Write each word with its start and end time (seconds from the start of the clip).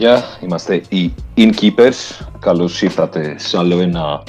Γεια 0.00 0.16
σας 0.16 0.26
παιδιά, 0.26 0.48
είμαστε 0.48 0.82
οι 0.88 1.12
Inkeepers. 1.36 2.26
Καλώς 2.38 2.82
ήρθατε 2.82 3.34
σε 3.38 3.58
άλλο 3.58 3.80
ένα 3.80 4.22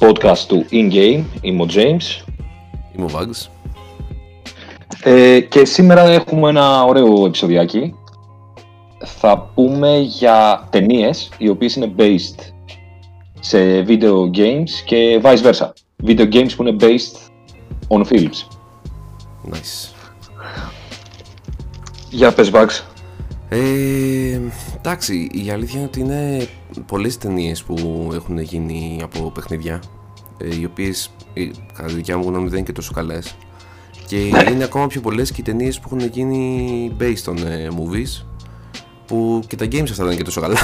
podcast 0.00 0.38
του 0.48 0.64
In-Game. 0.70 1.24
Είμαι 1.40 1.62
ο 1.62 1.66
James. 1.72 2.24
Είμαι 2.96 3.04
ο 3.04 3.10
Vags. 3.14 3.48
Ε, 5.02 5.40
και 5.40 5.64
σήμερα 5.64 6.02
έχουμε 6.02 6.48
ένα 6.48 6.84
ωραίο 6.84 7.26
επεισοδιάκι. 7.26 7.94
Θα 9.04 9.50
πούμε 9.54 9.98
για 9.98 10.68
ταινίες 10.70 11.30
οι 11.38 11.48
οποίες 11.48 11.76
είναι 11.76 11.92
based 11.98 12.52
σε 13.40 13.84
video 13.88 14.30
games 14.36 14.70
και 14.84 15.20
vice 15.22 15.42
versa. 15.42 15.68
Video 16.06 16.32
games 16.32 16.50
που 16.56 16.66
είναι 16.66 16.76
based 16.80 17.16
on 17.88 18.04
films. 18.04 18.46
Nice. 19.50 19.94
Για 22.10 22.32
πες 22.32 22.50
Vags. 22.52 22.89
Ε, 23.52 24.40
εντάξει, 24.76 25.28
η 25.32 25.50
αλήθεια 25.50 25.78
είναι 25.78 25.88
ότι 25.88 26.00
είναι 26.00 26.46
πολλές 26.86 27.18
ταινίες 27.18 27.62
που 27.62 28.08
έχουν 28.14 28.38
γίνει 28.40 29.00
από 29.02 29.30
παιχνίδια 29.30 29.82
ε, 30.38 30.60
οι 30.60 30.64
οποίες 30.64 31.10
ε, 31.34 31.44
κατά 31.74 31.88
τη 31.88 31.94
δικιά 31.94 32.16
μου 32.16 32.24
γνώμη 32.28 32.48
δεν 32.48 32.56
είναι 32.56 32.66
και 32.66 32.72
τόσο 32.72 32.92
καλές 32.92 33.34
και 34.06 34.16
είναι 34.50 34.64
ακόμα 34.64 34.86
πιο 34.86 35.00
πολλές 35.00 35.30
και 35.32 35.40
οι 35.40 35.44
ταινίες 35.44 35.80
που 35.80 35.88
έχουν 35.92 36.08
γίνει 36.12 36.92
based 37.00 37.32
on 37.32 37.36
ε, 37.46 37.68
movies 37.78 38.24
που 39.06 39.42
και 39.46 39.56
τα 39.56 39.64
games 39.64 39.82
αυτά 39.82 39.94
δεν 39.94 40.06
είναι 40.06 40.14
και 40.16 40.22
τόσο 40.22 40.40
καλά 40.40 40.58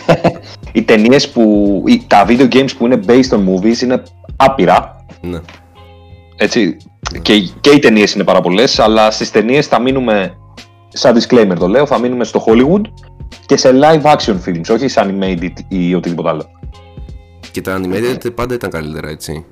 οι 0.72 0.82
ταινίες 0.82 1.30
που. 1.30 1.82
οι- 1.86 2.04
τα 2.06 2.26
video 2.28 2.48
games 2.52 2.70
που 2.78 2.84
είναι 2.86 3.00
based 3.06 3.28
on 3.30 3.44
movies 3.48 3.78
είναι 3.82 4.02
άπειρα. 4.36 5.04
ναι. 5.20 5.38
Έτσι. 6.36 6.76
Και, 7.22 7.40
και 7.60 7.70
οι 7.70 7.78
ταινίες 7.78 8.12
είναι 8.14 8.24
πάρα 8.24 8.40
πολλές, 8.40 8.78
αλλά 8.78 9.10
στις 9.10 9.30
ταινίες 9.30 9.66
θα 9.66 9.80
μείνουμε. 9.80 10.36
Σαν 10.92 11.16
disclaimer 11.18 11.56
το 11.58 11.68
λέω, 11.68 11.86
θα 11.86 11.98
μείνουμε 11.98 12.24
στο 12.24 12.44
Hollywood 12.46 12.82
και 13.46 13.56
σε 13.56 13.70
live 13.82 14.02
action 14.02 14.36
films, 14.46 14.64
όχι 14.70 14.88
σε 14.88 15.00
animated 15.06 15.52
ή 15.68 15.94
οτιδήποτε 15.94 16.28
άλλο. 16.28 16.44
και 17.50 17.60
τα 17.60 17.80
animated 17.82 18.34
πάντα 18.34 18.54
ήταν 18.54 18.70
καλύτερα 18.70 19.08
έτσι 19.08 19.44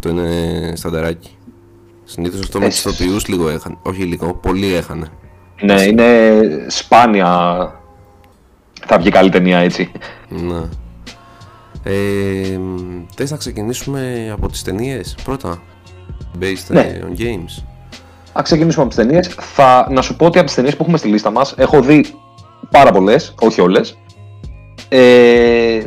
το 0.00 0.08
είναι 0.08 0.72
στανταράκι 0.76 1.30
συνήθως 2.04 2.40
αυτό 2.40 2.58
με 2.58 2.64
Ε, 2.64 2.68
τους 2.68 2.78
ηθοποιούς 2.78 3.26
λίγο 3.28 3.48
έχανε 3.48 3.76
όχι 3.82 4.02
λίγο, 4.02 4.34
πολύ 4.34 4.74
έχανε 4.74 5.06
Ναι, 5.62 5.82
είναι 5.82 6.30
σπάνια. 6.68 7.28
Θα 8.86 8.98
βγει 8.98 9.10
καλή 9.10 9.30
ταινία 9.30 9.58
έτσι. 9.58 9.90
Ναι. 10.28 10.60
Ε, 11.82 12.58
θες 13.14 13.30
να 13.30 13.36
ξεκινήσουμε 13.36 14.30
από 14.32 14.48
τις 14.48 14.62
ταινίες 14.62 15.14
πρώτα, 15.24 15.62
based 16.40 16.66
Ναι. 16.68 16.98
on 17.02 17.20
games. 17.20 17.62
Α 18.38 18.42
ξεκινήσουμε 18.42 18.84
από 18.84 18.94
τις 18.94 19.04
ταινίες. 19.04 19.28
Θα 19.28 19.86
να 19.90 20.02
σου 20.02 20.16
πω 20.16 20.26
ότι 20.26 20.38
από 20.38 20.46
τις 20.46 20.56
ταινίες 20.56 20.76
που 20.76 20.82
έχουμε 20.82 20.98
στη 20.98 21.08
λίστα 21.08 21.30
μας 21.30 21.54
έχω 21.56 21.80
δει 21.80 22.04
πάρα 22.70 22.90
πολλές, 22.90 23.34
όχι 23.40 23.60
όλες. 23.60 23.98
Ε, 24.88 25.80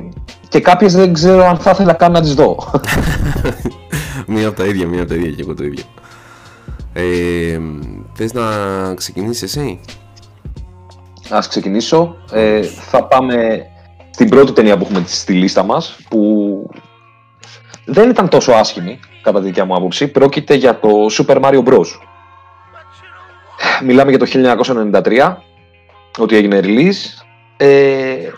και 0.50 0.60
κάποιες 0.60 0.94
δεν 0.94 1.14
ξέρω 1.14 1.46
αν 1.46 1.58
θα 1.58 1.72
ήθελα 1.72 1.94
καν 1.94 2.12
να 2.12 2.22
τις 2.22 2.34
δω. 2.34 2.58
μία 4.28 4.48
από 4.48 4.58
τα 4.58 4.66
ίδια, 4.66 4.88
μία 4.88 5.02
από 5.02 5.10
τα 5.10 5.16
ίδια 5.16 5.32
και 5.32 5.42
εγώ 5.42 5.54
το 5.54 5.64
ίδιο. 5.64 5.84
Ε, 6.94 7.60
θες 8.14 8.34
να 8.34 8.44
ξεκινήσεις 8.94 9.42
εσύ; 9.44 9.80
Ας 11.30 11.48
ξεκινήσω. 11.48 12.16
Ε, 12.32 12.62
θα 12.64 13.04
πάμε 13.04 13.66
στην 14.10 14.30
πρώτη 14.30 14.52
ταινία 14.52 14.78
που 14.78 14.84
έχουμε 14.84 15.04
στη 15.08 15.34
λίστα 15.34 15.64
μας, 15.64 15.98
που 16.10 16.70
δεν 17.86 18.10
ήταν 18.10 18.30
τόσο 18.30 18.52
άσχημη, 18.52 19.00
κατά 19.22 19.40
τη 19.40 19.46
δικιά 19.46 19.66
μου 19.66 19.76
άποψη. 19.76 20.08
Πρόκειται 20.08 20.54
για 20.54 20.80
το 20.80 20.90
Super 21.12 21.42
Mario 21.42 21.64
Bros. 21.64 21.86
Μιλάμε 23.84 24.10
για 24.10 24.20
το 24.20 24.26
1993, 25.04 25.36
ότι 26.18 26.36
έγινε 26.36 26.60
release. 26.64 27.24
Ε, 27.58 28.30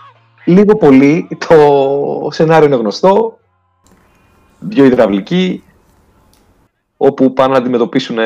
λίγο 0.44 0.76
πολύ, 0.76 1.28
το 1.48 2.28
σενάριο 2.30 2.66
είναι 2.66 2.76
γνωστό. 2.76 3.38
Δύο 4.58 4.84
υδραυλικοί, 4.84 5.62
όπου 6.96 7.32
πάνε 7.32 7.52
να 7.52 7.58
αντιμετωπίσουν 7.58 8.16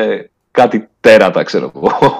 κάτι 0.51 0.87
τέρατα, 0.99 1.43
ξέρω 1.43 1.71
εγώ. 1.75 2.17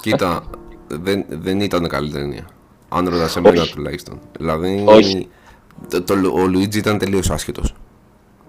Κοίτα, 0.00 0.42
δεν, 0.86 1.24
δεν 1.28 1.60
ήταν 1.60 1.88
καλή 1.88 2.10
ταινία. 2.10 2.46
Αν 2.88 3.08
ρωτάς 3.08 3.36
εμένα 3.36 3.62
Όχι. 3.62 3.74
τουλάχιστον. 3.74 4.18
Δηλαδή, 4.38 4.84
Όχι. 4.86 5.28
το, 5.88 6.02
το, 6.02 6.14
ο 6.32 6.46
Λουίτζι 6.46 6.78
ήταν 6.78 6.98
τελείως 6.98 7.30
άσχετος. 7.30 7.74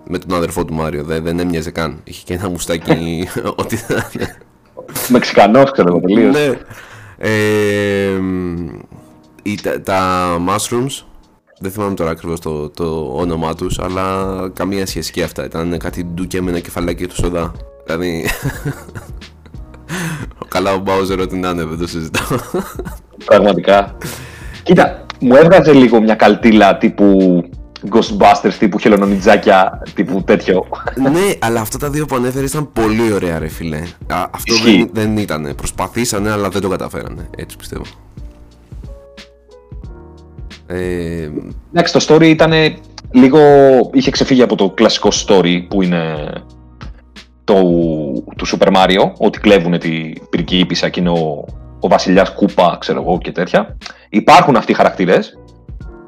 Με 0.07 0.17
τον 0.17 0.38
αδερφό 0.38 0.66
του 0.66 0.73
Μάριο, 0.73 1.03
δεν, 1.03 1.23
δεν 1.23 1.40
έμοιαζε 1.40 1.72
καν. 1.72 2.01
Είχε 2.03 2.23
και 2.25 2.34
ένα 2.34 2.50
μουστάκι, 2.50 3.28
ό,τι 3.61 3.75
θα 3.75 4.09
είναι. 4.16 4.38
Μεξικανός, 5.09 5.72
ξέρω 5.72 5.88
εγώ, 5.88 6.00
τελείως. 6.00 6.35
Ναι. 6.35 6.51
Ε, 7.17 8.17
μ, 8.19 8.67
η- 9.44 9.59
τα, 9.61 9.81
τα 9.81 10.27
mushrooms, 10.47 11.03
δεν 11.59 11.72
θυμάμαι 11.72 11.94
τώρα 11.94 12.09
ακριβώς 12.11 12.39
το, 12.39 12.69
το 12.69 13.11
όνομά 13.16 13.55
τους, 13.55 13.79
αλλά 13.79 14.25
καμία 14.53 14.85
σχέση 14.85 15.11
και 15.11 15.23
αυτά. 15.23 15.45
Ήταν 15.45 15.78
κάτι 15.78 16.03
ντούκια 16.13 16.41
με 16.41 16.49
ένα 16.49 16.59
κεφαλάκι 16.59 17.07
του 17.07 17.16
σοδά. 17.16 17.51
Δηλαδή. 17.85 18.25
Καλά, 20.47 20.73
ο 20.73 20.78
Μπάουζερ 20.78 21.19
ό,τι 21.19 21.38
να 21.38 21.49
είναι, 21.49 21.63
δεν 21.63 21.78
το 21.78 21.88
συζητάω. 21.88 22.38
Πραγματικά. 23.25 23.95
Κοίτα, 24.63 25.05
μου 25.19 25.35
έβγαζε 25.35 25.73
λίγο 25.73 26.01
μια 26.01 26.16
καλτήλα 26.16 26.78
τύπου 26.78 27.44
Ghostbusters, 27.90 28.53
τύπου 28.59 28.79
χελονονιτζάκια, 28.79 29.81
τύπου 29.94 30.23
τέτοιο. 30.23 30.66
ναι, 30.95 31.34
αλλά 31.40 31.62
αυτά 31.62 31.78
τα 31.78 31.90
δύο 31.90 32.06
που 32.06 32.16
ανέφερε 32.16 32.45
ήταν 32.45 32.72
πολύ 32.73 33.12
ωραία, 33.13 33.40
ρε 33.40 33.47
φιλέ. 33.47 33.81
Α, 34.07 34.25
αυτό 34.31 34.53
Ισχύει. 34.53 34.78
δεν, 34.78 34.90
δεν 34.94 35.17
ήταν. 35.17 35.53
Προσπαθήσανε, 35.56 36.31
αλλά 36.31 36.50
δεν 36.50 36.62
το 36.62 36.69
καταφέρανε. 36.69 37.29
Έτσι 37.38 37.57
πιστεύω. 37.57 37.84
Ε, 40.67 41.29
Εντάξει, 41.73 41.94
το 41.94 42.06
story 42.16 42.23
ήταν 42.25 42.51
λίγο. 43.12 43.40
είχε 43.94 44.11
ξεφύγει 44.11 44.41
από 44.41 44.56
το 44.56 44.69
κλασικό 44.69 45.09
story 45.25 45.66
που 45.69 45.81
είναι 45.81 46.31
το, 47.44 47.56
του 48.35 48.47
Super 48.47 48.67
Mario, 48.76 49.11
ότι 49.17 49.40
κλέβουν 49.40 49.79
την 49.79 50.14
πυρική 50.29 50.58
ύπησα 50.59 50.90
και 50.90 50.99
είναι 50.99 51.09
ο, 51.09 51.46
ο 51.79 51.87
βασιλιάς 51.87 52.34
Κούπα, 52.34 52.78
ξέρω 52.79 53.02
εγώ 53.02 53.17
και 53.17 53.31
τέτοια. 53.31 53.78
Υπάρχουν 54.09 54.55
αυτοί 54.55 54.72
οι 54.72 54.76
χαρακτήρες, 54.76 55.37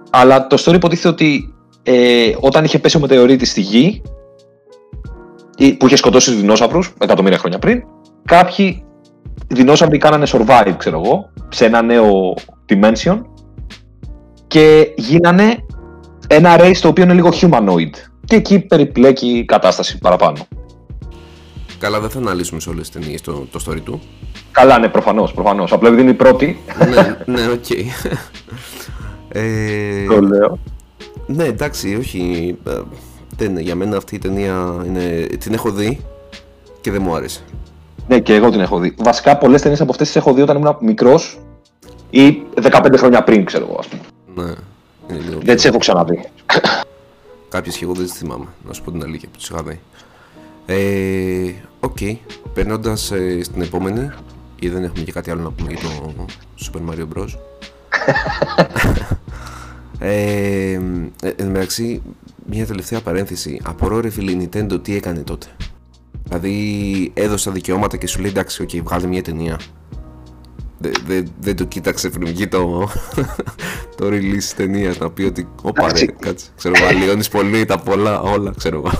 αλλά 0.09 0.47
το 0.47 0.63
story 0.65 0.73
υποτίθεται 0.73 1.07
ότι 1.07 1.53
ε, 1.83 2.31
όταν 2.39 2.63
είχε 2.63 2.80
πέσει 2.80 2.98
ο 2.98 3.00
μετεωρίτη 3.00 3.45
στη 3.45 3.62
γη, 3.62 4.01
ή- 5.57 5.74
που 5.74 5.86
είχε 5.86 5.95
σκοτώσει 5.95 6.30
τους 6.31 6.39
δεινόσαυρους 6.39 6.94
εκατομμύρια 7.00 7.38
χρόνια 7.38 7.60
πριν, 7.60 7.83
κάποιοι 8.25 8.83
δεινόσαυροι 9.48 9.98
κάνανε 9.98 10.25
survive, 10.31 10.74
ξέρω 10.78 11.01
εγώ, 11.06 11.30
σε 11.50 11.66
ένα 11.66 11.81
νέο 11.81 12.33
dimension 12.69 13.22
και 14.48 14.94
γίνανε 14.95 15.66
ένα 16.28 16.56
race 16.60 16.78
το 16.81 16.88
οποίο 16.88 17.04
είναι 17.04 17.13
λίγο 17.13 17.30
humanoid. 17.42 17.89
Και 18.25 18.36
εκεί 18.36 18.60
περιπλέκει 18.60 19.28
η 19.28 19.45
κατάσταση 19.45 19.98
παραπάνω. 19.98 20.38
καλά, 21.80 22.00
δεν 22.00 22.10
θα 22.10 22.18
αναλύσουμε 22.19 22.60
σε 22.60 22.69
όλες 22.69 22.89
τις 22.89 23.01
ταινίες 23.01 23.22
το, 23.22 23.48
το 23.51 23.60
story 23.68 23.80
του. 23.83 24.01
Καλά, 24.51 24.80
ναι, 24.80 24.88
προφανώς. 24.88 25.33
Προφανώς. 25.33 25.72
Απλά 25.72 25.88
επειδή 25.88 26.01
είναι 26.01 26.12
η 26.12 26.13
πρώτη. 26.13 26.60
ναι, 26.89 27.18
ναι, 27.25 27.48
οκ. 27.51 27.69
ε, 29.30 30.06
το 30.07 30.22
λέω. 30.22 30.60
Ναι, 31.25 31.43
εντάξει, 31.43 31.95
όχι. 31.95 32.55
ε, 32.67 32.81
δεν, 33.37 33.57
για 33.57 33.75
μένα 33.75 33.97
αυτή 33.97 34.15
η 34.15 34.19
ταινία 34.19 34.83
είναι, 34.85 35.27
την 35.39 35.53
έχω 35.53 35.71
δει 35.71 35.99
και 36.81 36.91
δεν 36.91 37.01
μου 37.01 37.15
άρεσε. 37.15 37.41
Ναι, 38.07 38.19
και 38.19 38.33
εγώ 38.35 38.49
την 38.49 38.59
έχω 38.59 38.79
δει. 38.79 38.95
Βασικά, 38.97 39.37
πολλές 39.37 39.61
ταινίες 39.61 39.81
από 39.81 39.91
αυτές 39.91 40.07
τις 40.07 40.15
έχω 40.15 40.33
δει 40.33 40.41
όταν 40.41 40.57
ήμουν 40.57 40.77
μικρός 40.79 41.39
ή 42.09 42.41
15 42.61 42.93
χρόνια 42.97 43.23
πριν, 43.23 43.45
ξέρω 43.45 43.65
εγώ, 43.69 43.79
ας 43.79 43.87
πούμε. 43.87 44.01
Ναι, 44.35 44.53
είναι 45.09 45.23
λίγο 45.27 45.39
Δεν 45.43 45.55
τις 45.55 45.65
έχω 45.65 45.77
ξαναδεί. 45.77 46.23
Κάποιες 47.49 47.77
και 47.77 47.83
εγώ 47.83 47.93
δεν 47.93 48.03
τις 48.05 48.13
θυμάμαι, 48.13 48.45
να 48.67 48.73
σου 48.73 48.83
πω 48.83 48.91
την 48.91 49.03
αλήθεια 49.03 49.29
που 49.31 49.37
τις 49.37 49.49
είχα 49.49 49.63
δει. 49.63 49.79
Ε, 50.65 51.53
Οκ, 51.79 51.97
περνώντας 52.53 53.11
ε, 53.11 53.43
στην 53.43 53.61
επόμενη, 53.61 54.11
ή 54.59 54.69
δεν 54.69 54.83
έχουμε 54.83 55.03
και 55.03 55.11
κάτι 55.11 55.31
άλλο 55.31 55.41
να 55.41 55.51
πούμε 55.51 55.71
για 55.71 55.79
το 55.79 56.13
Super 56.59 56.91
Mario 56.91 57.07
Bros. 57.13 57.29
ε, 60.03 60.71
ε, 60.71 60.80
εν 61.21 61.36
τω 61.38 61.44
μεταξύ, 61.45 62.01
μια 62.45 62.65
τελευταία 62.65 63.01
παρένθεση. 63.01 63.59
Απορώ 63.63 64.00
ρε 64.00 64.09
φίλε 64.09 64.31
η 64.31 64.50
Nintendo 64.53 64.83
τι 64.83 64.95
έκανε 64.95 65.19
τότε. 65.19 65.48
Δηλαδή 66.24 67.12
έδωσε 67.13 67.45
τα 67.48 67.51
δικαιώματα 67.51 67.98
και 67.98 68.07
σου 68.07 68.19
λέει 68.21 68.30
εντάξει, 68.30 68.62
οκ, 68.62 68.69
βγάλε 68.83 69.07
μια 69.07 69.21
ταινία. 69.21 69.59
Δεν 70.77 70.92
δε, 71.07 71.21
δεν 71.39 71.56
το 71.56 71.63
κοίταξε 71.63 72.09
πριν 72.09 72.27
βγει 72.27 72.48
το, 72.48 72.89
το 73.98 74.07
release 74.07 74.33
της 74.36 74.53
ταινίας 74.56 74.98
να 74.98 75.09
πει 75.12 75.24
ότι 75.24 75.48
όπα 75.62 75.81
ρε, 75.81 75.88
Εντάξει. 75.88 76.15
κάτσε, 76.19 76.45
ξέρω 76.57 76.74
εγώ, 76.77 76.88
αλλοιώνεις 76.88 77.30
πολύ 77.30 77.65
τα 77.65 77.77
πολλά, 77.77 78.21
όλα, 78.21 78.54
ξέρω 78.57 78.77
εγώ. 78.77 78.92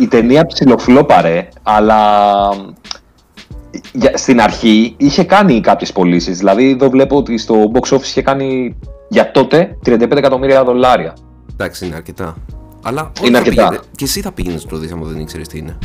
Η 0.00 0.06
ταινία 0.08 0.46
ψιλοφλόπαρε, 0.46 1.48
αλλά 1.62 2.20
για- 3.92 4.16
στην 4.16 4.40
αρχή 4.40 4.94
είχε 4.96 5.24
κάνει 5.24 5.60
κάποιες 5.60 5.92
πωλήσεις. 5.92 6.38
Δηλαδή, 6.38 6.70
εδώ 6.70 6.90
βλέπω 6.90 7.16
ότι 7.16 7.38
στο 7.38 7.70
box 7.74 7.96
office 7.96 8.02
είχε 8.02 8.22
κάνει 8.22 8.76
για 9.12 9.30
τότε 9.30 9.78
35 9.86 10.16
εκατομμύρια 10.16 10.64
δολάρια. 10.64 11.16
Εντάξει, 11.52 11.86
είναι 11.86 11.94
αρκετά. 11.94 12.36
Αλλά 12.82 13.00
Είναι 13.00 13.10
όχι, 13.22 13.30
θα 13.32 13.38
αρκετά. 13.38 13.68
πήγαινε- 13.68 13.86
Και 13.96 14.04
εσύ 14.04 14.20
θα 14.20 14.32
πήγαινες 14.32 14.64
να 14.64 14.70
το 14.70 14.76
δεις 14.76 14.92
άμα 14.92 15.06
δεν 15.06 15.20
ήξερες 15.20 15.48
τι 15.48 15.58
είναι. 15.58 15.78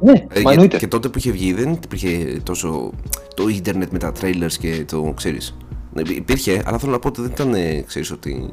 Ναι, 0.00 0.12
Ε, 0.12 0.16
μα 0.18 0.26
και, 0.42 0.50
εννοείται. 0.50 0.76
και 0.76 0.86
τότε 0.86 1.08
που 1.08 1.18
είχε 1.18 1.30
βγει 1.30 1.52
δεν 1.52 1.72
υπήρχε 1.84 2.40
τόσο 2.42 2.90
το 3.36 3.48
ίντερνετ 3.48 3.92
με 3.92 3.98
τα 3.98 4.12
trailers 4.20 4.52
και 4.60 4.84
το 4.88 5.12
ξέρεις. 5.16 5.56
Ναι, 5.92 6.00
υπή- 6.00 6.16
Υπήρχε, 6.16 6.62
αλλά 6.66 6.78
θέλω 6.78 6.92
να 6.92 6.98
πω 6.98 7.08
ότι 7.08 7.20
δεν 7.20 7.30
ήταν, 7.30 7.54
ε, 7.54 7.80
ξέρεις, 7.86 8.10
ότι 8.10 8.50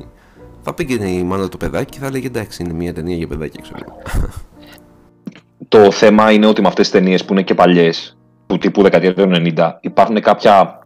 θα 0.62 0.74
πήγαινε 0.74 1.10
η 1.10 1.24
μάνα 1.24 1.50
το 1.50 1.58
παιδάκι 1.58 1.92
και 1.92 2.00
θα 2.00 2.06
έλεγε 2.06 2.28
εντάξει 2.28 2.64
είναι 2.64 2.74
μια 2.74 2.94
ταινία 2.94 3.16
για 3.16 3.28
παιδάκια, 3.28 3.62
ξέρω. 3.62 3.78
εγώ». 3.86 4.28
Το 5.68 5.92
θέμα 5.92 6.32
είναι 6.32 6.46
ότι 6.46 6.62
με 6.62 6.68
αυτές 6.68 6.90
τις 6.90 7.00
ταινίες 7.00 7.26
που 7.26 7.34
είναι 7.34 7.42
και 7.42 7.54
παλιές, 7.54 8.18
του 8.48 8.58
τύπου 8.58 8.82
δεκαετία 8.82 9.14
του 9.14 9.30
90, 9.56 9.78
υπάρχουν 9.82 10.22
κάποια 10.22 10.80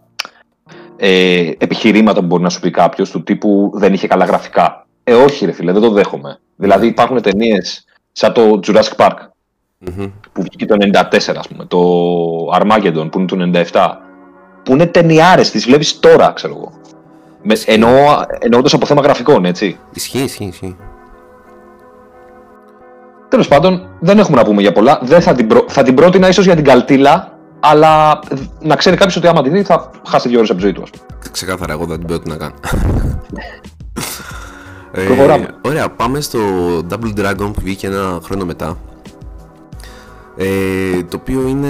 ε, 1.03 1.51
επιχειρήματα 1.57 2.19
που 2.19 2.25
μπορεί 2.25 2.43
να 2.43 2.49
σου 2.49 2.59
πει 2.59 2.69
κάποιος 2.69 3.09
του 3.09 3.23
τύπου 3.23 3.71
δεν 3.73 3.93
είχε 3.93 4.07
καλά 4.07 4.25
γραφικά. 4.25 4.85
Ε, 5.03 5.13
όχι, 5.13 5.45
ρε 5.45 5.51
φίλε, 5.51 5.71
δεν 5.71 5.81
το 5.81 5.89
δέχομαι. 5.89 6.39
Δηλαδή 6.55 6.87
υπάρχουν 6.87 7.21
ταινίες 7.21 7.85
σαν 8.11 8.33
το 8.33 8.59
Jurassic 8.67 8.95
Park 8.95 9.15
Μμμ. 9.77 10.05
που 10.31 10.41
βγήκε 10.41 10.65
το 10.65 10.75
94, 10.93 11.35
ας 11.37 11.47
πούμε, 11.47 11.65
το 11.65 11.79
Armageddon 12.59 13.11
που 13.11 13.19
είναι 13.19 13.51
το 13.51 13.61
97, 13.71 13.97
που 14.63 14.71
είναι 14.71 14.85
ταινιάρες, 14.85 15.51
τις 15.51 15.65
βλέπεις 15.65 15.99
τώρα, 15.99 16.31
ξέρω 16.31 16.53
εγώ. 16.55 16.71
Με, 17.43 17.55
εννοώ, 17.65 18.23
εννοώντας 18.39 18.73
από 18.73 18.85
θέμα 18.85 19.01
γραφικών, 19.01 19.45
έτσι. 19.45 19.79
Ισχύει, 19.93 20.23
ισχύει, 20.23 20.45
ισχύει. 20.45 20.75
Τέλος 23.27 23.47
πάντων, 23.47 23.89
δεν 23.99 24.19
έχουμε 24.19 24.37
να 24.37 24.43
πούμε 24.43 24.61
για 24.61 24.71
πολλά. 24.71 24.99
Δεν 25.03 25.21
θα, 25.21 25.33
την 25.33 25.47
προ... 25.47 25.65
θα 25.67 25.83
την 25.83 25.95
πρότεινα 25.95 26.27
ίσως 26.27 26.45
για 26.45 26.55
την 26.55 26.63
καλτήλα, 26.63 27.30
αλλά 27.63 28.19
να 28.61 28.75
ξέρει 28.75 28.95
κάποιος 28.95 29.15
ότι 29.15 29.27
άμα 29.27 29.41
την 29.41 29.51
δει 29.51 29.63
θα 29.63 29.89
χάσει 30.07 30.27
δύο 30.29 30.37
ώρες 30.37 30.49
από 30.49 30.59
τη 30.59 30.65
ζωή 30.65 30.73
του. 30.73 30.81
ας 30.83 30.89
πούμε. 30.89 31.03
Ξεκάθαρα, 31.31 31.73
εγώ 31.73 31.85
δεν 31.85 31.97
την 31.97 32.07
πρότεινα 32.07 32.35
καν. 32.37 32.53
ε, 34.91 35.03
Προχωράμε. 35.05 35.47
ωραία, 35.61 35.89
πάμε 35.89 36.21
στο 36.21 36.39
Double 36.89 37.13
Dragon 37.19 37.51
που 37.53 37.61
βγήκε 37.61 37.87
ένα 37.87 38.19
χρόνο 38.23 38.45
μετά. 38.45 38.77
Ε, 40.37 41.03
το 41.03 41.17
οποίο 41.21 41.47
είναι 41.47 41.69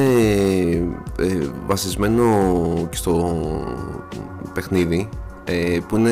ε, 1.19 1.37
βασισμένο 1.67 2.23
και 2.89 2.95
στο 2.97 3.35
παιχνίδι 4.53 5.09
ε, 5.43 5.77
που 5.87 5.97
είναι 5.97 6.11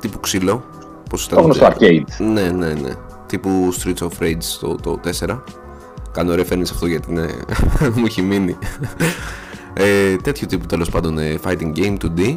τύπου 0.00 0.20
ξύλο 0.20 0.64
πώς 1.10 1.26
Το 1.28 1.40
γνωστό 1.40 1.66
arcade. 1.66 2.02
ναι 2.32 2.42
ναι 2.50 2.72
ναι 2.72 2.90
τύπου 3.26 3.74
Streets 3.82 4.02
of 4.06 4.22
Rage 4.22 4.36
το, 4.60 4.74
το 4.74 5.00
4 5.26 5.38
κάνω 6.14 6.34
reference 6.34 6.70
αυτό 6.70 6.86
γιατί 6.86 7.10
είναι, 7.10 7.28
μου 7.96 8.04
έχει 8.06 8.22
μείνει 8.22 8.56
ε, 9.74 10.16
τέτοιο 10.16 10.46
τύπου 10.46 10.66
τέλος 10.66 10.90
πάντων 10.90 11.18
ε, 11.18 11.38
fighting 11.44 11.72
game 11.76 11.96
2D 12.04 12.36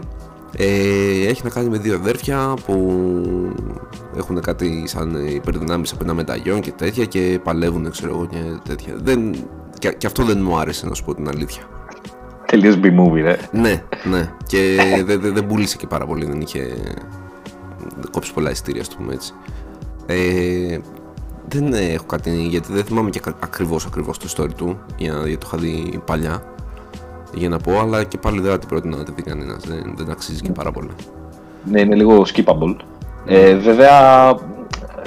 ε, 0.57 1.27
έχει 1.27 1.41
να 1.43 1.49
κάνει 1.49 1.69
με 1.69 1.77
δύο 1.77 1.95
αδέρφια 1.95 2.53
που 2.65 3.01
έχουν 4.17 4.41
κάτι 4.41 4.83
σαν 4.87 5.15
ε, 5.15 5.31
υπερδυνάμεις 5.33 5.91
από 5.91 6.03
ένα 6.03 6.13
μεταγιόν 6.13 6.59
και 6.59 6.71
τέτοια 6.71 7.05
και 7.05 7.39
παλεύουν 7.43 7.91
ξέρω 7.91 8.13
εγώ 8.13 8.25
και 8.25 8.37
τέτοια 8.63 8.95
δεν, 9.03 9.35
και, 9.79 9.95
και 9.97 10.07
αυτό 10.07 10.23
δεν 10.23 10.41
μου 10.41 10.57
άρεσε 10.57 10.87
να 10.87 10.93
σου 10.93 11.03
πω 11.03 11.15
την 11.15 11.27
αλήθεια 11.27 11.63
Τελείως 12.45 12.79
B-movie, 12.81 13.21
ρε. 13.21 13.37
ναι, 13.51 13.83
ναι. 14.09 14.31
Και 14.45 14.77
δεν 15.05 15.21
δε, 15.21 15.29
δεν 15.31 15.47
πούλησε 15.47 15.77
και 15.77 15.87
πάρα 15.87 16.05
πολύ, 16.05 16.25
δεν 16.25 16.41
είχε 16.41 16.73
κόψει 18.11 18.33
πολλά 18.33 18.51
εισιτήρια, 18.51 18.81
ας 18.81 18.87
το 18.89 18.95
πούμε 18.97 19.13
έτσι. 19.13 19.33
Ε, 20.05 20.77
δεν 21.49 21.73
έχω 21.73 22.05
κάτι, 22.05 22.29
γιατί 22.49 22.73
δεν 22.73 22.83
θυμάμαι 22.83 23.09
και 23.09 23.21
ακριβώς 23.39 23.85
ακριβώς 23.85 24.17
το 24.17 24.27
story 24.37 24.53
του, 24.55 24.79
για, 24.97 25.13
γιατί 25.13 25.37
το 25.37 25.45
είχα 25.47 25.57
δει 25.57 26.01
παλιά, 26.05 26.43
για 27.33 27.49
να 27.49 27.57
πω, 27.57 27.79
αλλά 27.79 28.03
και 28.03 28.17
πάλι 28.17 28.39
δεν 28.39 28.51
θα 28.51 28.59
την 28.59 28.67
πρότεινα 28.67 28.97
να 28.97 29.03
τη 29.03 29.11
δει 29.15 29.21
κανένας, 29.21 29.63
δεν, 29.67 29.93
δεν 29.97 30.11
αξίζει 30.11 30.41
και 30.41 30.51
πάρα 30.51 30.71
πολύ. 30.71 30.89
Ναι, 31.63 31.81
είναι 31.81 31.95
λίγο 31.95 32.25
skippable. 32.33 32.75
Ε, 33.25 33.55
βέβαια, 33.55 34.33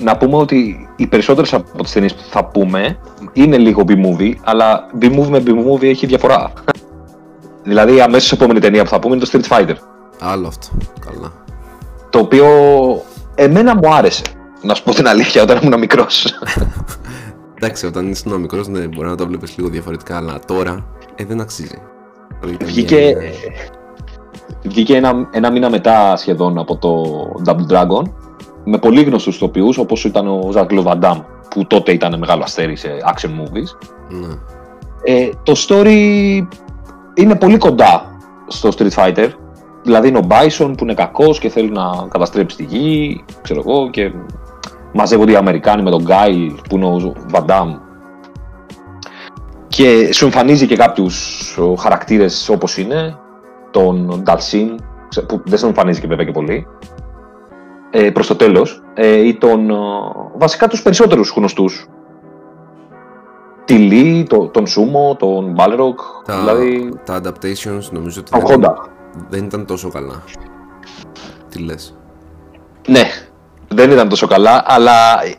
να 0.03 0.17
πούμε 0.17 0.37
ότι 0.37 0.89
οι 0.97 1.07
περισσότερες 1.07 1.55
από 1.55 1.83
τις 1.83 1.93
ταινίες 1.93 2.15
που 2.15 2.23
θα 2.31 2.45
πούμε 2.45 2.99
είναι 3.33 3.57
λίγο 3.57 3.85
B-movie, 3.89 4.33
αλλά 4.45 4.87
B-movie 5.01 5.29
με 5.29 5.43
B-movie 5.47 5.83
έχει 5.83 6.07
διαφορά. 6.07 6.53
δηλαδή, 7.63 7.95
η 7.95 8.01
αμέσως 8.01 8.33
επόμενη 8.33 8.61
ταινία 8.61 8.83
που 8.83 8.89
θα 8.89 8.99
πούμε 8.99 9.15
είναι 9.15 9.25
το 9.25 9.31
Street 9.33 9.57
Fighter. 9.57 9.75
Άλλο 10.21 10.47
αυτό, 10.47 10.69
καλά. 11.07 11.33
Το 12.11 12.19
οποίο 12.19 12.47
εμένα 13.35 13.77
μου 13.77 13.95
άρεσε. 13.95 14.23
Να 14.63 14.75
σου 14.75 14.83
πω 14.83 14.95
την 14.95 15.09
αλήθεια, 15.09 15.43
όταν 15.43 15.59
ήμουν 15.63 15.79
μικρός. 15.79 16.27
Εντάξει, 17.63 17.87
όταν 17.87 18.11
είσαι 18.11 18.23
ένα 18.27 18.37
μικρός, 18.39 18.69
ναι, 18.69 18.81
μπορεί 18.87 19.09
να 19.09 19.15
το 19.17 19.27
βλέπεις 19.27 19.57
λίγο 19.57 19.69
διαφορετικά, 19.69 20.17
αλλά 20.17 20.39
τώρα 20.47 20.87
ε, 21.15 21.25
δεν 21.25 21.41
αξίζει. 21.41 21.79
Δηλαδή, 22.41 22.55
ήταν 22.55 22.69
βγήκε 22.69 22.97
μια- 23.19 23.31
βγήκε 24.63 24.97
ένα, 24.97 25.29
ένα 25.33 25.51
μήνα 25.51 25.71
μετά 25.71 26.17
σχεδόν 26.17 26.59
από 26.59 26.77
το 26.77 27.05
Double 27.47 27.73
Dragon 27.73 28.03
με 28.65 28.79
πολύ 28.79 29.03
γνωστούς 29.03 29.35
ηθοποιούς 29.37 29.79
όπως 29.79 30.05
ήταν 30.05 30.29
ο 30.29 30.53
Jean-Claude 30.55 30.85
Van 30.85 31.01
Damme 31.01 31.23
που 31.51 31.67
τότε 31.67 31.93
ήταν 31.93 32.19
μεγάλο 32.19 32.43
αστέρι 32.43 32.77
σε 32.77 32.89
action 33.15 33.29
movies. 33.29 33.89
Ναι. 34.09 34.35
Ε, 35.03 35.29
το 35.43 35.53
story 35.69 36.41
είναι 37.15 37.35
πολύ 37.39 37.59
κοντά 37.59 38.19
στο 38.47 38.69
Street 38.79 38.91
Fighter. 38.95 39.29
Δηλαδή 39.83 40.09
είναι 40.09 40.19
ο 40.19 40.27
Bison 40.29 40.73
που 40.77 40.85
είναι 40.85 40.95
κακός 40.95 41.39
και 41.39 41.49
θέλει 41.49 41.71
να 41.71 41.83
καταστρέψει 42.11 42.57
τη 42.57 42.65
γη, 42.65 43.25
ξέρω 43.43 43.63
εγώ, 43.67 43.91
και 43.91 44.13
μαζεύονται 44.93 45.33
οι 45.33 45.37
Αμερικάνοι 45.37 45.83
με 45.83 45.91
τον 45.91 46.05
Guile 46.09 46.57
που 46.69 46.77
είναι 46.77 46.87
ο 46.87 47.15
Van 47.33 47.45
Damme. 47.47 47.79
Και 49.69 50.13
σου 50.13 50.25
εμφανίζει 50.25 50.67
και 50.67 50.77
κάποιους 50.77 51.57
ο, 51.59 51.75
χαρακτήρες 51.75 52.49
όπως 52.49 52.79
είναι, 52.79 53.19
τον 53.71 54.23
Dalsin, 54.27 54.75
ξε- 55.09 55.27
που 55.27 55.43
δεν 55.45 55.59
σου 55.59 55.67
εμφανίζει 55.67 56.01
και 56.01 56.07
βέβαια 56.07 56.25
και 56.25 56.33
πολύ, 56.33 56.67
ε, 57.91 58.11
προς 58.11 58.27
το 58.27 58.37
τέλος, 58.37 58.83
ε, 58.95 59.17
ή 59.27 59.35
τον, 59.35 59.71
ε, 59.71 59.75
βασικά 60.39 60.69
τους 60.69 60.83
περισσότερους 60.83 61.33
γνωστούς. 61.37 61.87
Τη 63.65 63.89
Lee, 63.91 64.25
το, 64.29 64.47
τον 64.49 64.65
Sumo, 64.67 65.17
τον 65.19 65.55
Balrog, 65.59 65.95
Τα, 66.25 66.39
δηλαδή 66.39 66.93
τα 67.05 67.21
adaptations 67.25 67.91
νομίζω 67.91 68.21
ότι 68.21 68.31
τον 68.31 68.47
δεν, 68.47 68.61
Honda. 68.65 68.75
δεν 69.29 69.45
ήταν 69.45 69.67
τόσο 69.67 69.89
καλά. 69.91 70.23
Τι 71.49 71.59
λες; 71.59 71.99
Ναι, 72.89 73.03
δεν 73.75 73.91
ήταν 73.91 74.09
τόσο 74.09 74.27
καλά, 74.27 74.63
αλλά 74.67 74.93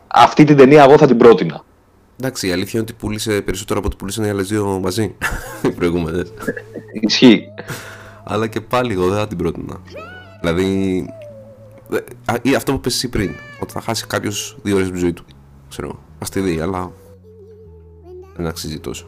αυτή 0.08 0.44
την 0.44 0.58
ταινία 0.58 0.84
εγώ 0.84 0.98
θα 0.98 1.08
την 1.08 1.18
πρότεινα. 1.18 1.64
Εντάξει, 2.20 2.48
η 2.48 2.52
αλήθεια 2.52 2.80
είναι 2.80 2.90
ότι 2.90 2.94
πούλησε 2.94 3.42
περισσότερο 3.42 3.80
από 3.80 3.88
ό,τι 3.88 3.98
πούλησαν 3.98 4.24
οι 4.26 4.30
άλλες 4.30 4.48
δύο 4.48 4.80
μαζί. 4.84 5.16
οι 5.66 5.70
προηγούμενες. 5.72 6.34
Ισχύει. 7.02 7.44
Αλλά 8.24 8.48
και 8.48 8.62
πάλι 8.62 8.94
εγώ 8.94 9.08
δεν 9.08 9.18
θα 9.18 9.28
την 9.28 9.38
πρότεινα. 9.38 9.82
Δηλαδή. 10.42 11.06
δε- 11.88 12.00
α, 12.26 12.36
Ή 12.42 12.56
αυτό 12.56 12.72
που 12.72 12.80
πες 12.80 12.94
εσύ 12.96 13.10
πριν, 13.10 13.32
ότι 13.62 13.72
θα 13.74 13.82
χάσει 13.82 14.08
κάποιος 14.08 14.58
δύο 14.64 14.76
ώρες 14.76 14.90
τη 14.92 14.98
ζωή 14.98 15.14
του. 15.14 15.24
Ξέρω, 15.70 16.00
ας 16.20 16.30
τη 16.30 16.40
δει, 16.40 16.60
αλλά. 16.60 16.92
Δεν 18.36 18.48
αξίζει 18.48 18.80
τόσο. 18.80 19.06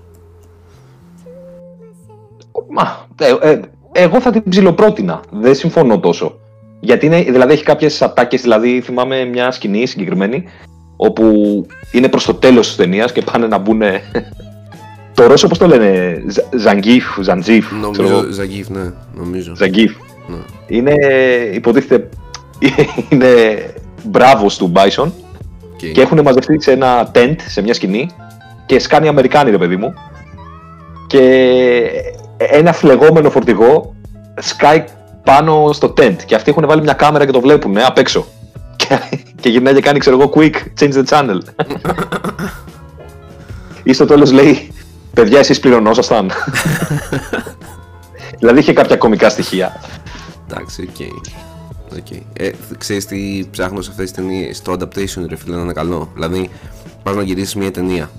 Μα, 2.70 3.08
ε, 3.20 3.36
ε, 3.52 3.60
εγώ 3.92 4.22
θα 4.22 4.32
την 4.32 4.44
ψιλοπρότεινα. 4.50 5.22
Δεν 5.32 5.56
συμφωνώ 5.56 6.00
τόσο. 6.00 6.40
Γιατί 6.84 7.06
είναι, 7.06 7.22
δηλαδή 7.22 7.54
έχει 7.54 7.64
κάποιες 7.64 8.02
ατάκες, 8.02 8.42
δηλαδή 8.42 8.82
θυμάμαι 8.82 9.26
μια 9.26 9.52
σκηνή 9.52 9.86
συγκεκριμένη, 9.86 10.44
όπου 10.96 11.24
είναι 11.92 12.10
προς 12.10 12.26
το 12.26 12.34
τέλος 12.34 12.68
της 12.68 12.76
ταινίας 12.76 13.12
και 13.12 13.22
πάνε 13.22 13.48
να 13.48 13.58
μπουν. 13.58 13.82
το 15.16 15.28
Ρώσο 15.28 15.48
πώς 15.48 15.58
το 15.58 15.68
λένε, 15.68 16.22
Ζα- 16.28 16.60
Ζαγκίφ, 16.60 17.06
Ζαντζίφ, 17.22 17.68
ξέρω 17.92 18.08
εγώ. 18.08 18.18
Νομίζω, 18.18 18.32
Ζαγίφ, 18.34 18.70
ναι, 18.70 18.92
νομίζω. 19.16 19.56
Ζαγκίφ. 19.56 19.96
Ναι. 20.28 20.38
Είναι, 20.68 20.96
υποτίθεται, 21.54 22.10
είναι 23.10 23.30
μπράβος 24.04 24.58
του 24.58 24.68
Μπάισον 24.68 25.14
Και, 25.76 25.92
και 25.92 26.02
έχουν 26.02 26.22
μαζευτεί 26.22 26.62
σε 26.62 26.72
ένα 26.72 27.12
tent, 27.16 27.36
σε 27.48 27.62
μια 27.62 27.74
σκηνή 27.74 28.10
και 28.66 28.80
σκάνει 28.80 29.08
Αμερικάνοι 29.08 29.52
ρε 29.52 29.58
παιδί 29.58 29.76
μου 29.76 29.94
και 31.08 31.22
ένα 32.38 32.74
φλεγόμενο 32.74 33.30
φορτηγό 33.30 33.96
σκάει 34.40 34.84
πάνω 35.24 35.70
στο 35.74 35.94
tent 35.98 36.16
και 36.26 36.36
αυτοί 36.36 36.50
έχουν 36.50 36.68
βάλει 36.68 36.82
μια 36.82 36.94
κάμερα 36.94 37.26
και 37.26 37.32
το 37.32 37.42
βλέπουν 37.42 37.78
απ' 37.78 37.98
έξω 37.98 38.26
και, 38.76 39.00
και 39.42 39.50
γυρνάει 39.50 39.74
και 39.74 39.82
κάνει 39.82 40.00
ξέρω 40.00 40.20
εγώ 40.20 40.32
quick 40.36 40.56
change 40.80 40.94
the 40.94 41.04
channel 41.10 41.38
ή 43.84 43.94
στο 43.94 44.06
τέλος 44.06 44.32
λέει 44.32 44.72
παιδιά 45.14 45.40
εσείς 45.40 45.60
πληρωνόσασταν 45.60 46.32
δηλαδή 48.40 48.60
είχε 48.60 48.74
κάποια 48.74 48.98
κομικά 48.98 49.30
στοιχεία 49.30 49.82
Εντάξει, 50.54 50.90
OK. 50.90 51.08
OK. 51.98 52.12
Ε, 52.34 52.52
ξέρεις 52.78 53.06
τι 53.06 53.48
ψάχνω 53.52 53.82
σε 53.82 53.90
αυτές 53.90 54.12
τις 54.12 54.16
ταινίες, 54.24 54.62
το 54.62 54.72
adaptation 54.72 55.26
ρε 55.28 55.36
φίλε 55.36 55.56
να 55.56 55.62
είναι 55.62 55.74
καλό. 55.74 56.12
Δηλαδή, 56.14 56.50
πας 57.04 57.16
να 57.16 57.24
γυρίσεις 57.24 57.56
μια 57.56 57.72
ταινία. 57.72 58.10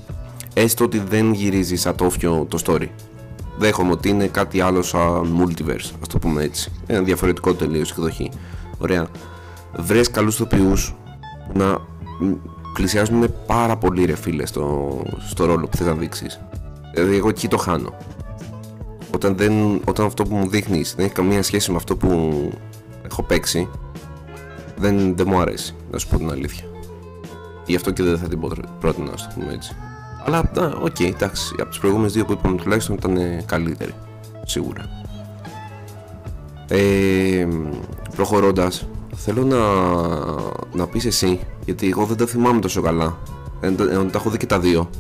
Έστω 0.55 0.85
ότι 0.85 1.03
δεν 1.09 1.33
γυρίζεις 1.33 1.81
ατόφιο 1.81 2.47
το 2.49 2.59
story. 2.67 2.89
Δέχομαι 3.59 3.91
ότι 3.91 4.09
είναι 4.09 4.27
κάτι 4.27 4.61
άλλο 4.61 4.83
σαν 4.83 5.41
multiverse, 5.41 5.91
ας 6.01 6.09
το 6.09 6.19
πούμε 6.19 6.43
έτσι. 6.43 6.73
Ένα 6.87 7.03
διαφορετικό 7.03 7.55
τελείως 7.55 7.91
εκδοχή. 7.91 8.31
Ωραία. 8.79 9.07
Βρες 9.77 10.11
καλούς 10.11 10.37
ηθοποιούς 10.37 10.95
που 11.47 11.59
να 11.59 11.79
μ, 12.21 12.33
πλησιάζουν 12.73 13.35
πάρα 13.47 13.77
πολύ 13.77 14.05
ρε 14.05 14.17
φίλε 14.17 14.47
στο, 14.47 14.97
στο 15.29 15.45
ρόλο 15.45 15.67
που 15.67 15.77
θες 15.77 15.87
να 15.87 15.95
δείξεις. 15.95 16.41
Δηλαδή 16.95 17.17
εγώ 17.17 17.29
εκεί 17.29 17.49
το 17.49 17.57
χάνω 17.57 17.93
όταν, 19.15 19.37
δεν, 19.37 19.81
όταν 19.85 20.07
αυτό 20.07 20.25
που 20.25 20.35
μου 20.35 20.49
δείχνεις 20.49 20.95
δεν 20.95 21.05
έχει 21.05 21.15
καμία 21.15 21.43
σχέση 21.43 21.71
με 21.71 21.77
αυτό 21.77 21.97
που 21.97 22.33
έχω 23.03 23.23
παίξει 23.23 23.69
δεν, 24.77 25.17
δεν 25.17 25.27
μου 25.29 25.41
αρέσει 25.41 25.75
να 25.91 25.99
σου 25.99 26.09
πω 26.09 26.17
την 26.17 26.31
αλήθεια 26.31 26.65
γι' 27.67 27.77
αυτό 27.77 27.91
και 27.91 28.03
δεν 28.03 28.19
θα 28.19 28.29
την 28.29 28.41
πρότεινα 28.81 29.11
να 29.11 29.17
το 29.17 29.31
πούμε 29.35 29.53
έτσι 29.53 29.77
Αλλά, 30.27 30.51
OK, 30.83 30.95
okay, 30.99 31.13
εντάξει, 31.15 31.55
από 31.61 31.69
τις 31.69 31.79
προηγούμενες 31.79 32.13
δύο 32.13 32.25
που 32.25 32.33
είπαμε 32.33 32.57
τουλάχιστον 32.57 32.97
ήταν 32.97 33.19
καλύτερη, 33.47 33.95
σίγουρα. 34.45 34.89
Ε, 36.69 37.49
προχωρώντας, 38.17 38.87
θέλω 39.15 39.45
να, 39.45 39.59
να 40.73 40.87
πεις 40.87 41.05
εσύ, 41.05 41.41
γιατί 41.65 41.89
εγώ 41.89 42.05
δεν 42.05 42.17
τα 42.17 42.27
θυμάμαι 42.27 42.61
τόσο 42.61 42.83
καλά, 42.83 43.17
ε, 43.61 43.71
τα 43.71 44.11
έχω 44.15 44.31
δει 44.31 44.37
και 44.37 44.47
τα 44.47 44.59
δύο. 44.59 44.91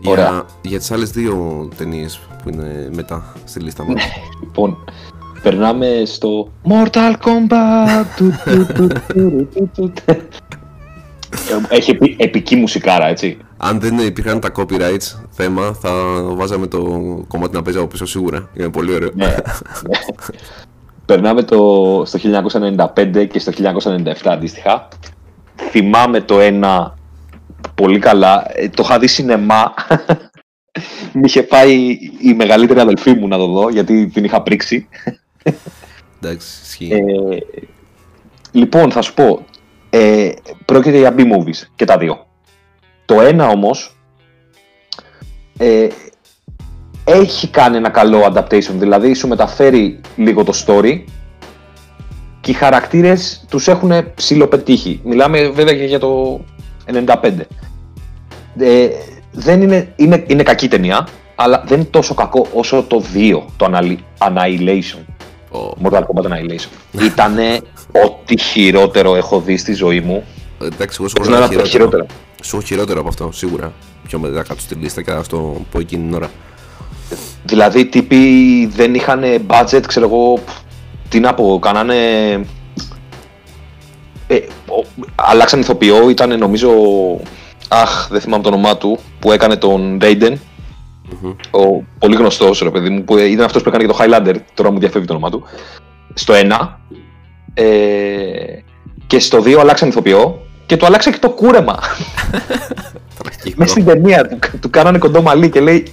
Για, 0.00 0.46
για 0.62 0.78
τις 0.78 0.90
άλλες 0.90 1.10
δύο 1.10 1.68
ταινίες 1.76 2.20
που 2.42 2.48
είναι 2.48 2.88
μετά 2.94 3.34
στη 3.44 3.60
λίστα 3.60 3.84
μας. 3.84 4.02
λοιπόν, 4.40 4.84
περνάμε 5.42 6.02
στο 6.04 6.48
Mortal 6.68 7.14
Kombat. 7.24 8.32
Έχει 11.68 11.90
επι, 11.90 12.16
επική 12.18 12.56
μουσικάρα, 12.56 13.06
έτσι. 13.06 13.38
Αν 13.56 13.80
δεν 13.80 13.98
υπήρχαν 13.98 14.40
τα 14.40 14.52
copyrights 14.56 15.20
θέμα, 15.30 15.72
θα 15.80 15.90
βάζαμε 16.22 16.66
το 16.66 16.80
κομμάτι 17.28 17.54
να 17.54 17.62
παίζει 17.62 17.78
από 17.78 17.88
πίσω 17.88 18.06
σίγουρα. 18.06 18.50
Είναι 18.54 18.70
πολύ 18.70 18.94
ωραίο. 18.94 19.10
ναι, 19.14 19.26
ναι. 19.26 19.34
Περνάμε 21.06 21.42
το, 21.42 22.02
στο 22.06 22.18
1995 22.94 23.26
και 23.30 23.38
στο 23.38 23.52
1997 23.84 24.12
αντίστοιχα. 24.24 24.88
Θυμάμαι 25.70 26.20
το 26.20 26.40
ένα 26.40 26.98
πολύ 27.74 27.98
καλά. 27.98 28.46
Ε, 28.48 28.68
το 28.68 28.82
είχα 28.84 28.98
δει 28.98 29.06
σινεμά. 29.06 29.74
Μ' 31.12 31.24
είχε 31.24 31.42
πάει 31.42 31.98
η 32.20 32.34
μεγαλύτερη 32.36 32.80
αδελφή 32.80 33.12
μου 33.12 33.28
να 33.28 33.36
το 33.36 33.46
δω, 33.46 33.68
γιατί 33.68 34.06
την 34.06 34.24
είχα 34.24 34.42
πρίξει. 34.42 34.88
Εντάξει, 36.20 36.46
ισχύει. 36.64 36.92
Ε, 36.92 37.38
λοιπόν, 38.52 38.90
θα 38.90 39.02
σου 39.02 39.14
πω. 39.14 39.44
Ε, 39.96 40.32
πρόκειται 40.64 40.98
για 40.98 41.14
B-movies 41.16 41.68
και 41.74 41.84
τα 41.84 41.98
δύο. 41.98 42.26
Το 43.04 43.20
ένα 43.20 43.48
όμως 43.48 43.96
ε, 45.58 45.88
έχει 47.04 47.48
κάνει 47.48 47.76
ένα 47.76 47.88
καλό 47.88 48.32
adaptation, 48.32 48.72
δηλαδή 48.74 49.14
σου 49.14 49.28
μεταφέρει 49.28 50.00
λίγο 50.16 50.44
το 50.44 50.52
story 50.66 51.02
και 52.40 52.50
οι 52.50 52.54
χαρακτήρες 52.54 53.44
τους 53.48 53.68
έχουν 53.68 54.14
ψηλοπετύχει. 54.14 55.00
Μιλάμε 55.04 55.48
βέβαια 55.48 55.74
και 55.74 55.84
για 55.84 55.98
το 55.98 56.40
95. 57.06 57.32
Ε, 58.58 58.88
δεν 59.32 59.62
είναι, 59.62 59.92
είναι, 59.96 60.24
είναι 60.26 60.42
κακή 60.42 60.68
ταινία, 60.68 61.08
αλλά 61.34 61.64
δεν 61.66 61.78
είναι 61.78 61.88
τόσο 61.90 62.14
κακό 62.14 62.46
όσο 62.52 62.82
το 62.82 63.02
2, 63.14 63.42
το 63.56 63.70
Annihilation. 64.18 65.13
Oh. 65.54 65.70
Mortal 65.82 66.04
Kombat 66.08 66.24
Annihilation. 66.26 67.02
Ήτανε 67.02 67.60
ό,τι 68.04 68.40
χειρότερο 68.40 69.16
έχω 69.16 69.40
δει 69.40 69.56
στη 69.56 69.72
ζωή 69.72 70.00
μου. 70.00 70.24
Εντάξει, 70.62 70.96
εγώ 71.00 71.08
σου 71.08 71.14
έχω 71.18 71.30
χειρότερο. 71.30 71.64
χειρότερο. 71.64 72.06
Σου 72.42 72.56
έχω 72.56 72.64
χειρότερο 72.64 73.00
από 73.00 73.08
αυτό, 73.08 73.30
σίγουρα. 73.32 73.72
Πιο 74.06 74.18
μετά 74.18 74.42
κάτω 74.42 74.60
στη 74.60 74.74
λίστα 74.74 75.02
και 75.02 75.10
αυτό 75.10 75.60
πω 75.70 75.78
εκείνη 75.78 76.04
την 76.04 76.14
ώρα. 76.14 76.30
Δηλαδή, 77.44 77.86
τύποι 77.86 78.66
δεν 78.66 78.94
είχαν 78.94 79.22
budget, 79.46 79.82
ξέρω 79.86 80.06
εγώ. 80.06 80.38
Τι 81.08 81.20
να 81.20 81.34
πω, 81.34 81.58
κάνανε. 81.62 81.94
Ε, 84.26 84.38
αλλάξαν 85.14 85.60
ηθοποιό, 85.60 86.08
ήταν 86.08 86.38
νομίζω. 86.38 86.70
Αχ, 87.68 88.08
δεν 88.10 88.20
θυμάμαι 88.20 88.42
το 88.42 88.48
όνομά 88.48 88.76
του, 88.76 88.98
που 89.18 89.32
έκανε 89.32 89.56
τον 89.56 89.98
Raiden. 90.00 90.32
Ο 91.50 91.84
πολύ 91.98 92.16
γνωστός 92.16 92.60
ρε 92.60 92.70
παιδί 92.70 92.88
μου, 92.88 93.04
που 93.04 93.18
ήταν 93.18 93.44
αυτός 93.44 93.62
που 93.62 93.68
έκανε 93.68 93.84
και 93.84 93.92
το 93.92 93.98
Highlander. 94.00 94.34
Τώρα 94.54 94.70
μου 94.70 94.78
διαφεύγει 94.78 95.06
το 95.06 95.12
όνομά 95.12 95.30
του. 95.30 95.42
Στο 96.14 96.34
1. 96.36 96.68
Ε, 97.54 97.64
και 99.06 99.18
στο 99.18 99.38
2 99.38 99.56
αλλάξαν 99.60 99.88
ηθοποιό 99.88 100.40
και 100.66 100.76
του 100.76 100.86
αλλάξαν 100.86 101.12
και 101.12 101.18
το 101.18 101.30
κούρεμα. 101.30 101.78
Μέσα 103.56 103.70
στην 103.70 103.84
ταινία 103.84 104.28
του, 104.28 104.38
του 104.60 104.70
κάνανε 104.70 104.98
κοντό 104.98 105.22
μαλλί 105.22 105.50
και 105.50 105.60
λέει. 105.60 105.86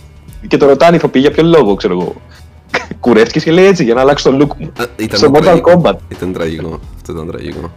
Και 0.47 0.57
το 0.57 0.65
ρωτάνε 0.65 0.95
ηθοποιοί 0.95 1.21
για 1.25 1.31
ποιο 1.31 1.43
λόγο, 1.43 1.75
ξέρω 1.75 1.93
εγώ. 1.93 2.15
Κουρεύτηκε 2.99 3.39
και 3.39 3.51
λέει 3.51 3.65
έτσι 3.65 3.83
για 3.83 3.93
να 3.93 4.01
αλλάξει 4.01 4.23
το 4.23 4.37
look 4.41 4.55
μου. 4.57 4.71
Ήταν 4.95 5.19
στο 5.19 5.31
Mortal 5.33 5.61
Kombat. 5.61 5.95
Ήταν 6.07 6.33
τραγικό. 6.33 6.79
Αυτό 6.95 7.11
ήταν 7.11 7.27
τραγικό. 7.27 7.71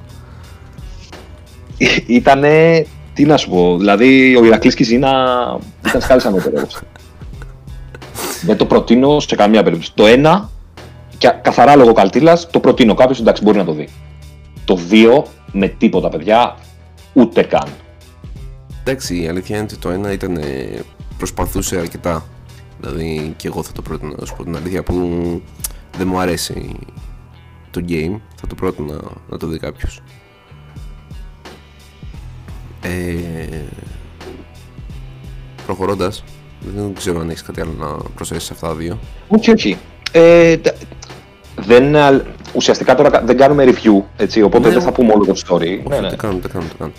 Ήτανε. 2.06 2.86
Τι 3.14 3.24
να 3.24 3.36
σου 3.36 3.50
πω, 3.50 3.76
δηλαδή 3.78 4.36
ο 4.36 4.44
Ηρακλής 4.44 4.74
Κιζίνα 4.74 5.12
ήταν 5.86 6.00
σκάλι 6.00 6.20
ανώτερο. 6.24 6.66
Δεν 8.44 8.56
το 8.56 8.66
προτείνω 8.66 9.20
σε 9.20 9.34
καμία 9.34 9.62
περίπτωση. 9.62 9.92
Το 9.94 10.06
ένα, 10.06 10.50
και 11.18 11.28
καθαρά 11.42 11.76
λόγω 11.76 11.92
καλτήλας, 11.92 12.50
το 12.50 12.60
προτείνω. 12.60 12.94
Κάποιος 12.94 13.20
εντάξει 13.20 13.42
μπορεί 13.42 13.58
να 13.58 13.64
το 13.64 13.72
δει. 13.72 13.88
Το 14.64 14.76
δύο, 14.76 15.26
με 15.52 15.68
τίποτα 15.68 16.08
παιδιά, 16.08 16.56
ούτε 17.12 17.42
καν. 17.42 17.68
Εντάξει, 18.80 19.22
η 19.22 19.28
αλήθεια 19.28 19.56
είναι 19.56 19.64
ότι 19.64 19.76
το 19.76 19.90
ένα 19.90 20.12
ήταν. 20.12 20.40
προσπαθούσε 21.18 21.78
αρκετά. 21.78 22.24
Δηλαδή 22.80 23.34
και 23.36 23.48
εγώ 23.48 23.62
θα 23.62 23.72
το 23.72 23.82
πρότεινα 23.82 24.14
να 24.18 24.26
σου 24.26 24.34
πω 24.36 24.44
την 24.44 24.56
αλήθεια 24.56 24.82
που 24.82 24.94
δεν 25.96 26.08
μου 26.08 26.18
αρέσει 26.18 26.76
το 27.70 27.84
game. 27.88 28.20
Θα 28.40 28.46
το 28.46 28.54
πρότεινα 28.54 29.00
να 29.28 29.38
το 29.38 29.46
δει 29.46 29.58
κάποιος. 29.58 30.00
Ε, 32.82 33.62
προχωρώντας 35.66 36.24
δεν 36.74 36.94
ξέρω 36.94 37.20
αν 37.20 37.30
έχεις 37.30 37.42
κάτι 37.42 37.60
άλλο 37.60 37.74
να 37.78 37.86
προσθέσεις 38.14 38.44
σε 38.44 38.52
αυτά 38.52 38.66
τα 38.66 38.74
δύο. 38.74 38.98
Όχι, 39.28 39.50
όχι. 39.50 39.78
Ε, 40.12 40.56
δεν, 41.56 41.96
ουσιαστικά 42.52 42.94
τώρα 42.94 43.22
δεν 43.24 43.36
κάνουμε 43.36 43.64
review, 43.66 44.02
έτσι, 44.16 44.42
οπότε 44.42 44.68
ναι, 44.68 44.74
δεν 44.74 44.82
θα 44.82 44.92
πούμε 44.92 45.12
όλο 45.12 45.24
το 45.24 45.34
story. 45.46 45.60
Όχι, 45.60 45.82
ναι, 45.88 46.00
ναι. 46.00 46.08
δεν 46.08 46.18
κάνουμε, 46.18 46.40
δεν 46.40 46.50
κάνουμε. 46.50 46.70
Δεν 46.78 46.78
κάνουμε. 46.78 46.96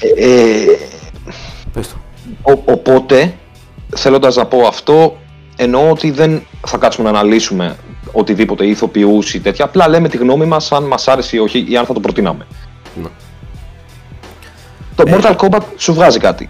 Ε, 0.00 0.62
ε, 0.62 0.78
Πες 1.72 1.88
το. 1.88 1.94
Ο, 2.42 2.72
οπότε, 2.72 3.34
θέλοντας 3.96 4.36
να 4.36 4.46
πω 4.46 4.66
αυτό, 4.66 5.16
εννοώ 5.56 5.90
ότι 5.90 6.10
δεν 6.10 6.42
θα 6.66 6.76
κάτσουμε 6.76 7.10
να 7.10 7.18
αναλύσουμε 7.18 7.76
οτιδήποτε 8.12 8.66
ηθοποιούς 8.66 9.34
ή 9.34 9.40
τέτοια, 9.40 9.64
απλά 9.64 9.88
λέμε 9.88 10.08
τη 10.08 10.16
γνώμη 10.16 10.44
μας 10.44 10.72
αν 10.72 10.84
μας 10.84 11.08
άρεσε 11.08 11.36
ή 11.36 11.38
όχι 11.38 11.66
ή 11.68 11.76
αν 11.76 11.86
θα 11.86 11.92
το 11.92 12.00
προτείναμε. 12.00 12.46
Ναι. 13.02 13.08
Το 14.94 15.04
ε, 15.06 15.16
Mortal 15.16 15.36
Kombat 15.36 15.62
σου 15.76 15.94
βγάζει 15.94 16.18
κάτι. 16.18 16.48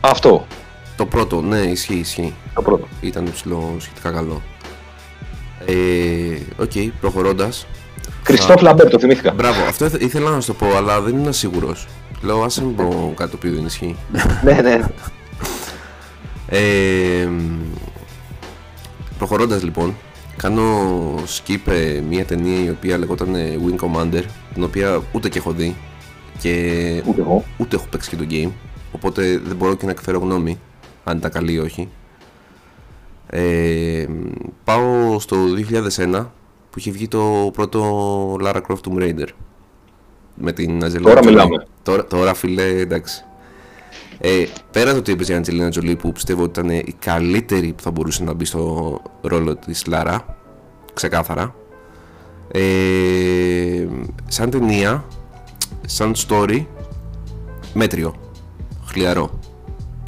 Αυτό. 0.00 0.46
Το 0.96 1.06
πρώτο, 1.06 1.40
ναι, 1.40 1.58
ισχύει, 1.58 1.94
ισχύει. 1.94 2.34
Το 2.54 2.62
πρώτο. 2.62 2.88
Ήταν 3.00 3.30
ψιλοσχετικά 3.32 4.10
καλό. 4.10 4.42
Ε, 5.66 5.72
OK, 6.62 6.70
okay, 6.74 6.90
προχωρώντας. 7.00 7.66
Κριστόφ 8.22 8.60
Λαμπέρ, 8.60 8.88
το 8.88 8.98
θυμήθηκα. 8.98 9.32
Μπράβο, 9.32 9.62
αυτό 9.68 9.86
ήθελα 9.98 10.30
να 10.30 10.40
σου 10.40 10.46
το 10.46 10.54
πω, 10.54 10.76
αλλά 10.76 11.00
δεν 11.00 11.16
ήμουν 11.16 11.32
σίγουρος. 11.32 11.86
Λέω, 12.22 12.42
άσε 12.42 12.64
μην 12.64 12.74
πω 12.74 12.84
κάτι 13.16 13.30
το 13.30 13.36
οποίο 13.36 13.52
δεν 13.52 13.64
ισχύει. 13.64 13.96
ναι, 14.44 14.52
ναι. 14.52 14.80
Ε, 16.48 17.28
προχωρώντας 19.18 19.62
λοιπόν, 19.62 19.96
κάνω 20.36 20.62
skip 21.14 21.72
ε, 21.72 22.00
μια 22.08 22.24
ταινία 22.24 22.64
η 22.64 22.70
οποία 22.70 22.98
λεγόταν 22.98 23.34
Wing 23.34 23.84
Commander, 23.84 24.22
την 24.54 24.64
οποία 24.64 25.02
ούτε 25.12 25.28
και 25.28 25.38
έχω 25.38 25.52
δει 25.52 25.76
και 26.38 26.50
ούτε, 27.06 27.20
εγώ. 27.20 27.44
ούτε 27.56 27.76
έχω 27.76 27.86
παίξει 27.90 28.10
και 28.10 28.16
το 28.16 28.26
game, 28.30 28.50
οπότε 28.92 29.40
δεν 29.44 29.56
μπορώ 29.56 29.74
και 29.74 29.84
να 29.84 29.90
εκφέρω 29.90 30.18
γνώμη 30.18 30.58
αν 31.04 31.16
ήταν 31.16 31.30
καλή 31.30 31.52
ή 31.52 31.58
όχι. 31.58 31.88
Ε, 33.26 34.06
πάω 34.64 35.18
στο 35.18 35.36
2001 35.96 36.26
που 36.70 36.78
είχε 36.78 36.90
βγει 36.90 37.08
το 37.08 37.50
πρώτο 37.52 38.36
Lara 38.42 38.60
Croft 38.68 38.80
Tomb 38.88 38.98
Raider 38.98 39.28
με 40.34 40.52
την 40.52 40.84
Αζελίνα 40.84 41.08
Τώρα 41.08 41.24
μιλάμε. 41.24 41.66
Τώρα, 41.82 42.04
τώρα 42.04 42.34
φίλε, 42.34 42.64
εντάξει. 42.64 43.24
Ε, 44.18 44.44
πέρα 44.70 44.92
το 44.92 44.98
ότι 44.98 45.12
έπαιζε 45.12 45.32
η 45.32 45.36
Αντζελίνα 45.36 45.70
Τζολί 45.70 45.96
που 45.96 46.12
πιστεύω 46.12 46.42
ότι 46.42 46.60
ήταν 46.60 46.70
η 46.70 46.94
καλύτερη 46.98 47.72
που 47.72 47.82
θα 47.82 47.90
μπορούσε 47.90 48.24
να 48.24 48.32
μπει 48.32 48.44
στο 48.44 49.00
ρόλο 49.22 49.56
της 49.56 49.86
Λάρα 49.86 50.36
ξεκάθαρα 50.94 51.54
ε, 52.52 53.86
σαν 54.28 54.50
ταινία 54.50 55.04
σαν 55.86 56.14
story 56.28 56.66
μέτριο 57.74 58.14
χλιαρό 58.84 59.38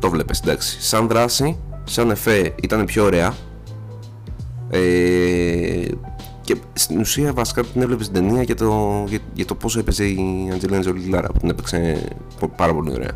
το 0.01 0.11
βλέπεις 0.11 0.41
εντάξει. 0.41 0.83
Σαν 0.83 1.09
δράση 1.09 1.59
σαν 1.85 2.11
εφέ 2.11 2.55
ήταν 2.63 2.85
πιο 2.85 3.05
ωραία. 3.05 3.35
Ε, 4.71 5.89
και 6.41 6.57
στην 6.73 7.01
ουσία 7.01 7.33
βασικά 7.33 7.63
την 7.63 7.83
έβλεπες 7.83 8.07
στην 8.07 8.23
ταινία 8.23 8.43
για 8.43 8.55
το, 8.55 9.05
για, 9.09 9.19
για 9.35 9.45
το 9.45 9.55
πόσο 9.55 9.79
έπαιζε 9.79 10.05
η 10.05 10.51
Αντζελίνα 10.53 10.81
Τζολί 10.81 11.09
Λάρα 11.09 11.29
που 11.29 11.39
την 11.39 11.51
έπαιξε 11.51 12.09
πάρα 12.57 12.75
πολύ 12.75 12.93
ωραία. 12.93 13.13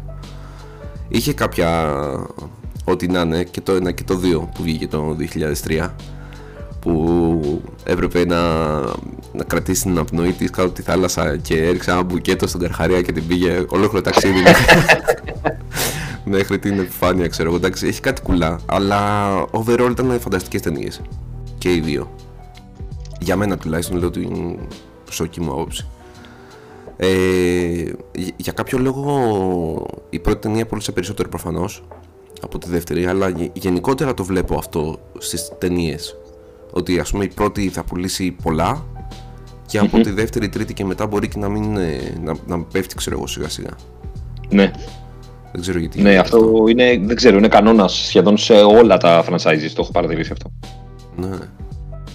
Είχε 1.09 1.33
κάποια 1.33 2.01
ό,τι 2.85 3.07
να 3.07 3.21
είναι 3.21 3.45
και 3.45 3.61
το 3.61 3.73
1 3.73 3.95
και 3.95 4.05
το 4.05 4.21
2 4.25 4.49
που 4.55 4.63
βγήκε 4.63 4.87
το 4.89 5.17
2003 5.69 5.89
που 6.81 7.63
έπρεπε 7.85 8.25
να, 8.25 8.41
να 9.33 9.45
κρατήσει 9.47 9.83
την 9.83 9.99
απνοή 9.99 10.33
της 10.33 10.51
κάτω 10.51 10.71
τη 10.71 10.83
θάλασσα 10.83 11.37
και 11.37 11.67
έριξε 11.67 11.91
ένα 11.91 12.03
μπουκέτο 12.03 12.47
στον 12.47 12.61
Καρχαρία 12.61 13.03
και 13.03 13.13
την 13.13 13.27
πήγε 13.27 13.65
ολόκληρο 13.69 14.03
ταξίδι 14.03 14.43
μέχρι 16.25 16.59
την 16.59 16.79
επιφάνεια 16.79 17.29
ξέρω 17.29 17.49
εγώ 17.49 17.57
εντάξει 17.57 17.87
έχει 17.87 18.01
κάτι 18.01 18.23
κουλά 18.23 18.61
αλλά 18.67 19.31
overall 19.51 19.89
ήταν 19.91 20.21
φανταστικές 20.21 20.61
ταινίες 20.61 21.01
και 21.59 21.75
οι 21.75 21.81
δύο 21.81 22.15
για 23.21 23.37
μένα 23.37 23.59
τουλάχιστον 23.59 23.99
λέω 23.99 24.11
την 24.11 24.59
προσωπική 25.05 25.41
μου 25.41 25.53
άποψη 25.53 25.87
Ε, 26.97 27.93
για 28.37 28.53
κάποιο 28.53 28.79
λόγο 28.79 29.87
η 30.11 30.19
πρώτη 30.19 30.39
ταινία 30.41 30.67
πούλησε 30.67 30.93
περισσότερο 30.93 31.29
προφανώς 31.29 31.85
από 32.43 32.59
τη 32.59 32.69
δεύτερη, 32.69 33.07
αλλά 33.07 33.33
γενικότερα 33.53 34.15
το 34.15 34.25
βλέπω 34.25 34.59
αυτό 34.59 34.99
στις 35.19 35.53
ταινίες. 35.59 36.17
Ότι 36.71 36.99
ας 36.99 37.11
πούμε 37.11 37.25
η 37.25 37.31
πρώτη 37.35 37.69
θα 37.69 37.85
πουλήσει 37.85 38.31
πολλά 38.43 38.87
και 39.67 39.79
από 39.79 40.01
τη 40.01 40.11
δεύτερη, 40.11 40.49
τρίτη 40.49 40.75
και 40.75 40.85
μετά 40.85 41.07
μπορεί 41.07 41.29
και 41.29 41.39
να 41.39 41.49
μην 41.49 41.73
να, 42.23 42.35
να 42.47 42.63
πέφτει, 42.63 42.95
ξέρω 42.95 43.17
εγώ, 43.17 43.27
σιγά 43.27 43.49
σιγά. 43.49 43.71
Ναι. 44.49 44.71
Δεν 45.53 45.61
ξέρω 45.61 45.79
γιατί. 45.79 46.03
Ναι, 46.03 46.17
αυτό, 46.17 46.37
αυτό. 46.37 46.65
είναι, 46.69 47.01
δεν 47.03 47.17
ξέρω, 47.17 47.37
είναι 47.37 47.49
κανόνας 47.49 47.93
σχεδόν 47.93 48.37
σε 48.37 48.53
όλα 48.53 48.97
τα 48.97 49.25
franchises. 49.25 49.71
Το 49.75 49.83
έχω 49.83 49.93
παρατηρήσει 49.93 50.33
αυτό. 50.33 50.53
Ναι. 51.17 51.37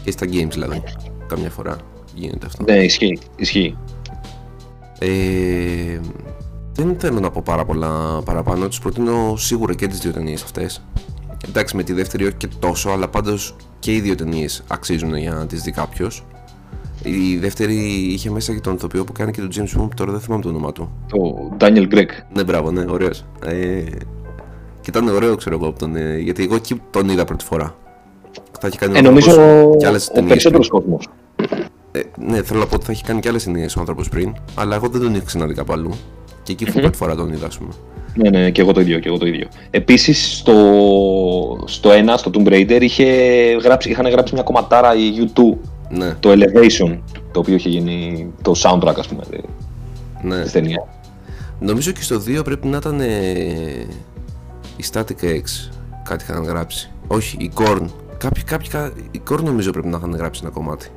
Και 0.03 0.11
στα 0.11 0.25
games 0.25 0.51
δηλαδή. 0.51 0.83
Καμιά 1.27 1.49
φορά 1.49 1.77
γίνεται 2.13 2.45
αυτό. 2.45 2.63
Ναι, 2.63 2.83
ισχύει. 2.83 3.19
ισχύει. 3.35 3.77
Ε, 4.99 5.99
δεν 6.73 6.95
θέλω 6.99 7.19
να 7.19 7.31
πω 7.31 7.41
πάρα 7.45 7.65
πολλά 7.65 8.21
παραπάνω. 8.25 8.67
Τους 8.67 8.79
προτείνω 8.79 9.35
σίγουρα 9.37 9.73
και 9.73 9.87
τις 9.87 9.99
δύο 9.99 10.11
ταινίες 10.11 10.43
αυτές. 10.43 10.81
Εντάξει, 11.47 11.75
με 11.75 11.83
τη 11.83 11.93
δεύτερη 11.93 12.25
όχι 12.25 12.35
και 12.35 12.47
τόσο, 12.59 12.89
αλλά 12.89 13.07
πάντως 13.07 13.55
και 13.79 13.93
οι 13.93 13.99
δύο 13.99 14.15
ταινίες 14.15 14.63
αξίζουν 14.67 15.15
για 15.15 15.33
να 15.33 15.45
τις 15.45 15.61
δει 15.61 15.71
κάποιος. 15.71 16.25
Η 17.05 17.38
δεύτερη 17.38 17.75
είχε 18.09 18.29
μέσα 18.29 18.53
και 18.53 18.59
τον 18.59 18.74
ηθοποιό 18.74 19.03
που 19.03 19.12
κάνει 19.12 19.31
και 19.31 19.41
τον 19.41 19.50
James 19.55 19.81
Bond, 19.81 19.89
τώρα 19.95 20.12
δεν 20.12 20.21
θυμάμαι 20.21 20.41
το 20.41 20.50
όνομά 20.50 20.71
του. 20.71 20.89
Το 21.07 21.50
Daniel 21.59 21.93
Gregg. 21.93 22.09
Ναι, 22.33 22.43
μπράβο, 22.43 22.71
ναι, 22.71 22.85
ωραίος. 22.89 23.25
Ε, 23.45 23.83
και 24.81 24.89
ήταν 24.89 25.07
ωραίο, 25.07 25.35
ξέρω 25.35 25.59
εγώ, 25.62 25.74
τον, 25.79 25.95
ε, 25.95 26.17
γιατί 26.17 26.43
εγώ 26.43 26.55
εκεί 26.55 26.81
τον 26.91 27.09
είδα 27.09 27.25
πρώτη 27.25 27.43
φορά. 27.45 27.75
Θα 28.59 28.67
έχει 28.67 28.77
κάνει 28.77 28.97
ε, 28.97 29.01
νομίζω 29.01 29.75
και 29.77 29.88
άλλες 29.88 30.12
ο 30.15 30.24
περισσότερος 30.24 30.67
κόσμος. 30.67 31.07
Ε, 31.91 32.00
ναι, 32.17 32.41
θέλω 32.41 32.59
να 32.59 32.65
πω 32.65 32.75
ότι 32.75 32.85
θα 32.85 32.91
έχει 32.91 33.03
κάνει 33.03 33.19
και 33.19 33.29
άλλες 33.29 33.43
ταινίες 33.43 33.75
ο 33.75 33.79
άνθρωπος 33.79 34.09
πριν, 34.09 34.33
αλλά 34.55 34.75
εγώ 34.75 34.88
δεν 34.88 35.01
τον 35.01 35.15
είχα 35.15 35.24
ξαναδεί 35.25 35.53
κάπου 35.53 35.74
αλλού. 35.74 35.91
Και 36.43 36.51
εκεί 36.51 36.65
mm-hmm. 36.67 36.81
πρώτη 36.81 36.97
φορά 36.97 37.15
τον 37.15 37.33
είδα, 37.33 37.45
ας 37.45 37.57
πούμε. 37.57 37.71
Ναι, 38.15 38.29
ναι, 38.29 38.51
και 38.51 38.62
εγώ 38.62 38.71
το 38.71 38.81
ίδιο. 38.81 39.00
Και 39.00 39.07
εγώ 39.07 39.17
το 39.17 39.25
ίδιο. 39.25 39.47
Επίσης, 39.69 40.38
στο, 40.38 40.53
στο 41.65 41.91
ένα, 41.91 42.17
στο 42.17 42.31
Tomb 42.33 42.47
Raider, 42.47 42.77
είχε 42.81 43.05
γράψει, 43.63 43.89
είχαν 43.89 44.07
γράψει 44.07 44.33
μια 44.33 44.44
κομματάρα 44.44 44.96
η 44.96 45.11
U2 45.20 45.57
ναι. 45.89 46.13
Το 46.19 46.31
Elevation, 46.31 46.98
το 47.31 47.39
οποίο 47.39 47.55
είχε 47.55 47.69
γίνει 47.69 48.27
το 48.41 48.53
soundtrack, 48.63 48.95
ας 48.98 49.07
πούμε, 49.07 49.24
ναι. 50.21 50.41
της 50.41 50.51
ταινίας. 50.51 50.83
Νομίζω 51.59 51.91
και 51.91 52.01
στο 52.01 52.21
2 52.27 52.43
πρέπει 52.43 52.67
να 52.67 52.77
ήταν 52.77 53.00
ε, 53.00 53.05
η 54.77 54.83
Static 54.91 55.24
X, 55.24 55.71
κάτι 56.03 56.24
είχαν 56.29 56.43
γράψει. 56.43 56.91
Όχι, 57.07 57.37
η 57.39 57.51
Korn. 57.55 57.85
Κάποιοι, 58.17 58.43
κάποιοι, 58.43 58.69
η 59.11 59.21
Korn 59.29 59.43
νομίζω 59.43 59.71
πρέπει 59.71 59.87
να 59.87 59.98
είχαν 59.98 60.15
γράψει 60.15 60.41
ένα 60.43 60.53
κομμάτι 60.53 60.89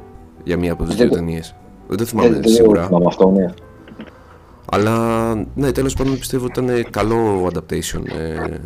για 0.44 0.57
μία 0.57 0.72
από 0.72 0.85
τις 0.85 0.94
δύο 0.94 1.09
ταινίες. 1.09 1.55
Δεν 1.88 1.96
το 1.96 2.05
θυμάμαι 2.05 2.29
δεν, 2.29 2.48
σίγουρα. 2.48 2.88
Δεν 2.88 3.07
αυτό, 3.07 3.31
ναι. 3.31 3.46
Αλλά 4.70 5.35
ναι, 5.55 5.72
τέλος 5.72 5.94
πάντων 5.94 6.18
πιστεύω 6.18 6.44
ότι 6.44 6.61
ήταν 6.61 6.90
καλό 6.90 7.51
adaptation. 7.53 8.01
Ε, 8.18 8.57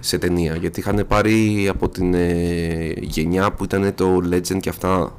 σε 0.00 0.18
ταινία. 0.18 0.54
Γιατί 0.54 0.80
είχαν 0.80 1.04
πάρει 1.08 1.68
από 1.68 1.88
την 1.88 2.14
ε, 2.14 2.92
γενιά 3.00 3.52
που 3.52 3.64
ήταν 3.64 3.94
το 3.94 4.20
Legend 4.32 4.60
και 4.60 4.68
αυτά 4.68 5.12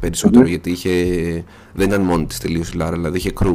περισσότερο 0.00 0.46
γιατί 0.46 0.70
είχε, 0.70 0.90
δεν 1.74 1.88
ήταν 1.88 2.00
μόνη 2.00 2.26
της 2.26 2.38
τελείως 2.38 2.72
η 2.72 2.76
Λάρα 2.76 2.96
δηλαδή 2.96 3.16
είχε 3.16 3.32
crew. 3.40 3.54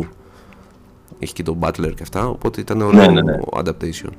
Είχε 1.19 1.33
και 1.33 1.43
τον 1.43 1.57
Butler 1.61 1.93
και 1.95 2.01
αυτά 2.01 2.27
οπότε 2.27 2.61
ήταν 2.61 2.81
όλο 2.81 2.91
ναι, 2.91 3.07
ναι, 3.07 3.21
ναι. 3.21 3.37
adaptation. 3.51 4.11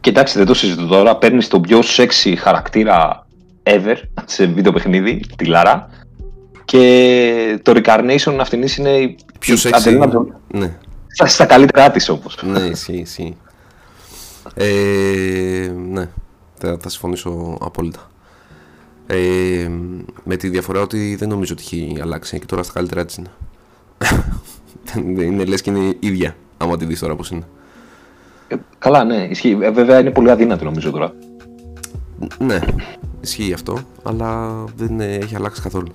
Κοιτάξτε 0.00 0.38
δεν 0.38 0.46
το 0.46 0.54
συζητώ 0.54 0.86
τώρα. 0.86 1.16
Παίρνεις 1.16 1.48
τον 1.48 1.60
πιο 1.60 1.80
sexy 1.96 2.34
χαρακτήρα 2.36 3.26
ever 3.62 3.96
σε 4.24 4.46
βίντεο 4.46 4.72
παιχνίδι 4.72 5.20
τη 5.36 5.44
Λάρα. 5.44 5.88
Και 6.64 7.60
το 7.62 7.72
Recarnation 7.76 8.36
αυτήν 8.40 8.62
είναι 8.78 8.90
η 8.90 9.16
πιο 9.38 9.56
sexy 9.56 9.98
ναι. 10.52 10.76
στα, 11.06 11.26
στα 11.26 11.44
καλύτερά 11.46 11.90
της 11.90 12.08
όπως 12.08 12.38
ναι 12.42 12.60
ισχύει, 12.60 12.96
ισχύει 12.96 13.36
ε, 14.54 15.72
ναι, 15.88 16.08
θα, 16.54 16.76
θα 16.80 16.88
συμφωνήσω 16.88 17.58
απόλυτα. 17.60 18.10
Ε, 19.06 19.68
με 20.24 20.36
τη 20.36 20.48
διαφορά 20.48 20.80
ότι 20.80 21.16
δεν 21.16 21.28
νομίζω 21.28 21.54
ότι 21.58 21.62
έχει 21.62 21.98
αλλάξει 22.02 22.38
και 22.38 22.46
τώρα 22.46 22.62
στα 22.62 22.72
καλύτερα 22.72 23.04
της 23.04 23.16
είναι. 23.16 23.30
είναι 25.24 25.44
λες 25.44 25.62
και 25.62 25.70
είναι 25.70 25.96
ίδια, 26.00 26.36
άμα 26.56 26.76
τη 26.76 26.84
δεις 26.84 26.98
τώρα 26.98 27.16
πώς 27.16 27.30
είναι. 27.30 27.44
Ε, 28.48 28.56
καλά, 28.78 29.04
ναι, 29.04 29.26
ισχύει. 29.30 29.58
Ε, 29.60 29.70
βέβαια 29.70 30.00
είναι 30.00 30.10
πολύ 30.10 30.30
αδύνατη 30.30 30.64
νομίζω 30.64 30.90
τώρα. 30.90 31.12
Ναι, 32.38 32.58
ισχύει 33.20 33.52
αυτό, 33.52 33.78
αλλά 34.02 34.50
δεν 34.76 35.00
έχει 35.00 35.36
αλλάξει 35.36 35.62
καθόλου. 35.62 35.90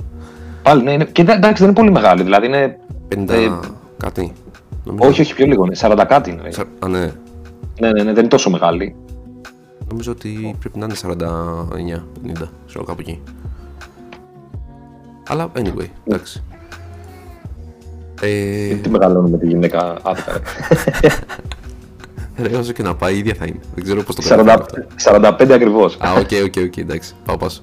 Πάλι, 0.63 0.84
ναι, 0.84 0.91
είναι, 0.91 1.06
και 1.06 1.22
εντάξει 1.22 1.63
δεν 1.63 1.63
είναι 1.63 1.74
πολύ 1.74 1.91
μεγάλη, 1.91 2.24
δηλαδή 2.24 2.45
είναι... 2.45 2.80
50 3.15 3.30
ε, 3.30 3.50
κάτι. 3.98 4.34
Νομίζω. 4.84 5.10
Όχι, 5.10 5.22
όχι, 5.22 5.34
πιο 5.34 5.45
λίγο, 5.45 5.65
είναι 5.65 5.76
40 5.80 6.06
κάτι. 6.08 6.30
Είναι. 6.30 6.50
Α, 6.80 6.88
ναι, 6.88 7.12
ναι, 7.80 7.88
ναι, 7.88 8.04
ναι, 8.04 8.04
δεν 8.04 8.20
είναι 8.20 8.28
τόσο 8.28 8.50
μεγάλη. 8.50 8.96
Νομίζω 9.89 10.12
ότι 10.12 10.56
πρέπει 10.60 10.80
να 10.80 10.86
είναι 10.86 10.96
49-50, 12.44 12.48
ξέρω 12.68 12.84
κάπου 12.84 13.00
εκεί. 13.00 13.22
Αλλά 15.28 15.52
anyway, 15.56 15.88
εντάξει. 16.06 16.44
Ε... 18.22 18.76
Τη 18.76 18.89
μεγαλώνουμε 18.89 19.38
τη 19.38 19.48
γυναίκα 19.48 19.98
άδικα. 20.04 20.42
Ρε, 22.42 22.58
όσο 22.58 22.72
και 22.72 22.84
να 22.84 22.96
πάει, 22.96 23.15
η 23.15 23.18
ίδια 23.18 23.34
θα 23.34 23.46
είναι. 23.46 23.60
Δεν 23.76 23.84
ξέρω 23.84 24.04
πώς 24.04 24.15
το 24.15 24.22
κάνω. 24.22 24.65
45 25.04 25.52
ακριβώς. 25.52 25.98
Α, 26.00 26.13
OK, 26.13 26.30
OK, 26.46 26.54
OK, 26.65 26.78
εντάξει. 26.78 27.13
Πάω 27.26 27.38
πάσο. 27.38 27.62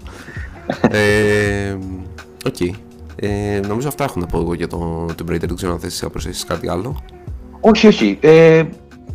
ε, 0.90 1.76
οκ. 2.46 2.60
Ε, 3.16 3.60
νομίζω 3.68 3.88
αυτά 3.88 4.04
έχω 4.04 4.20
να 4.20 4.26
πω 4.26 4.38
εγώ 4.38 4.54
για 4.54 4.68
το 4.68 5.06
Tomb 5.08 5.30
Raider. 5.30 5.38
Δεν 5.38 5.54
ξέρω 5.54 5.72
αν 5.72 5.78
θες 5.78 6.02
να 6.02 6.10
προσθέσεις 6.10 6.44
κάτι 6.44 6.68
άλλο. 6.68 7.02
Όχι, 7.60 7.86
όχι. 7.86 8.18
Ε, 8.20 8.62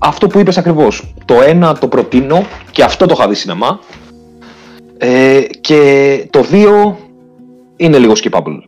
αυτό 0.03 0.27
που 0.27 0.39
είπες 0.39 0.57
ακριβώς. 0.57 1.13
Το 1.25 1.41
ένα 1.41 1.77
το 1.77 1.87
προτείνω 1.87 2.45
και 2.71 2.83
αυτό 2.83 3.05
το 3.05 3.15
είχα 3.17 3.27
δει 3.27 3.35
σινεμά. 3.35 3.79
Ε, 4.97 5.41
και 5.61 6.27
το 6.29 6.43
δύο 6.43 6.99
είναι 7.75 7.97
λίγο 7.97 8.13
skippable. 8.15 8.59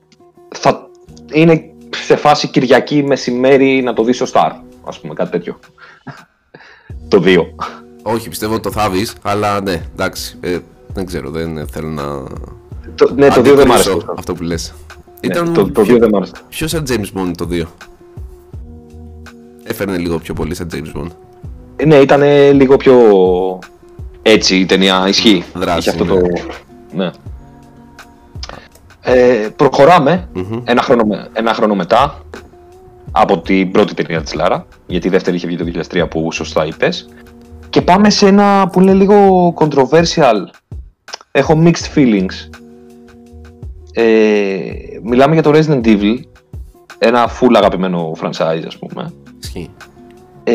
Θα 0.56 0.89
είναι 1.32 1.63
σε 1.89 2.15
φάση 2.15 2.48
Κυριακή 2.48 3.04
μεσημέρι 3.04 3.82
να 3.82 3.93
το 3.93 4.04
δεις 4.04 4.15
στο 4.15 4.26
Star, 4.34 4.52
ας 4.84 5.00
πούμε, 5.00 5.13
κάτι 5.13 5.32
τέτοιο. 5.32 5.60
το 7.08 7.19
δύο. 7.19 7.56
Όχι, 8.04 8.30
πιστεύω 8.30 8.54
ότι 8.54 8.63
το 8.63 8.72
θα 8.72 8.89
δεις, 8.89 9.15
αλλά 9.22 9.62
ναι, 9.62 9.82
εντάξει, 9.93 10.38
ε, 10.41 10.58
δεν 10.93 11.06
ξέρω, 11.06 11.30
δεν 11.30 11.67
θέλω 11.67 11.88
να... 11.88 12.04
Το, 12.96 13.13
ναι, 13.15 13.28
το 13.28 13.41
δύο 13.41 13.56
δεν 13.56 13.67
μ' 13.67 13.72
άρεσε. 13.72 13.98
Αυτό 14.17 14.34
που 14.34 14.43
λες. 14.43 14.74
Ναι, 15.22 15.34
Ήταν 15.34 15.54
το, 15.54 15.72
το 15.72 15.82
δύο 15.84 15.98
δεν 15.98 16.10
μ' 16.10 16.15
άρεσε. 16.15 16.34
Ποιος 16.50 16.69
σαν 16.69 16.86
James 16.89 17.19
Bond 17.19 17.32
το 17.38 17.46
δύο; 17.46 17.67
Έφερνε 19.63 19.97
λίγο 19.97 20.17
πιο 20.19 20.34
πολύ 20.34 20.56
σαν 20.56 20.69
James 20.73 20.99
Bond. 20.99 21.12
Ναι, 21.86 21.95
ήταν 21.95 22.21
λίγο 22.54 22.78
πιο 22.78 22.95
έτσι 24.21 24.56
η 24.56 24.65
ταινία, 24.65 25.08
ισχύει. 25.08 25.43
Δράση, 25.54 25.89
αυτό 25.89 26.06
το... 26.06 26.19
ναι. 26.91 27.12
Ε, 29.02 29.47
προχωραμε 29.56 30.30
ένα, 30.63 30.82
χρόνο, 30.82 31.28
ένα 31.34 31.54
χρόνο 31.54 31.76
μετά 31.76 32.21
από 33.12 33.39
την 33.39 33.71
πρώτη 33.71 33.93
ταινία 33.93 34.21
της 34.21 34.34
Λάρα, 34.34 34.67
γιατί 34.88 35.08
η 35.08 35.10
δεύτερη 35.10 35.36
είχε 35.36 35.47
βγει 35.47 35.58
το 35.58 35.82
2003 35.91 36.10
που 36.10 36.32
σωστά 36.32 36.65
είπες, 36.65 37.10
και 37.69 37.82
πάμε 37.82 38.10
σε 38.10 38.28
ένα 38.28 38.69
που 38.71 38.82
είναι 38.82 38.93
λίγο 38.93 39.47
controversial. 39.58 40.47
Έχω 41.32 41.63
mixed 41.65 41.95
feelings. 41.95 42.60
Ε, 43.93 44.04
μιλάμε 45.04 45.34
για 45.34 45.43
το 45.43 45.52
Resident 45.54 45.86
Evil, 45.86 46.19
ένα 46.97 47.30
full 47.30 47.54
αγαπημένο 47.56 48.12
franchise 48.21 48.63
ας 48.67 48.78
πούμε. 48.78 49.13
Ε, 50.43 50.53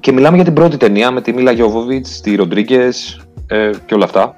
και 0.00 0.12
μιλάμε 0.12 0.36
για 0.36 0.44
την 0.44 0.54
πρώτη 0.54 0.76
ταινία 0.76 1.10
με 1.10 1.20
τη 1.20 1.32
Μίλα 1.32 1.52
Γιώβοβιτς, 1.52 2.20
τη 2.20 2.34
Ροντρίγκες 2.34 3.20
ε, 3.46 3.70
και 3.86 3.94
όλα 3.94 4.04
αυτά. 4.04 4.34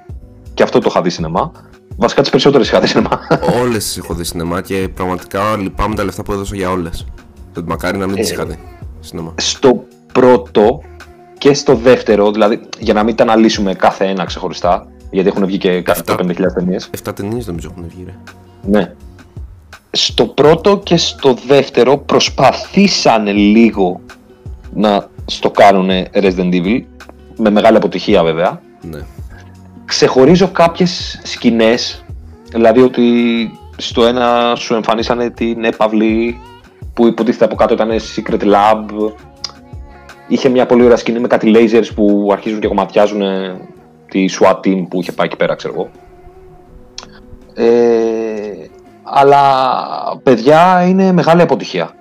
Και 0.53 0.63
αυτό 0.63 0.79
το 0.79 0.87
είχα 0.89 1.01
δει 1.01 1.09
σινεμά. 1.09 1.51
Βασικά 1.97 2.21
τις 2.21 2.29
περισσότερες 2.29 2.67
είχα 2.67 2.79
δει 2.79 2.87
σινεμά. 2.87 3.19
Όλες 3.61 3.93
τι 3.93 3.99
έχω 4.03 4.13
δει 4.13 4.23
σινεμά 4.23 4.61
και 4.61 4.89
πραγματικά 4.93 5.57
λυπάμαι 5.57 5.95
τα 5.95 6.03
λεφτά 6.03 6.23
που 6.23 6.31
έδωσα 6.31 6.55
για 6.55 6.69
όλες. 6.69 7.05
Μακάρι 7.65 7.97
να 7.97 8.05
μην 8.05 8.15
τις 8.15 8.29
ε, 8.29 8.33
είχα 8.33 8.45
δει 8.45 8.59
σινεμά. 8.99 9.33
Στο 9.37 9.83
πρώτο 10.13 10.81
και 11.37 11.53
στο 11.53 11.75
δεύτερο, 11.75 12.31
δηλαδή 12.31 12.59
για 12.79 12.93
να 12.93 13.03
μην 13.03 13.15
τα 13.15 13.23
αναλύσουμε 13.23 13.73
κάθε 13.73 14.05
ένα 14.05 14.25
ξεχωριστά, 14.25 14.87
γιατί 15.11 15.29
έχουν 15.29 15.45
βγει 15.45 15.57
και 15.57 15.81
κάθε 15.81 16.01
50.000 16.07 16.35
ταινίες. 16.53 16.89
7 17.03 17.15
ταινίες 17.15 17.47
νομίζω 17.47 17.69
έχουν 17.71 17.89
βγει, 17.89 18.03
ρε. 18.05 18.13
Ναι. 18.61 18.93
Στο 19.91 20.25
πρώτο 20.25 20.77
και 20.77 20.97
στο 20.97 21.35
δεύτερο 21.47 21.97
προσπαθήσανε 21.97 23.31
λίγο 23.31 24.01
να 24.73 25.07
στο 25.25 25.51
κάνουν 25.51 25.89
Resident 26.13 26.53
Evil, 26.53 26.81
με 27.37 27.49
μεγάλη 27.49 27.77
αποτυχία 27.77 28.23
βέβαια. 28.23 28.61
Ναι. 28.81 28.99
Ξεχωρίζω 29.85 30.47
κάποιες 30.47 31.21
σκηνές, 31.23 32.05
δηλαδή 32.51 32.81
ότι 32.81 33.03
στο 33.77 34.05
ένα 34.05 34.55
σου 34.55 34.73
εμφανίσανε 34.73 35.29
την 35.29 35.63
έπαυλη 35.63 36.39
που 36.93 37.07
υποτίθεται 37.07 37.45
από 37.45 37.55
κάτω 37.55 37.73
ήταν 37.73 37.89
Secret 37.89 38.41
Lab. 38.41 39.11
Είχε 40.27 40.49
μια 40.49 40.65
πολύ 40.65 40.83
ωραία 40.83 40.97
σκηνή 40.97 41.19
με 41.19 41.27
κάτι 41.27 41.53
lasers 41.55 41.87
που 41.95 42.29
αρχίζουν 42.31 42.59
και 42.59 42.67
κομματιάζουν 42.67 43.21
τη 44.07 44.25
SWAT 44.39 44.59
team 44.59 44.85
που 44.89 45.01
είχε 45.01 45.11
πάει 45.11 45.27
εκεί 45.27 45.35
πέρα, 45.35 45.55
ξέρω 45.55 45.73
εγώ. 45.73 45.89
Ε, 47.53 48.67
αλλά 49.09 50.19
παιδιά 50.23 50.85
είναι 50.87 51.11
μεγάλη 51.11 51.41
αποτυχία. 51.41 51.91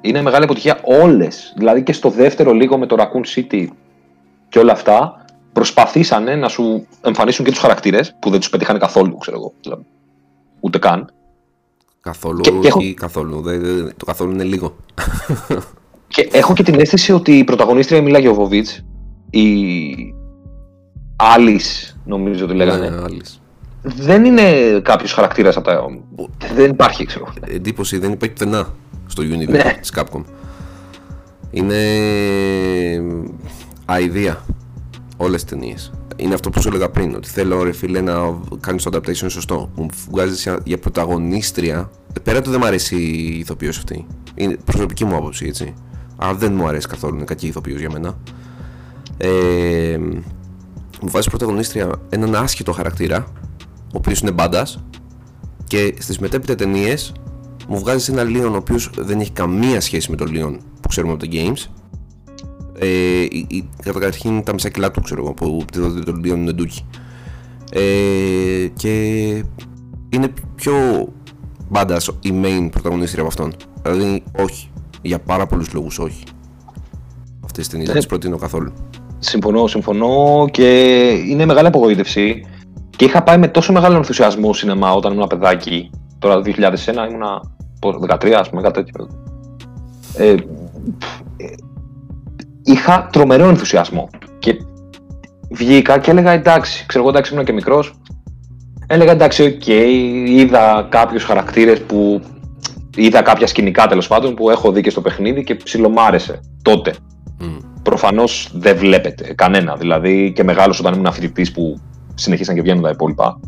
είναι 0.00 0.22
μεγάλη 0.22 0.44
αποτυχία 0.44 0.80
όλες. 0.82 1.52
Δηλαδή 1.56 1.82
και 1.82 1.92
στο 1.92 2.10
δεύτερο 2.10 2.52
λίγο 2.52 2.78
με 2.78 2.86
το 2.86 2.96
Raccoon 2.98 3.36
City 3.36 3.66
και 4.48 4.58
όλα 4.58 4.72
αυτά 4.72 5.24
προσπαθήσανε 5.52 6.34
να 6.34 6.48
σου 6.48 6.86
εμφανίσουν 7.00 7.44
και 7.44 7.50
τους 7.50 7.60
χαρακτήρες 7.60 8.16
που 8.20 8.30
δεν 8.30 8.40
τους 8.40 8.50
πετύχανε 8.50 8.78
καθόλου, 8.78 9.16
ξέρω 9.16 9.36
εγώ. 9.36 9.52
Δηλαδή, 9.60 9.86
ούτε 10.60 10.78
καν. 10.78 11.10
Καθόλου 12.00 12.40
και, 12.40 12.50
και 12.50 12.68
έχω... 12.68 12.80
ή 12.80 12.94
καθόλου. 12.94 13.42
το 13.96 14.04
καθόλου 14.04 14.32
είναι 14.32 14.44
λίγο. 14.44 14.76
και 16.14 16.28
έχω 16.32 16.52
και 16.52 16.62
την 16.62 16.80
αίσθηση 16.80 17.12
ότι 17.12 17.38
η 17.38 17.44
πρωταγωνίστρια 17.44 18.02
Μίλα 18.02 18.18
Γιωβοβίτς, 18.18 18.84
η 19.30 19.46
Alice, 21.36 21.94
νομίζω 22.04 22.44
ότι 22.44 22.54
λέγανε. 22.54 22.88
Ναι, 22.88 23.02
Alice. 23.06 23.45
Δεν 23.88 24.24
είναι 24.24 24.80
κάποιος 24.82 25.12
χαρακτήρας 25.12 25.56
από 25.56 25.66
τα. 25.66 25.86
Δεν 26.54 26.70
υπάρχει, 26.70 27.04
ξέρω. 27.04 27.32
Εντύπωση 27.46 27.98
δεν 27.98 28.12
υπάρχει 28.12 28.34
πουθενά 28.34 28.68
στο 29.06 29.22
universe 29.22 29.48
ναι. 29.48 29.78
της 29.80 29.92
Capcom. 29.96 30.22
Είναι 31.50 31.76
αηδία 33.84 34.44
όλες 35.16 35.42
τις 35.44 35.50
ταινίες. 35.50 35.92
Είναι 36.16 36.34
αυτό 36.34 36.50
που 36.50 36.60
σου 36.60 36.68
έλεγα 36.68 36.90
πριν, 36.90 37.14
ότι 37.14 37.28
θέλω 37.28 37.62
ρε 37.62 37.72
φίλε 37.72 38.00
να 38.00 38.14
κάνεις 38.60 38.82
το 38.82 38.90
adaptation 38.94 39.30
σωστό. 39.30 39.70
Μου 39.74 39.86
βγάζεις 40.10 40.48
για 40.64 40.78
πρωταγωνίστρια. 40.78 41.90
Πέρα 42.22 42.42
του 42.42 42.50
δεν 42.50 42.58
μου 42.62 42.66
αρέσει 42.66 42.96
η 42.96 43.38
ηθοποιός 43.38 43.78
αυτή. 43.78 44.06
Είναι 44.34 44.56
προσωπική 44.64 45.04
μου 45.04 45.16
άποψη, 45.16 45.46
έτσι. 45.46 45.74
Αλλά 46.16 46.34
δεν 46.34 46.54
μου 46.54 46.68
αρέσει 46.68 46.88
καθόλου, 46.88 47.14
είναι 47.14 47.24
κακή 47.24 47.46
ηθοποιός 47.46 47.80
για 47.80 47.90
μένα. 47.90 48.18
Ε, 49.16 49.98
μου 51.00 51.08
βάζεις 51.10 51.28
πρωταγωνίστρια 51.28 51.90
έναν 52.08 52.34
άσχετο 52.34 52.72
χαρακτήρα, 52.72 53.26
ο 53.42 53.45
οποίος 53.96 54.20
είναι 54.20 54.30
μπάντας, 54.30 54.84
και 55.66 55.94
στις 55.98 56.18
μετέπειτα 56.18 56.54
ταινίες 56.54 57.12
μου 57.68 57.78
βγάζει 57.78 58.12
ένα 58.12 58.22
Λίον 58.22 58.54
ο 58.54 58.56
οποίος 58.56 58.90
δεν 58.96 59.20
έχει 59.20 59.30
καμία 59.30 59.80
σχέση 59.80 60.10
με 60.10 60.16
τον 60.16 60.32
Λίον 60.32 60.60
που 60.80 60.88
ξέρουμε 60.88 61.12
από 61.12 61.26
τα 61.26 61.32
games. 61.32 61.70
Ε, 62.78 62.86
η, 63.22 63.68
καταρχήν 63.82 64.42
τα 64.42 64.52
μισά 64.52 64.68
κιλά 64.68 64.90
του 64.90 65.00
ξέρω 65.00 65.22
εγώ 65.22 65.32
που 65.32 65.64
τον 66.04 66.20
Λίον 66.24 66.40
είναι 66.40 66.52
ντούκι. 66.52 66.86
Ε, 67.72 68.66
και 68.76 69.24
είναι 70.08 70.32
πιο 70.54 71.08
μπάντας 71.68 72.08
η 72.20 72.32
main 72.42 72.68
πρωταγωνίστρια 72.70 73.22
από 73.22 73.28
αυτόν. 73.28 73.54
Δηλαδή, 73.82 74.22
όχι. 74.38 74.70
Για 75.02 75.18
πάρα 75.18 75.46
πολλούς 75.46 75.72
λόγους, 75.72 75.98
όχι. 75.98 76.22
Αυτές 77.44 77.58
τις 77.58 77.68
ταινίες 77.68 77.88
δεν 77.88 77.96
τις 77.96 78.06
προτείνω 78.06 78.36
καθόλου. 78.36 78.72
Συμφωνώ, 79.18 79.66
συμφωνώ 79.66 80.48
και 80.50 81.08
είναι 81.28 81.44
μεγάλη 81.44 81.66
απογοήτευση. 81.66 82.46
Και 82.96 83.04
είχα 83.04 83.22
πάει 83.22 83.38
με 83.38 83.48
τόσο 83.48 83.72
μεγάλο 83.72 83.96
ενθουσιασμό 83.96 84.52
σινεμά 84.52 84.92
όταν 84.92 85.12
ήμουν 85.12 85.26
παιδάκι. 85.26 85.90
Τώρα 86.18 86.34
το 86.34 86.42
2001 86.44 87.08
ήμουνα 87.10 87.40
13, 88.08 88.30
ας 88.32 88.48
πούμε, 88.48 88.62
κάτι 88.62 88.82
τέτοιο. 88.82 89.08
Ε, 90.16 90.34
είχα 92.64 93.08
τρομερό 93.12 93.48
ενθουσιασμό. 93.48 94.08
Και 94.38 94.56
βγήκα 95.50 95.98
και 95.98 96.10
έλεγα 96.10 96.30
εντάξει, 96.30 96.86
ξέρω 96.86 97.02
εγώ 97.02 97.12
εντάξει 97.12 97.32
ήμουν 97.32 97.44
και 97.44 97.52
μικρός. 97.52 98.00
Έλεγα 98.86 99.12
εντάξει, 99.12 99.42
OK, 99.42 99.62
okay, 99.66 100.24
είδα 100.26 100.86
κάποιους 100.90 101.24
χαρακτήρες 101.24 101.80
που. 101.82 102.20
είδα 102.96 103.22
κάποια 103.22 103.46
σκηνικά 103.46 103.86
τέλος 103.86 104.06
πάντων 104.06 104.34
που 104.34 104.50
έχω 104.50 104.72
δει 104.72 104.80
και 104.80 104.90
στο 104.90 105.00
παιχνίδι 105.00 105.44
και 105.44 105.54
ψιλομ' 105.54 106.04
άρεσε 106.04 106.40
τότε. 106.62 106.94
Mm. 107.40 107.58
Προφανώς 107.82 108.50
δεν 108.52 108.76
βλέπεται 108.76 109.34
κανένα. 109.34 109.76
Δηλαδή 109.76 110.32
και 110.34 110.44
μεγάλος 110.44 110.78
όταν 110.78 110.94
ήμουν 110.94 111.12
φοιτητής 111.12 111.52
που 111.52 111.80
συνεχίσαν 112.16 112.54
και 112.54 112.62
βγαίνουν 112.62 112.82
τα 112.82 112.90
υπόλοιπα. 112.90 113.40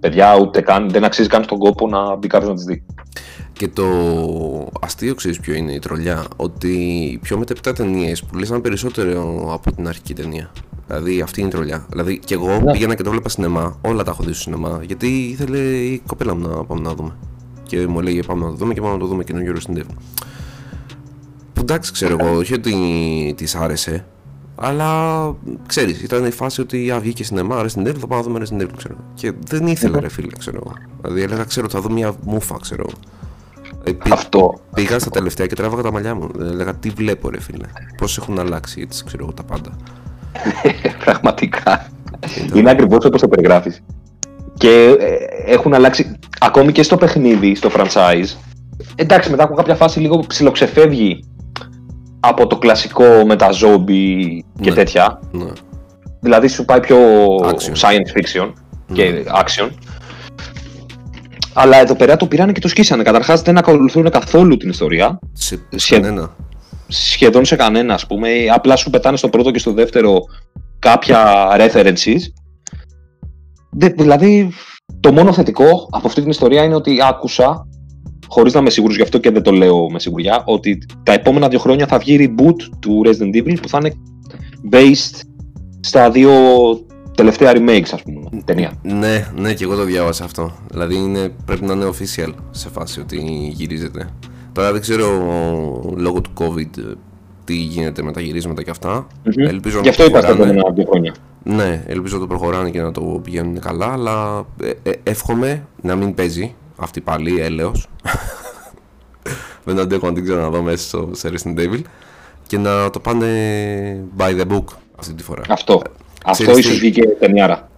Παιδιά, 0.00 0.38
ούτε 0.40 0.60
καν, 0.60 0.90
δεν 0.90 1.04
αξίζει 1.04 1.28
καν 1.28 1.44
στον 1.44 1.58
κόπο 1.58 1.88
να 1.88 2.16
μπει 2.16 2.26
κάποιος 2.26 2.48
να 2.48 2.54
τις 2.54 2.64
δει. 2.64 2.84
Και 3.52 3.68
το 3.68 3.86
αστείο 4.80 5.14
ξέρεις 5.14 5.40
ποιο 5.40 5.54
είναι 5.54 5.72
η 5.72 5.78
τρολιά. 5.78 6.24
Ότι 6.36 6.68
οι 6.68 7.18
πιο 7.22 7.38
μετέπειτα 7.38 7.72
ταινίες 7.72 8.24
πουλήσαν 8.24 8.60
περισσότερο 8.60 9.48
από 9.52 9.72
την 9.72 9.88
αρχική 9.88 10.14
ταινία. 10.14 10.50
Δηλαδή 10.86 11.20
αυτή 11.20 11.40
είναι 11.40 11.48
η 11.48 11.52
τρολιά. 11.52 11.86
Δηλαδή 11.88 12.18
και 12.18 12.34
εγώ 12.34 12.60
ναι. 12.60 12.72
πήγαινα 12.72 12.94
και 12.94 13.02
το 13.02 13.10
βλέπα 13.10 13.28
σινεμά. 13.28 13.78
Όλα 13.80 14.02
τα 14.02 14.10
έχω 14.10 14.22
δει 14.22 14.32
στο 14.32 14.42
σινεμά. 14.42 14.80
Γιατί 14.86 15.06
ήθελε 15.06 15.58
η 15.58 16.02
κοπέλα 16.06 16.34
μου 16.34 16.48
να 16.48 16.64
πάμε 16.64 16.80
να 16.80 16.94
δούμε. 16.94 17.16
Και 17.62 17.86
μου 17.86 17.98
έλεγε 17.98 18.22
πάμε 18.22 18.44
να 18.44 18.50
το 18.50 18.56
δούμε 18.56 18.74
και 18.74 18.80
πάμε 18.80 18.92
να 18.92 18.98
το 18.98 19.06
δούμε 19.06 19.24
και 19.24 19.32
καινούργιο 19.32 19.60
στην 19.60 19.86
Που 21.52 21.60
εντάξει, 21.60 21.92
ξέρω 21.92 22.16
εγώ, 22.20 22.36
όχι 22.36 22.54
ότι 22.54 22.74
της 23.36 23.54
άρεσε. 23.54 24.04
Αλλά 24.64 25.34
ξέρεις, 25.66 26.02
ήταν 26.02 26.24
η 26.24 26.30
φάση 26.30 26.60
ότι 26.60 26.90
α, 26.90 27.00
βγήκε 27.00 27.24
σινεμά, 27.24 27.56
αρέσει 27.56 27.82
την 27.82 27.94
θα 27.94 28.06
πάμε 28.06 28.22
να 28.22 28.28
δούμε 28.28 28.44
στην 28.44 28.76
ξέρω. 28.76 28.94
Και 29.14 29.32
δεν 29.46 29.66
ήθελα, 29.66 30.00
ρε 30.00 30.08
φίλε, 30.08 30.32
ξέρω 30.38 30.62
εγώ. 30.64 30.74
Δηλαδή 31.02 31.22
έλεγα, 31.22 31.44
ξέρω, 31.44 31.68
θα 31.68 31.80
δω 31.80 31.90
μια 31.90 32.14
μούφα, 32.24 32.56
ξέρω. 32.60 32.86
Ε, 33.84 33.92
Αυτό. 34.10 34.60
Πήγα 34.74 34.98
στα 34.98 35.10
τελευταία 35.10 35.46
και 35.46 35.54
τράβαγα 35.54 35.82
τα 35.82 35.92
μαλλιά 35.92 36.14
μου. 36.14 36.28
Έλεγα 36.40 36.74
τι 36.74 36.88
βλέπω, 36.88 37.30
ρε 37.30 37.40
φίλε. 37.40 37.66
Πώς 37.96 38.18
έχουν 38.18 38.38
αλλάξει, 38.38 38.80
έτσι 38.80 39.04
ξέρω 39.04 39.24
εγώ 39.24 39.32
τα 39.32 39.42
πάντα. 39.42 39.76
Πραγματικά. 41.04 41.88
Είναι 42.54 42.70
ακριβώς 42.70 43.04
όπως 43.04 43.20
το 43.20 43.28
περιγράφεις. 43.28 43.82
Και 44.54 44.96
ε, 44.98 45.52
έχουν 45.52 45.74
αλλάξει 45.74 46.18
ακόμη 46.40 46.72
και 46.72 46.82
στο 46.82 46.96
παιχνίδι, 46.96 47.54
στο 47.54 47.70
franchise. 47.76 48.36
Εντάξει, 48.94 49.30
μετά 49.30 49.44
από 49.44 49.54
κάποια 49.54 49.74
φάση 49.74 50.00
λίγο 50.00 50.24
ψιλοξεφεύγει 50.26 51.24
από 52.24 52.46
το 52.46 52.58
κλασικό 52.58 53.04
με 53.26 53.36
τα 53.36 53.48
zombie 53.50 54.38
και 54.60 54.68
ναι, 54.68 54.74
τέτοια. 54.74 55.20
Ναι. 55.30 55.50
Δηλαδή 56.20 56.48
σου 56.48 56.64
πάει 56.64 56.80
πιο 56.80 56.98
science 57.80 58.18
fiction 58.18 58.52
και 58.92 59.04
ναι. 59.04 59.22
action. 59.44 59.68
Αλλά 61.52 61.76
εδώ 61.76 61.94
πέρα 61.94 62.16
το 62.16 62.26
πήραν 62.26 62.52
και 62.52 62.60
το 62.60 62.68
σκίσανε. 62.68 63.02
Καταρχάς 63.02 63.42
δεν 63.42 63.58
ακολουθούν 63.58 64.10
καθόλου 64.10 64.56
την 64.56 64.68
ιστορία. 64.68 65.18
Σε 65.32 65.58
Σχε... 65.76 65.94
κανένα. 65.94 66.36
Σχεδόν 66.88 67.44
σε 67.44 67.56
κανένα, 67.56 67.94
ας 67.94 68.06
πούμε. 68.06 68.28
Απλά 68.54 68.76
σου 68.76 68.90
πετάνε 68.90 69.16
στο 69.16 69.28
πρώτο 69.28 69.50
και 69.50 69.58
στο 69.58 69.72
δεύτερο 69.72 70.20
κάποια 70.78 71.48
references. 71.58 72.18
δηλαδή, 73.96 74.52
το 75.00 75.12
μόνο 75.12 75.32
θετικό 75.32 75.88
από 75.90 76.06
αυτή 76.06 76.20
την 76.20 76.30
ιστορία 76.30 76.64
είναι 76.64 76.74
ότι 76.74 76.98
άκουσα, 77.02 77.66
χωρίς 78.32 78.52
να 78.52 78.60
είμαι 78.60 78.70
σίγουρος 78.70 78.96
γι' 78.96 79.02
αυτό 79.02 79.18
και 79.18 79.30
δεν 79.30 79.42
το 79.42 79.50
λέω 79.50 79.90
με 79.90 79.98
σιγουριά, 79.98 80.42
ότι 80.46 80.78
τα 81.02 81.12
επόμενα 81.12 81.48
δύο 81.48 81.58
χρόνια 81.58 81.86
θα 81.86 81.98
βγει 81.98 82.16
reboot 82.20 82.56
του 82.80 83.02
Resident 83.06 83.36
Evil 83.42 83.56
που 83.62 83.68
θα 83.68 83.78
είναι 83.80 83.94
based 84.70 85.20
στα 85.80 86.10
δύο 86.10 86.32
τελευταία 87.14 87.52
remakes, 87.54 87.88
ας 87.92 88.02
πούμε, 88.02 88.42
ταινία. 88.44 88.72
Ναι, 88.82 89.28
ναι, 89.36 89.54
και 89.54 89.64
εγώ 89.64 89.76
το 89.76 89.84
διάβασα 89.84 90.24
αυτό. 90.24 90.52
Δηλαδή 90.70 90.94
είναι, 90.94 91.32
πρέπει 91.44 91.64
να 91.64 91.72
είναι 91.72 91.86
official 91.86 92.32
σε 92.50 92.68
φάση 92.68 93.00
ότι 93.00 93.16
γυρίζεται. 93.52 94.08
Τώρα 94.52 94.72
δεν 94.72 94.80
ξέρω 94.80 95.08
λόγω 95.96 96.20
του 96.20 96.30
COVID 96.38 96.94
τι 97.44 97.54
γίνεται 97.54 98.02
με 98.02 98.12
τα 98.12 98.20
γυρίσματα 98.20 98.62
και 98.62 98.70
αυτά. 98.70 99.06
Mm-hmm. 99.24 99.48
Ελπίζω 99.48 99.80
Γι' 99.82 99.88
αυτό 99.88 100.04
είπα 100.04 100.20
τα 100.20 100.28
επόμενα 100.28 100.72
δύο 100.74 100.84
χρόνια. 100.84 101.14
Ναι, 101.42 101.82
ελπίζω 101.86 102.14
να 102.14 102.20
το 102.20 102.26
προχωράνε 102.26 102.70
και 102.70 102.80
να 102.80 102.92
το 102.92 103.20
πηγαίνουν 103.24 103.60
καλά, 103.60 103.92
αλλά 103.92 104.46
ε, 104.62 104.90
ε, 104.90 104.92
εύχομαι 105.02 105.66
να 105.82 105.96
μην 105.96 106.14
παίζει 106.14 106.54
αυτή 106.76 107.00
πάλι 107.00 107.40
έλεος. 107.40 107.88
δεν 109.64 109.78
αντέχω 109.78 110.06
να 110.06 110.12
την 110.12 110.24
ξαναδώ 110.24 110.62
μέσα 110.62 110.86
στο 111.12 111.30
Resident 111.30 111.58
Evil 111.58 111.82
και 112.46 112.58
να 112.58 112.90
το 112.90 113.00
πάνε 113.00 113.26
by 114.16 114.40
the 114.40 114.46
book 114.52 114.64
αυτή 114.98 115.14
τη 115.14 115.22
φορά. 115.22 115.42
Αυτό. 115.48 115.82
Αυτό 116.24 116.58
ίσω 116.58 116.70
βγήκε 116.70 117.02
ταινιάρα. 117.06 117.70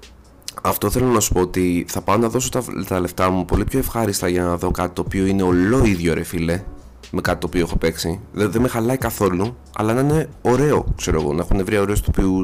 Αυτό 0.62 0.90
θέλω 0.90 1.06
να 1.06 1.20
σου 1.20 1.32
πω 1.32 1.40
ότι 1.40 1.84
θα 1.88 2.00
πάω 2.00 2.16
να 2.16 2.28
δώσω 2.28 2.48
τα, 2.48 2.62
τα 2.88 3.00
λεφτά 3.00 3.30
μου 3.30 3.44
πολύ 3.44 3.64
πιο 3.64 3.78
ευχάριστα 3.78 4.28
για 4.28 4.42
να 4.42 4.56
δω 4.56 4.70
κάτι 4.70 4.94
το 4.94 5.02
οποίο 5.06 5.26
είναι 5.26 5.42
ολόιδιο 5.42 6.14
ρε 6.14 6.22
φίλε 6.22 6.62
με 7.10 7.20
κάτι 7.20 7.40
το 7.40 7.46
οποίο 7.46 7.60
έχω 7.60 7.76
παίξει. 7.76 8.20
Δεν, 8.32 8.50
δεν 8.50 8.62
με 8.62 8.68
χαλάει 8.68 8.96
καθόλου, 8.96 9.56
αλλά 9.76 9.94
να 9.94 10.00
είναι 10.00 10.28
ωραίο, 10.42 10.86
ξέρω 10.96 11.20
εγώ, 11.20 11.32
να 11.32 11.42
έχουν 11.42 11.64
βρει 11.64 11.78
ωραίους 11.78 12.00
ηθοποιούς 12.00 12.42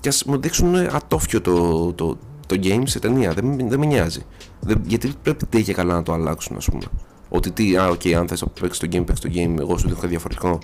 και 0.00 0.08
ας 0.08 0.24
μου 0.24 0.40
δείξουν 0.40 0.74
ατόφιο 0.76 1.40
το, 1.40 1.92
το, 1.92 2.18
το 2.50 2.60
game 2.62 2.82
σε 2.84 2.98
ταινία. 2.98 3.32
Δεν, 3.32 3.68
δεν 3.68 3.78
με 3.78 3.86
νοιάζει. 3.86 4.22
Δεν, 4.60 4.82
γιατί 4.86 5.12
πρέπει 5.22 5.46
τι 5.46 5.62
και 5.62 5.72
καλά 5.72 5.94
να 5.94 6.02
το 6.02 6.12
αλλάξουν, 6.12 6.56
ας 6.56 6.64
πούμε. 6.64 6.84
Ότι 7.28 7.50
τι, 7.50 7.76
α, 7.76 7.88
OK, 7.88 8.00
okay, 8.00 8.12
αν 8.12 8.28
θες 8.28 8.42
να 8.42 8.48
παίξεις 8.48 8.78
το 8.78 8.86
game, 8.92 9.04
παίξε 9.06 9.20
το 9.20 9.30
game, 9.34 9.58
εγώ 9.58 9.78
σου 9.78 9.88
δίνω 9.88 10.08
διαφορετικό. 10.08 10.58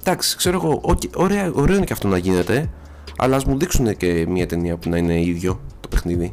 Εντάξει, 0.00 0.36
ξέρω 0.36 0.56
εγώ, 0.56 0.80
okay, 0.84 1.10
ωραίο, 1.14 1.52
ωραίο 1.54 1.76
είναι 1.76 1.84
και 1.84 1.92
αυτό 1.92 2.08
να 2.08 2.16
γίνεται, 2.16 2.70
αλλά 3.18 3.36
ας 3.36 3.44
μου 3.44 3.58
δείξουν 3.58 3.96
και 3.96 4.26
μια 4.28 4.46
ταινία 4.46 4.76
που 4.76 4.88
να 4.88 4.96
είναι 4.96 5.20
ίδιο 5.20 5.60
το 5.80 5.88
παιχνίδι. 5.88 6.32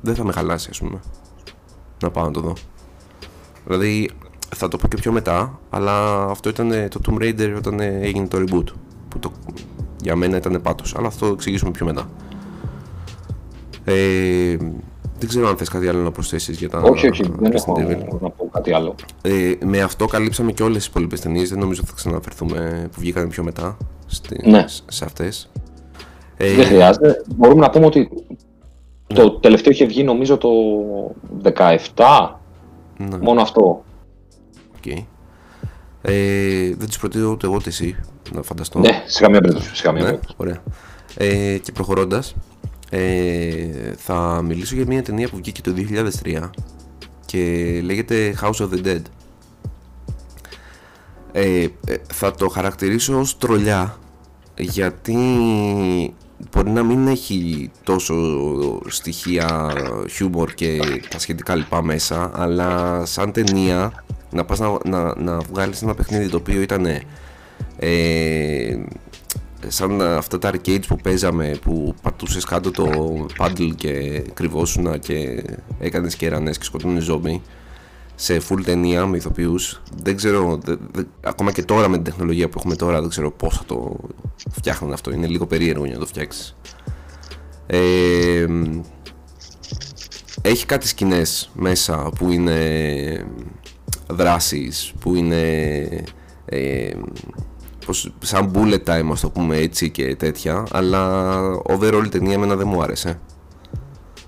Δεν 0.00 0.14
θα 0.14 0.24
με 0.24 0.32
χαλάσει, 0.32 0.68
ας 0.70 0.78
πούμε. 0.78 1.00
Να 2.02 2.10
πάω 2.10 2.24
να 2.24 2.30
το 2.30 2.40
δω. 2.40 2.52
Δηλαδή, 3.66 4.10
θα 4.56 4.68
το 4.68 4.76
πω 4.76 4.88
και 4.88 4.96
πιο 4.96 5.12
μετά, 5.12 5.60
αλλά 5.70 6.24
αυτό 6.24 6.48
ήταν 6.48 6.88
το 6.88 7.00
Tomb 7.06 7.22
Raider 7.22 7.54
όταν 7.56 7.80
έγινε 7.80 8.26
το 8.26 8.38
reboot. 8.38 8.72
Που 9.08 9.18
το, 9.18 9.32
για 10.02 10.16
μένα 10.16 10.36
ήταν 10.36 10.62
πάτος, 10.62 10.94
αλλά 10.96 11.06
αυτό 11.06 11.26
το 11.26 11.32
εξηγήσουμε 11.32 11.70
πιο 11.70 11.86
μετά. 11.86 12.08
Ε, 13.84 14.56
δεν 15.18 15.28
ξέρω 15.28 15.48
αν 15.48 15.56
θες 15.56 15.68
κάτι 15.68 15.88
άλλο 15.88 16.02
να 16.02 16.10
προσθέσεις 16.10 16.58
για 16.58 16.68
τα 16.68 16.80
Όχι, 16.80 17.08
όχι, 17.08 17.22
δεν 17.38 17.52
έχω 17.52 18.18
να 18.20 18.30
πω 18.30 18.48
κάτι 18.52 18.72
άλλο. 18.72 18.94
Ε, 19.22 19.52
με 19.64 19.80
αυτό 19.80 20.06
καλύψαμε 20.06 20.52
και 20.52 20.62
όλες 20.62 20.76
τις 20.76 20.86
υπόλοιπες 20.86 21.20
ταινίες, 21.20 21.48
δεν 21.48 21.58
νομίζω 21.58 21.80
ότι 21.80 21.90
θα 21.90 21.96
ξαναφερθούμε 21.96 22.88
που 22.92 23.00
βγήκαν 23.00 23.28
πιο 23.28 23.42
μετά 23.42 23.76
στη, 24.06 24.50
ναι. 24.50 24.64
σε 24.86 25.04
αυτές. 25.04 25.50
Ε, 26.36 26.54
δεν 26.54 26.66
χρειάζεται. 26.66 27.22
Μπορούμε 27.36 27.60
να 27.60 27.70
πούμε 27.70 27.86
ότι 27.86 28.08
ναι. 29.12 29.18
το 29.18 29.30
τελευταίο 29.30 29.72
είχε 29.72 29.86
βγει 29.86 30.02
νομίζω 30.04 30.36
το 30.36 30.48
17. 31.42 32.34
Ναι. 32.96 33.16
Μόνο 33.16 33.40
αυτό. 33.40 33.84
Okay. 34.80 35.04
Ε, 36.02 36.74
δεν 36.74 36.86
τις 36.86 36.98
προτείνω 36.98 37.30
ούτε 37.30 37.46
εγώ 37.46 37.54
ούτε 37.54 37.68
εσύ, 37.68 37.96
να 38.34 38.42
φανταστώ. 38.42 38.78
Ναι, 38.78 39.02
σε 39.06 39.20
καμία 39.20 39.40
περίπτωση. 39.40 39.76
Σε 39.76 39.82
καμία 39.82 40.02
Ναι, 40.02 40.08
περίπτωση. 40.08 40.34
ωραία. 40.36 40.62
Ε, 41.16 41.58
και 41.58 41.72
προχωρώντας, 41.72 42.34
ε, 42.90 43.66
θα 43.96 44.42
μιλήσω 44.44 44.74
για 44.74 44.84
μια 44.86 45.02
ταινία 45.02 45.28
που 45.28 45.36
βγήκε 45.36 45.60
το 45.60 45.74
2003 46.24 46.50
και 47.26 47.80
λέγεται 47.84 48.34
House 48.40 48.56
of 48.56 48.68
the 48.68 48.86
Dead. 48.86 49.02
Ε, 51.32 51.62
ε, 51.62 51.68
θα 52.12 52.32
το 52.32 52.48
χαρακτηρίσω 52.48 53.18
ως 53.18 53.38
τρολιά 53.38 53.98
γιατί 54.58 55.16
μπορεί 56.50 56.70
να 56.70 56.82
μην 56.82 57.06
έχει 57.06 57.70
τόσο 57.82 58.14
στοιχεία 58.86 59.72
χιούμορ 60.10 60.54
και 60.54 60.78
τα 61.10 61.18
σχετικά 61.18 61.54
λοιπά 61.54 61.82
μέσα 61.82 62.30
αλλά 62.34 63.02
σαν 63.04 63.32
ταινία 63.32 64.04
να 64.30 64.44
πας 64.44 64.58
να, 64.58 64.78
να, 64.84 65.14
να 65.16 65.38
βγάλεις 65.38 65.82
ένα 65.82 65.94
παιχνίδι 65.94 66.28
το 66.28 66.36
οποίο 66.36 66.60
ήταν 66.60 66.86
ε, 67.76 68.84
σαν 69.68 70.02
αυτά 70.02 70.38
τα 70.38 70.50
arcades 70.54 70.86
που 70.86 70.96
παίζαμε 70.96 71.58
που 71.62 71.94
πατούσες 72.02 72.44
κάτω 72.44 72.70
το 72.70 72.90
paddle 73.38 73.70
και 73.76 74.20
κρυβόσουνα 74.34 74.98
και 74.98 75.44
έκανες 75.78 76.16
κερανές 76.16 76.58
και 76.58 76.64
σκοτώνεις 76.64 77.04
ζόμπι 77.04 77.42
σε 78.14 78.40
full 78.48 78.62
ταινία 78.64 79.06
με 79.06 79.16
ηθοποιούς. 79.16 79.82
Δεν 80.02 80.16
ξέρω, 80.16 80.58
δε- 80.64 80.76
δε- 80.92 81.02
ακόμα 81.20 81.52
και 81.52 81.62
τώρα 81.62 81.88
με 81.88 81.94
την 81.94 82.04
τεχνολογία 82.04 82.48
που 82.48 82.58
έχουμε 82.58 82.76
τώρα 82.76 83.00
δεν 83.00 83.08
ξέρω 83.10 83.30
πώς 83.30 83.56
θα 83.56 83.64
το 83.66 83.96
φτιάχνουν 84.50 84.92
αυτό. 84.92 85.12
Είναι 85.12 85.26
λίγο 85.26 85.46
περίεργο 85.46 85.84
για 85.84 85.94
να 85.94 86.00
το 86.00 86.06
φτιάξεις. 86.06 86.56
Ε, 87.66 88.46
έχει 90.42 90.66
κάτι 90.66 90.88
σκηνές 90.88 91.50
μέσα 91.54 92.10
που 92.18 92.30
είναι 92.30 93.26
δράσεις 94.10 94.92
που 95.00 95.14
είναι 95.14 95.40
ε, 96.44 96.90
πως, 97.86 98.12
σαν 98.22 98.50
bullet 98.54 98.84
time 98.84 99.08
ας 99.12 99.20
το 99.20 99.30
πούμε 99.30 99.56
έτσι 99.56 99.90
και 99.90 100.16
τέτοια 100.16 100.66
αλλά 100.70 101.40
overall 101.68 102.02
η 102.04 102.08
ταινία 102.08 102.32
εμένα 102.34 102.56
δεν 102.56 102.68
μου 102.68 102.82
άρεσε. 102.82 103.20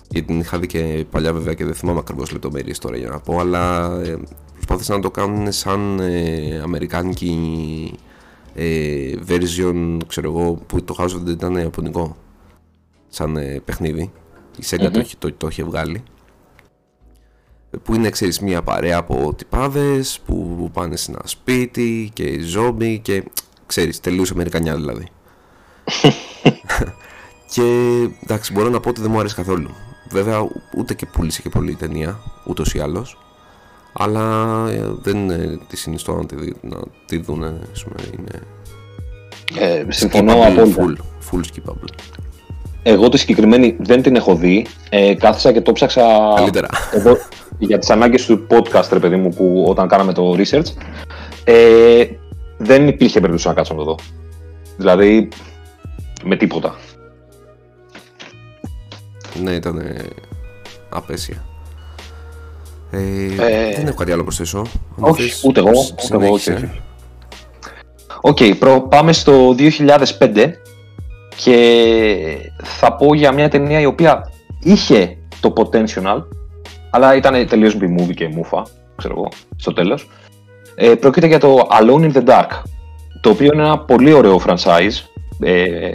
Γιατί 0.08 0.26
την 0.26 0.40
είχα 0.40 0.58
δει 0.58 0.66
και 0.66 1.06
παλιά 1.10 1.32
βέβαια 1.32 1.54
και 1.54 1.64
δεν 1.64 1.74
θυμάμαι 1.74 1.98
ακριβώς 1.98 2.32
λεπτομέρειες 2.32 2.78
τώρα 2.78 2.96
για 2.96 3.08
να 3.08 3.18
πω 3.20 3.38
αλλά 3.38 3.92
ε, 4.04 4.18
προσπάθησαν 4.52 4.96
να 4.96 5.02
το 5.02 5.10
κάνουν 5.10 5.52
σαν 5.52 5.98
ε, 6.00 6.60
αμερικάνικη 6.62 7.92
ε, 8.54 9.12
version 9.28 9.96
ξέρω 10.06 10.30
εγώ 10.30 10.52
που 10.66 10.84
το 10.84 10.94
House 10.98 11.02
of 11.08 11.18
the 11.18 11.28
Dead 11.28 11.28
ήταν 11.28 11.56
ιαπωνικό. 11.56 12.16
Σαν 13.08 13.36
ε, 13.36 13.60
παιχνίδι. 13.64 14.12
Η 14.58 14.62
Sega 14.70 14.90
το, 14.92 15.00
είχε- 15.00 15.16
το, 15.18 15.32
το 15.32 15.46
είχε 15.46 15.64
βγάλει. 15.64 16.02
Που 17.82 17.94
είναι 17.94 18.10
ξέρεις 18.10 18.40
μια 18.40 18.62
παρέα 18.62 18.96
από 18.98 19.34
τυπάδες 19.36 20.20
που 20.26 20.70
πάνε 20.72 20.96
σε 20.96 21.10
ένα 21.10 21.20
σπίτι 21.24 22.10
και 22.12 22.40
ζόμπι 22.40 22.98
και 22.98 23.24
ξέρεις 23.66 24.00
τελείως 24.00 24.30
αμερικανιά 24.30 24.74
δηλαδή 24.74 25.06
και 27.52 27.62
εντάξει 28.22 28.52
μπορώ 28.52 28.68
να 28.68 28.80
πω 28.80 28.88
ότι 28.88 29.00
δεν 29.00 29.10
μου 29.10 29.18
άρεσε 29.18 29.34
καθόλου 29.34 29.70
βέβαια 30.10 30.38
ου- 30.40 30.62
ούτε 30.76 30.94
και 30.94 31.06
πούλησε 31.06 31.42
και 31.42 31.48
πολύ 31.48 31.70
η 31.70 31.74
ταινία 31.76 32.18
ούτως 32.46 32.74
ή 32.74 32.78
άλλως 32.80 33.18
αλλά 33.92 34.64
ε, 34.70 34.82
δεν 35.02 35.30
ε, 35.30 35.58
τη 35.68 35.76
συνιστώ 35.76 36.12
να 36.14 36.26
τη, 36.26 36.34
δει- 36.36 36.56
να 36.60 36.76
τη 37.06 37.18
δουν 37.18 37.44
ας 37.72 37.84
πούμε, 37.84 37.96
είναι 38.18 38.42
Ε, 39.66 39.84
συμφωνώ 39.88 40.32
skippable, 40.32 40.58
απόλυτα. 40.58 41.04
full, 41.30 41.34
full 41.36 41.40
skippable 41.40 41.88
Εγώ 42.82 43.08
τη 43.08 43.18
συγκεκριμένη 43.18 43.76
δεν 43.78 44.02
την 44.02 44.16
έχω 44.16 44.34
δει. 44.34 44.66
Ε, 44.90 45.14
κάθισα 45.14 45.52
και 45.52 45.60
το 45.60 45.72
ψάξα 45.72 46.02
Καλύτερα. 46.36 46.68
εδώ 46.92 47.16
για 47.58 47.78
τις 47.78 47.90
ανάγκες 47.90 48.26
του 48.26 48.46
podcast, 48.50 48.88
ρε 48.92 48.98
παιδί 48.98 49.16
μου, 49.16 49.28
που 49.28 49.64
όταν 49.68 49.88
κάναμε 49.88 50.12
το 50.12 50.34
research. 50.38 50.66
Ε, 51.44 52.04
δεν 52.58 52.88
υπήρχε 52.88 53.20
περίπτωση 53.20 53.48
να 53.48 53.54
κάτσω 53.54 53.74
να 53.74 53.78
το 53.78 53.84
δω. 53.84 53.96
Δηλαδή, 54.76 55.28
με 56.24 56.36
τίποτα. 56.36 56.74
Ναι, 59.42 59.50
ήταν 59.50 59.82
απαίσια. 60.88 61.44
Ε, 62.90 62.98
Ε, 62.98 63.74
δεν 63.74 63.86
έχω 63.86 63.96
κάτι 63.96 64.10
άλλο 64.10 64.16
να 64.18 64.22
προσθέσω. 64.24 64.58
Αν 64.58 64.64
όχι, 65.10 65.22
θες, 65.22 65.44
ούτε 65.44 65.60
εγώ, 65.60 65.74
σ- 65.74 66.04
ούτε 66.04 66.24
εγώ, 66.24 66.32
όχι, 66.32 66.42
συνέχισε. 66.42 66.70
όχι. 66.72 66.80
Οκ, 68.20 68.58
προ- 68.58 68.88
πάμε 68.88 69.12
στο 69.12 69.54
2005 69.54 70.52
και 71.36 72.52
θα 72.62 72.92
πω 72.96 73.14
για 73.14 73.32
μια 73.32 73.48
ταινία 73.48 73.80
η 73.80 73.86
οποία 73.86 74.30
είχε 74.62 75.16
το 75.40 75.52
potential, 75.56 76.22
αλλά 76.90 77.16
ήταν 77.16 77.46
τελείως 77.46 77.76
B-movie 77.80 78.14
και 78.14 78.28
μούφα, 78.28 78.66
ξέρω 78.96 79.14
εγώ, 79.16 79.28
στο 79.56 79.72
τέλος. 79.72 80.08
Ε, 80.78 80.94
πρόκειται 80.94 81.26
για 81.26 81.38
το 81.38 81.68
Alone 81.80 82.12
in 82.12 82.12
the 82.12 82.24
Dark, 82.24 82.62
το 83.20 83.30
οποίο 83.30 83.50
είναι 83.52 83.62
ένα 83.62 83.78
πολύ 83.78 84.12
ωραίο 84.12 84.40
franchise, 84.46 85.04
ε, 85.40 85.94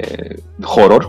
horror, 0.75 1.01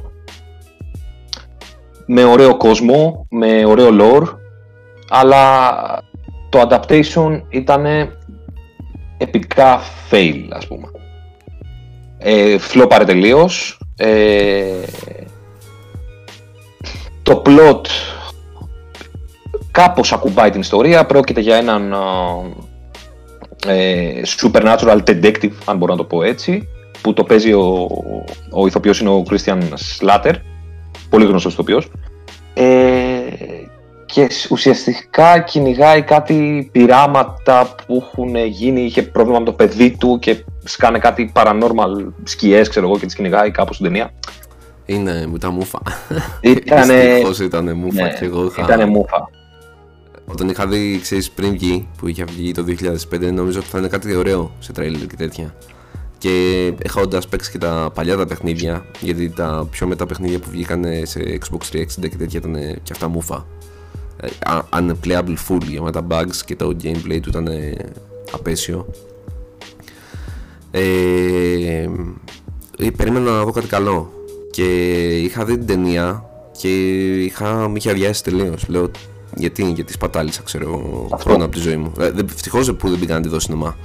με 2.07 2.25
ωραίο 2.25 2.57
κόσμο, 2.57 3.27
με 3.31 3.65
ωραίο 3.65 3.89
lore, 4.01 4.37
αλλά 5.09 5.73
το 6.49 6.69
adaptation 6.69 7.43
ήταν 7.49 7.87
επικά 9.19 9.81
fail, 10.11 10.47
ας 10.51 10.67
πούμε. 10.67 10.91
Ε, 12.19 12.59
φλόπαρε 12.59 13.05
τελείως. 13.05 13.81
Ε, 13.97 14.65
το 17.23 17.43
plot 17.47 17.87
κάπως 19.71 20.13
ακουμπάει 20.13 20.51
την 20.51 20.61
ιστορία. 20.61 21.07
Πρόκειται 21.07 21.41
για 21.41 21.57
έναν 21.57 21.95
α, 21.95 21.99
ε, 23.67 24.21
supernatural 24.41 24.99
detective, 25.07 25.53
αν 25.65 25.77
μπορώ 25.77 25.93
να 25.93 25.99
το 25.99 26.05
πω 26.05 26.23
έτσι, 26.23 26.69
που 27.03 27.13
το 27.13 27.25
παίζει 27.25 27.53
ο, 27.53 27.89
ο 28.51 28.67
ηθοποιός 28.67 29.01
είναι 29.01 29.11
ο 29.11 29.23
Christian 29.31 29.59
Slater, 30.01 30.33
πολύ 31.11 31.25
γνωστός 31.27 31.53
ηθοποιός. 31.53 31.91
Ε, 32.55 32.63
και 34.07 34.31
σ- 34.31 34.51
ουσιαστικά 34.51 35.39
κυνηγάει 35.39 36.03
κάτι 36.03 36.69
πειράματα 36.73 37.75
που 37.87 38.09
έχουν 38.11 38.37
γίνει, 38.37 38.81
είχε 38.81 39.03
πρόβλημα 39.03 39.39
με 39.39 39.45
το 39.45 39.53
παιδί 39.53 39.97
του 39.97 40.19
και 40.19 40.45
σκάνε 40.65 40.99
κάτι 40.99 41.33
paranormal 41.35 42.13
σκιές, 42.23 42.69
ξέρω 42.69 42.87
εγώ, 42.87 42.99
και 42.99 43.07
τις 43.07 43.15
κυνηγάει 43.15 43.51
κάπου 43.51 43.73
στην 43.73 43.87
ταινία. 43.87 44.13
Είναι 44.87 45.27
μου 45.27 45.39
τα 45.39 45.51
μούφα. 45.51 45.79
Ήτανε, 46.41 47.01
Δυστυχώς 47.01 47.41
ήταν 47.41 47.77
μούφα 47.77 48.03
ναι, 48.03 48.13
και 48.19 48.25
εγώ 48.25 48.45
είχα... 48.45 48.63
ήτανε 48.63 48.85
μούφα. 48.85 49.31
Όταν 50.25 50.49
είχα 50.49 50.67
δει, 50.67 50.99
ξέρεις, 51.03 51.31
πριν 51.31 51.51
βγει, 51.53 51.89
που 51.99 52.09
είχε 52.09 52.25
βγει 52.25 52.53
το 52.53 52.65
2005, 53.13 53.33
νομίζω 53.33 53.59
ότι 53.59 53.69
θα 53.69 53.79
είναι 53.79 53.89
κάτι 53.89 54.15
ωραίο 54.15 54.53
σε 54.59 54.73
τρέιλερ 54.73 55.07
και 55.07 55.17
τέτοια. 55.17 55.55
Και 56.19 56.73
έχοντας 56.83 57.29
παίξει 57.29 57.51
και 57.51 57.59
τα 57.59 57.91
παλιά 57.95 58.17
τα 58.17 58.27
παιχνίδια, 58.27 58.85
γιατί 59.01 59.31
τα 59.31 59.69
πιο 59.71 59.87
μετά 59.87 60.07
παιχνίδια 60.07 60.39
που 60.39 60.51
βγήκαν 60.51 60.85
σε 61.03 61.39
Xbox 61.41 61.77
360 61.77 61.85
και 62.01 62.17
τέτοια 62.17 62.39
ήταν 62.39 62.55
και 62.83 62.93
αυτά 62.93 63.09
μούφα. 63.09 63.47
Ε, 64.21 64.29
α- 64.51 64.65
Unplayable 64.71 65.37
full 65.49 65.63
για 65.69 65.91
τα 65.91 66.07
bugs 66.11 66.37
και 66.45 66.57
το 66.57 66.77
gameplay 66.83 67.19
του 67.23 67.29
ήταν 67.29 67.49
απέσιο. 68.33 68.87
Ε, 70.71 70.83
ε, 72.79 72.91
περίμενα 72.97 73.31
να 73.31 73.45
δω 73.45 73.51
κάτι 73.51 73.67
καλό 73.67 74.13
και 74.51 74.65
είχα 75.19 75.45
δει 75.45 75.59
την 75.59 75.67
ταινία 75.67 76.25
και 76.59 76.69
είχα, 77.25 77.69
με 77.69 77.73
είχε 77.77 77.91
αδειάσει 77.91 78.23
τελείως. 78.25 78.69
Λέω 78.69 78.91
γιατί, 79.35 79.63
γιατί 79.73 79.93
σπατάλησα 79.93 80.43
ξέρω 80.45 80.65
εγώ 80.65 81.09
Αυτό. 81.13 81.17
χρόνο 81.29 81.45
από 81.45 81.55
τη 81.55 81.61
ζωή 81.61 81.77
μου. 81.77 81.93
Ευτυχώς 82.31 82.73
που 82.75 82.89
δεν 82.91 82.99
πήγα 82.99 83.15
να 83.15 83.21
τη 83.21 83.29
δω 83.29 83.39
σινεμά. 83.41 83.77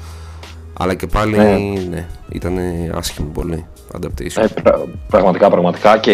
Αλλά 0.79 0.93
και 0.93 1.07
πάλι 1.07 1.37
Ναι. 1.37 1.57
ναι, 1.89 2.07
ήταν 2.31 2.57
άσχημο 2.95 3.27
πολύ 3.33 3.65
adaptation. 3.95 4.41
Ε, 4.43 4.47
πρα- 4.61 4.79
πραγματικά, 5.09 5.49
πραγματικά. 5.49 5.97
Και 5.97 6.11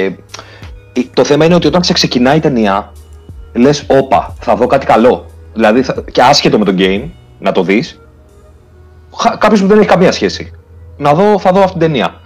ε, 0.94 1.02
το 1.14 1.24
θέμα 1.24 1.46
είναι 1.46 1.56
ότι 1.56 1.68
όταν 1.68 1.84
σε 1.84 1.94
ξεκινάει 1.94 2.38
η 2.38 2.40
ταινία, 2.40 2.92
λες, 3.54 3.86
όπα, 3.90 4.36
θα 4.40 4.56
δω 4.56 4.68
κάτι 4.68 4.86
καλό. 4.86 5.26
Δηλαδή, 5.54 5.82
θα, 5.84 6.04
και 6.12 6.22
άσχετο 6.22 6.60
με 6.60 6.66
το 6.66 6.74
game, 6.78 7.10
να 7.40 7.52
το 7.52 7.64
δεις, 7.64 8.00
κάποιος 9.40 9.62
που 9.62 9.68
δεν 9.68 9.78
έχει 9.80 9.88
καμία 9.88 10.12
σχέση. 10.12 10.52
Να 10.98 11.14
δω, 11.14 11.40
θα 11.40 11.52
δω 11.52 11.60
αυτή 11.60 11.72
την 11.72 11.80
ταινία. 11.80 12.22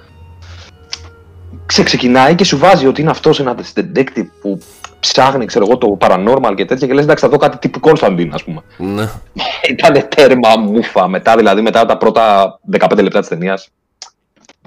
Ξεκινάει 1.68 2.36
και 2.36 2.44
σου 2.44 2.58
βάζει 2.58 2.88
ότι 2.88 3.02
είναι 3.02 3.10
αυτός 3.10 3.40
ένας 3.40 3.74
detective 3.76 4.28
που 4.42 4.60
ψάχνει, 5.00 5.46
ξέρω 5.46 5.66
εγώ, 5.66 5.78
το 5.78 5.98
paranormal 6.02 6.54
και 6.56 6.66
τέτοια 6.66 6.88
και 6.88 6.94
λες 6.94 7.04
εντάξει 7.04 7.24
θα 7.24 7.30
δω 7.30 7.38
κάτι 7.38 7.58
τύπου 7.58 7.80
Κόνσταντιν, 7.80 8.34
ας 8.34 8.44
πούμε. 8.44 8.62
Ναι. 8.78 9.10
Ήταν 9.72 10.08
τέρμα 10.16 10.58
μούφα 10.58 11.08
μετά, 11.08 11.36
δηλαδή 11.36 11.62
μετά 11.62 11.86
τα 11.86 11.98
πρώτα 11.98 12.60
15 12.80 13.02
λεπτά 13.02 13.20
της 13.20 13.30
ταινίας. 13.30 13.70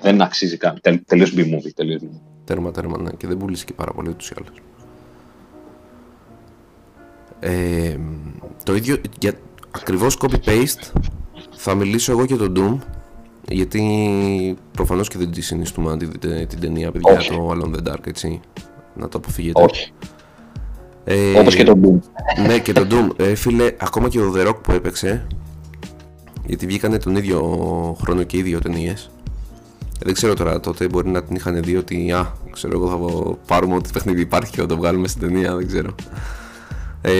Δεν 0.00 0.22
αξίζει 0.22 0.56
καν. 0.56 0.78
Τελ, 0.82 1.00
τελείως 1.06 1.32
B-movie. 1.36 1.70
Τελείως 1.74 2.00
B-movie. 2.04 2.20
Τέρμα, 2.44 2.70
τέρμα, 2.70 2.98
ναι. 2.98 3.10
Και 3.16 3.26
δεν 3.26 3.36
πούλησε 3.36 3.64
και 3.64 3.72
πάρα 3.72 3.92
πολύ 3.92 4.08
ούτως 4.08 4.30
ή 4.30 4.34
άλλως. 4.38 4.60
Ε, 7.40 7.96
το 8.64 8.74
ίδιο, 8.74 8.96
για 9.18 9.32
ακριβώς 9.70 10.16
copy-paste 10.20 11.00
θα 11.56 11.74
μιλήσω 11.74 12.12
εγώ 12.12 12.24
για 12.24 12.36
τον 12.36 12.52
Doom 12.56 12.86
γιατί 13.50 14.56
προφανώς 14.72 15.08
και 15.08 15.18
δεν 15.18 15.30
τη 15.30 15.40
συνιστούμε 15.40 15.90
να 15.90 15.96
τη 15.96 16.04
δείτε 16.06 16.46
την 16.48 16.60
ταινία 16.60 16.90
παιδιά 16.92 17.12
Όχι. 17.12 17.30
το 17.30 17.50
Alone 17.50 17.74
in 17.74 17.78
the 17.88 17.92
Dark 17.92 18.06
έτσι 18.06 18.40
να 18.94 19.08
το 19.08 19.18
αποφύγετε 19.18 19.62
Όχι. 19.62 19.92
ε, 21.04 21.38
Όπως 21.38 21.54
και 21.54 21.62
το 21.64 21.74
Doom. 21.82 21.98
ναι 22.46 22.58
και 22.58 22.72
το 22.72 22.86
Doom 22.90 23.08
ε, 23.16 23.34
φίλε 23.34 23.72
ακόμα 23.80 24.08
και 24.08 24.20
ο 24.20 24.32
The 24.36 24.48
Rock 24.48 24.62
που 24.62 24.72
έπαιξε 24.72 25.26
Γιατί 26.46 26.66
βγήκανε 26.66 26.98
τον 26.98 27.16
ίδιο 27.16 27.40
χρόνο 28.02 28.22
και 28.22 28.36
οι 28.36 28.42
δύο 28.42 28.58
ταινίες. 28.58 29.10
Δεν 30.02 30.14
ξέρω 30.14 30.34
τώρα, 30.34 30.60
τότε 30.60 30.88
μπορεί 30.88 31.08
να 31.10 31.22
την 31.22 31.36
είχαν 31.36 31.62
δει 31.62 31.76
ότι 31.76 32.12
α, 32.12 32.32
ξέρω 32.50 32.72
εγώ 32.78 32.88
θα 32.88 33.36
πάρουμε 33.46 33.74
ό,τι 33.74 33.90
παιχνίδι 33.92 34.20
υπάρχει 34.20 34.50
και 34.50 34.60
θα 34.60 34.66
το 34.66 34.76
βγάλουμε 34.76 35.08
στην 35.08 35.20
ταινία, 35.20 35.56
δεν 35.56 35.66
ξέρω. 35.66 35.94
Ε, 37.02 37.12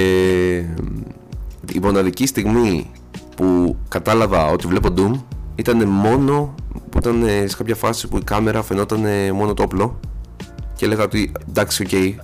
η 1.74 1.78
μοναδική 1.82 2.26
στιγμή 2.26 2.90
που 3.36 3.76
κατάλαβα 3.88 4.46
ότι 4.46 4.66
βλέπω 4.66 4.88
Doom 4.96 5.20
ήταν 5.60 5.88
μόνο 5.88 6.54
που 6.90 6.98
ήταν 6.98 7.24
σε 7.46 7.56
κάποια 7.56 7.74
φάση 7.74 8.08
που 8.08 8.16
η 8.16 8.24
κάμερα 8.24 8.62
φαινόταν 8.62 9.00
μόνο 9.34 9.54
το 9.54 9.62
όπλο 9.62 10.00
και 10.76 10.84
έλεγα 10.84 11.02
ότι 11.02 11.32
εντάξει, 11.48 11.82
OK, 11.82 11.88
okay, 11.92 12.14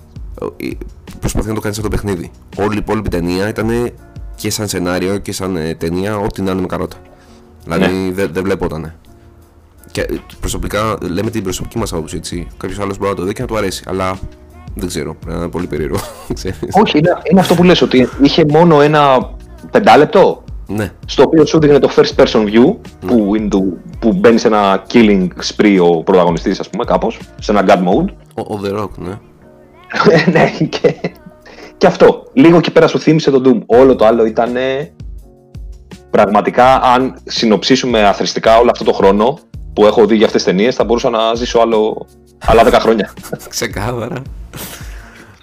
προσπαθεί 1.19 1.47
να 1.47 1.53
το 1.53 1.59
κάνει 1.59 1.73
σαν 1.73 1.83
το 1.83 1.89
παιχνίδι. 1.89 2.31
Όλη 2.57 2.75
η 2.75 2.77
υπόλοιπη 2.77 3.09
ταινία 3.09 3.47
ήταν 3.47 3.91
και 4.35 4.49
σαν 4.49 4.67
σενάριο 4.67 5.17
και 5.17 5.31
σαν 5.31 5.55
ε, 5.55 5.75
ταινία, 5.75 6.17
ό,τι 6.17 6.41
να 6.41 6.51
είναι 6.51 6.61
με 6.61 6.67
καρότα. 6.67 6.97
Δηλαδή 7.63 7.93
ναι. 7.93 8.11
δεν 8.11 8.29
δε 8.33 8.41
βλέπονταν. 8.41 8.93
Και 9.91 10.19
προσωπικά, 10.39 10.97
λέμε 11.01 11.29
την 11.29 11.43
προσωπική 11.43 11.77
μας 11.77 11.93
άποψη 11.93 12.15
έτσι. 12.17 12.47
Κάποιος 12.57 12.79
άλλος 12.79 12.97
μπορεί 12.97 13.09
να 13.09 13.15
το 13.15 13.23
δει 13.23 13.33
και 13.33 13.41
να 13.41 13.47
του 13.47 13.57
αρέσει. 13.57 13.83
Αλλά 13.87 14.19
δεν 14.75 14.87
ξέρω. 14.87 15.13
Πρέπει 15.13 15.33
να 15.33 15.41
είναι 15.41 15.51
πολύ 15.51 15.67
περίεργο. 15.67 15.97
Όχι, 16.81 16.97
είναι, 16.97 17.09
είναι 17.31 17.39
αυτό 17.39 17.55
που 17.55 17.63
λες 17.63 17.81
ότι 17.81 18.09
είχε 18.21 18.45
μόνο 18.49 18.81
ένα 18.81 19.31
πεντάλεπτο; 19.71 20.43
Ναι. 20.67 20.91
Στο 21.05 21.23
οποίο 21.23 21.45
σου 21.45 21.59
δείχνει 21.59 21.79
το 21.79 21.89
first 21.95 22.23
person 22.23 22.39
view 22.39 22.75
ναι. 23.01 23.11
που, 23.11 23.35
είναι 23.35 23.47
το, 23.47 23.63
που 23.99 24.13
μπαίνει 24.13 24.37
σε 24.37 24.47
ένα 24.47 24.85
killing 24.93 25.27
spree 25.27 25.77
ο 25.81 26.03
πρωταγωνιστής 26.03 26.59
ας 26.59 26.69
πούμε 26.69 26.83
κάπως, 26.83 27.19
σε 27.39 27.51
ένα 27.51 27.65
god 27.67 27.79
mode. 27.87 28.09
Ο, 28.35 28.53
ο 28.55 28.59
The 28.63 28.79
Rock, 28.79 28.89
ναι. 28.97 29.19
ναι, 30.31 30.49
και, 30.69 30.95
και 31.77 31.87
αυτό. 31.87 32.23
Λίγο 32.33 32.61
και 32.61 32.71
πέρα 32.71 32.87
σου 32.87 32.99
θύμισε 32.99 33.31
τον 33.31 33.43
Doom. 33.45 33.77
Όλο 33.77 33.95
το 33.95 34.05
άλλο 34.05 34.25
ήταν 34.25 34.53
πραγματικά 36.09 36.81
αν 36.81 37.15
συνοψίσουμε 37.23 38.07
αθρηστικά 38.07 38.57
όλο 38.57 38.69
αυτό 38.71 38.83
το 38.83 38.93
χρόνο 38.93 39.39
που 39.73 39.85
έχω 39.85 40.05
δει 40.05 40.15
για 40.15 40.25
αυτές 40.25 40.43
τις 40.43 40.51
ταινίες 40.51 40.75
θα 40.75 40.83
μπορούσα 40.83 41.09
να 41.09 41.33
ζήσω 41.35 41.59
άλλο, 41.59 42.07
άλλα 42.45 42.67
10 42.67 42.77
χρόνια. 42.81 43.13
Ξεκάθαρα. 43.49 44.21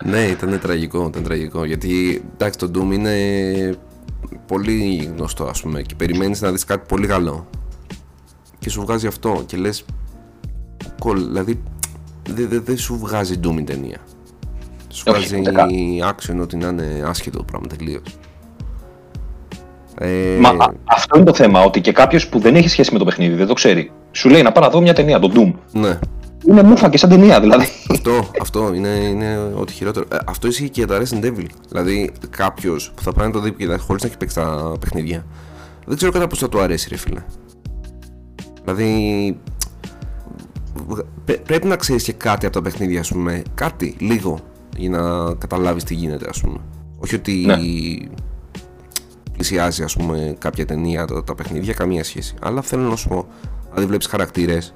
ναι, 0.05 0.21
ήταν 0.21 0.59
τραγικό, 0.63 1.07
ήταν 1.07 1.23
τραγικό. 1.23 1.65
Γιατί 1.65 2.25
εντάξει, 2.35 2.59
το 2.59 2.71
Doom 2.75 2.93
είναι 2.93 3.13
πολύ 4.47 5.11
γνωστό, 5.17 5.45
ας 5.45 5.61
πούμε, 5.61 5.83
και 5.83 5.95
περιμένεις 5.95 6.41
να 6.41 6.51
δεις 6.51 6.65
κάτι 6.65 6.85
πολύ 6.89 7.07
καλό. 7.07 7.47
Και 8.59 8.71
σου 8.71 8.81
βγάζει 8.81 9.07
αυτό 9.07 9.43
και 9.47 9.57
λες, 9.57 9.85
δηλαδή, 11.05 11.63
δεν 12.29 12.49
δε, 12.49 12.59
δε 12.59 12.77
σου 12.77 12.99
βγάζει 12.99 13.41
Doom 13.45 13.59
η 13.59 13.63
ταινία. 13.63 13.99
Σου 14.89 15.03
βγάζει 15.07 15.43
action 16.13 16.37
ότι 16.41 16.57
να 16.57 16.69
είναι 16.69 17.03
άσχετο 17.07 17.39
το 17.39 17.45
πράγμα 17.45 17.67
τελείως. 17.67 18.03
Ε... 19.99 20.39
Μα 20.41 20.75
αυτό 20.85 21.17
είναι 21.17 21.27
το 21.27 21.35
θέμα, 21.35 21.61
ότι 21.61 21.81
και 21.81 21.93
κάποιος 21.93 22.29
που 22.29 22.39
δεν 22.39 22.55
έχει 22.55 22.69
σχέση 22.69 22.93
με 22.93 22.99
το 22.99 23.05
παιχνίδι, 23.05 23.35
δεν 23.35 23.47
το 23.47 23.53
ξέρει, 23.53 23.93
σου 24.11 24.29
λέει 24.29 24.43
να 24.43 24.53
πάω 24.53 24.65
να 24.65 24.71
δω 24.71 24.81
μια 24.81 24.95
ταινία, 24.95 25.19
τον 25.19 25.33
Doom. 25.35 25.53
Ναι. 25.73 25.99
Είναι 26.49 26.63
μούφα 26.63 26.89
και 26.89 26.99
σαν 26.99 27.09
ταινία, 27.09 27.41
δηλαδή. 27.41 27.67
Αυτό, 27.91 28.31
αυτό 28.41 28.75
είναι, 28.75 28.89
είναι 28.89 29.53
ό,τι 29.55 29.73
χειρότερο. 29.73 30.07
Ε, 30.13 30.17
αυτό 30.27 30.49
ισχύει 30.49 30.69
και 30.71 30.85
για 30.85 30.87
τα 30.87 31.03
Resident 31.03 31.25
Evil. 31.25 31.47
Δηλαδή, 31.69 32.13
κάποιος 32.31 32.93
που 32.95 33.03
θα 33.03 33.13
πάει 33.13 33.27
να 33.27 33.33
το 33.33 33.41
δει 33.41 33.55
χωρίς 33.79 34.03
να 34.03 34.09
έχει 34.09 34.17
παίξει 34.17 34.35
τα 34.35 34.73
παιχνίδια, 34.81 35.25
δεν 35.87 35.97
ξέρω 35.97 36.13
κατά 36.13 36.27
πώ 36.27 36.37
θα 36.37 36.49
του 36.49 36.61
αρέσει, 36.61 36.89
ρε 36.89 36.97
φίλε. 36.97 37.25
Δηλαδή, 38.65 39.39
πρέπει 41.45 41.67
να 41.67 41.77
ξέρεις 41.77 42.03
και 42.03 42.13
κάτι 42.13 42.47
από 42.47 42.55
τα 42.55 42.63
παιχνίδια, 42.63 43.01
ας 43.01 43.09
πούμε. 43.09 43.43
Κάτι, 43.55 43.97
λίγο, 43.99 44.39
για 44.77 44.91
να 44.91 45.35
καταλάβεις 45.35 45.85
τι 45.85 45.95
γίνεται, 45.95 46.27
ας 46.29 46.41
πούμε. 46.41 46.59
Όχι 46.99 47.15
ότι 47.15 47.45
ναι. 47.47 47.57
πλησιάζει, 49.33 49.83
ας 49.83 49.97
πούμε, 49.97 50.37
κάποια 50.39 50.67
ταινία 50.67 51.05
τα, 51.05 51.25
τα 51.25 51.35
παιχνίδια, 51.35 51.73
καμία 51.73 52.05
σχέση. 52.05 52.35
Αλλά 52.41 52.63
θέλω 52.63 52.83
να 52.83 52.97
σου 52.97 53.09
πω, 53.09 53.27
αν 53.75 53.87
βλέπεις 53.87 54.07
χαρακτήρες, 54.07 54.75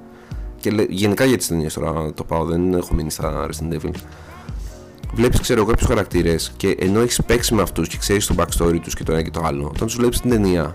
και 0.60 0.86
γενικά 0.88 1.24
για 1.24 1.36
τις 1.36 1.46
ταινίες 1.46 1.74
τώρα 1.74 2.12
το 2.12 2.24
πάω, 2.24 2.44
δεν 2.44 2.74
έχω 2.74 2.94
μείνει 2.94 3.10
στα 3.10 3.46
Resident 3.46 3.72
Evil. 3.72 3.92
Βλέπεις, 5.14 5.40
ξέρω 5.40 5.64
κάποιους 5.64 5.88
χαρακτήρες 5.88 6.52
και 6.56 6.76
ενώ 6.78 7.00
έχεις 7.00 7.22
παίξει 7.26 7.54
με 7.54 7.62
αυτούς 7.62 7.88
και 7.88 7.96
ξέρεις 7.96 8.26
το 8.26 8.34
backstory 8.38 8.78
τους 8.82 8.94
και 8.94 9.04
το 9.04 9.12
ένα 9.12 9.22
και 9.22 9.30
το 9.30 9.40
άλλο, 9.44 9.64
όταν 9.64 9.86
τους 9.86 9.96
βλέπεις 9.96 10.20
την 10.20 10.30
ταινία 10.30 10.72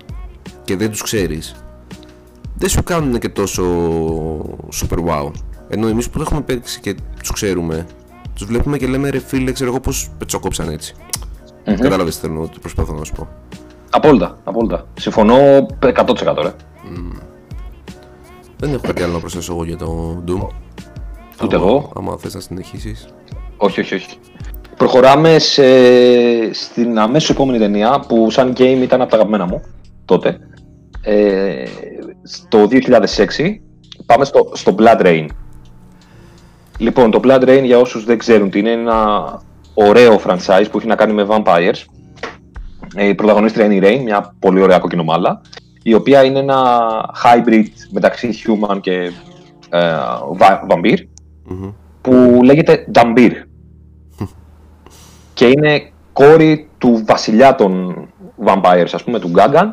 και 0.64 0.76
δεν 0.76 0.90
τους 0.90 1.02
ξέρεις, 1.02 1.56
δεν 2.56 2.70
σου 2.70 2.84
κάνουν 2.84 3.20
και 3.20 3.30
τόσο 3.30 3.64
super 4.82 4.98
wow. 5.08 5.32
Ενώ 5.68 5.88
εμείς 5.88 6.10
που 6.10 6.18
το 6.18 6.24
έχουμε 6.24 6.42
παίξει 6.42 6.80
και 6.80 6.96
τους 7.20 7.32
ξέρουμε, 7.32 7.86
τους 8.36 8.46
βλέπουμε 8.46 8.78
και 8.78 8.88
λέμε 8.88 9.10
ρε 9.10 9.20
φίλε, 9.20 9.52
ξέρω 9.52 9.70
εγώ 9.70 9.80
πώς 9.80 10.10
πετσόκοψαν 10.18 10.70
έτσι. 10.70 10.96
Mm-hmm. 11.66 11.78
Κατάλαβες 11.80 12.20
τι 12.20 12.28
θέλω, 12.28 12.48
τι 12.48 12.60
προσπαθώ 12.60 12.94
να 12.94 13.04
σου 13.04 13.14
πω. 13.14 13.28
Απόλυτα, 13.90 14.38
απόλυτα. 14.44 14.88
Συμφωνώ 15.00 15.36
100% 15.80 16.42
ρε. 16.42 16.52
Mm. 16.52 17.22
Δεν 18.64 18.74
έχω 18.74 18.82
κάτι 18.82 19.04
άλλο 19.04 19.14
να 19.14 19.20
προσθέσω 19.20 19.54
εγώ 19.54 19.64
για 19.64 19.78
το 19.78 20.24
Doom. 20.28 20.48
Ούτε 21.44 21.56
εγώ. 21.56 21.92
Άμα 21.96 22.18
θες 22.18 22.34
να 22.34 22.40
συνεχίσεις. 22.40 23.08
Όχι, 23.58 23.80
όχι, 23.80 23.96
όχι. 23.96 24.18
Προχωράμε 24.78 25.40
σε... 25.40 25.64
στην 26.54 27.00
αμέσως 27.00 27.30
επόμενη 27.30 27.58
ταινία 27.58 28.04
που 28.08 28.30
σαν 28.32 28.54
game 28.58 28.80
ήταν 28.82 29.02
από 29.02 29.10
τα 29.10 29.16
αγαπημένα 29.16 29.46
μου 29.46 29.62
τότε. 30.06 30.40
Ε, 31.02 31.64
το 32.48 32.68
2006 32.72 32.78
πάμε 34.06 34.26
στο, 34.26 34.52
στο 34.54 34.76
Blood 34.80 35.02
Rain. 35.02 35.26
Λοιπόν, 36.78 37.12
το 37.12 37.20
Blood 37.24 37.44
Rain 37.44 37.62
για 37.64 37.78
όσους 37.78 38.06
δεν 38.06 38.18
ξέρουν 38.18 38.50
τι 38.50 38.60
είναι, 38.60 38.70
είναι 38.70 38.82
ένα 38.82 39.42
ωραίο 39.74 40.22
franchise 40.26 40.66
που 40.72 40.78
έχει 40.78 40.88
να 40.88 40.96
κάνει 40.96 41.14
με 41.14 41.28
vampires. 41.30 41.84
Ε, 42.96 43.08
η 43.08 43.16
πρωταγωνίστρια 43.16 43.66
είναι 43.66 43.76
η 43.76 43.82
Rain, 43.84 44.04
μια 44.04 44.36
πολύ 44.40 44.62
ωραία 44.62 44.80
κοκκινομάλα, 44.80 45.42
η 45.84 45.94
οποία 45.94 46.24
είναι 46.24 46.40
ένα 46.40 46.90
hybrid 47.24 47.68
μεταξύ 47.92 48.30
human 48.46 48.82
και 48.82 49.12
ε, 49.70 49.96
vampire, 50.38 51.00
που 52.02 52.40
λέγεται 52.44 52.88
Dambir. 52.94 53.32
και 55.34 55.46
είναι 55.46 55.92
κόρη 56.14 56.70
του 56.78 57.04
βασιλιά 57.06 57.56
των 57.56 57.96
vampires, 58.46 58.90
ας 58.94 59.04
πούμε, 59.04 59.20
του 59.20 59.32
Gagan, 59.36 59.70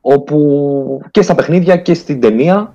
όπου 0.00 1.00
και 1.10 1.22
στα 1.22 1.34
παιχνίδια 1.34 1.76
και 1.76 1.94
στην 1.94 2.20
ταινία 2.20 2.74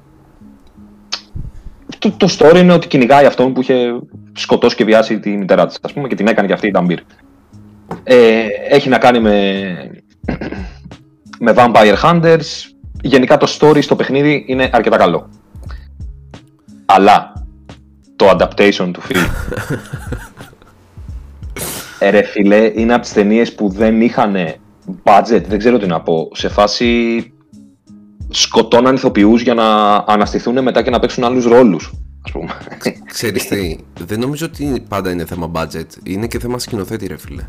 το, 2.00 2.12
το 2.12 2.36
story 2.38 2.58
είναι 2.58 2.74
ότι 2.74 2.88
κυνηγάει 2.88 3.26
αυτόν 3.26 3.54
που 3.54 3.62
είχε 3.62 4.00
σκοτώσει 4.34 4.76
και 4.76 4.84
βιάσει 4.84 5.20
τη 5.20 5.30
μητέρα 5.30 5.66
της, 5.66 5.80
ας 5.82 5.94
πούμε, 5.94 6.08
και 6.08 6.16
την 6.16 6.28
έκανε 6.28 6.48
και 6.48 6.54
αυτή 6.54 6.68
η 6.68 6.72
Νταμπίρ. 6.72 7.00
Ε, 8.04 8.46
έχει 8.70 8.90
να 8.90 8.98
κάνει 8.98 9.20
με, 9.20 10.04
με 11.44 11.54
Vampire 11.56 11.96
Hunters. 12.04 12.72
Γενικά 13.02 13.38
το 13.38 13.58
story 13.60 13.84
στο 13.84 13.96
παιχνίδι 13.96 14.44
είναι 14.48 14.70
αρκετά 14.74 14.98
καλό. 14.98 15.30
Αλλά 16.86 17.34
το 18.16 18.30
adaptation 18.30 18.90
του 18.94 19.02
φίλου. 19.02 19.28
ε, 22.00 22.10
ρε 22.16 22.24
φίλε, 22.24 22.72
είναι 22.76 22.94
από 22.94 23.02
τις 23.02 23.14
ταινίες 23.14 23.56
που 23.56 23.70
δεν 23.70 24.02
είχαν 24.02 24.36
budget, 25.04 25.44
δεν 25.48 25.58
ξέρω 25.58 25.78
τι 25.78 25.88
να 25.88 26.02
πω, 26.02 26.30
σε 26.34 26.50
φάση 26.50 27.34
σκοτώναν 28.30 28.96
ηθοποιούς 28.96 29.42
για 29.42 29.54
να 29.54 29.96
αναστηθούν 29.96 30.64
μετά 30.64 30.82
και 30.82 30.90
να 30.90 31.00
παίξουν 31.00 31.24
άλλους 31.24 31.46
ρόλους. 31.46 31.94
Ας 32.26 32.32
πούμε. 32.32 32.52
Ξέρεις 33.06 33.48
τι, 33.48 33.78
δεν 34.06 34.20
νομίζω 34.20 34.46
ότι 34.46 34.84
πάντα 34.90 35.12
είναι 35.12 35.26
θέμα 35.26 35.52
budget, 35.54 35.88
είναι 36.04 36.28
και 36.28 36.40
θέμα 36.40 36.60
σκηνοθέτη 36.60 37.08
ρε 37.08 37.18
φίλε. 37.18 37.44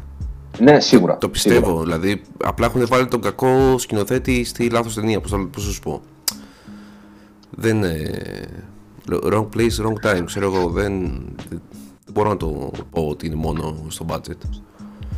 Ναι, 0.58 0.80
σίγουρα. 0.80 1.18
Το 1.18 1.28
πιστεύω, 1.28 1.66
σίγουρα. 1.66 1.82
δηλαδή 1.82 2.22
απλά 2.44 2.66
έχουν 2.66 2.86
βάλει 2.86 3.06
τον 3.06 3.20
κακό 3.20 3.78
σκηνοθέτη 3.78 4.44
στη 4.44 4.70
λάθος 4.70 4.94
ταινία, 4.94 5.20
πώς 5.20 5.30
θα 5.30 5.60
σου 5.60 5.80
πω. 5.80 6.00
Δεν 7.50 7.76
είναι... 7.76 8.10
Wrong 9.10 9.48
place, 9.56 9.84
wrong 9.84 10.16
time, 10.16 10.22
ξέρω 10.24 10.52
εγώ, 10.54 10.68
δεν, 10.68 10.92
δεν 11.48 11.60
μπορώ 12.12 12.28
να 12.28 12.36
το 12.36 12.70
πω 12.90 13.06
ότι 13.08 13.26
είναι 13.26 13.34
μόνο 13.34 13.76
στο 13.88 14.06
budget. 14.08 14.48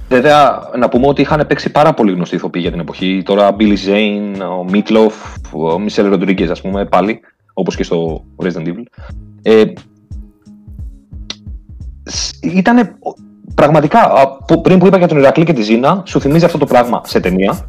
Βέβαια, 0.09 0.71
να 0.79 0.89
πούμε 0.89 1.07
ότι 1.07 1.21
είχαν 1.21 1.47
παίξει 1.47 1.71
πάρα 1.71 1.95
πολύ 1.95 2.13
γνωστοί 2.13 2.35
ηθοποιοί 2.35 2.63
για 2.65 2.71
την 2.71 2.81
εποχή. 2.81 3.23
Τώρα, 3.25 3.57
Billy 3.59 3.77
Zane, 3.87 4.59
ο 4.59 4.65
Μίτλοφ, 4.65 5.15
ο 5.53 5.79
Μισελ 5.79 6.09
Ροντρίγκε, 6.09 6.51
ας 6.51 6.61
πούμε, 6.61 6.85
πάλι, 6.85 7.21
όπως 7.53 7.77
και 7.77 7.83
στο 7.83 8.25
Resident 8.37 8.67
Evil. 8.67 8.83
Ε, 9.43 9.65
ήταν 12.41 12.99
πραγματικά, 13.55 14.11
πριν 14.63 14.79
που 14.79 14.87
είπα 14.87 14.99
για 14.99 15.09
τον 15.09 15.19
Ηρακλή 15.19 15.45
και 15.45 15.53
τη 15.53 15.63
Ζήνα, 15.63 16.03
σου 16.07 16.21
θυμίζει 16.21 16.45
αυτό 16.45 16.59
το 16.59 16.67
πράγμα 16.67 17.01
σε 17.05 17.21
ταινία. 17.21 17.67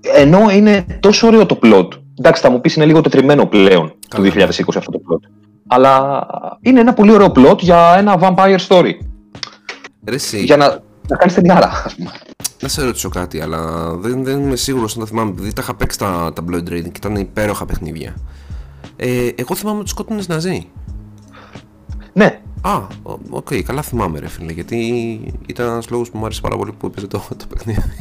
Ενώ 0.00 0.50
είναι 0.50 0.86
τόσο 1.00 1.26
ωραίο 1.26 1.46
το 1.46 1.58
plot. 1.62 1.88
Εντάξει, 2.18 2.42
θα 2.42 2.50
μου 2.50 2.60
πεις 2.60 2.74
είναι 2.74 2.86
λίγο 2.86 3.00
τετριμένο 3.00 3.46
πλέον 3.46 3.94
το 4.08 4.22
2020 4.22 4.48
αυτό 4.76 4.90
το 4.90 5.00
plot. 5.08 5.28
Αλλά 5.66 6.26
είναι 6.60 6.80
ένα 6.80 6.94
πολύ 6.94 7.12
ωραίο 7.12 7.32
plot 7.34 7.58
για 7.58 7.94
ένα 7.96 8.18
vampire 8.20 8.58
story. 8.68 8.92
Ρε 10.04 10.16
Για 10.42 10.56
να, 10.56 10.78
να 11.08 11.16
κάνεις 11.16 11.34
ταινιάρα, 11.34 11.82
ας 11.84 11.94
πούμε. 11.94 12.10
Να 12.60 12.68
σε 12.68 12.84
ρωτήσω 12.84 13.08
κάτι, 13.08 13.40
αλλά 13.40 13.90
δεν, 13.94 14.24
δεν 14.24 14.40
είμαι 14.40 14.56
σίγουρος 14.56 14.96
να 14.96 15.02
τα 15.02 15.08
θυμάμαι. 15.08 15.30
Επειδή 15.30 15.52
τα 15.52 15.62
είχα 15.62 15.74
παίξει 15.74 15.98
τα, 15.98 16.32
τα 16.34 16.44
BloodRayne 16.50 16.82
και 16.82 16.90
ήταν 16.96 17.16
υπέροχα 17.16 17.66
παιχνίδια. 17.66 18.14
Ε, 18.96 19.28
εγώ 19.34 19.54
θυμάμαι 19.54 19.78
ότι 19.78 19.88
σκότωνες 19.88 20.28
Ναζί. 20.28 20.68
Ναι. 22.12 22.40
Α, 22.60 22.86
OK, 23.30 23.46
okay, 23.50 23.62
καλά 23.62 23.82
θυμάμαι, 23.82 24.18
ρε 24.18 24.28
φίλε. 24.28 24.52
Γιατί 24.52 24.76
ήταν 25.46 25.68
ένας 25.68 25.90
λόγος 25.90 26.10
που 26.10 26.18
μου 26.18 26.24
άρεσε 26.24 26.40
πάρα 26.40 26.56
πολύ 26.56 26.72
που 26.72 26.86
έπαιζε 26.86 27.06
το, 27.06 27.22
το 27.36 27.44
παιχνίδι. 27.48 27.82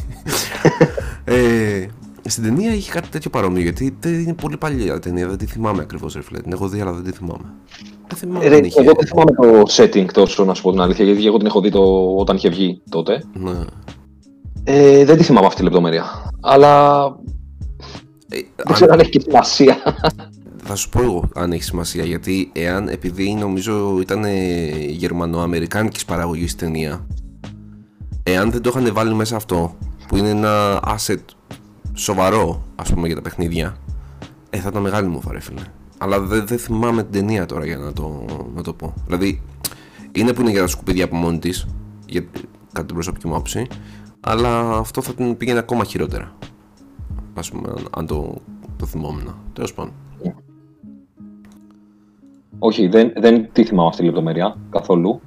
Ε, 1.30 1.88
στην 2.30 2.44
ταινία 2.44 2.74
είχε 2.74 2.92
κάτι 2.92 3.08
τέτοιο 3.10 3.30
παρόμοιο 3.30 3.62
γιατί 3.62 3.98
δεν 4.00 4.20
είναι 4.20 4.34
πολύ 4.34 4.58
παλιά 4.58 5.00
ταινία, 5.00 5.28
δεν 5.28 5.38
τη 5.38 5.46
θυμάμαι 5.46 5.82
ακριβώς 5.82 6.14
ρε 6.14 6.42
Την 6.42 6.52
έχω 6.52 6.68
δει, 6.68 6.82
αλλά 6.82 6.92
δεν 6.92 7.04
τη 7.04 7.12
θυμάμαι. 7.12 7.54
Δεν 8.08 8.18
θυμάμαι 8.18 8.46
ε, 8.46 8.60
είχε... 8.64 8.82
Εγώ 8.82 8.92
δεν 8.98 9.08
θυμάμαι 9.08 9.32
το 9.32 9.74
setting 9.76 10.12
τόσο, 10.14 10.46
να 10.46 10.54
σου 10.54 10.62
πω 10.62 10.72
την 10.72 10.80
αλήθεια, 10.80 11.06
γιατί 11.06 11.26
εγώ 11.26 11.38
την 11.38 11.46
έχω 11.46 11.62
δει 11.62 11.70
το... 11.70 12.16
όταν 12.16 12.36
είχε 12.36 12.50
βγει 12.50 12.82
τότε. 12.90 13.24
Ναι. 13.34 13.66
Ε, 14.64 15.06
δεν 15.06 15.18
τη 15.18 15.24
θυμάμαι 15.24 15.46
αυτή 15.46 15.58
τη 15.58 15.64
λεπτομέρεια. 15.64 16.32
Αλλά. 16.42 17.04
Ε, 18.30 18.38
δεν 18.56 18.74
ξέρω 18.74 18.94
αν 18.94 19.00
έχει 19.00 19.10
και 19.10 19.20
σημασία. 19.20 19.78
Θα 20.70 20.76
σου 20.76 20.90
πω 20.90 21.02
εγώ 21.02 21.30
αν 21.36 21.52
έχει 21.52 21.64
σημασία. 21.64 22.04
Γιατί 22.04 22.50
εάν, 22.54 22.88
επειδή 22.88 23.34
νομίζω 23.34 24.00
ήταν 24.00 24.26
γερμανοαμερικάνικης 24.90 26.06
παραγωγής 26.06 26.56
ταινία, 26.56 27.08
εάν 28.24 28.52
δεν 28.52 28.62
το 28.62 28.70
είχαν 28.70 28.94
βάλει 28.94 29.14
μέσα 29.14 29.36
αυτό, 29.36 29.76
που 30.08 30.18
είναι 30.18 30.30
ένα 30.30 30.80
asset 30.98 31.20
σοβαρό, 31.94 32.64
ας 32.76 32.94
πούμε, 32.94 33.08
για 33.08 33.16
τα 33.16 33.22
παιχνίδια, 33.22 33.76
ε, 34.50 34.58
θα 34.58 34.70
ήταν 34.70 34.82
μεγάλη 34.82 35.08
μου 35.08 35.22
φίλε. 35.22 35.62
Αλλά 35.98 36.20
δεν 36.20 36.48
δε 36.48 36.58
θυμάμαι 36.58 37.04
την 37.04 37.12
ταινία 37.12 37.46
τώρα 37.46 37.66
για 37.66 37.78
να 37.78 37.94
το, 37.94 38.26
να 38.56 38.62
το 38.62 38.74
πω. 38.74 38.94
Δηλαδή, 39.06 39.42
είναι 40.12 40.34
που 40.34 40.42
είναι 40.42 40.52
για 40.52 40.62
τα 40.62 40.68
σκουπίδια 40.68 41.06
από 41.06 41.16
μόνη 41.16 41.40
της, 41.40 41.68
για 42.06 42.26
κατά 42.74 42.86
την 42.86 42.96
προσωπική 42.96 43.28
μου 43.28 43.34
άποψη, 43.34 43.68
αλλά 44.20 44.78
αυτό 44.78 45.02
θα 45.02 45.14
την 45.14 45.38
πήγαινε 45.38 45.60
ακόμα 45.60 45.84
χειρότερα. 45.84 46.36
Α 47.34 47.42
πούμε, 47.52 47.74
αν 47.98 48.06
το, 48.06 48.42
το 48.78 48.86
θυμόμουν. 48.86 49.36
Τέλος 49.54 49.74
πάντων. 49.74 49.94
Όχι, 52.60 52.88
δεν, 52.88 53.14
δεν 53.16 53.50
τη 53.52 53.64
θυμάμαι 53.64 53.88
αυτή 53.88 54.02
τη 54.02 54.08
λεπτομέρεια 54.08 54.58
καθόλου. 54.70 55.22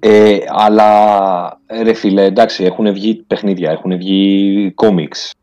Ε, 0.00 0.38
αλλά 0.48 1.60
ρε 1.82 1.92
φίλε, 1.92 2.24
εντάξει, 2.24 2.64
έχουν 2.64 2.92
βγει 2.92 3.14
παιχνίδια, 3.14 3.70
έχουν 3.70 3.96
βγει 3.96 4.72
κόμιξ. 4.74 5.34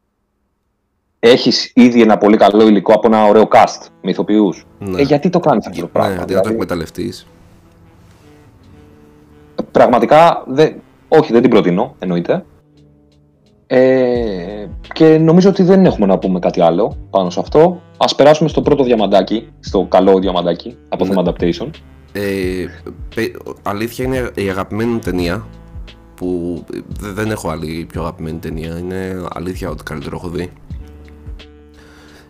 Έχεις 1.20 1.72
ήδη 1.76 2.02
ένα 2.02 2.18
πολύ 2.18 2.38
καλό 2.38 2.68
υλικό 2.68 2.93
από 2.93 3.08
ένα 3.08 3.26
ωραίο 3.26 3.47
cast 3.52 3.88
με 4.02 4.10
ηθοποιούς. 4.10 4.66
Ναι. 4.80 5.02
Ε, 5.02 5.04
γιατί 5.04 5.30
το 5.30 5.39
κάνεις 5.39 5.68
αυτό 5.68 5.82
το 5.82 5.88
πράγμα. 5.88 6.10
Ναι, 6.10 6.16
γιατί 6.16 6.34
να 6.34 6.41
το 6.41 6.47
δηλαδή; 6.47 6.54
εκμεταλλευτείς. 6.54 7.28
Πραγματικά, 9.72 10.43
δε, 10.47 10.72
όχι 11.08 11.32
δεν 11.32 11.41
την 11.41 11.49
προτείνω, 11.49 11.95
εννοείται. 11.99 12.45
Ε, 13.68 14.68
και 14.94 15.18
νομίζω 15.18 15.50
ότι 15.50 15.64
δεν 15.64 15.86
έχουμε 15.86 16.06
να 16.06 16.18
πούμε 16.18 16.39
κάτι 16.39 16.62
άλλο 16.62 16.98
πάνω 17.10 17.30
σε 17.30 17.39
αυτό. 17.39 17.82
Α 17.98 18.16
περάσουμε 18.16 18.50
στο 18.50 18.62
πρώτο 18.62 18.84
διαμαντάκι, 18.84 19.48
στο 19.60 19.86
καλό 19.89 20.20
διαμαντάκι 20.20 20.78
από 20.89 21.06
ναι. 21.06 21.14
θέμα 21.14 21.24
adaptation. 21.26 21.70
Ε, 22.12 22.66
αλήθεια 23.64 24.06
είναι 24.06 24.32
η 24.36 24.50
αγαπημένη 24.50 24.92
μου 24.92 25.00
ταινία 25.00 25.48
που 26.16 26.64
δεν 27.00 27.32
έχω 27.32 27.50
άλλη 27.50 27.86
πιο 27.92 28.02
αγαπημένη 28.02 28.38
ταινία. 28.38 28.78
Είναι 28.78 29.24
αλήθεια 29.34 29.70
ότι 29.70 29.84
καλύτερο 29.84 30.16
έχω 30.16 30.30
δει. 30.30 30.52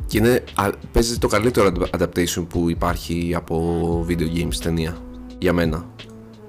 Και 0.05 0.18
είναι, 0.18 0.43
παίζει 0.91 1.18
το 1.18 1.28
καλύτερο 1.28 1.72
adaptation 1.97 2.45
που 2.49 2.70
υπάρχει 2.70 3.34
από 3.36 4.05
video 4.09 4.38
games 4.38 4.55
ταινία 4.64 4.97
για 5.38 5.53
μένα. 5.53 5.86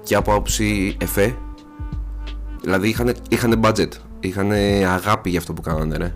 Και 0.03 0.15
από 0.15 0.31
άποψη 0.31 0.97
εφέ. 1.01 1.35
Δηλαδή 2.61 2.89
είχαν, 2.89 3.13
είχαν 3.29 3.61
budget 3.63 3.89
είχαν 4.27 4.51
αγάπη 4.87 5.29
για 5.29 5.39
αυτό 5.39 5.53
που 5.53 5.61
κάνανε 5.61 5.97
ρε. 5.97 6.13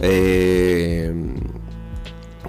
Ε, 0.00 1.12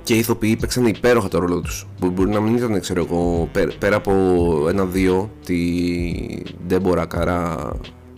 και 0.04 0.14
οι 0.14 0.18
ηθοποιοί 0.18 0.56
παίξαν 0.56 0.86
υπέροχα 0.86 1.28
το 1.28 1.40
ρόλο 1.40 1.62
τους. 1.62 1.88
Που 2.00 2.10
μπορεί 2.10 2.30
να 2.30 2.40
μην 2.40 2.56
ήταν 2.56 2.80
ξέρω 2.80 3.04
εγώ 3.04 3.50
πέρα, 3.80 3.96
από 3.96 4.14
ένα-δύο 4.70 5.30
τη 5.46 5.58
Deborah 6.68 7.06
Kara 7.06 7.72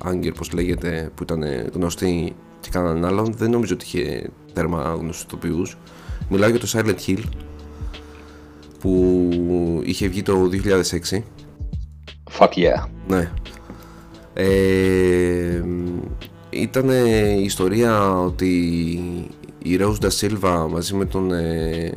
Unger 0.04 0.32
πως 0.32 0.52
λέγεται 0.52 1.12
που 1.16 1.24
ήταν 1.24 1.44
γνωστή 1.74 2.36
και 2.60 2.70
κάνανε 2.72 3.08
άλλον 3.08 3.34
δεν 3.38 3.50
νομίζω 3.50 3.74
ότι 3.74 3.86
είχε 3.86 4.30
τέρμα 4.54 4.96
γνωστούς 5.00 5.24
ηθοποιούς. 5.24 5.78
Μιλάω 6.30 6.50
για 6.50 6.60
το 6.60 6.68
Silent 6.74 7.08
Hill 7.08 7.24
που 8.80 9.30
είχε 9.84 10.08
βγει 10.08 10.22
το 10.22 10.50
2006 11.12 11.22
Fuck 12.40 12.50
yeah. 12.50 12.86
Ναι. 13.08 13.32
Ε, 14.34 15.64
ήταν 16.56 16.90
η 17.38 17.44
ιστορία 17.44 18.20
ότι 18.20 18.54
η 19.64 19.78
Rose 19.80 19.98
Da 20.02 20.10
Silva 20.20 20.68
μαζί 20.70 20.96
με 20.96 21.06
τον 21.06 21.32
ε, 21.32 21.92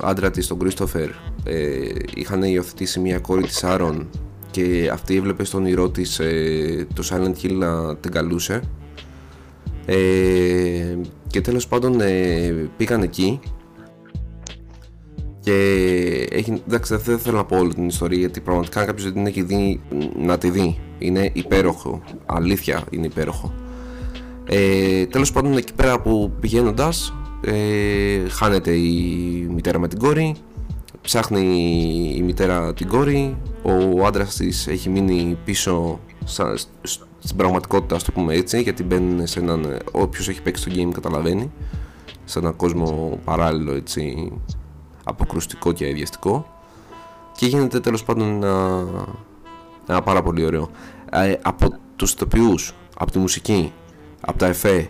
άντρα 0.00 0.30
της 0.30 0.46
τον 0.46 0.58
Christopher 0.62 1.08
ε, 1.44 1.88
είχαν 2.14 2.42
υιοθετήσει 2.42 3.00
μια 3.00 3.18
κόρη 3.18 3.42
της 3.42 3.64
Άρων 3.64 4.08
και 4.50 4.90
αυτή 4.92 5.16
έβλεπε 5.16 5.44
στον 5.44 5.60
όνειρό 5.60 5.90
της 5.90 6.18
ε, 6.18 6.86
το 6.94 7.08
Silent 7.10 7.44
Hill 7.44 7.52
να 7.52 7.96
την 7.96 8.10
καλούσε. 8.10 8.60
Ε, 9.86 10.96
και 11.26 11.40
τέλος 11.40 11.68
πάντων 11.68 12.00
ε, 12.00 12.68
πήγαν 12.76 13.02
εκεί. 13.02 13.40
Και 15.40 15.52
έχει, 16.30 16.62
εντάξει 16.66 16.96
δεν 16.96 17.18
θέλω 17.18 17.36
να 17.36 17.44
πω 17.44 17.56
όλη 17.56 17.74
την 17.74 17.86
ιστορία 17.86 18.18
γιατί 18.18 18.40
πραγματικά 18.40 18.84
κάποιος 18.84 19.04
δεν 19.04 19.12
την 19.12 19.26
έχει 19.26 19.42
δει 19.42 19.80
να 20.16 20.38
τη 20.38 20.50
δει. 20.50 20.78
Είναι 20.98 21.30
υπέροχο, 21.32 22.02
αλήθεια 22.26 22.84
είναι 22.90 23.06
υπέροχο 23.06 23.63
ε, 24.46 25.06
τέλος 25.06 25.32
πάντων 25.32 25.56
εκεί 25.56 25.74
πέρα 25.74 26.00
που 26.00 26.32
πηγαίνοντας, 26.40 27.14
ε, 27.40 28.28
χάνεται 28.28 28.70
η 28.70 29.48
μητέρα 29.54 29.78
με 29.78 29.88
την 29.88 29.98
κόρη 29.98 30.36
ψάχνει 31.00 31.40
η 32.16 32.22
μητέρα 32.22 32.74
την 32.74 32.88
κόρη 32.88 33.36
ο 33.62 34.06
άντρας 34.06 34.34
της 34.36 34.66
έχει 34.66 34.88
μείνει 34.88 35.38
πίσω 35.44 36.00
σαν, 36.24 36.56
στην 37.18 37.36
πραγματικότητα, 37.36 37.96
ας 37.96 38.02
το 38.02 38.12
πούμε 38.12 38.34
έτσι, 38.34 38.62
γιατί 38.62 38.82
μπαίνουν 38.82 39.26
σε 39.26 39.40
έναν. 39.40 39.78
Όποιος 39.92 40.28
έχει 40.28 40.42
παίξει 40.42 40.64
το 40.64 40.74
game 40.76 40.92
καταλαβαίνει. 40.92 41.52
Σε 42.24 42.38
έναν 42.38 42.56
κόσμο 42.56 43.18
παράλληλο, 43.24 43.72
έτσι. 43.72 44.32
Αποκρουστικό 45.04 45.72
και 45.72 45.84
αειδιαστικό. 45.84 46.46
Και 47.36 47.46
γίνεται 47.46 47.80
τέλος 47.80 48.04
πάντων 48.04 48.28
ένα, 48.28 48.84
ένα 49.88 50.02
πάρα 50.02 50.22
πολύ 50.22 50.44
ωραίο. 50.44 50.70
Ε, 51.10 51.34
από 51.42 51.68
τους 51.96 52.12
ηθοποιού, 52.12 52.54
από 52.98 53.10
τη 53.10 53.18
μουσική, 53.18 53.72
από 54.24 54.38
τα 54.38 54.46
εφέ, 54.46 54.88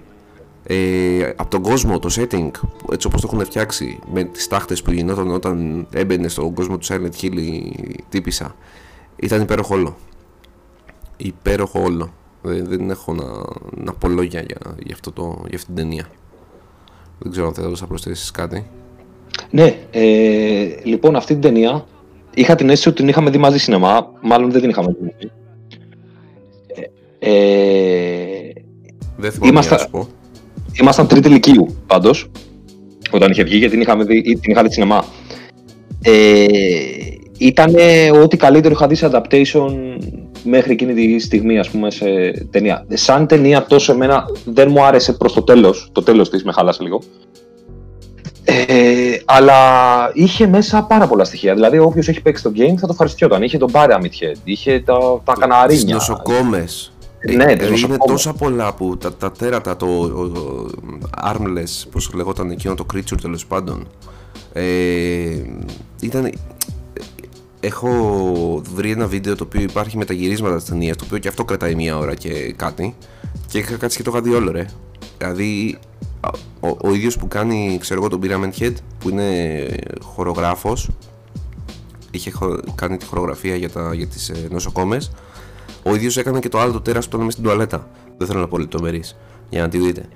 ε, 0.67 1.33
από 1.37 1.51
τον 1.51 1.63
κόσμο, 1.63 1.99
το 1.99 2.09
setting, 2.17 2.51
έτσι 2.93 3.07
όπως 3.07 3.21
το 3.21 3.29
έχουν 3.33 3.45
φτιάξει 3.45 3.99
με 4.13 4.25
τις 4.25 4.49
τάχτες 4.49 4.83
που 4.83 4.91
γινόταν 4.91 5.31
όταν 5.31 5.87
έμπαινε 5.93 6.29
στον 6.29 6.55
κόσμο 6.55 6.79
του 6.79 6.87
Silent 6.87 7.23
Hill 7.23 7.37
η 7.37 8.05
τύπησα 8.09 8.55
ήταν 9.17 9.41
υπέροχο 9.41 9.75
όλο. 9.75 9.97
Υπέροχο 11.17 11.83
όλο. 11.83 12.13
Δεν, 12.43 12.67
δεν 12.67 12.91
έχω 12.91 13.15
να, 13.15 13.25
να 13.85 13.93
πω 13.93 14.09
λόγια 14.09 14.41
για, 14.41 14.59
για, 14.85 14.95
αυτό 14.95 15.13
το, 15.13 15.43
για 15.49 15.57
αυτή 15.57 15.67
την 15.67 15.75
ταινία. 15.75 16.07
Δεν 17.19 17.33
ξέρω 17.33 17.47
αν 17.47 17.55
θέλεις 17.55 17.81
να 17.81 17.87
προσθέσεις 17.87 18.31
κάτι. 18.31 18.67
Ναι, 19.51 19.77
ε, 19.91 20.69
λοιπόν 20.83 21.17
αυτή 21.17 21.33
την 21.33 21.43
ταινία 21.43 21.87
είχα 22.35 22.55
την 22.55 22.69
αίσθηση 22.69 22.89
ότι 22.89 22.97
την 22.97 23.09
είχαμε 23.09 23.31
δει 23.31 23.39
μαζί 23.39 23.59
σινεμά 23.59 24.11
μάλλον 24.23 24.51
δεν 24.51 24.61
την 24.61 24.71
είχαμε 24.71 24.97
δει. 25.01 25.31
Ε, 26.67 27.31
ε, 27.31 28.34
δεν 29.17 29.33
θυμάμαι 29.33 29.51
Ήμασταν... 29.53 29.79
να 29.79 29.89
πω. 29.89 30.09
Ήμασταν 30.81 31.07
τρίτη 31.07 31.29
ηλικίου 31.29 31.77
πάντως. 31.87 32.31
Όταν 33.11 33.31
είχε 33.31 33.43
βγει, 33.43 33.57
γιατί 33.57 33.73
την, 33.73 33.81
είχαμε 33.81 34.05
δει, 34.05 34.23
την 34.23 34.51
είχα 34.51 34.63
δει 34.63 34.73
σινεμά. 34.73 35.05
Ε, 36.03 36.47
ήταν 37.39 37.75
ό,τι 38.23 38.37
καλύτερο 38.37 38.75
είχα 38.75 38.87
δει 38.87 38.95
σε 38.95 39.11
adaptation 39.13 39.75
μέχρι 40.45 40.73
εκείνη 40.73 40.95
τη 40.95 41.19
στιγμή, 41.19 41.59
ας 41.59 41.69
πούμε, 41.71 41.91
σε 41.91 42.07
ταινία. 42.51 42.87
Σαν 42.89 43.27
ταινία 43.27 43.65
τόσο 43.67 43.93
εμένα 43.93 44.25
δεν 44.45 44.71
μου 44.71 44.85
άρεσε 44.85 45.13
προς 45.13 45.33
το 45.33 45.43
τέλος, 45.43 45.89
το 45.93 46.03
τέλος 46.03 46.31
της 46.31 46.45
με 46.45 46.53
χάλασε 46.53 46.83
λίγο. 46.83 47.01
Ε, 48.45 49.17
αλλά 49.25 49.55
είχε 50.15 50.47
μέσα 50.47 50.83
πάρα 50.83 51.07
πολλά 51.07 51.25
στοιχεία. 51.25 51.55
Δηλαδή, 51.55 51.79
όποιος 51.79 52.09
έχει 52.09 52.23
παίξει 52.23 52.43
το 52.43 52.53
game 52.57 52.75
θα 52.77 52.87
το 52.87 52.89
ευχαριστιόταν. 52.91 53.43
Είχε 53.43 53.59
τον 53.59 53.71
Pyramid 53.73 54.05
Head, 54.21 54.37
είχε 54.45 54.83
τα, 54.85 54.99
τα 55.25 55.35
καναρίνια. 55.39 55.85
Τι 55.85 55.93
νοσοκόμες. 55.93 56.94
Ναι, 57.33 57.45
ε, 57.45 57.69
είναι 57.79 57.97
τόσα 58.07 58.33
πολλά 58.33 58.75
που 58.75 58.97
τα, 58.97 59.15
τα 59.15 59.33
τέρατα, 59.33 59.77
το 59.77 59.87
armless, 61.25 61.85
πώς 61.91 62.13
λεγόταν 62.15 62.51
εκείνο 62.51 62.75
το 62.75 62.87
creature 62.95 63.21
τέλος 63.21 63.47
πάντων. 63.47 63.87
Ε, 64.53 65.43
ήταν, 66.01 66.33
έχω 67.61 67.91
βρει 68.75 68.91
ένα 68.91 69.07
βίντεο 69.07 69.37
το 69.37 69.45
οποίο 69.45 69.61
υπάρχει 69.61 69.97
με 69.97 70.05
τα 70.05 70.13
γυρίσματα 70.13 70.57
της 70.57 70.65
ταινίας, 70.65 70.97
το 70.97 71.05
οποίο 71.05 71.19
και 71.19 71.29
αυτό 71.29 71.45
κρατάει 71.45 71.75
μία 71.75 71.99
ώρα 71.99 72.15
και 72.15 72.53
κάτι 72.57 72.95
και 73.47 73.59
είχα 73.59 73.77
κάτσει 73.77 73.97
και 73.97 74.03
το 74.03 74.11
είχα 74.11 74.21
δει 74.21 74.35
όλο 74.35 74.51
ρε. 74.51 74.67
Δηλαδή 75.19 75.79
ο, 76.61 76.69
ο 76.69 76.95
ίδιος 76.95 77.17
που 77.17 77.29
κάνει 77.29 77.79
ξέρω 77.81 78.01
εγώ 78.01 78.09
τον 78.09 78.21
Pyramid 78.23 78.63
Head 78.63 78.75
που 78.99 79.09
είναι 79.09 79.67
χορογράφος 80.03 80.91
είχε 82.11 82.33
κάνει 82.75 82.97
τη 82.97 83.05
χορογραφία 83.05 83.57
για, 83.57 83.71
τα, 83.71 83.95
για 83.95 84.07
τις 84.07 84.29
ε, 84.29 84.49
νοσοκόμες 84.51 85.11
ο 85.85 85.95
ίδιος 85.95 86.17
έκανε 86.17 86.39
και 86.39 86.49
το 86.49 86.59
άλλο 86.61 86.73
το 86.73 86.81
τέρας 86.81 87.09
που 87.09 87.17
ήταν 87.17 87.31
στην 87.31 87.45
τουαλέτα. 87.45 87.89
Δεν 88.17 88.27
θέλω 88.27 88.41
να 88.41 88.49
πω 88.49 88.59
λεπτομερείς 88.59 89.17
για 89.51 89.63
να 89.63 89.69
τη 89.69 89.79
δείτε. 89.79 90.09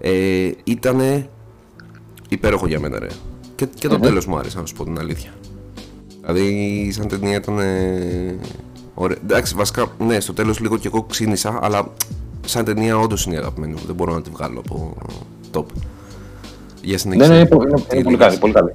Ε, 0.00 0.50
ήτανε 0.64 1.28
υπέροχο 2.28 2.66
για 2.66 2.80
μένα, 2.80 2.98
ρε. 2.98 3.06
Και, 3.54 3.66
και 3.74 3.88
το 3.88 3.94
mm 3.96 4.00
τέλος 4.00 4.26
μου 4.26 4.38
άρεσε, 4.38 4.58
να 4.60 4.66
σου 4.66 4.74
πω 4.74 4.84
την 4.84 4.98
αλήθεια. 4.98 5.30
Δηλαδή, 6.20 6.90
σαν 6.92 7.08
ταινία 7.08 7.36
ήταν. 7.36 7.58
Ωραία. 8.94 9.16
Εντάξει, 9.22 9.54
βασικά, 9.54 9.86
ναι, 9.98 10.20
στο 10.20 10.32
τέλος 10.32 10.60
λίγο 10.60 10.76
και 10.76 10.86
εγώ 10.86 11.02
ξύνησα, 11.02 11.58
αλλά 11.62 11.90
σαν 12.44 12.64
ταινία 12.64 12.98
όντως 12.98 13.24
είναι 13.26 13.34
η 13.34 13.38
αγαπημένη 13.38 13.72
μου. 13.72 13.80
Δεν 13.86 13.94
μπορώ 13.94 14.14
να 14.14 14.22
τη 14.22 14.30
βγάλω 14.30 14.58
από 14.58 14.96
top. 15.52 15.64
Για 16.82 16.92
Ναι, 16.92 16.96
συνέχιση. 16.98 17.28
ναι, 17.30 17.36
είναι, 17.38 17.48
είναι, 17.52 17.64
είναι 17.66 17.80
Τι 17.88 18.02
πολύ 18.02 18.16
λέγες; 18.16 18.18
καλή, 18.26 18.38
πολύ 18.38 18.52
καλή. 18.52 18.72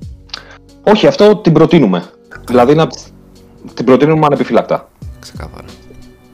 Όχι, 0.83 1.07
αυτό 1.07 1.35
την 1.37 1.53
προτείνουμε. 1.53 2.09
Δηλαδή 2.47 2.75
να 2.75 2.87
την 3.73 3.85
προτείνουμε 3.85 4.25
ανεπιφύλακτα. 4.25 4.89
Ξεκάθαρα. 5.19 5.65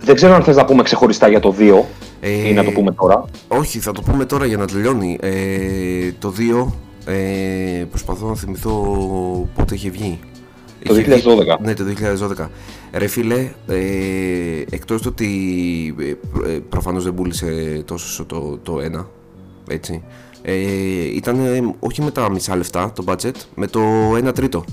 Δεν 0.08 0.16
ξέρω 0.16 0.34
αν 0.34 0.44
θες 0.44 0.56
να 0.56 0.66
πούμε 0.66 0.84
ξεχωριστά 0.84 1.28
για 1.28 1.40
το 1.40 1.56
2 1.60 1.84
Ε, 2.22 2.48
ή 2.50 2.54
να 2.54 2.64
το 2.64 2.72
πούμε 2.72 2.92
τώρα. 2.92 3.26
Όχι, 3.48 3.80
θα 3.80 3.92
το 3.92 4.02
πούμε 4.02 4.26
τώρα 4.26 4.46
για 4.46 4.58
να 4.58 4.66
τελειώνει. 4.66 5.18
Ε, 5.22 6.12
το 6.20 6.34
2 6.38 6.72
ε, 7.06 7.84
προσπαθώ 7.90 8.28
να 8.28 8.36
θυμηθώ 8.36 8.72
πότε 9.56 9.76
είχε 9.76 9.90
βγει. 9.90 10.20
Το 10.84 10.96
Είχε 10.98 11.04
βγει- 11.16 11.24
2012. 11.26 11.60
Ναι, 11.62 11.74
το 11.74 11.84
2012. 11.84 12.50
Ρε 12.94 13.08
φίλε, 13.08 13.50
ε, 13.68 13.76
εκτός 14.70 15.02
του 15.02 15.08
ότι 15.12 15.28
ε, 16.00 16.14
προ- 16.34 16.48
ε, 16.48 16.52
προφανώς 16.70 17.04
δεν 17.04 17.14
πούλησε 17.14 17.82
τόσο 17.86 18.26
το, 18.26 18.60
το 18.64 18.80
ένα, 18.80 19.08
έτσι. 19.70 20.04
Ε, 20.42 20.54
ήταν 21.16 21.40
ε, 21.46 21.74
όχι 21.80 22.02
με 22.02 22.12
τα 22.12 22.30
μισά 22.32 22.56
λεφτά 22.56 22.92
το 22.96 23.04
budget, 23.08 23.36
με 23.56 23.68
το 23.68 23.82
1 24.28 24.32
τρίτο 24.34 24.64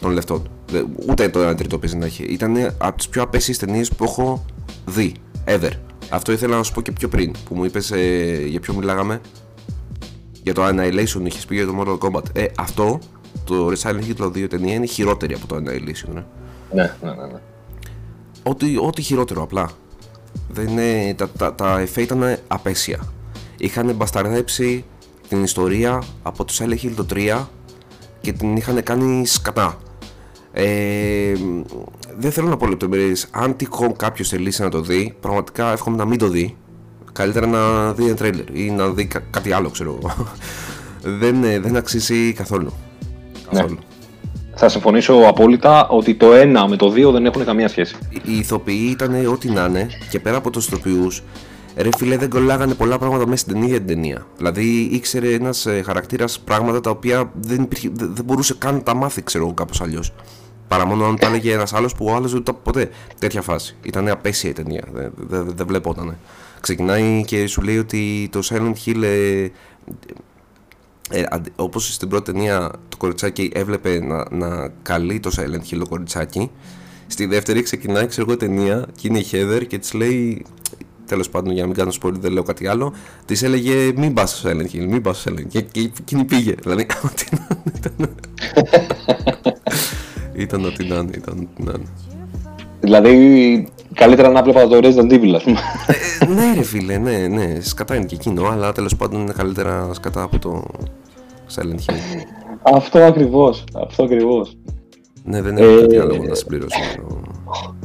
των 0.00 0.10
λεφτών. 0.10 0.42
Δε- 0.70 0.82
Ούτε 1.08 1.28
το 1.28 1.48
1 1.48 1.56
τρίτο 1.56 1.78
παίζει 1.78 1.96
να 1.96 2.04
έχει. 2.04 2.22
Ήταν 2.22 2.56
από 2.78 2.96
τις 2.96 3.08
πιο 3.08 3.22
απέσιες 3.22 3.58
ταινίες 3.58 3.88
που 3.88 4.04
έχω 4.04 4.44
δει, 4.84 5.14
ever. 5.44 5.70
Αυτό 6.10 6.32
ήθελα 6.32 6.56
να 6.56 6.62
σου 6.62 6.72
πω 6.72 6.80
και 6.80 6.92
πιο 6.92 7.08
πριν, 7.08 7.34
που 7.48 7.54
μου 7.54 7.64
είπες 7.64 7.90
ε, 7.90 8.44
για 8.46 8.60
ποιο 8.60 8.74
μιλάγαμε. 8.74 9.20
Για 10.42 10.54
το 10.54 10.66
Annihilation 10.66 11.20
είχες 11.24 11.44
πει 11.46 11.54
για 11.54 11.66
το 11.66 11.80
Mortal 11.80 11.98
Kombat. 11.98 12.22
Ε, 12.32 12.46
αυτό, 12.56 12.98
το 13.44 13.72
Silent 13.82 14.02
Hill 14.18 14.24
2 14.24 14.48
ταινία 14.48 14.74
είναι 14.74 14.86
χειρότερη 14.86 15.34
από 15.34 15.46
το 15.46 15.56
Annihilation, 15.56 16.12
ναι. 16.12 16.24
Ναι, 16.72 16.94
ναι, 17.02 17.10
ναι. 17.10 17.26
ναι. 17.26 17.40
Ό,τι, 18.42 18.76
ό,τι 18.76 19.02
χειρότερο 19.02 19.42
απλά. 19.42 19.70
Δεν 20.48 20.68
είναι, 20.68 21.14
τα, 21.14 21.28
τα, 21.28 21.54
τα 21.54 21.78
εφέ 21.78 22.00
ήταν 22.00 22.38
απέσια. 22.46 23.12
Είχαν 23.56 23.94
μπασταρδέψει 23.94 24.84
την 25.28 25.42
ιστορία 25.42 26.02
από 26.22 26.44
το 26.44 26.54
Silent 26.58 26.84
Hill 26.84 26.92
το 26.96 27.06
3 27.10 27.44
και 28.20 28.32
την 28.32 28.56
είχαν 28.56 28.82
κάνει 28.82 29.26
σκατά. 29.26 29.78
Ε, 30.56 31.32
δεν 32.18 32.32
θέλω 32.32 32.48
να 32.48 32.56
πω 32.56 32.66
λεπτομέρειες. 32.66 33.26
Αν 33.30 33.56
τυχόν 33.56 33.96
κάποιος 33.96 34.28
θελήσει 34.28 34.62
να 34.62 34.68
το 34.68 34.80
δει, 34.80 35.14
πραγματικά 35.20 35.72
εύχομαι 35.72 35.96
να 35.96 36.04
μην 36.04 36.18
το 36.18 36.28
δει. 36.28 36.56
Καλύτερα 37.12 37.46
να 37.46 37.92
δει 37.92 38.04
ένα 38.06 38.14
τρέιλερ 38.14 38.56
ή 38.56 38.70
να 38.70 38.88
δει 38.88 39.04
κα- 39.06 39.22
κάτι 39.30 39.52
άλλο, 39.52 39.70
ξέρω 39.70 39.98
εγώ. 40.00 40.26
δεν, 41.20 41.44
ε, 41.44 41.58
δεν 41.58 41.76
αξίζει 41.76 42.32
καθόλου. 42.32 42.72
Ναι. 43.50 43.60
καθόλου. 43.60 43.78
Θα 44.56 44.68
συμφωνήσω 44.68 45.14
απόλυτα 45.26 45.88
ότι 45.88 46.14
το 46.14 46.26
1 46.32 46.66
με 46.68 46.76
το 46.76 46.92
2 46.92 47.12
δεν 47.12 47.26
έχουν 47.26 47.44
καμία 47.44 47.68
σχέση. 47.68 47.96
οι 48.24 48.36
ηθοποιοί 48.38 48.88
ήταν 48.90 49.26
ό,τι 49.26 49.50
να 49.50 49.64
είναι 49.64 49.86
και 50.10 50.20
πέρα 50.20 50.36
από 50.36 50.50
τους 50.50 50.66
ηθοποιούς, 50.66 51.22
ρε 51.76 51.88
φίλε 51.96 52.16
δεν 52.16 52.30
κολλάγανε 52.30 52.74
πολλά 52.74 52.98
πράγματα 52.98 53.26
μέσα 53.26 53.44
στην 53.48 53.62
ίδια 53.62 53.76
την 53.76 53.86
ταινία. 53.86 54.26
Δηλαδή 54.36 54.88
ήξερε 54.92 55.32
ένας 55.32 55.66
χαρακτήρας 55.84 56.38
πράγματα 56.40 56.80
τα 56.80 56.90
οποία 56.90 57.30
δεν, 57.40 57.62
υπήρχε, 57.62 57.90
δεν, 57.92 58.14
δεν 58.14 58.24
μπορούσε 58.24 58.54
καν 58.58 58.74
να 58.74 58.82
τα 58.82 58.94
μάθει, 58.94 59.22
ξέρω 59.22 59.44
εγώ, 59.44 59.54
κάπως 59.54 59.80
αλλιώς. 59.80 60.12
Παρά 60.74 60.86
μόνο 60.86 61.04
αν 61.04 61.16
τα 61.16 61.26
έλεγε 61.26 61.52
ένα 61.52 61.66
άλλο 61.72 61.90
που 61.96 62.06
ο 62.06 62.14
άλλο 62.14 62.28
δεν 62.28 62.42
το 62.42 62.52
είπε 62.54 62.60
ποτέ. 62.62 62.90
Τέτοια 63.18 63.42
φάση. 63.42 63.76
Ήταν 63.82 64.08
απέσια 64.08 64.50
η 64.50 64.52
ταινία. 64.52 64.84
Δεν 64.92 65.12
δε, 65.16 65.42
δε, 65.42 65.52
δεν 65.52 65.66
βλεπότανε. 65.66 66.18
Ξεκινάει 66.60 67.24
και 67.26 67.46
σου 67.46 67.62
λέει 67.62 67.78
ότι 67.78 68.28
το 68.32 68.40
Silent 68.44 68.72
Hill 68.84 69.02
ε, 69.02 69.42
ε, 71.10 71.24
αντι- 71.30 71.52
όπως 71.56 71.94
στην 71.94 72.08
πρώτη 72.08 72.32
ταινία 72.32 72.70
το 72.88 72.96
κοριτσάκι 72.96 73.50
έβλεπε 73.54 74.00
να, 74.04 74.26
να 74.30 74.72
καλεί 74.82 75.20
το 75.20 75.30
Silent 75.36 75.72
Hill 75.72 75.78
το 75.78 75.86
κοριτσάκι 75.88 76.50
στη 77.06 77.26
δεύτερη 77.26 77.62
ξεκινάει 77.62 78.06
ξέρω 78.06 78.26
εγώ 78.28 78.36
ταινία 78.36 78.86
και 78.96 79.08
είναι 79.08 79.18
η 79.18 79.26
Heather 79.32 79.66
και 79.66 79.78
της 79.78 79.92
λέει 79.92 80.46
τέλος 81.06 81.30
πάντων 81.30 81.52
για 81.52 81.60
να 81.62 81.66
μην 81.68 81.76
κάνω 81.76 81.92
spoiler 82.02 82.18
δεν 82.20 82.32
λέω 82.32 82.42
κάτι 82.42 82.66
άλλο 82.66 82.94
της 83.24 83.42
έλεγε 83.42 83.92
μην 83.96 84.14
πας 84.14 84.38
στο 84.38 84.50
Silent 84.50 84.74
Hill 84.74 84.86
μην 84.88 85.02
πας 85.02 85.20
στο 85.20 85.32
Silent 85.32 85.40
Hill 85.40 85.46
και, 85.48 85.60
και 85.60 85.80
εκείνη 86.00 86.24
πήγε 86.24 86.54
δηλαδή 86.62 86.86
ό,τι 87.02 87.24
να 87.30 87.46
είναι, 87.50 87.72
ήταν 87.76 88.14
ήταν 90.34 90.64
ό,τι 90.64 90.84
να 90.88 90.96
είναι 90.96 91.10
ήταν 91.16 91.48
ό,τι 91.52 91.62
να 91.64 91.72
είναι 91.76 91.88
Δηλαδή, 92.80 93.68
καλύτερα 93.94 94.28
να 94.30 94.42
βλέπα 94.42 94.66
το 94.68 94.78
Resident 94.82 95.12
Evil, 95.12 95.32
ας 95.34 95.42
πούμε. 95.42 95.58
ε, 96.20 96.26
ναι 96.26 96.54
ρε 96.54 96.62
φίλε 96.62 96.98
ναι 96.98 97.26
ναι 97.26 97.60
σκατά 97.60 97.94
είναι 97.94 98.04
και 98.04 98.14
εκείνο 98.14 98.46
αλλά 98.48 98.72
τέλος 98.72 98.96
πάντων 98.96 99.20
είναι 99.20 99.32
καλύτερα 99.32 99.88
σκατά 99.92 100.22
από 100.22 100.38
το 100.38 100.64
Silent 101.54 101.90
Hill 101.90 101.94
αυτό 102.74 102.98
ακριβώς. 102.98 103.64
Αυτό 103.74 104.02
ακριβώς. 104.04 104.56
Ναι, 105.24 105.42
δεν 105.42 105.56
έχω 105.56 105.70
Ε, 105.70 105.80
κάτι 105.80 105.98
άλλο 105.98 106.24
να 106.28 106.34
συμπληρώσω. 106.34 106.78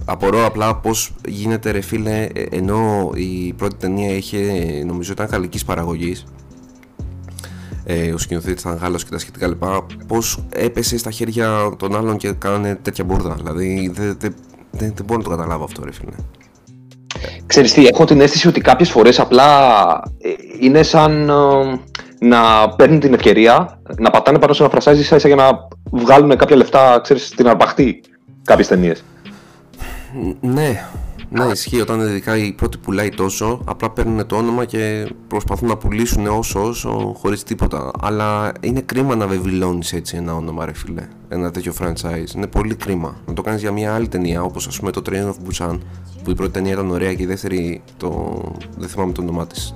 Απορώ 0.06 0.46
απλά 0.46 0.76
πώς 0.76 1.14
γίνεται 1.28 1.72
ρε 1.72 1.82
φίλε, 1.82 2.28
ε, 2.34 2.44
ενώ 2.52 3.12
η 3.16 3.54
πρώτη 3.54 3.76
ταινία 3.76 4.12
είχε, 4.16 4.40
νομίζω 4.86 5.12
ήταν 5.12 5.28
γαλλικής 5.32 5.66
παραγωγής. 5.66 6.26
Ε, 7.92 8.12
ο 8.14 8.18
σκηνοθέτης 8.18 8.62
ήταν 8.62 8.78
Γάλλος 8.82 9.04
και 9.04 9.10
τα 9.10 9.18
σχετικά 9.18 9.48
λοιπά. 9.48 9.86
Πώς 10.08 10.44
έπεσε 10.50 10.98
στα 10.98 11.12
χέρια 11.12 11.70
των 11.78 11.96
άλλων 11.96 12.18
και 12.18 12.32
κάνανε 12.32 12.76
τέτοια 12.82 13.04
μπουρδα; 13.04 13.34
Δηλαδή 13.34 13.92
δεν 13.94 14.18
δεν- 14.20 14.36
δεν- 14.72 14.94
δεν 14.96 15.06
μπορώ 15.06 15.18
να 15.18 15.24
το 15.24 15.30
καταλάβω 15.30 15.64
αυτό, 15.64 15.84
ρε 15.86 15.92
φίλε. 15.92 16.12
Ξέρεις 17.46 17.74
τι, 17.74 17.88
έχω 17.88 18.06
την 18.06 18.22
αίσθηση 18.22 18.48
ότι 18.48 18.62
κάποιες 18.62 18.90
φορές 18.92 19.20
απλά 19.20 19.48
ε, 20.18 20.30
είναι 20.60 20.84
σαν 20.84 21.30
ε, 21.30 21.36
να 22.20 22.70
παίρνουν 22.70 23.00
την 23.00 23.14
ευκαιρία 23.14 23.80
να 23.98 24.10
πατάνε 24.10 24.40
πάνω 24.40 24.54
σε 24.54 24.62
ένα 24.64 24.72
φρασάζι 24.72 25.02
ίσα 25.02 25.16
ίσα 25.16 25.28
για 25.28 25.36
να 25.38 25.50
βγάλουν 25.92 26.38
κάποια 26.38 26.56
λεφτά, 26.56 27.00
ξέρεις, 27.04 27.26
στην 27.28 27.48
αρπαχτή 27.48 28.02
κάποιες 28.44 28.68
ταινίες. 28.68 29.04
Ν- 30.24 30.36
Ναι, 30.54 30.86
ναι, 31.30 31.46
ισχύει. 31.46 31.82
Όταν 31.82 32.00
ειδικά 32.00 32.38
η 32.38 32.52
πρώτη 32.52 32.78
πουλάει 32.78 33.10
τόσο, 33.10 33.62
απλά 33.66 33.90
παίρνουν 33.90 34.26
το 34.26 34.36
όνομα 34.36 34.66
και 34.66 35.12
προσπαθούν 35.28 35.68
να 35.68 35.78
πουλήσουν 35.78 36.28
όσο 36.28 36.64
όσο 36.68 37.14
χωρίς 37.18 37.44
τίποτα. 37.44 37.92
Αλλά 38.02 38.52
είναι 38.60 38.82
κρίμα 38.82 39.16
να 39.16 39.28
βεβαιώνει 39.28 39.88
έτσι 39.92 40.18
ένα 40.18 40.36
όνομα, 40.36 40.66
ρε 40.66 40.74
φίλε. 40.74 41.08
Ένα 41.30 41.52
τέτοιο 41.52 41.74
franchise. 41.80 42.36
Είναι 42.36 42.48
πολύ 42.48 42.76
κρίμα. 42.76 43.18
Να 43.26 43.34
το 43.34 43.42
κάνεις 43.42 43.62
για 43.62 43.72
μια 43.72 43.94
άλλη 43.96 44.08
ταινία, 44.08 44.44
όπως 44.44 44.68
ας 44.68 44.80
πούμε 44.80 44.92
το 44.92 45.02
Train 45.06 45.26
of 45.26 45.34
Busan, 45.34 45.78
που 46.24 46.32
η 46.32 46.36
πρώτη 46.36 46.52
ταινία 46.52 46.72
ήταν 46.72 46.92
ωραία 46.92 47.14
και 47.14 47.24
η 47.24 47.26
δεύτερη. 47.26 47.82
Το... 47.98 48.42
Δεν 48.78 48.90
θυμάμαι 48.90 49.12
το 49.12 49.22
όνομά 49.22 49.48
της. 49.48 49.76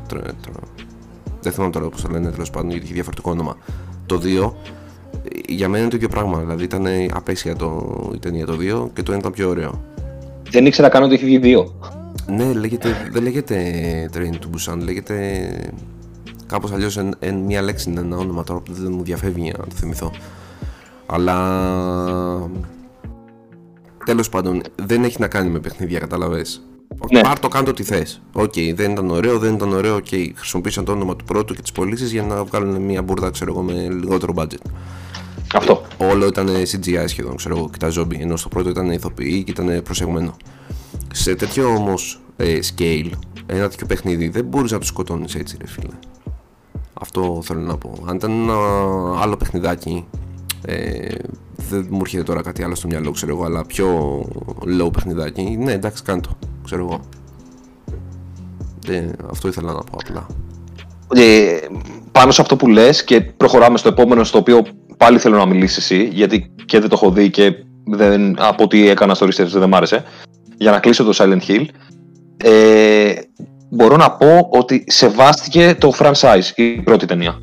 Δεν 1.42 1.52
θυμάμαι 1.52 1.72
τώρα 1.72 1.90
πώς 1.90 2.02
το 2.02 2.10
λένε 2.12 2.32
τέλος 2.32 2.50
πάντων, 2.50 2.70
γιατί 2.70 2.84
έχει 2.84 2.94
διαφορετικό 2.94 3.32
όνομα. 3.32 3.58
Το 4.06 4.22
2 4.24 4.52
για 5.48 5.68
μένα 5.68 5.82
είναι 5.82 5.90
το 5.90 5.96
ίδιο 5.96 6.10
πράγμα. 6.10 6.40
Δηλαδή 6.40 6.64
ήταν 6.64 6.86
απέσια 7.14 7.56
το, 7.56 8.12
η 8.14 8.20
ταινία 8.20 8.46
το 8.46 8.54
2 8.54 8.90
και 8.94 9.04
το 9.04 9.12
ένα 9.12 9.20
ήταν 9.20 9.32
πιο 9.32 9.50
ωραίο. 9.50 9.93
Δεν 10.54 10.66
ήξερα 10.66 10.90
καν 10.90 11.04
ότι 11.04 11.14
έχει 11.14 11.26
βγει 11.26 11.38
δύο. 11.38 11.76
Ναι, 12.28 12.54
λέγεται, 12.54 13.10
δεν 13.12 13.24
λέγεται 13.24 13.56
Train 14.14 14.34
to 14.34 14.74
Busan, 14.74 14.78
λέγεται 14.84 15.48
κάπως 16.48 16.72
αλλιώς 16.72 16.98
εν, 16.98 17.16
εν 17.20 17.36
μια 17.36 17.62
λέξη 17.62 17.90
είναι 17.90 18.00
ένα 18.00 18.18
όνομα 18.18 18.44
τώρα 18.44 18.60
που 18.60 18.74
δεν 18.74 18.92
μου 18.92 19.04
διαφεύγει 19.04 19.52
να 19.58 19.64
το 19.64 19.76
θυμηθώ. 19.76 20.12
Αλλά 21.06 21.38
τέλος 24.06 24.30
πάντων 24.30 24.62
δεν 24.86 25.04
έχει 25.04 25.20
να 25.20 25.28
κάνει 25.28 25.50
με 25.50 25.60
παιχνίδια, 25.60 26.00
καταλαβες. 26.00 26.62
Ναι. 27.12 27.22
Πάρ 27.22 27.40
το 27.40 27.48
κάτω 27.48 27.74
τι 27.74 27.84
θες. 27.84 28.22
Οκ, 28.34 28.54
δεν 28.76 28.92
ήταν 28.92 29.10
ωραίο, 29.10 29.40
δεν 29.40 29.54
ήταν 29.54 29.74
ωραίο, 29.74 29.96
οκ. 29.96 30.08
Χρησιμοποίησαν 30.36 30.86
το 30.86 30.92
όνομα 30.92 31.16
του 31.16 31.26
πρώτου 31.26 31.54
και 31.54 31.62
τις 31.62 31.72
πωλήσεις 31.72 32.06
για 32.06 32.24
να 32.24 32.44
βγάλουν 32.44 32.82
μια 32.82 33.02
μπουρδα, 33.02 33.30
ξέρω 33.30 33.52
εγώ, 33.52 33.62
με 33.62 33.74
λιγότερο 33.74 34.34
budget. 34.36 34.66
Αυτό. 35.54 35.82
Όλο 35.98 36.28
ήταν 36.28 36.48
CGI 36.48 37.04
σχεδόν, 37.06 37.36
ξέρω 37.36 37.58
εγώ, 37.58 37.70
και 37.70 37.78
τα 37.78 37.92
zombie. 37.98 38.20
Ενώ 38.20 38.36
στο 38.38 38.50
πρώτο 38.50 38.70
ήταν 38.70 38.92
ηθοποιοί 38.92 39.44
και 39.44 39.52
ήταν 39.52 39.82
προσεγμένο. 39.84 40.36
Σε 41.14 41.36
τέτοιο 41.36 41.68
όμως 41.68 42.22
ε, 42.38 42.60
scale, 42.62 43.10
ένα 43.46 43.70
τέτοιο 43.70 43.86
παιχνίδι 43.86 44.30
δεν 44.30 44.46
μπορείς 44.46 44.72
να 44.72 44.80
το 44.80 44.86
σκοτώνεις 44.86 45.36
έτσι, 45.36 45.58
ρε 45.60 45.68
φίλε. 45.68 45.94
Αυτό 46.94 47.42
θέλω 47.44 47.60
να 47.60 47.78
πω. 47.78 47.94
Αν 48.08 48.16
ήταν 48.16 48.32
ένα 48.32 48.54
άλλο 49.22 49.38
παιχνιδάκι, 49.38 50.06
ε, 50.66 51.16
δεν 51.70 51.88
μου 51.90 52.00
έρχεται 52.02 52.24
τώρα 52.24 52.42
κάτι 52.42 52.64
άλλο 52.64 52.76
στο 52.76 52.88
μυαλό, 52.88 53.12
ξέρω 53.12 53.32
εγώ, 53.32 53.46
αλλά 53.46 53.66
πιο 53.66 54.20
low 54.80 54.94
παιχνιδάκι. 54.94 55.58
Ναι, 55.60 55.72
εντάξει, 55.72 56.04
κάνε 56.04 56.22
το, 56.22 56.30
ξέρω 56.64 56.84
εγώ. 56.84 57.00
Ε, 58.88 59.10
αυτό 59.30 59.48
ήθελα 59.48 59.74
να 59.74 59.80
πω 59.80 59.98
απλά. 60.06 60.28
Ε, 61.16 61.58
πάνω 62.12 62.32
σε 62.32 62.42
αυτό 62.42 62.56
που 62.56 62.68
λες 62.68 63.04
και 63.04 63.22
προχωράμε 63.22 63.78
στο 63.78 63.88
επόμενο 63.88 64.24
στο 64.24 64.38
οποίο 64.38 64.64
πάλι 64.98 65.18
θέλω 65.20 65.38
να 65.38 65.46
μιλήσεις 65.46 65.78
εσύ 65.78 66.10
γιατί 66.12 66.54
και 66.66 66.80
δεν 66.80 66.90
το 66.90 66.96
έχω 67.02 67.12
δει 67.12 67.30
και 67.30 67.54
δεν, 67.86 68.36
από 68.42 68.64
ό,τι 68.64 68.90
έκανα 68.90 69.14
στο 69.14 69.26
research 69.26 69.48
δεν 69.48 69.70
μ' 69.70 69.76
άρεσε 69.76 70.04
για 70.58 70.72
να 70.72 70.80
κλείσω 70.80 71.04
το 71.04 71.14
Silent 71.18 71.42
Hill 71.48 71.66
ε, 72.38 73.14
μπορώ 73.70 73.96
να 73.98 74.12
πω 74.12 74.48
ότι 74.52 74.84
σεβάστηκε 74.88 75.76
το 75.80 75.92
franchise 76.00 76.52
η 76.56 76.82
πρώτη 76.82 77.06
ταινία 77.06 77.42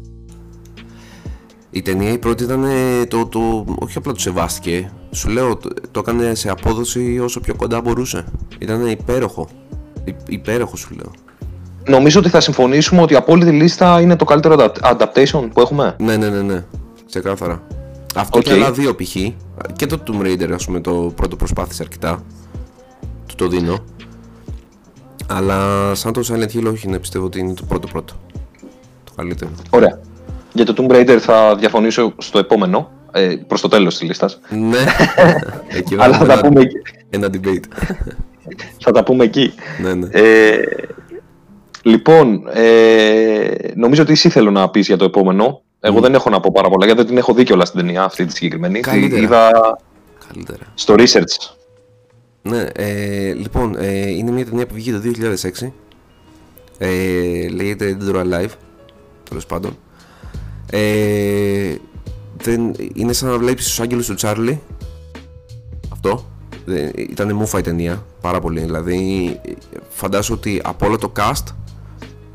Η 1.70 1.82
ταινία 1.82 2.12
η 2.12 2.18
πρώτη 2.18 2.44
ήταν 2.44 2.64
ε, 2.64 3.04
το, 3.06 3.26
το, 3.26 3.64
όχι 3.78 3.98
απλά 3.98 4.12
το 4.12 4.20
σεβάστηκε, 4.20 4.90
σου 5.10 5.28
λέω 5.28 5.56
το, 5.56 5.68
το 5.90 6.02
έκανε 6.06 6.34
σε 6.34 6.50
απόδοση 6.50 7.18
όσο 7.22 7.40
πιο 7.40 7.54
κοντά 7.56 7.80
μπορούσε. 7.80 8.24
Ήταν 8.58 8.86
υπέροχο. 8.86 9.48
Υ, 10.04 10.12
υπέροχο 10.28 10.76
σου 10.76 10.94
λέω. 10.94 11.10
νομίζω 11.86 12.18
ότι 12.20 12.28
θα 12.28 12.40
συμφωνήσουμε 12.40 13.02
ότι 13.02 13.12
η 13.12 13.16
απόλυτη 13.16 13.50
λίστα 13.50 14.00
είναι 14.00 14.16
το 14.16 14.24
καλύτερο 14.24 14.56
adap- 14.58 14.92
adaptation 14.92 15.48
που 15.52 15.60
έχουμε 15.60 15.96
Ναι, 15.98 16.16
ναι, 16.16 16.28
ναι, 16.28 16.42
ναι. 16.42 16.64
Ξεκάθαρα. 17.10 17.62
Αυτό 18.14 18.38
Οκ. 18.38 18.44
και 18.44 18.52
άλλα 18.52 18.72
δύο 18.72 18.94
π.χ. 18.94 19.16
Και 19.76 19.86
το 19.86 20.02
Tomb 20.06 20.20
Raider, 20.26 20.50
ας 20.54 20.64
πούμε, 20.64 20.80
το 20.80 21.12
πρώτο 21.16 21.36
προσπάθησε 21.36 21.82
αρκετά. 21.82 22.24
Του 23.26 23.34
το 23.34 23.48
δίνω. 23.48 23.84
Αλλά 25.26 25.90
σαν 25.94 26.12
το 26.12 26.20
Silent 26.28 26.56
Hill 26.56 26.70
όχι, 26.72 26.88
ναι, 26.88 26.98
πιστεύω 26.98 27.24
ότι 27.24 27.38
είναι 27.38 27.54
το 27.54 27.64
πρώτο 27.68 27.86
πρώτο. 27.86 28.14
Το 29.04 29.12
καλύτερο. 29.16 29.50
Ωραία. 29.70 30.00
Για 30.52 30.64
το 30.64 30.74
Tomb 30.76 30.90
Raider 30.92 31.16
θα 31.20 31.56
διαφωνήσω 31.56 32.14
στο 32.18 32.38
επόμενο, 32.38 32.90
ε, 33.12 33.34
προς 33.46 33.60
το 33.60 33.68
τέλος 33.68 33.98
της 33.98 34.08
λίστας. 34.08 34.40
Ναι, 34.50 34.78
εκεί 35.78 35.96
Αλλά 35.98 36.16
θα 36.18 36.24
τα 36.26 36.32
ένα, 36.32 36.42
πούμε 36.42 36.60
εκεί. 36.60 36.76
ένα 37.10 37.28
debate. 37.32 37.64
Θα 38.82 38.90
τα 38.90 39.02
πούμε 39.02 39.24
εκεί. 39.24 39.52
ναι, 39.82 39.94
ναι. 39.94 40.08
Ε, 40.10 40.62
λοιπόν, 41.82 42.42
ε, 42.52 43.48
νομίζω 43.74 44.02
ότι 44.02 44.12
εσύ 44.12 44.28
θέλω 44.28 44.50
να 44.50 44.70
πεις 44.70 44.86
για 44.86 44.96
το 44.96 45.04
επόμενο. 45.04 45.62
Εγώ 45.80 46.00
δεν 46.00 46.14
έχω 46.14 46.30
να 46.30 46.40
πω 46.40 46.50
πάρα 46.52 46.68
πολλά, 46.68 46.84
γιατί 46.84 47.00
δεν 47.00 47.08
την 47.08 47.18
έχω 47.18 47.32
δει 47.34 47.44
κιόλας 47.44 47.68
στην 47.68 47.80
ταινία 47.80 48.02
αυτή 48.02 48.24
τη 48.24 48.32
συγκεκριμένη. 48.32 48.74
Τη 48.74 48.80
Καλύτερα. 48.80 49.22
είδα 49.22 49.78
Καλύτερα. 50.28 50.64
στο 50.74 50.94
research. 50.98 51.54
Ναι, 52.42 52.66
ε, 52.72 53.32
λοιπόν, 53.32 53.76
ε, 53.78 54.08
είναι 54.08 54.30
μια 54.30 54.44
ταινία 54.44 54.66
που 54.66 54.74
βγήκε 54.74 54.92
το 54.92 55.00
2006. 55.00 55.72
Ε, 56.78 57.48
λέγεται 57.48 57.96
Dead 58.00 58.14
or 58.14 58.16
Alive, 58.16 58.50
τέλος 59.28 59.46
πάντων. 59.46 59.76
Ε, 60.70 61.74
δεν, 62.36 62.74
είναι 62.94 63.12
σαν 63.12 63.28
να 63.28 63.38
βλέπεις 63.38 63.64
τους 63.64 63.80
άγγελους 63.80 64.06
του 64.06 64.14
Τσάρλι. 64.14 64.60
Αυτό. 65.92 66.24
Ε, 66.66 66.90
ήταν 66.94 67.34
μούφα 67.34 67.58
η 67.58 67.62
ταινία, 67.62 68.04
πάρα 68.20 68.40
πολύ. 68.40 68.60
Δηλαδή, 68.60 69.26
ε, 69.44 69.52
φαντάσου 69.88 70.34
ότι 70.34 70.60
από 70.64 70.86
όλο 70.86 70.98
το 70.98 71.12
cast, 71.16 71.44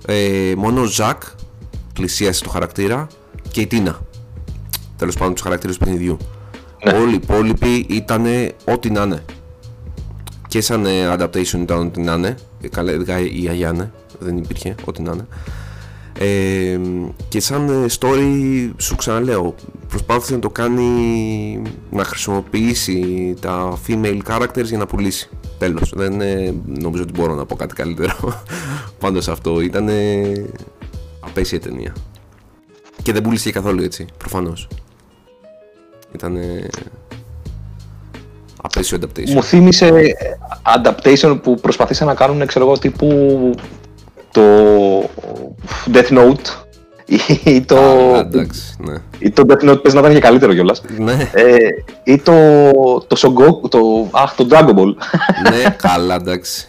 ε, 0.05 0.53
μόνο 0.57 0.81
ο 0.81 0.85
Ζακ 0.85 1.21
πλησίασε 1.93 2.43
το 2.43 2.49
χαρακτήρα 2.49 3.07
και 3.55 3.61
η 3.61 3.67
Τίνα. 3.67 3.99
Τέλος 4.97 5.15
πάντων, 5.15 5.33
τους 5.33 5.41
χαρακτήρες 5.41 5.77
του 5.77 5.83
παιχνιδιού. 5.83 6.17
Όλοι 7.01 7.11
οι 7.11 7.19
υπόλοιποι 7.23 7.85
ήταν 7.89 8.25
ό,τι 8.65 8.89
να 8.89 9.03
είναι 9.03 9.23
και 10.47 10.61
σαν 10.61 10.85
ε, 10.85 11.15
adaptation 11.17 11.59
ήταν 11.61 11.79
ό,τι 11.79 12.01
να 12.01 12.13
είναι. 12.13 12.35
Ε, 12.61 12.67
Καλά, 12.67 12.91
ειδικά 12.91 13.19
η 13.19 13.47
Αγιάνε 13.49 13.91
δεν 14.19 14.37
υπήρχε, 14.37 14.75
ό,τι 14.85 15.01
να 15.01 15.11
είναι. 15.11 15.27
Ε, 16.19 16.79
και 17.29 17.39
σαν 17.39 17.69
ε, 17.69 17.85
story, 17.99 18.71
σου 18.77 18.95
ξαναλέω, 18.95 19.55
προσπάθησε 19.87 20.33
να 20.33 20.39
το 20.39 20.49
κάνει 20.49 21.61
να 21.91 22.03
χρησιμοποιήσει 22.03 23.33
τα 23.41 23.77
female 23.87 24.19
characters 24.27 24.65
για 24.65 24.77
να 24.77 24.85
πουλήσει. 24.85 25.29
Τέλος, 25.57 25.93
δεν 25.95 26.21
ε, 26.21 26.53
νομίζω 26.65 27.03
ότι 27.03 27.11
μπορώ 27.19 27.35
να 27.35 27.45
πω 27.45 27.55
κάτι 27.55 27.73
καλύτερο 27.73 28.43
πάνω 28.99 29.21
σε 29.21 29.31
αυτό. 29.31 29.61
Ήταν 29.61 29.89
απέσια 31.19 31.59
ταινία. 31.59 31.93
Και 33.05 33.13
δεν 33.13 33.21
πούλησε 33.21 33.51
καθόλου 33.51 33.83
έτσι, 33.83 34.05
προφανώς. 34.17 34.67
Ήταν 36.15 36.37
απέσιο 38.61 38.97
adaptation. 39.01 39.29
Μου 39.29 39.43
θύμισε 39.43 39.91
adaptation 40.75 41.39
που 41.43 41.55
προσπαθήσαν 41.55 42.07
να 42.07 42.13
κάνουν, 42.15 42.45
ξέρω 42.45 42.65
εγώ, 42.65 42.77
τύπου 42.77 43.07
το 44.31 44.41
Death 45.93 46.09
Note 46.09 46.63
ή 47.43 47.61
το, 47.61 47.77
Α, 48.13 48.19
εντάξει, 48.19 48.75
ναι. 48.79 48.93
ή 49.19 49.31
το 49.31 49.43
Death 49.47 49.69
Note 49.69 49.81
πες 49.81 49.93
να 49.93 49.99
ήταν 49.99 50.13
και 50.13 50.19
καλύτερο 50.19 50.53
κιόλας. 50.53 50.81
ναι. 50.99 51.29
Ε, 51.33 51.57
ή 52.03 52.17
το, 52.17 52.33
το 53.07 53.15
Songoku, 53.19 53.69
το, 53.69 54.07
αχ, 54.11 54.35
το 54.35 54.47
Dragon 54.51 54.73
Ball. 54.75 54.93
ναι, 55.51 55.69
καλά, 55.77 56.15
εντάξει. 56.15 56.67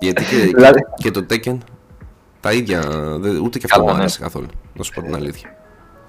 Γιατί 0.00 0.24
και, 0.24 0.36
Δηλαδή- 0.36 0.80
και, 0.96 1.10
και 1.10 1.10
το 1.10 1.26
Tekken 1.30 1.58
τα 2.40 2.52
ίδια. 2.52 2.80
δε- 3.20 3.38
ούτε 3.38 3.58
και 3.58 3.64
αυτό 3.64 3.78
Καλά, 3.78 3.84
μου 3.90 3.92
ναι. 3.96 3.98
άρεσε 4.02 4.18
καθόλου. 4.20 4.46
Να 4.76 4.82
σου 4.82 4.92
πω 4.94 5.02
την 5.02 5.14
αλήθεια. 5.14 5.56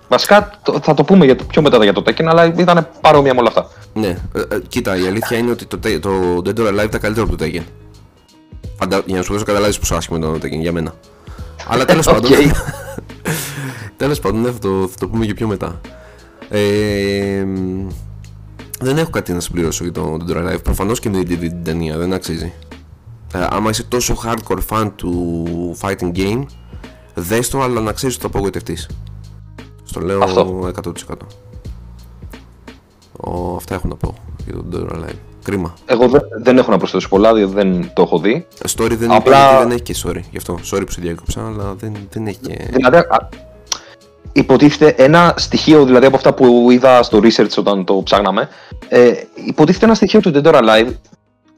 Βασικά 0.08 0.52
το- 0.64 0.80
θα 0.84 0.94
το 0.94 1.04
πούμε 1.04 1.26
για 1.26 1.36
το, 1.36 1.44
πιο 1.44 1.62
μετά 1.62 1.84
για 1.84 1.94
το 1.94 2.04
Tekken, 2.06 2.24
αλλά 2.24 2.46
ήταν 2.46 2.88
παρόμοια 3.02 3.34
με 3.34 3.40
όλα 3.40 3.48
αυτά. 3.50 3.68
Ναι, 3.94 4.08
ε, 4.08 4.56
ε, 4.56 4.60
κοίτα, 4.68 4.98
η 4.98 5.08
αλήθεια 5.08 5.38
είναι 5.38 5.52
ότι 5.52 5.66
το, 5.66 5.80
Te- 5.84 6.00
το 6.02 6.10
Dead 6.38 6.56
or 6.60 6.68
Alive 6.70 6.84
ήταν 6.86 7.00
καλύτερο 7.00 7.26
από 7.26 7.36
το 7.36 7.46
Tekken. 7.46 7.62
Φαντα... 8.78 9.02
Για 9.06 9.18
να 9.18 9.24
σου 9.24 9.32
δώσω 9.34 9.46
καταλάβεις 9.46 9.80
πόσο 9.80 9.96
άσχημο 9.96 10.18
ήταν 10.18 10.32
το 10.40 10.48
Tekken 10.48 10.60
για 10.60 10.72
μένα. 10.72 10.94
Αλλά 11.68 11.86
τέλος 11.86 12.06
πάντων. 12.12 12.32
Οκ. 12.32 12.38
τέλος 13.98 14.20
πάντων, 14.20 14.42
ναι, 14.42 14.52
θα 14.52 14.60
το, 14.60 14.70
θα 14.88 14.96
το 15.00 15.08
πούμε 15.08 15.26
και 15.26 15.34
πιο 15.34 15.48
μετά. 15.48 15.82
Ε, 16.50 17.44
μ, 17.46 17.88
δεν 18.80 18.98
έχω 18.98 19.10
κάτι 19.10 19.32
να 19.34 19.40
συμπληρώσω 19.40 19.84
για 19.84 19.94
το 19.94 20.18
Dead 20.28 20.32
or 20.32 20.38
Alive. 20.38 20.64
Προφανώς 20.64 21.00
και 21.00 21.10
με 21.10 21.24
την 21.24 21.40
την 21.40 21.64
ταινία, 21.64 21.98
δεν 21.98 22.14
αξίζει. 22.14 22.54
Ε, 23.34 23.46
άμα 23.50 23.70
είσαι 23.70 23.84
τόσο 23.84 24.16
hardcore 24.26 24.60
fan 24.70 24.92
του 24.96 25.78
fighting 25.82 26.12
game, 26.16 26.46
δες 27.14 27.50
το, 27.50 27.62
αλλά 27.62 27.82
να 27.82 27.92
ξέρεις 27.92 28.16
ότι 28.16 28.24
θα 28.24 28.30
απογοητευτείς. 28.30 28.90
Στο 29.84 30.00
λέω 30.00 30.24
Αυτό. 30.24 30.72
100%. 30.84 30.92
Ο, 33.20 33.56
αυτά 33.56 33.76
έχω 33.76 33.88
να 33.88 33.96
πω 33.96 34.14
για 34.46 34.54
το 34.54 34.64
Dead 34.72 34.92
or 34.92 34.96
Alive. 34.96 35.16
Κρίμα. 35.44 35.74
Εγώ 35.86 36.08
δεν, 36.08 36.22
δεν 36.44 36.58
έχω 36.58 36.72
να 36.72 36.78
προσθέσω 36.78 37.08
πολλά, 37.10 37.34
διότι 37.34 37.54
δεν 37.54 37.92
το 37.94 38.02
έχω 38.02 38.20
δει. 38.20 38.48
Story 38.76 38.92
δεν 38.92 39.12
Απλά- 39.12 39.16
Απλά... 39.16 39.40
γιατί 39.50 39.64
δεν 39.64 39.72
έχει 39.72 39.82
και 39.82 39.96
story. 40.04 40.22
Γι' 40.32 40.38
αυτό. 40.38 40.60
Sorry 40.72 40.84
που 40.86 40.92
σε 40.92 41.02
διάκοψα, 41.02 41.46
αλλά 41.48 41.74
δεν, 41.78 41.94
δεν 42.12 42.28
έχει 42.28 42.38
και. 42.38 42.58
Δηλαδή, 42.72 42.98
α, 42.98 43.30
υποτίθεται 44.34 45.04
ένα 45.04 45.34
στοιχείο, 45.38 45.86
δηλαδή 45.86 46.06
από 46.06 46.16
αυτά 46.16 46.34
που 46.34 46.68
είδα 46.72 47.04
στο 47.04 47.20
research 47.24 47.56
όταν 47.58 47.84
το 47.86 48.02
ψάχναμε, 48.04 48.50
ε, 48.88 49.12
υποτίθεται 49.46 49.86
ένα 49.86 49.94
στοιχείο 49.96 50.20
του 50.20 50.32
Dead 50.36 50.44
or 50.46 50.54
Alive, 50.54 50.92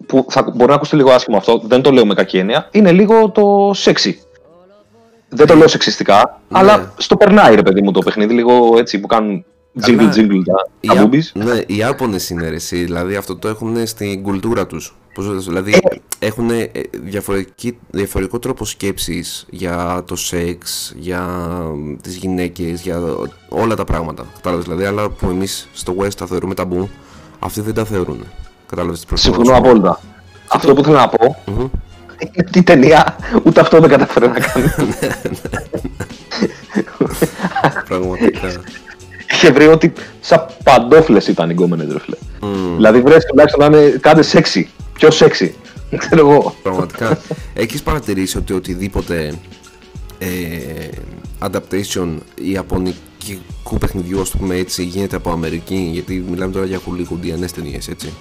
που 0.06 0.26
θα, 0.30 0.42
μπορεί 0.56 0.70
να 0.70 0.76
ακουστεί 0.76 0.96
λίγο 0.96 1.12
άσχημο 1.12 1.38
αυτό, 1.38 1.62
δεν 1.66 1.82
το 1.82 1.92
λέω 1.92 2.06
με 2.06 2.14
κακή 2.14 2.38
έννοια, 2.38 2.68
είναι 2.72 2.92
λίγο 2.92 3.30
το 3.30 3.72
sexy. 3.76 4.12
Δεν 5.36 5.48
το 5.48 5.56
λέω 5.56 5.68
σεξιστικά, 5.68 6.42
Ναι. 6.48 6.60
αλλά 6.60 6.94
στο 6.98 7.16
περνάει 7.18 7.56
ρε 7.56 7.62
παιδί 7.62 7.82
μου 7.82 7.92
το 7.92 8.00
παιχνίδι, 8.00 8.34
λίγο 8.34 8.78
έτσι 8.78 9.00
που 9.00 9.08
κάνουν 9.08 9.46
jingle 9.82 9.96
Καλά. 9.96 10.14
jingle 10.16 10.42
τα, 10.46 10.70
Οι 10.80 10.88
τα 10.88 10.94
Ιά- 10.94 11.04
boobies. 11.04 11.32
Ναι, 11.34 11.60
οι 11.68 11.76
Ιάπωνες 11.76 12.30
είναι 12.30 12.50
ρε, 12.50 12.56
εσύ, 12.56 12.84
δηλαδή 12.84 13.16
αυτό 13.16 13.36
το 13.36 13.48
έχουν 13.48 13.88
στην 13.88 14.24
κουλτούρα 14.24 14.68
τους. 14.68 14.96
Δηλαδή 15.38 15.82
έχουν 16.20 16.50
διαφορετικό 17.92 18.40
τρόπο 18.40 18.66
σκέψης 18.66 19.46
για 19.50 20.04
το 20.08 20.16
σεξ, 20.16 20.94
για 20.98 21.28
τις 22.02 22.16
γυναίκες, 22.16 22.82
για 22.82 23.00
όλα 23.50 23.76
τα 23.76 23.84
πράγματα. 23.84 24.26
Κατάλαβες 24.36 24.66
δηλαδή, 24.66 24.86
αλλά 24.86 25.10
που 25.10 25.30
εμείς 25.30 25.68
στο 25.74 25.96
West 26.00 26.14
τα 26.14 26.26
θεωρούμε 26.26 26.54
ταμπού, 26.54 26.90
αυτοί 27.40 27.62
δεν 27.62 27.74
τα 27.74 27.86
θεωρούν. 27.86 28.24
Κατάλαβες 28.68 28.98
τις 28.98 29.08
προσπαθώ. 29.08 29.36
Συμφωνώ 29.36 29.58
απόλυτα. 29.58 30.00
Αυτό 30.48 30.74
που 30.74 30.84
θέλω 30.84 30.98
να 30.98 31.10
πω 31.10 31.36
Μμμ. 31.46 31.66
Είναι 32.20 32.46
ότι 32.48 32.60
η 32.60 32.64
ταινία 32.64 33.16
ούτε 33.44 33.60
αυτό 33.60 33.80
δεν 33.80 33.90
καταφέρει 33.90 34.28
να 34.28 34.40
κάνει. 34.40 34.72
Πραγματικά. 37.88 38.62
Είχε 39.32 39.52
βρει 39.52 39.68
ότι 39.68 39.94
σαν 40.20 40.46
παντόφλες 40.64 41.28
ήταν 41.28 41.50
οι 41.50 41.54
γκόμενες, 41.54 41.88
ρε 41.92 42.00
φίλε. 42.00 42.16
Μμμ. 42.42 42.76
Δηλαδή 42.76 43.02
βρες 43.02 43.26
τουλάχιστον 43.26 43.60
να 43.60 43.78
είναι 43.78 43.90
κάντε 43.90 44.22
σεξι. 44.22 44.70
Πιο 44.94 45.12
σεξι. 45.12 45.56
Ξέρω 45.98 46.30
εγώ. 46.30 46.56
Πραγματικά. 46.64 47.18
Έχεις 47.54 47.84
παρατηρήσει 47.84 48.38
ότι 48.38 48.54
οτιδήποτε 48.54 49.34
ε, 50.18 50.28
adaptation 51.40 52.18
ιαπωνικού 52.36 53.78
παιχνιδιού, 53.80 54.22
ας 54.22 54.30
το 54.30 54.38
πούμε 54.38 54.56
έτσι, 54.56 54.84
γίνεται 54.84 55.16
από 55.16 55.32
Αμερική, 55.32 55.90
γιατί 55.94 56.26
μιλάμε 56.30 56.52
τώρα 56.52 56.66
για 56.66 56.80
χολιγουντιανές 56.86 57.52
ταινίες, 57.52 57.88
έτσι. 57.88 58.14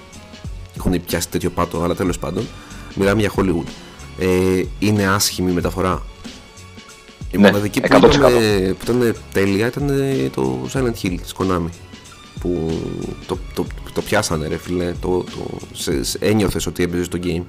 Έχουν 0.76 1.04
πιάσει 1.06 1.28
τέτοιο 1.28 1.50
πάτο, 1.50 1.82
αλλά 1.82 1.94
τέλος 1.94 2.18
πάντων, 2.18 2.46
μιλάμε 2.94 3.20
για 3.20 3.32
Hollywood. 3.36 3.68
Ε, 4.18 4.62
είναι 4.78 5.06
άσχημη 5.06 5.50
η 5.50 5.54
μεταφορά. 5.54 6.02
Η 7.30 7.36
Ναι, 7.38 7.46
μοναδική 7.46 7.80
που 7.80 7.88
100%. 7.90 8.14
ήταν, 8.14 8.32
που 8.78 8.92
ήταν 8.92 9.14
τέλεια 9.32 9.66
ήταν 9.66 9.88
ε, 9.88 10.28
το 10.34 10.68
Silent 10.72 11.02
Hill 11.02 11.16
της 11.22 11.34
Konami. 11.38 11.68
Που 12.40 12.80
το, 13.26 13.38
το, 13.54 13.66
το 13.94 14.02
πιάσανε 14.02 14.46
ρε 14.48 14.56
φίλε, 14.56 14.92
το, 15.00 15.08
το, 15.18 15.58
σε, 15.72 16.04
σε, 16.04 16.18
ένιωθες 16.20 16.66
ότι 16.66 16.82
έπαιζες 16.82 17.08
το 17.08 17.18
game 17.22 17.42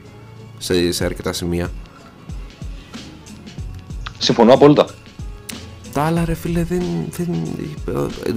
σε, 0.57 0.91
σε 0.91 1.05
αρκετά 1.05 1.33
σημεία. 1.33 1.71
Συμφωνώ 4.17 4.53
απόλυτα. 4.53 4.87
Τα 5.93 6.03
άλλα 6.03 6.25
ρε 6.25 6.33
φίλε 6.33 6.63
δεν, 6.63 6.83
δεν 7.09 7.27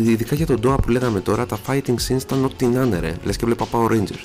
ε, 0.07 0.11
ειδικά 0.11 0.35
για 0.35 0.47
τον 0.47 0.61
Doa 0.65 0.77
που 0.83 0.89
λέγαμε 0.91 1.21
τώρα 1.21 1.47
τα 1.47 1.59
fighting 1.67 1.95
scenes 2.09 2.21
ήταν 2.23 2.45
ό,τι 2.45 2.67
να 2.67 2.83
είναι 2.83 2.99
ρε, 2.99 3.17
λες 3.25 3.37
και 3.37 3.45
βλέπα 3.47 3.67
Power 3.73 3.91
Rangers. 3.91 4.25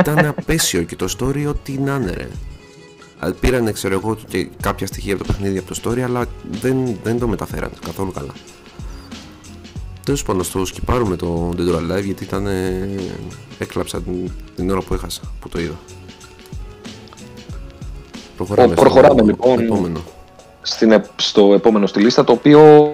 Ήταν 0.00 0.26
απέσιο 0.26 0.82
και 0.82 0.96
το 0.96 1.14
story 1.18 1.44
ό,τι 1.48 1.72
να 1.78 1.94
είναι 1.94 2.12
ρε. 2.16 2.28
Α, 3.18 3.30
Πήρανε 3.40 3.72
ξέρω 3.72 3.94
εγώ 3.94 4.16
και 4.28 4.48
κάποια 4.62 4.86
στοιχεία 4.86 5.14
από 5.14 5.24
το 5.24 5.32
παιχνίδι 5.32 5.58
από 5.58 5.74
το 5.74 5.80
story 5.84 6.00
αλλά 6.00 6.24
δεν, 6.50 6.98
δεν 7.02 7.18
το 7.18 7.28
μεταφέρανε 7.28 7.72
καθόλου 7.84 8.12
καλά. 8.12 8.32
Τέλος 10.04 10.22
πάντων 10.22 10.44
στο 10.44 10.64
σκυπάρουμε 10.64 11.16
το 11.16 11.52
Dead 11.56 11.74
or 11.74 11.78
Alive 11.78 12.04
γιατί 12.04 12.24
ήταν 12.24 12.46
ε, 12.46 12.88
έκλαψα 13.58 14.00
την, 14.02 14.30
την 14.56 14.70
ώρα 14.70 14.80
που 14.80 14.94
έχασα 14.94 15.20
που 15.40 15.48
το 15.48 15.60
είδα. 15.60 15.78
Προχωράμε, 18.36 18.72
Ο- 18.72 18.80
προχωράμε, 18.80 19.14
στο 19.14 19.24
λοιπόν. 19.24 19.60
επόμενο. 19.60 20.02
Στην, 20.62 20.92
επ- 20.92 21.20
στο 21.20 21.54
επόμενο 21.54 21.86
στη 21.86 22.00
λίστα, 22.00 22.24
το 22.24 22.32
οποίο 22.32 22.90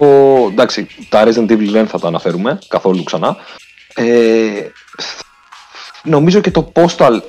εντάξει, 0.51 0.87
τα 1.09 1.23
Resident 1.25 1.51
Evil 1.51 1.69
δεν 1.71 1.87
θα 1.87 1.99
τα 1.99 2.07
αναφέρουμε 2.07 2.59
καθόλου 2.67 3.03
ξανά. 3.03 3.35
Ε, 3.95 4.05
νομίζω 6.03 6.39
και 6.39 6.51
το 6.51 6.71
Postal 6.75 7.19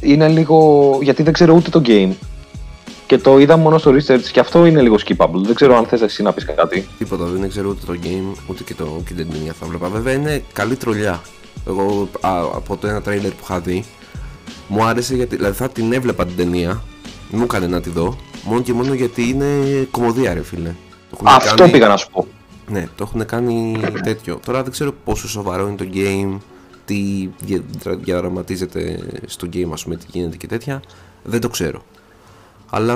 είναι 0.00 0.28
λίγο. 0.28 0.98
γιατί 1.02 1.22
δεν 1.22 1.32
ξέρω 1.32 1.54
ούτε 1.54 1.70
το 1.70 1.82
game. 1.86 2.10
Και 3.06 3.18
το 3.18 3.38
είδα 3.38 3.56
μόνο 3.56 3.78
στο 3.78 3.90
research 3.90 4.22
και 4.32 4.40
αυτό 4.40 4.66
είναι 4.66 4.80
λίγο 4.82 4.96
skippable. 5.06 5.42
Δεν 5.44 5.54
ξέρω 5.54 5.76
αν 5.76 5.86
θες 5.86 6.00
εσύ 6.00 6.22
να 6.22 6.32
πεις 6.32 6.44
κάτι. 6.44 6.88
Τίποτα, 6.98 7.24
δεν 7.24 7.48
ξέρω 7.48 7.68
ούτε 7.68 7.86
το 7.86 7.98
game, 8.02 8.38
ούτε 8.46 8.62
και, 8.62 8.74
το, 8.74 9.00
και 9.08 9.14
την 9.14 9.30
ταινία 9.30 9.52
θα 9.60 9.66
βλέπα. 9.66 9.88
Βέβαια 9.88 10.12
είναι 10.12 10.42
καλή 10.52 10.76
τρολιά. 10.76 11.20
Εγώ 11.68 12.08
α, 12.20 12.30
από 12.54 12.76
το 12.76 12.86
ένα 12.86 12.98
τρailer 12.98 13.30
που 13.30 13.42
είχα 13.42 13.60
δει, 13.60 13.84
Μου 14.68 14.84
άρεσε 14.84 15.14
γιατί. 15.14 15.36
Δηλαδή 15.36 15.56
θα 15.56 15.68
την 15.68 15.92
έβλεπα 15.92 16.26
την 16.26 16.36
ταινία. 16.36 16.82
Μου 17.30 17.42
έκανε 17.42 17.66
να 17.66 17.80
τη 17.80 17.90
δω. 17.90 18.16
Μόνο 18.44 18.60
και 18.60 18.72
μόνο 18.72 18.94
γιατί 18.94 19.28
είναι 19.28 19.44
κομμωδία, 19.90 20.34
ρε 20.34 20.42
φίλε. 20.42 20.68
Το 21.10 21.16
έχουν 21.16 21.26
Αυτό 21.26 21.54
κάνει- 21.54 21.72
πήγα 21.72 21.88
να 21.88 21.96
σου 21.96 22.10
πω. 22.12 22.26
Ναι, 22.68 22.88
το 22.96 23.04
έχουν 23.08 23.26
κάνει 23.26 23.76
τέτοιο. 24.02 24.40
Τώρα 24.46 24.62
δεν 24.62 24.72
ξέρω 24.72 24.92
πόσο 25.04 25.28
σοβαρό 25.28 25.66
είναι 25.66 25.76
το 25.76 25.86
game, 25.94 26.38
τι 26.86 27.28
δια- 27.44 27.62
δρα- 27.82 27.96
διαδραματίζεται 27.96 28.98
στο 29.26 29.48
game, 29.52 29.68
ας 29.72 29.82
πούμε, 29.82 29.96
τι 29.96 30.04
γίνεται 30.12 30.36
και 30.36 30.46
τέτοια. 30.46 30.82
Δεν 31.24 31.40
το 31.40 31.48
ξέρω. 31.48 31.82
Αλλά 32.70 32.94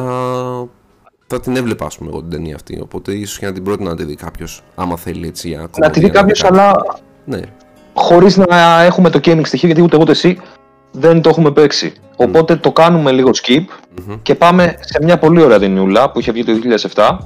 θα 1.27 1.41
την 1.41 1.57
έβλεπα, 1.57 1.87
ας 1.87 1.97
πούμε, 1.99 2.11
εγώ 2.11 2.21
την 2.21 2.31
ταινία 2.31 2.55
αυτή. 2.55 2.81
Οπότε 2.83 3.13
ίσως 3.13 3.39
και 3.39 3.47
να 3.47 3.53
την 3.53 3.63
πρότεινα 3.65 3.91
να 3.91 3.97
τη 3.97 4.05
δει 4.05 4.15
κάποιος, 4.15 4.63
άμα 4.75 4.97
θέλει 4.97 5.27
έτσι 5.27 5.49
για 5.49 5.59
Να 5.59 5.67
τη 5.67 5.71
κομμωδία, 5.81 6.03
δει 6.03 6.11
κάποιος, 6.11 6.41
κάτι. 6.41 6.55
αλλά 6.59 6.73
Ναι, 7.25 7.41
χωρίς 7.95 8.37
να 8.37 8.83
έχουμε 8.83 9.11
το 9.11 9.19
gaming 9.25 9.41
στοιχείο, 9.47 9.69
γιατί 9.69 9.83
ούτε 9.83 9.95
εγώ 9.95 10.03
ούτε 10.03 10.13
εσύ 10.13 10.39
δεν 10.93 11.21
το 11.21 11.29
έχουμε 11.29 11.51
παίξει. 11.51 11.93
Οπότε 12.17 12.57
το 12.57 12.73
κάνουμε 12.73 13.13
λίγο 13.13 13.31
skip 13.43 13.65
Μμμ. 14.07 14.15
και 14.23 14.35
πάμε 14.35 14.75
σε 14.81 14.99
μια 15.03 15.19
πολύ 15.19 15.43
ωραία 15.43 15.59
ταινιούλα 15.59 16.11
που 16.11 16.19
είχε 16.21 16.33
βγει 16.33 16.45
το 16.45 16.53
2007 16.95 17.17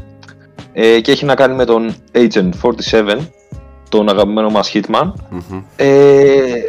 ε, 0.72 1.00
και 1.00 1.10
έχει 1.12 1.24
να 1.24 1.34
κάνει 1.34 1.54
με 1.54 1.64
τον 1.64 1.94
Agent 2.12 2.50
47, 2.62 3.18
τον 3.96 4.08
αγαπημένο 4.08 4.50
μας 4.50 4.70
Hitman. 4.74 5.12
Μμμ. 5.30 5.62
Ε, 5.76 5.88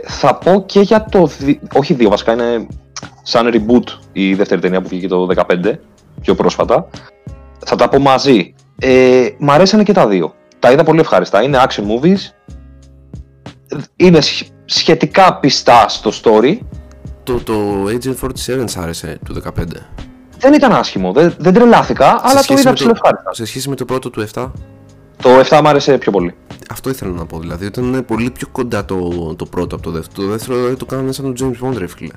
θα 0.07 0.35
πω 0.35 0.63
και 0.65 0.79
για 0.79 1.05
το. 1.11 1.25
δι- 1.39 1.59
Όχι 1.77 1.93
δύο, 1.93 2.09
βασικά 2.09 2.31
είναι 2.33 2.67
σαν 3.23 3.49
reboot 3.53 3.83
η 4.11 4.33
δεύτερη 4.33 4.61
ταινία 4.61 4.81
που 4.81 4.87
βγήκε 4.87 5.07
το 5.07 5.25
2015, 5.25 5.79
πιο 6.21 6.35
πρόσφατα. 6.35 6.87
Θα 7.65 7.75
τα 7.75 7.89
πω 7.89 7.99
μαζί. 7.99 8.53
Ε, 8.79 9.27
μ' 9.37 9.51
αρέσανε 9.51 9.83
και 9.83 9.93
τα 9.93 10.07
δύο. 10.07 10.33
Τα 10.59 10.71
είδα 10.71 10.83
πολύ 10.83 10.99
ευχάριστα. 10.99 11.43
Είναι 11.43 11.59
action 11.67 11.83
movies. 11.83 12.19
Είναι 13.95 14.21
σχ- 14.21 14.47
σχετικά 14.65 15.39
πιστά 15.39 15.87
στο 15.89 16.11
story. 16.23 16.57
Το, 17.23 17.33
το 17.43 17.53
Agent 17.87 18.15
47 18.27 18.63
σ' 18.65 18.77
άρεσε 18.77 19.19
του 19.25 19.33
15. 19.33 19.49
Δεν 20.39 20.53
ήταν 20.53 20.71
άσχημο. 20.73 21.11
Δεν, 21.11 21.33
δεν 21.37 21.53
τρελάθηκα, 21.53 22.19
αλλά 22.23 22.33
το 22.37 22.43
σχέση 22.43 22.59
είδα 22.59 22.69
με 22.69 22.75
ψηλοευχάριστα. 22.75 23.33
Σε 23.33 23.45
σχέση 23.45 23.69
με 23.69 23.75
το 23.75 23.85
πρώτο 23.85 24.09
του 24.09 24.27
7, 24.33 24.51
Το 25.25 25.39
7 25.49 25.59
μ' 25.63 25.67
άρεσε 25.67 25.97
πιο 25.97 26.11
πολύ. 26.11 26.33
αυτό 26.69 26.89
ήθελα 26.89 27.11
να 27.11 27.25
πω. 27.25 27.39
Δηλαδή 27.39 27.65
ήταν 27.65 28.03
πολύ 28.07 28.29
πιο 28.31 28.47
κοντά 28.51 28.85
το, 28.85 28.97
το 29.37 29.45
πρώτο 29.45 29.75
από 29.75 29.83
το 29.83 29.91
δεύτερο. 29.91 30.25
Το 30.27 30.31
δεύτερο 30.31 30.57
δηλαδή, 30.57 30.75
το 30.75 30.85
κάνανε 30.85 31.11
σαν 31.11 31.33
τον 31.33 31.35
James 31.61 31.65
Bond, 31.67 31.77
ρε 31.77 31.87
φίλε. 31.87 32.11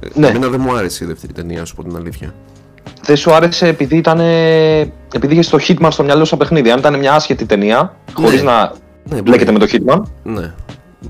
Ε, 0.00 0.06
Ναι. 0.14 0.26
Εμένα 0.26 0.48
δεν 0.48 0.60
μου 0.60 0.76
άρεσε 0.76 1.04
η 1.04 1.06
δεύτερη 1.06 1.32
ταινία, 1.32 1.58
να 1.58 1.64
σου 1.64 1.74
πω 1.74 1.82
την 1.82 1.96
αλήθεια. 1.96 2.34
Δεν 3.02 3.16
σου 3.16 3.32
άρεσε 3.32 3.66
επειδή 3.66 3.96
ήταν. 3.96 4.20
Επειδή 5.14 5.32
είχες 5.32 5.48
το 5.48 5.58
Hitman 5.68 5.88
στο 5.90 6.02
μυαλό 6.02 6.20
σου 6.20 6.26
σαν 6.26 6.38
παιχνίδι. 6.38 6.70
Αν 6.70 6.78
ήταν 6.78 6.98
μια 6.98 7.14
άσχετη 7.14 7.44
ταινία, 7.46 7.96
χωρίς 8.12 8.42
Ναι. 8.42 8.50
να 8.50 8.72
Ναι, 9.04 9.22
μπλέκεται 9.22 9.52
με 9.52 9.58
το 9.58 9.66
Hitman, 9.72 10.02
Ναι. 10.22 10.54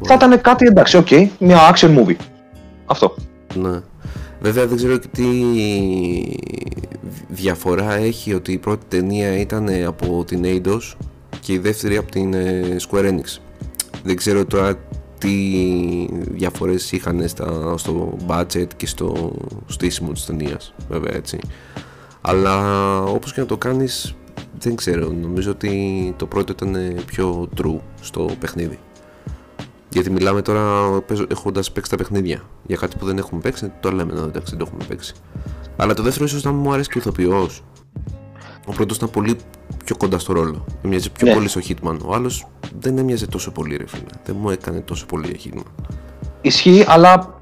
θα 0.02 0.14
ήταν 0.14 0.40
κάτι 0.40 0.66
εντάξει, 0.66 0.96
οκ, 0.96 1.08
μια 1.38 1.58
action 1.74 1.88
movie. 1.98 2.16
Αυτό. 2.86 3.14
Ναι. 3.54 3.80
Βέβαια 4.40 4.66
δεν 4.66 4.76
ξέρω 4.76 4.96
και 4.96 5.08
τι 5.12 5.24
διαφορά 7.28 7.94
έχει 7.94 8.34
ότι 8.34 8.52
η 8.52 8.58
πρώτη 8.58 8.84
ταινία 8.88 9.38
ήταν 9.38 9.68
από 9.86 10.24
την 10.26 10.42
Eidos 10.44 10.96
και 11.48 11.54
η 11.54 11.58
δεύτερη 11.58 11.96
από 11.96 12.10
την 12.10 12.34
ε, 12.34 12.76
Square 12.88 13.04
Enix. 13.04 13.38
Δεν 14.02 14.16
ξέρω 14.16 14.44
τώρα 14.44 14.74
τι 15.18 15.30
διαφορές 16.10 16.92
είχαν 16.92 17.28
στα, 17.28 17.74
στο 17.76 18.16
budget 18.26 18.66
και 18.76 18.86
στο 18.86 19.32
στήσιμο 19.66 20.12
της 20.12 20.26
ταινίας 20.26 20.74
βέβαια 20.88 21.14
έτσι 21.14 21.38
αλλά 22.20 23.02
όπως 23.02 23.32
και 23.32 23.40
να 23.40 23.46
το 23.46 23.56
κάνεις 23.56 24.14
δεν 24.58 24.76
ξέρω 24.76 25.12
νομίζω 25.20 25.50
ότι 25.50 26.14
το 26.16 26.26
πρώτο 26.26 26.52
ήταν 26.52 26.76
πιο 27.06 27.48
true 27.56 27.78
στο 28.00 28.30
παιχνίδι 28.38 28.78
γιατί 29.88 30.10
μιλάμε 30.10 30.42
τώρα 30.42 30.90
έχοντας 31.28 31.72
παίξει 31.72 31.90
τα 31.90 31.96
παιχνίδια. 31.96 32.42
Για 32.66 32.76
κάτι 32.76 32.96
που 32.96 33.06
δεν 33.06 33.18
έχουμε 33.18 33.40
παίξει, 33.40 33.72
το 33.80 33.90
λέμε 33.90 34.12
να 34.12 34.22
εντάξει, 34.22 34.50
δεν 34.50 34.58
το 34.58 34.64
έχουμε 34.68 34.84
παίξει. 34.88 35.14
Αλλά 35.76 35.94
το 35.94 36.02
δεύτερο 36.02 36.24
ίσως 36.24 36.42
να 36.42 36.52
μου 36.52 36.72
αρέσει 36.72 36.88
και 36.88 36.98
ο 36.98 37.00
ηθοποιός. 37.00 37.64
Ο 38.68 38.72
πρώτος 38.72 38.96
ήταν 38.96 39.10
πολύ 39.10 39.36
πιο 39.84 39.96
κοντά 39.96 40.18
στο 40.18 40.32
ρόλο. 40.32 40.64
Έμοιαζε 40.84 41.08
πιο 41.10 41.26
Ναι. 41.26 41.34
πολύ 41.34 41.48
στο 41.48 41.60
Hitman. 41.68 41.96
Ο 42.06 42.14
άλλος 42.14 42.46
δεν 42.78 42.98
έμοιαζε 42.98 43.26
τόσο 43.26 43.50
πολύ, 43.50 43.76
ρε 43.76 43.86
φίλε. 43.86 44.02
Δεν 44.24 44.36
μου 44.40 44.50
έκανε 44.50 44.80
τόσο 44.80 45.06
πολύ 45.06 45.36
για 45.36 45.52
Hitman. 45.54 45.82
Ισχύει, 46.40 46.84
αλλά 46.88 47.38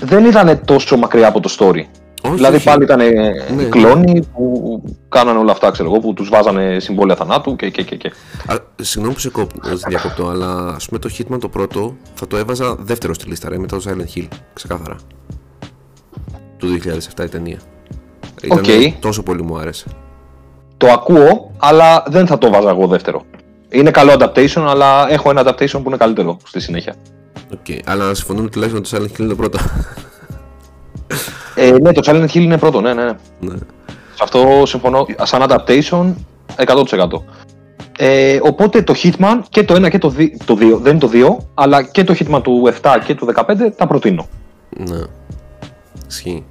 δεν 0.00 0.24
ήταν 0.24 0.60
τόσο 0.64 0.96
μακριά 0.96 1.28
από 1.28 1.40
το 1.40 1.54
story. 1.58 1.84
Όχι, 2.22 2.34
δηλαδή 2.34 2.56
όχι. 2.56 2.64
πάλι 2.64 2.84
ήταν 2.84 2.98
Ναι. 2.98 3.62
οι 3.62 3.68
κλώνοι 3.68 4.26
που 4.34 4.82
κάνανε 5.08 5.38
όλα 5.38 5.52
αυτά, 5.52 5.70
ξέρω 5.70 5.88
εγώ, 5.90 6.00
που 6.00 6.14
τους 6.14 6.28
βάζανε 6.28 6.76
συμβόλαια 6.80 7.16
θανάτου 7.16 7.56
και. 7.56 7.70
και, 7.70 7.82
και, 7.82 7.96
και. 7.96 8.12
Α, 8.46 8.56
συγγνώμη 8.80 9.14
που 9.14 9.20
σε, 9.20 9.28
κόπ, 9.30 9.50
σε 9.74 9.86
διακόπτω, 9.88 10.28
αλλά 10.28 10.66
ας 10.74 10.86
πούμε 10.86 10.98
το 11.00 11.10
Hitman 11.18 11.38
το 11.40 11.48
πρώτο 11.48 11.96
θα 12.14 12.26
το 12.26 12.36
έβαζα 12.36 12.74
δεύτερο 12.80 13.14
στη 13.14 13.28
λίστα, 13.28 13.48
ρε, 13.48 13.58
μετά 13.58 13.78
το 13.78 13.82
Silent 13.90 14.18
Hill. 14.18 14.26
Ξεκάθαρα. 14.52 14.96
Του 16.56 16.78
2007 17.16 17.24
η 17.24 17.28
ταινία. 17.28 17.58
Ήταν 18.42 18.58
Οκ. 18.58 18.64
τόσο 19.00 19.22
πολύ 19.22 19.42
μου 19.42 19.58
άρεσε. 19.58 19.86
Το 20.80 20.86
ακούω, 20.86 21.50
αλλά 21.56 22.04
δεν 22.06 22.26
θα 22.26 22.38
το 22.38 22.50
βάζα 22.50 22.70
εγώ 22.70 22.86
δεύτερο. 22.86 23.22
Είναι 23.68 23.90
καλό 23.90 24.12
adaptation, 24.18 24.64
αλλά 24.66 25.10
έχω 25.10 25.30
ένα 25.30 25.42
adaptation 25.44 25.72
που 25.72 25.82
είναι 25.86 25.96
καλύτερο 25.96 26.36
στη 26.44 26.60
συνέχεια. 26.60 26.94
Οκ, 27.52 27.66
αλλά 27.84 28.14
συμφωνούμε 28.14 28.48
τουλάχιστον 28.48 28.82
ότι 28.82 28.90
το 28.90 28.96
Silent 28.96 29.16
Hill 29.16 29.18
είναι 29.18 29.28
το 29.28 29.36
πρώτο. 29.36 29.58
Ε, 31.54 31.70
ναι, 31.70 31.92
το 31.92 32.00
Silent 32.04 32.24
Hill 32.24 32.34
είναι 32.34 32.58
πρώτο, 32.58 32.80
ναι, 32.80 32.94
ναι. 32.94 33.04
ναι. 33.04 33.12
ναι. 33.40 33.54
Σε 34.14 34.22
αυτό 34.22 34.62
συμφωνώ. 34.66 35.06
Σαν 35.22 35.46
adaptation, 35.48 36.14
100%. 36.56 37.06
Ε, 37.98 38.38
οπότε 38.42 38.82
το 38.82 38.94
Hitman 39.02 39.40
και 39.48 39.64
το 39.64 39.74
1 39.74 39.90
και 39.90 39.98
το 39.98 40.14
2, 40.18 40.28
το 40.44 40.54
2, 40.60 40.78
δεν 40.80 40.96
είναι 40.96 40.98
το 40.98 41.38
2, 41.38 41.44
αλλά 41.54 41.82
και 41.82 42.04
το 42.04 42.14
Hitman 42.18 42.40
του 42.42 42.72
7 42.82 42.98
και 43.04 43.14
του 43.14 43.28
15 43.34 43.42
τα 43.76 43.86
προτείνω. 43.86 44.28
Ναι. 44.76 45.00
Ισχύει. 46.08 46.44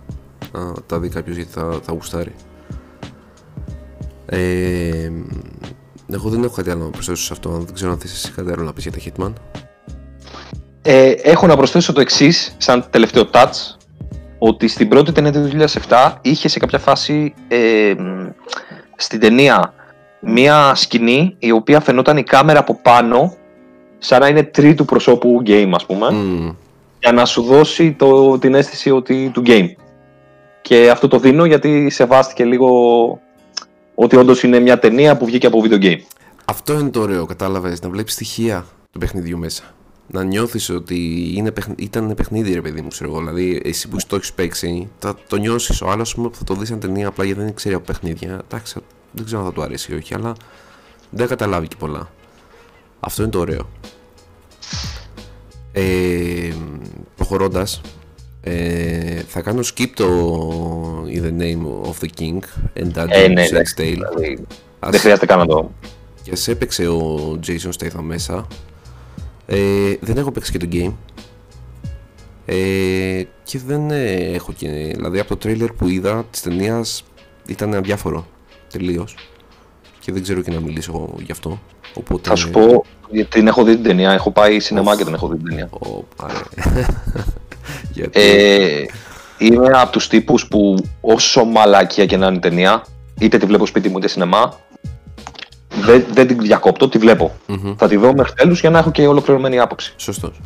Να 0.51 0.73
τα 0.85 0.99
δει 0.99 1.09
κάποιος 1.09 1.35
γιατί 1.35 1.51
θα, 1.51 1.79
θα 1.81 1.91
γουστάρει. 1.93 2.35
Ε, 4.29 5.11
εγώ 6.13 6.29
δεν 6.29 6.43
έχω 6.43 6.55
κάτι 6.55 6.69
άλλο 6.69 6.83
να 6.83 6.89
προσθέσω 6.89 7.23
σε 7.23 7.33
αυτό. 7.33 7.49
Δεν 7.49 7.73
ξέρω 7.73 7.91
αν 7.91 7.97
θες 7.97 8.11
εσύ 8.11 8.31
κάτι 8.31 8.51
άλλο 8.51 8.63
να 8.63 8.73
πεις 8.73 8.83
για 8.83 8.91
τα 8.91 8.97
Hitman. 9.05 9.33
Ε, 10.81 11.09
έχω 11.09 11.47
να 11.47 11.55
προσθέσω 11.57 11.93
το 11.93 12.01
εξής, 12.01 12.55
σαν 12.57 12.85
τελευταίο 12.89 13.29
touch, 13.31 13.75
ότι 14.37 14.67
στην 14.67 14.87
πρώτη 14.87 15.11
ταινία 15.11 15.31
του 15.31 15.49
2007 15.89 16.13
είχε 16.21 16.47
σε 16.47 16.59
κάποια 16.59 16.79
φάση 16.79 17.33
ε, 17.47 17.93
μ, 17.97 18.27
στην 18.95 19.19
ταινία 19.19 19.73
μία 20.19 20.75
σκηνή 20.75 21.35
η 21.39 21.51
οποία 21.51 21.79
φαινόταν 21.79 22.17
η 22.17 22.23
κάμερα 22.23 22.59
από 22.59 22.79
πάνω 22.81 23.33
σαν 23.97 24.19
να 24.19 24.27
είναι 24.27 24.43
τρίτου 24.43 24.85
προσώπου 24.85 25.41
game 25.45 25.71
ας 25.73 25.85
πούμε 25.85 26.11
Μμμ. 26.11 26.51
για 26.99 27.11
να 27.11 27.25
σου 27.25 27.41
δώσει 27.41 27.91
το, 27.91 28.37
την 28.39 28.53
αίσθηση 28.53 28.91
ότι, 28.91 29.29
του 29.33 29.43
game. 29.45 29.67
Και 30.61 30.89
αυτό 30.89 31.07
το 31.07 31.19
δίνω 31.19 31.45
γιατί 31.45 31.89
σεβάστηκε 31.89 32.45
λίγο 32.45 32.69
ότι 34.01 34.15
όντως 34.15 34.43
είναι 34.43 34.59
μια 34.59 34.79
ταινία 34.79 35.17
που 35.17 35.25
βγήκε 35.25 35.47
από 35.47 35.61
video 35.63 35.81
game. 35.83 35.99
Αυτό 36.45 36.79
είναι 36.79 36.89
το 36.89 37.01
ωραίο, 37.01 37.25
κατάλαβες, 37.25 37.81
να 37.81 37.89
βλέπεις 37.89 38.13
στοιχεία 38.13 38.65
του 38.91 38.99
παιχνιδιού 38.99 39.37
μέσα. 39.37 39.63
Να 40.07 40.23
νιώθεις 40.23 40.69
ότι 40.69 41.31
είναι, 41.35 41.51
παιχν- 41.51 41.81
ήταν 41.81 42.13
παιχνίδι 42.15 42.53
ρε 42.53 42.61
παιδί 42.61 42.81
μου, 42.81 42.87
ξέρω 42.87 43.09
εγώ. 43.09 43.19
Δηλαδή, 43.19 43.61
εσύ 43.63 43.87
που 43.87 43.97
το 44.07 44.15
έχεις 44.15 44.33
παίξει, 44.33 44.89
θα 44.99 45.15
το 45.27 45.35
νιώσεις. 45.35 45.81
Ο 45.81 45.89
άλλος 45.89 46.15
που 46.15 46.31
θα 46.33 46.43
το 46.43 46.53
δεις 46.53 46.67
σαν 46.67 46.79
ταινία 46.79 47.07
απλά 47.07 47.25
γιατί 47.25 47.41
δεν 47.41 47.53
ξέρει 47.53 47.75
από 47.75 47.85
παιχνίδια. 47.85 48.41
Εντάξει, 48.45 48.79
δεν 49.11 49.25
ξέρω 49.25 49.41
αν 49.41 49.47
θα 49.47 49.53
του 49.53 49.61
αρέσει 49.61 49.91
ή 49.91 49.95
όχι, 49.95 50.13
αλλά 50.13 50.33
δεν 51.09 51.27
καταλάβει 51.27 51.67
και 51.67 51.75
πολλά. 51.79 52.11
Αυτό 52.99 53.21
είναι 53.21 53.31
το 53.31 53.39
ωραίο. 53.39 53.69
Ε, 55.71 56.53
προχωρώντας, 57.15 57.81
ε, 58.41 59.21
θα 59.27 59.41
κάνω 59.41 59.59
skip 59.61 59.87
το 59.93 60.07
In 61.13 61.21
the 61.23 61.41
Name 61.41 61.87
of 61.89 62.05
the 62.05 62.07
King 62.19 62.39
and 62.81 62.91
Dungeon 62.93 63.07
Ε, 63.09 63.27
ναι, 63.27 63.43
Saints 63.43 63.49
εντάξει, 63.51 63.73
Tale. 63.77 63.81
δηλαδή, 63.83 64.45
Ας- 64.79 64.91
δεν 64.91 64.99
χρειάζεται 64.99 65.25
καν 65.25 65.39
να 65.39 65.45
το. 65.45 65.71
και 66.23 66.35
σε 66.35 66.51
έπαιξε 66.51 66.87
ο 66.87 67.39
Jason 67.47 67.69
Statham 67.79 68.01
μέσα. 68.01 68.47
Ε, 69.45 69.93
δεν 69.99 70.17
έχω 70.17 70.31
παίξει 70.31 70.51
και 70.51 70.57
το 70.57 70.67
game. 70.71 70.93
Ε, 72.45 73.23
και 73.43 73.59
δεν 73.65 73.91
ε, 73.91 74.13
έχω 74.13 74.51
και. 74.53 74.67
Δηλαδή 74.95 75.19
από 75.19 75.35
το 75.35 75.49
τρailer 75.49 75.69
που 75.77 75.87
είδα 75.87 76.25
της 76.31 76.41
ταινίας 76.41 77.03
ήταν 77.47 77.73
αδιάφορο. 77.73 78.27
Τελείως. 78.71 79.15
Και 79.99 80.11
δεν 80.11 80.21
ξέρω 80.23 80.41
και 80.41 80.51
να 80.51 80.59
μιλήσω 80.59 81.09
γι' 81.23 81.31
αυτό. 81.31 81.59
Οπότε, 81.93 82.29
Θα 82.29 82.35
σου 82.35 82.49
πω, 82.49 82.85
γιατί 83.09 83.29
την 83.29 83.47
έχω 83.47 83.63
δει 83.63 83.73
την 83.73 83.83
ταινία. 83.83 84.11
Έχω 84.11 84.31
πάει 84.31 84.59
σινεμά 84.59 84.97
και 84.97 85.03
την 85.03 85.13
έχω 85.13 85.27
δει 85.27 85.35
την 85.37 85.45
ταινία. 85.45 85.69
Ω, 85.71 86.03
πάρε. 86.15 86.33
Γιατί. 87.93 88.19
Ε, 88.21 88.85
είμαι 89.37 89.69
από 89.73 89.91
τους 89.91 90.07
τύπους 90.07 90.47
που 90.47 90.75
όσο 91.01 91.45
μαλακία 91.45 92.05
και 92.05 92.17
να 92.17 92.27
είναι 92.27 92.35
η 92.35 92.39
ταινία, 92.39 92.83
είτε 93.19 93.37
τη 93.37 93.45
βλέπω 93.45 93.65
σπίτι 93.65 93.89
μου 93.89 93.97
είτε 93.97 94.07
σινεμά, 94.07 94.53
δεν, 95.69 96.05
δεν 96.11 96.27
την 96.27 96.39
διακόπτω, 96.39 96.89
τη 96.89 96.97
βλέπω. 96.97 97.35
Μμμ. 97.45 97.75
Θα 97.77 97.87
τη 97.87 97.95
δω 97.95 98.13
μέχρι 98.13 98.33
τέλους 98.33 98.59
για 98.59 98.69
να 98.69 98.79
έχω 98.79 98.91
και 98.91 99.07
ολοκληρωμένη 99.07 99.59
άποψη. 99.59 99.93
Σωστός. 99.97 100.41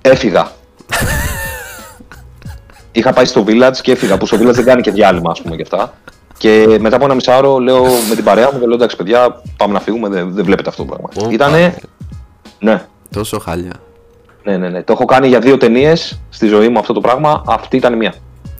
Έφυγα. 0.00 0.50
Είχα 2.92 3.12
πάει 3.12 3.24
στο 3.24 3.44
Village 3.46 3.76
και 3.82 3.92
έφυγα, 3.92 4.18
που 4.18 4.26
στο 4.26 4.36
Village 4.36 4.52
δεν 4.54 4.64
κάνει 4.64 4.82
και 4.82 4.90
διάλειμμα, 4.90 5.30
ας 5.30 5.42
πούμε, 5.42 5.56
και 5.56 5.62
αυτά. 5.62 5.94
Και 6.38 6.76
μετά 6.80 6.96
από 6.96 7.04
ένα 7.04 7.14
μισάωρο 7.14 7.58
λέω 7.58 7.82
με 8.08 8.14
την 8.14 8.24
παρέα 8.24 8.50
μου, 8.52 8.58
και 8.58 8.66
λέω 8.66 8.74
εντάξει, 8.74 8.96
παιδιά, 8.96 9.42
πάμε 9.56 9.72
να 9.72 9.80
φύγουμε, 9.80 10.08
δεν, 10.08 10.32
δεν 10.34 10.44
βλέπετε 10.44 10.68
αυτό 10.68 10.84
το 10.84 10.88
πράγμα. 10.88 11.28
Ω, 11.28 11.30
Ήτανε. 11.30 11.52
πάρε. 11.58 11.74
Ναι, 12.58 12.84
Τόσο 13.10 13.38
χάλια. 13.38 13.72
Ναι, 14.42 14.56
ναι, 14.56 14.68
ναι. 14.68 14.82
Το 14.82 14.92
έχω 14.92 15.04
κάνει 15.04 15.28
για 15.28 15.38
δύο 15.38 15.56
ταινίες 15.56 16.20
στη 16.28 16.46
ζωή 16.46 16.68
μου 16.68 16.78
αυτό 16.78 16.92
το 16.92 17.00
πράγμα. 17.00 17.42
Αυτή 17.46 17.76
ήταν 17.76 17.96
μία. 17.96 18.14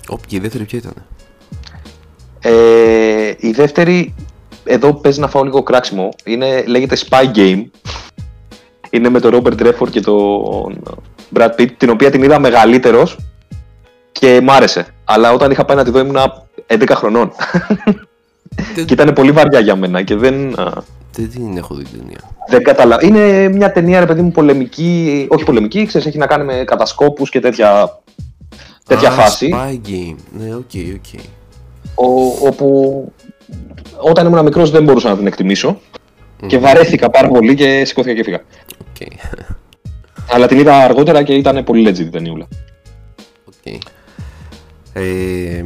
Όπ, 0.09 0.27
και 0.27 0.37
η 0.37 0.39
δεύτερη 0.39 0.65
ποια 0.65 0.79
ήταν. 0.79 0.95
Ε, 2.41 3.35
η 3.39 3.51
δεύτερη, 3.51 4.15
εδώ 4.65 4.95
παίζει 4.95 5.21
να 5.21 5.29
φάω 5.29 5.43
λίγο 5.43 5.63
κράξιμο. 5.63 6.09
Είναι, 6.25 6.65
λέγεται 6.67 6.97
Spy 7.09 7.37
Game. 7.37 7.65
Είναι 8.91 9.09
με 9.09 9.21
τον 9.21 9.35
Robert 9.35 9.67
Redford 9.67 9.91
και 9.91 10.01
τον 10.01 10.83
Brad 11.35 11.51
Pitt, 11.59 11.71
την 11.77 11.91
οποία 11.91 12.11
την 12.11 12.23
είδα 12.23 12.39
μεγαλύτερος 12.39 13.17
και 14.13 14.41
μ' 14.43 14.51
άρεσε. 14.51 14.87
Αλλά 15.05 15.33
όταν 15.33 15.51
είχα 15.51 15.65
πάει 15.65 15.77
να 15.77 15.85
τη 15.85 15.91
δω 15.91 15.99
ήμουνα 15.99 16.47
11 16.67 16.89
χρονών. 16.95 17.33
και 18.75 18.93
ήταν 18.93 19.13
πολύ 19.13 19.31
βαριά 19.33 19.61
για 19.61 19.77
μένα 19.77 20.03
και 20.03 20.17
δεν. 20.17 20.55
Δεν 21.13 21.31
την 21.31 21.57
έχω 21.57 21.75
δει 21.75 21.85
την 21.85 21.99
ταινία; 21.99 22.19
Δεν 22.49 22.63
καταλαβαίνω. 22.63 23.17
Είναι 23.17 23.49
μια 23.49 23.73
ταινία, 23.73 24.01
ρε 24.01 24.07
παιδί 24.07 24.23
μου, 24.23 24.31
πολεμική. 24.31 25.27
Όχι 25.31 25.45
πολεμική, 25.45 25.87
ξέρεις, 25.87 26.07
έχει 26.07 26.19
να 26.19 26.27
κάνει 26.27 26.45
με 26.45 26.65
κατασκόπους 26.67 27.31
και 27.31 27.41
τέτοια, 27.41 28.01
τέτοια 28.87 29.09
Α, 29.09 29.13
φάση. 29.13 29.55
Spy 29.55 29.89
game. 29.89 30.17
Ναι, 30.39 30.55
οκ, 30.55 30.71
οκ. 30.95 31.21
ο- 31.95 32.47
όπου 32.47 33.13
όταν 33.97 34.27
ήμουν 34.27 34.43
μικρός 34.45 34.71
δεν 34.71 34.83
μπορούσα 34.85 35.09
να 35.09 35.17
την 35.17 35.27
εκτιμήσω. 35.27 35.81
Και 36.47 36.59
βαρέθηκα 36.59 37.11
πάρα 37.11 37.29
πολύ 37.29 37.55
και 37.55 37.85
σηκώθηκα 37.85 38.15
και 38.15 38.23
φύγα. 38.23 38.41
Οκ. 38.81 39.07
Αλλά 40.33 40.47
την 40.47 40.59
είδα 40.59 40.77
αργότερα 40.77 41.23
και 41.23 41.35
ήταν 41.35 41.65
πολύ 41.65 41.89
legit 41.89 41.99
η 41.99 42.09
ταινιούλα. 42.09 42.47
Οκ. 43.45 43.75
Ε, 44.93 45.65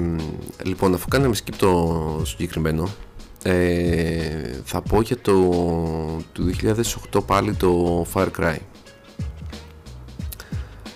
λοιπόν, 0.63 0.95
αφού 0.95 1.09
κάναμε 1.09 1.35
skip 1.45 1.55
το 1.57 2.23
συγκεκριμένο, 2.25 2.89
ε, 3.43 4.61
θα 4.65 4.81
πω 4.83 5.01
για 5.01 5.19
το 5.19 5.33
του 6.33 6.51
2008 7.13 7.21
πάλι 7.27 7.55
το 7.55 8.07
Far 8.15 8.27
Cry. 8.41 8.57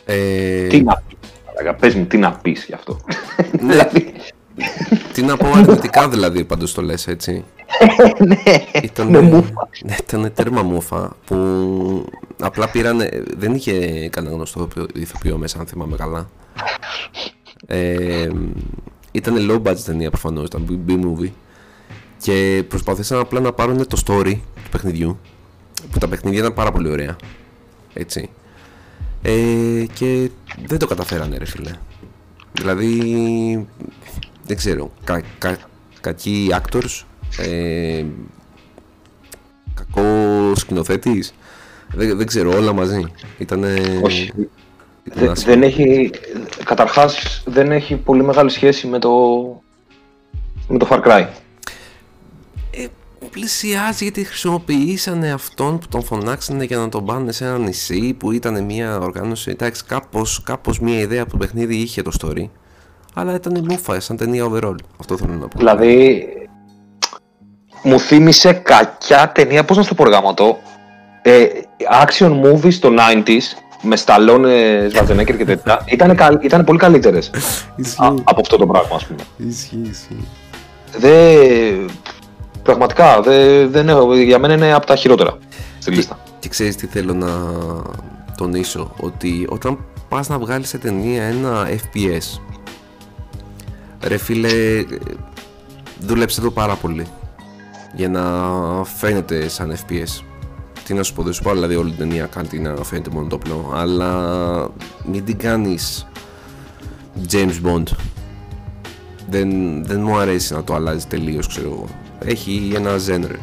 Ε, 0.04 0.66
Τι 0.66 0.82
να 0.82 1.02
πεις. 1.08 1.16
μαλάκα, 1.46 1.74
Πες 1.74 1.94
μου, 1.94 2.04
τι 2.06 2.18
να 2.18 2.32
πεις 2.32 2.64
γι' 2.64 2.74
αυτό. 2.74 2.98
Ναι. 3.60 3.66
δηλαδή, 3.72 4.12
τι 5.12 5.22
να 5.22 5.36
πω 5.36 5.46
αρνητικά 5.52 6.08
δηλαδή 6.08 6.44
πάντως 6.44 6.74
το 6.74 6.82
λες 6.82 7.06
έτσι. 7.06 7.44
ναι, 8.26 8.36
Ήταν, 8.82 9.06
με 9.06 9.20
μούφα. 9.20 9.68
ναι, 9.84 9.94
ήταν 10.02 10.32
τέρμα 10.34 10.62
μούφα 10.62 11.16
που 11.24 11.36
απλά 12.40 12.68
πήραν. 12.68 13.00
Δεν 13.36 13.54
είχε 13.54 14.08
κανένα 14.08 14.34
γνωστό 14.34 14.68
ηθοποιό 14.94 15.36
μέσα, 15.36 15.58
αν 15.58 15.66
θυμάμαι 15.66 15.96
καλά. 15.96 16.30
Ε, 17.66 18.28
ήταν 19.12 19.50
low 19.50 19.62
budget 19.62 19.80
ταινία 19.84 20.10
προφανώς, 20.10 20.46
ήταν 20.46 20.84
B-movie. 20.88 21.30
Και 22.22 22.64
προσπαθήσαν 22.68 23.18
απλά 23.18 23.40
να 23.40 23.52
πάρουν 23.52 23.86
το 23.86 24.02
story 24.06 24.34
του 24.64 24.70
παιχνιδιού. 24.70 25.18
Που 25.90 25.98
τα 25.98 26.08
παιχνίδια 26.08 26.38
ήταν 26.38 26.54
πάρα 26.54 26.72
πολύ 26.72 26.88
ωραία. 26.88 27.16
Έτσι. 27.92 28.30
Ε, 29.22 29.84
και 29.94 30.30
δεν 30.66 30.78
το 30.78 30.86
καταφέρανε, 30.86 31.36
ρε 31.36 31.44
φίλε. 31.44 31.70
Δηλαδή, 32.52 33.66
δεν 34.46 34.56
ξέρω, 34.56 34.92
κα, 35.04 35.22
κα, 35.38 35.56
κακοί 36.00 36.48
actors, 36.50 37.02
ε, 37.38 38.04
κακός 39.74 40.60
σκηνοθέτης, 40.60 41.34
δεν, 41.94 42.16
δεν 42.16 42.26
ξέρω, 42.26 42.56
όλα 42.56 42.72
μαζί. 42.72 43.04
Ήτανε... 43.38 44.00
Όχι. 44.02 44.32
Ήταν 45.12 45.24
Δε- 45.24 45.30
άσχημο. 45.30 45.54
δεν 45.54 45.62
έχει, 45.62 46.10
καταρχάς 46.64 47.42
δεν 47.46 47.72
έχει 47.72 47.96
πολύ 47.96 48.22
μεγάλη 48.22 48.50
σχέση 48.50 48.86
με 48.86 48.98
το, 48.98 49.10
με 50.68 50.78
το 50.78 50.86
Far 50.90 51.02
Cry. 51.06 51.26
Ε, 52.70 52.86
πλησιάζει 53.30 54.04
γιατί 54.04 54.24
χρησιμοποιήσανε 54.24 55.30
αυτόν 55.32 55.78
που 55.78 55.88
τον 55.88 56.02
φωνάξανε 56.04 56.64
για 56.64 56.76
να 56.76 56.88
τον 56.88 57.04
πάνε 57.04 57.32
σε 57.32 57.44
ένα 57.44 57.58
νησί 57.58 58.14
που 58.18 58.32
ήταν 58.32 58.64
μια 58.64 58.98
οργάνωση. 58.98 59.50
Εντάξει, 59.50 59.84
κάπως, 59.84 60.42
κάπως 60.44 60.80
μια 60.80 60.98
ιδέα 60.98 61.22
από 61.22 61.30
το 61.30 61.36
παιχνίδι 61.36 61.76
είχε 61.76 62.02
το 62.02 62.10
story. 62.20 62.48
Αλλά 63.14 63.34
ήταν 63.34 63.64
μούφα, 63.68 64.00
σαν 64.00 64.16
ταινία 64.16 64.44
overall. 64.50 64.74
Αυτό 65.00 65.16
θέλω 65.16 65.32
να 65.32 65.48
πω. 65.48 65.58
Δηλαδή, 65.58 66.26
μου 67.82 68.00
θύμισε 68.00 68.52
κακιά 68.52 69.32
ταινία, 69.34 69.64
πώς 69.64 69.76
να 69.76 69.82
σου 69.82 69.88
το 69.88 69.94
πω 69.94 70.04
ρε 70.04 70.10
γαμώτο, 70.10 70.56
ε, 71.22 71.46
action 72.04 72.40
movies 72.44 72.72
στο 72.72 72.90
90s, 72.98 73.38
με 73.82 73.96
Σταλόνε, 73.96 74.86
Σβαρτζενέκερ 74.90 75.36
και 75.36 75.44
τέτοια, 75.44 75.82
ήταν, 75.94 76.16
καλ, 76.16 76.38
ήταν 76.42 76.64
πολύ 76.64 76.78
καλύτερες 76.78 77.30
α, 77.34 77.38
Ισχύει, 77.76 78.22
από 78.24 78.40
αυτό 78.40 78.56
το 78.56 78.66
πράγμα, 78.66 78.96
ας 78.96 79.06
πούμε. 79.06 79.20
ισχύει, 79.48 79.88
ισχύει. 79.90 80.28
Δε, 80.98 81.34
πραγματικά, 82.62 83.20
δε, 83.20 83.66
δεν 83.66 83.88
έχω, 83.88 84.16
για 84.16 84.38
μένα 84.38 84.54
είναι 84.54 84.72
από 84.72 84.86
τα 84.86 84.96
χειρότερα 84.96 85.38
στην 85.78 85.94
λίστα. 85.94 86.18
Και 86.38 86.48
ξέρεις 86.48 86.76
τι 86.76 86.86
θέλω 86.86 87.14
να 87.14 87.28
τονίσω 88.36 88.90
Ότι 89.00 89.46
όταν 89.48 89.78
πας 90.08 90.28
να 90.28 90.38
βγάλεις 90.38 90.68
σε 90.68 90.78
ταινία 90.78 91.22
ένα 91.22 91.68
FPS 91.68 92.40
Ρε 94.02 94.16
φίλε 94.16 94.48
Δούλεψε 95.98 96.40
το 96.40 96.50
πάρα 96.50 96.74
πολύ 96.74 97.06
Για 97.94 98.08
να 98.08 98.24
φαίνεται 98.84 99.48
σαν 99.48 99.76
FPS 99.76 100.22
Τι 100.88 100.94
να 100.94 101.02
σου 101.02 101.12
πω 101.12 101.22
δεν 101.22 101.32
σου 101.32 101.42
πω 101.42 101.52
δηλαδή 101.52 101.76
όλη 101.76 101.90
την 101.90 101.98
ταινία 101.98 102.26
κάνει 102.26 102.58
να 102.58 102.84
φαίνεται 102.84 103.10
μόνο 103.12 103.26
το 103.26 103.36
απλό 103.36 103.72
Αλλά 103.74 104.70
μην 105.04 105.24
την 105.24 105.38
κάνεις 105.38 106.06
James 107.32 107.66
Bond 107.66 107.82
δεν, 109.30 109.48
δεν 109.84 110.00
μου 110.00 110.18
αρέσει 110.18 110.54
να 110.54 110.64
το 110.64 110.74
αλλάζεις 110.74 111.06
τελείως 111.06 111.46
ξέρω 111.46 111.66
εγώ 111.66 111.84
Έχει 112.24 112.72
ένα 112.74 112.90
genre 113.08 113.36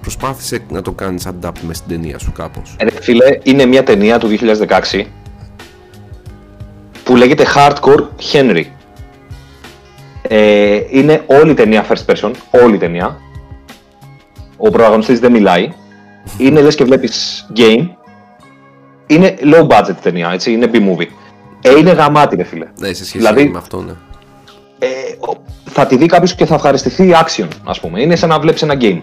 Προσπάθησε 0.00 0.64
να 0.70 0.82
το 0.82 0.92
κάνεις 0.92 1.26
adapt 1.26 1.60
μες 1.66 1.76
στην 1.76 1.88
ταινία 1.88 2.18
σου 2.18 2.32
κάπως. 2.32 2.76
Ε, 2.78 2.84
Ρε 2.84 3.00
φίλε, 3.00 3.38
είναι 3.42 3.66
μια 3.66 3.82
ταινία 3.82 4.18
του 4.18 4.28
2016 4.92 5.04
που 7.04 7.16
λέγεται 7.16 7.44
Hardcore 7.54 8.08
Henry. 8.32 8.64
Ε, 10.22 10.80
είναι 10.90 11.24
όλη 11.26 11.50
η 11.50 11.54
ταινία 11.54 11.86
first 11.88 12.14
person, 12.14 12.30
όλη 12.50 12.74
η 12.74 12.78
ταινία. 12.78 13.20
Ο 14.56 14.70
πρωταγωνιστής 14.70 15.20
δεν 15.20 15.32
μιλάει. 15.32 15.72
Είναι 16.38 16.60
λες 16.60 16.74
και 16.74 16.84
βλέπεις 16.84 17.46
game. 17.56 17.88
Είναι 19.06 19.34
low 19.42 19.66
budget 19.66 19.94
ταινία, 20.02 20.30
έτσι, 20.32 20.52
είναι 20.52 20.70
B-movie. 20.72 21.06
Ε, 21.62 21.78
είναι 21.78 21.90
γαμάτι, 21.90 22.36
ρε 22.36 22.44
φίλε. 22.44 22.66
Ναι, 22.78 22.86
σε 22.86 22.94
σχέση 22.94 23.16
Δηλαδή- 23.18 23.48
με 23.48 23.58
αυτό, 23.58 23.82
ναι. 23.82 23.92
Ε, 24.78 24.86
ο- 25.30 25.42
θα 25.64 25.86
τη 25.86 25.96
δει 25.96 26.06
κάποιος 26.06 26.34
και 26.34 26.44
θα 26.46 26.54
ευχαριστηθεί 26.54 27.10
action, 27.24 27.48
ας 27.64 27.80
πούμε. 27.80 28.00
Είναι 28.00 28.16
σαν 28.16 28.28
να 28.28 28.38
βλέπεις 28.38 28.62
ένα 28.62 28.74
game. 28.80 29.00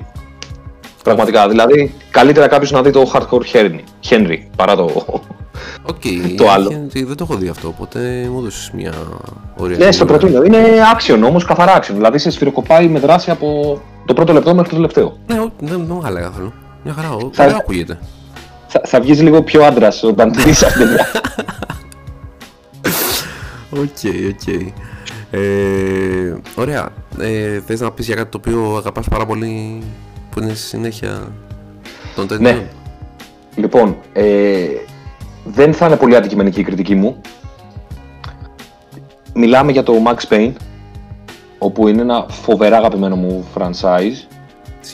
Πραγματικά. 1.04 1.48
Δηλαδή, 1.50 1.94
καλύτερα 2.12 2.48
κάποιος 2.48 2.72
να 2.72 2.82
δει 2.82 2.90
το 2.92 3.12
hardcore 3.14 3.56
Henry, 3.56 3.80
Henry 4.10 4.38
παρά 4.56 4.76
το. 4.76 4.84
Οκ, 5.84 6.02
το 6.38 6.50
άλλο. 6.50 6.88
είχε- 6.94 7.06
Δεν 7.06 7.16
το 7.18 7.28
έχω 7.30 7.36
δει 7.40 7.48
αυτό, 7.48 7.68
οπότε 7.68 8.28
μου 8.32 8.40
έδωσες 8.40 8.72
μια 8.76 8.94
ωραία. 9.58 9.78
ναι, 9.78 9.92
στο 9.92 10.04
ιδέα. 10.06 10.18
προτείνω. 10.18 10.44
Είναι 10.44 10.64
action 10.98 11.20
όμως, 11.26 11.46
καθαρά 11.46 11.80
action. 11.82 11.92
Δηλαδή, 11.94 12.18
σε 12.18 12.30
σφυροκοπάει 12.32 12.88
με 12.88 13.00
δράση 13.00 13.32
από 13.32 13.80
το 14.06 14.14
πρώτο 14.14 14.34
λεπτό 14.34 14.54
μέχρι 14.56 14.70
το 14.70 14.76
τελευταίο. 14.76 15.18
Ναι, 15.28 15.40
όχι, 15.40 15.52
δεν 15.60 15.70
δεν 15.78 15.86
μου 15.90 16.02
έλεγα 16.06 16.26
καθόλου. 16.28 16.54
Μια 16.84 16.94
χαρά, 16.94 17.12
ο- 17.12 17.30
Θα- 17.34 17.44
ωραία 17.44 17.58
ακούγεται. 17.60 18.00
Θα, 18.68 18.82
θα 18.86 19.02
βγεις 19.02 19.22
λίγο 19.22 19.42
πιο 19.44 19.64
άντρα 19.64 19.90
όταν 20.04 20.32
τη 20.32 20.42
δεις 20.42 20.64
αυτή. 20.64 20.84
Οκ, 23.70 24.28
οκ. 24.30 24.48
Ε, 25.32 26.36
ωραία. 26.56 26.90
Ε, 27.20 27.60
θες 27.60 27.80
να 27.80 27.92
πεις 27.92 28.06
για 28.06 28.16
κάτι 28.16 28.30
το 28.30 28.38
οποίο 28.38 28.76
αγαπάς 28.78 29.08
πάρα 29.10 29.26
πολύ 29.26 29.82
που 30.30 30.40
είναι 30.42 30.54
στη 30.54 30.68
συνέχεια 30.68 31.32
των 32.16 32.28
ταινιών; 32.28 32.54
Ναι. 32.56 32.64
λοιπόν, 33.56 33.98
ε, 34.14 34.66
δεν 35.44 35.74
θα 35.74 35.86
είναι 35.86 35.96
πολύ 35.98 36.16
αντικειμενική 36.16 36.60
η 36.60 36.64
κριτική 36.64 36.96
μου. 36.96 37.22
Μιλάμε 39.34 39.72
για 39.72 39.84
το 39.84 39.94
Max 40.06 40.34
Payne, 40.34 40.52
όπου 41.58 41.88
είναι 41.88 42.02
ένα 42.02 42.26
φοβερά 42.30 42.78
αγαπημένο 42.78 43.16
μου 43.16 43.46
franchise. 43.58 44.28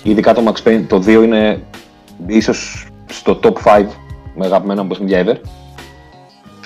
Ειδικά 0.03 0.33
το 0.33 0.43
Max 0.53 0.67
Payne, 0.67 0.83
το 0.87 0.99
2 1.05 1.23
είναι 1.23 1.61
ίσως 2.25 2.87
στο 3.05 3.39
top 3.43 3.53
5 3.63 3.85
με 4.35 4.45
αγαπημένα 4.45 4.81
μου 4.81 4.87
παιχνίδια 4.89 5.25
ever. 5.25 5.35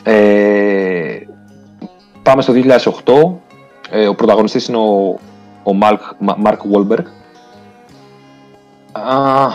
Ε, 0.03 1.17
πάμε 2.23 2.41
στο 2.41 2.53
2008. 2.53 3.39
Ε, 3.89 4.07
ο 4.07 4.15
πρωταγωνιστής 4.15 4.67
είναι 4.67 4.77
ο, 4.77 5.19
ο 5.63 5.77
Mark, 5.81 5.97
Μα- 6.19 6.37
Mark 6.45 6.57
Wahlberg. 6.73 7.03
Α, 8.91 9.47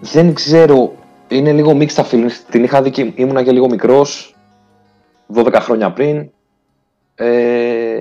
δεν 0.00 0.34
ξέρω, 0.34 0.94
είναι 1.28 1.52
λίγο 1.52 1.76
mixed 1.80 2.04
feelings. 2.10 2.32
Την 2.50 2.64
είχα 2.64 2.82
δει 2.82 2.90
και 2.90 3.12
ήμουνα 3.14 3.42
και 3.42 3.52
λίγο 3.52 3.68
μικρός, 3.68 4.36
12 5.34 5.56
χρόνια 5.60 5.92
πριν. 5.92 6.30
Ε, 7.14 7.98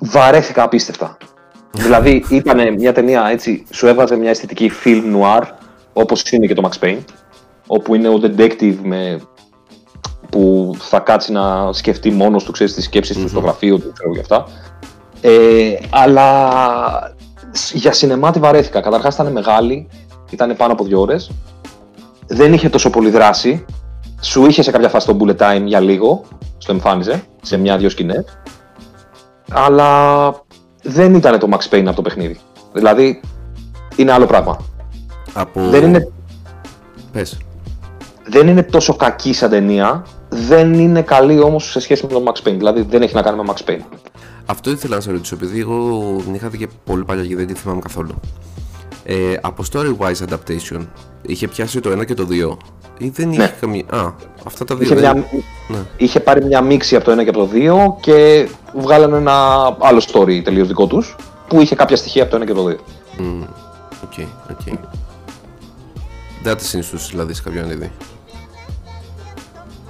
βαρέθηκα 0.00 0.62
απίστευτα. 0.62 1.16
Δηλαδή 1.76 2.24
ήταν 2.30 2.74
μια 2.74 2.92
ταινία 2.92 3.26
έτσι, 3.30 3.64
σου 3.70 3.86
έβγαζε 3.86 4.16
μια 4.16 4.30
αισθητική 4.30 4.70
film 4.84 5.02
noir, 5.16 5.42
όπως 5.92 6.30
είναι 6.30 6.46
και 6.46 6.54
το 6.54 6.68
Max 6.70 6.84
Payne, 6.84 6.98
όπου 7.66 7.94
είναι 7.94 8.08
ο 8.08 8.20
detective 8.22 8.76
με, 8.82 9.20
που 10.30 10.72
θα 10.78 10.98
κάτσει 10.98 11.32
να 11.32 11.72
σκεφτεί 11.72 12.10
μόνος 12.10 12.44
του, 12.44 12.52
ξέρεις, 12.52 12.74
τις 12.74 12.84
σκέψεις 12.84 13.16
του 13.16 13.28
στο 13.28 13.40
γραφείο 13.40 13.78
του, 13.78 13.92
ξέρω 13.92 14.12
και 14.12 14.20
αυτά. 14.20 14.46
Ε, 15.20 15.74
αλλά 15.90 16.50
σ- 17.50 17.74
για 17.74 17.92
σινεμά 17.92 18.30
τη 18.30 18.38
βαρέθηκα. 18.38 18.80
Καταρχάς 18.80 19.14
ήταν 19.14 19.32
μεγάλη, 19.32 19.88
Ήταν 20.30 20.56
πάνω 20.56 20.72
από 20.72 20.84
δύο 20.84 21.00
ώρες. 21.00 21.30
Δεν 22.26 22.52
είχε 22.52 22.68
τόσο 22.68 22.90
πολύ 22.90 23.10
δράση. 23.10 23.64
Σου 24.20 24.46
είχε 24.46 24.62
σε 24.62 24.70
κάποια 24.70 24.88
φάση 24.88 25.06
το 25.06 25.16
bullet 25.20 25.36
time 25.36 25.62
για 25.64 25.80
λίγο. 25.80 26.24
Στο 26.58 26.72
εμφάνιζε 26.72 27.22
σε 27.42 27.56
μια-δυο 27.56 27.88
σκηνές. 27.88 28.24
Αλλά 29.52 30.28
δεν 30.86 31.14
ήταν 31.14 31.38
το 31.38 31.48
Max 31.52 31.74
Payne 31.74 31.84
από 31.86 31.96
το 31.96 32.02
παιχνίδι. 32.02 32.38
Δηλαδή 32.72 33.20
είναι 33.96 34.12
άλλο 34.12 34.26
πράγμα. 34.26 34.58
Από... 35.32 35.68
Δεν 35.68 35.84
είναι 35.84 36.08
Πες. 37.12 37.38
δεν 38.28 38.48
είναι 38.48 38.62
τόσο 38.62 38.96
κακή 38.96 39.32
σαν 39.32 39.50
ταινία, 39.50 40.04
δεν 40.28 40.74
είναι 40.74 41.02
καλή 41.02 41.40
όμως 41.40 41.70
σε 41.70 41.80
σχέση 41.80 42.06
με 42.06 42.12
τον 42.12 42.24
Max 42.26 42.48
Payne. 42.48 42.54
Δηλαδή 42.56 42.82
δεν 42.82 43.02
έχει 43.02 43.14
να 43.14 43.22
κάνει 43.22 43.36
με 43.42 43.54
Max 43.54 43.70
Payne. 43.70 43.82
Αυτό 44.46 44.70
ήθελα 44.70 44.94
να 44.94 45.00
σε 45.00 45.10
ρωτήσω, 45.10 45.34
επειδή 45.34 45.60
εγώ 45.60 46.16
την 46.24 46.34
είχα 46.34 46.48
δει 46.48 46.58
και 46.58 46.68
πολύ 46.84 47.04
παλιά 47.04 47.26
και 47.26 47.36
δεν 47.36 47.46
τη 47.46 47.54
θυμάμαι 47.54 47.80
καθόλου. 47.80 48.14
Ε, 49.04 49.34
από 49.40 49.62
story-wise 49.72 50.28
adaptation, 50.28 50.86
είχε 51.22 51.48
πιάσει 51.48 51.80
το 51.80 51.90
1 52.00 52.04
και 52.06 52.14
το 52.14 52.26
2 52.30 52.56
ή 52.98 53.08
δεν 53.08 53.30
είχε 53.30 53.40
Ναι. 53.40 53.54
καμία... 53.60 53.84
Α, 53.90 54.12
αυτά 54.46 54.64
τα 54.64 54.76
δύο 54.76 54.84
Είχε, 54.84 54.94
δεν... 54.94 55.16
μια, 55.16 55.26
Ναι. 55.68 55.78
είχε 55.96 56.20
πάρει 56.20 56.44
μια 56.44 56.60
μίξη 56.60 56.96
από 56.96 57.04
το 57.04 57.10
ένα 57.10 57.22
και 57.22 57.28
από 57.28 57.38
το 57.38 57.44
δύο 57.46 57.96
και 58.00 58.48
βγάλανε 58.74 59.16
ένα 59.16 59.32
άλλο 59.80 60.02
story 60.12 60.40
τελείως 60.44 60.68
δικό 60.68 60.86
τους 60.86 61.16
που 61.48 61.60
είχε 61.60 61.74
κάποια 61.74 61.96
στοιχεία 61.96 62.22
από 62.22 62.30
το 62.30 62.36
ένα 62.36 62.46
και 62.46 62.52
το 62.52 62.64
δύο. 62.64 62.78
Μμμ, 63.18 63.42
Οκ, 64.04 64.26
οκ. 64.50 64.78
Δεν 66.42 66.56
τη 66.56 66.64
συνιστούσες 66.64 67.08
δηλαδή 67.08 67.34
σε 67.34 67.42
κάποιον 67.42 67.64
να 67.64 67.70
τη 67.70 67.76
δει. 67.76 67.92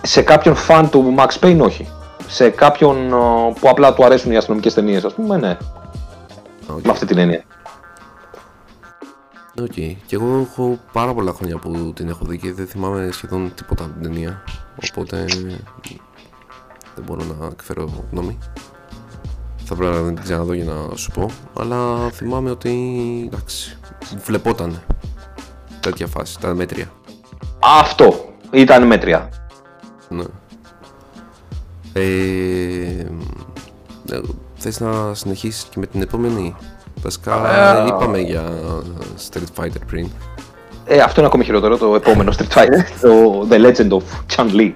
Σε 0.03 0.23
κάποιον 0.23 0.55
φαν 0.55 0.91
του 0.91 1.15
Max 1.19 1.45
Payne 1.45 1.59
όχι. 1.61 1.89
Σε 2.29 2.49
κάποιον 2.51 3.07
ε, 3.13 3.53
που 3.61 3.69
απλά 3.69 3.95
του 3.95 4.05
αρέσουν 4.05 4.33
οι 4.33 4.37
αστυνομικές 4.37 4.75
ταινίες 4.75 5.05
ας 5.05 5.15
πούμε, 5.15 5.37
ναι, 5.37 5.57
Οκ. 6.67 6.85
με 6.85 6.91
αυτή 6.91 7.07
την 7.07 7.19
έννοια. 7.19 7.45
Οκ. 9.61 9.73
Και 9.73 9.97
εγώ 10.15 10.47
έχω 10.51 10.79
πάρα 10.93 11.15
πολλά 11.15 11.33
χρόνια 11.33 11.59
που 11.59 11.93
την 11.95 12.09
έχω 12.09 12.25
δει 12.25 12.39
και 12.39 12.53
δεν 12.53 12.67
θυμάμαι 12.67 13.09
σχεδόν 13.13 13.53
τίποτα 13.55 13.85
από 13.85 13.93
την 13.93 14.03
ταινία. 14.03 14.43
Οπότε 14.91 15.25
δεν 16.95 17.05
μπορώ 17.05 17.23
να 17.25 17.47
εκφέρω 17.47 18.05
γνώμη. 18.11 18.39
Θα 19.65 19.75
πρέπει 19.75 19.95
να 19.95 20.13
την 20.13 20.23
ξαναδώ 20.23 20.53
για 20.53 20.65
να 20.65 20.97
σου 20.97 21.11
πω. 21.11 21.31
Αλλά 21.59 22.11
θυμάμαι 22.11 22.51
ότι 22.51 22.71
εντάξει, 23.33 23.79
βλεπόταν 24.25 24.83
τέτοια 25.81 26.07
φάση, 26.07 26.41
τα 26.41 26.55
μέτρια. 26.55 26.93
Αυτό 27.59 28.35
ήταν 28.51 28.87
μέτρια. 28.87 29.29
Ναι. 30.09 30.25
Ε, 31.93 32.03
ε, 34.11 34.21
θες 34.57 34.81
να 34.81 35.15
συνεχίσεις 35.15 35.65
και 35.65 35.79
με 35.79 35.87
την 35.87 36.03
επόμενη; 36.03 36.55
Βασικά 37.03 37.49
Ε, 37.81 37.87
είπαμε 37.87 38.19
για 38.19 38.45
Street 39.31 39.63
Fighter 39.63 39.81
πριν. 39.87 40.11
Ε, 40.87 40.99
αυτό 41.01 41.21
είναι 41.21 41.29
ακόμη 41.29 41.45
χειρότερο, 41.45 41.77
το 41.79 41.95
επόμενο 41.95 42.33
Street 42.37 42.59
Fighter, 42.59 42.85
το 43.01 43.47
The 43.51 43.55
Legend 43.67 43.89
of 43.91 44.03
Chun 44.37 44.51
Li. 44.55 44.73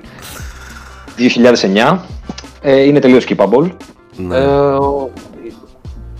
2009. 1.17 1.99
Ε, 2.61 2.81
είναι 2.83 2.99
τελείως 2.99 3.27
skippable. 3.29 3.71
Ναι. 4.17 4.37
Ε, 4.37 4.77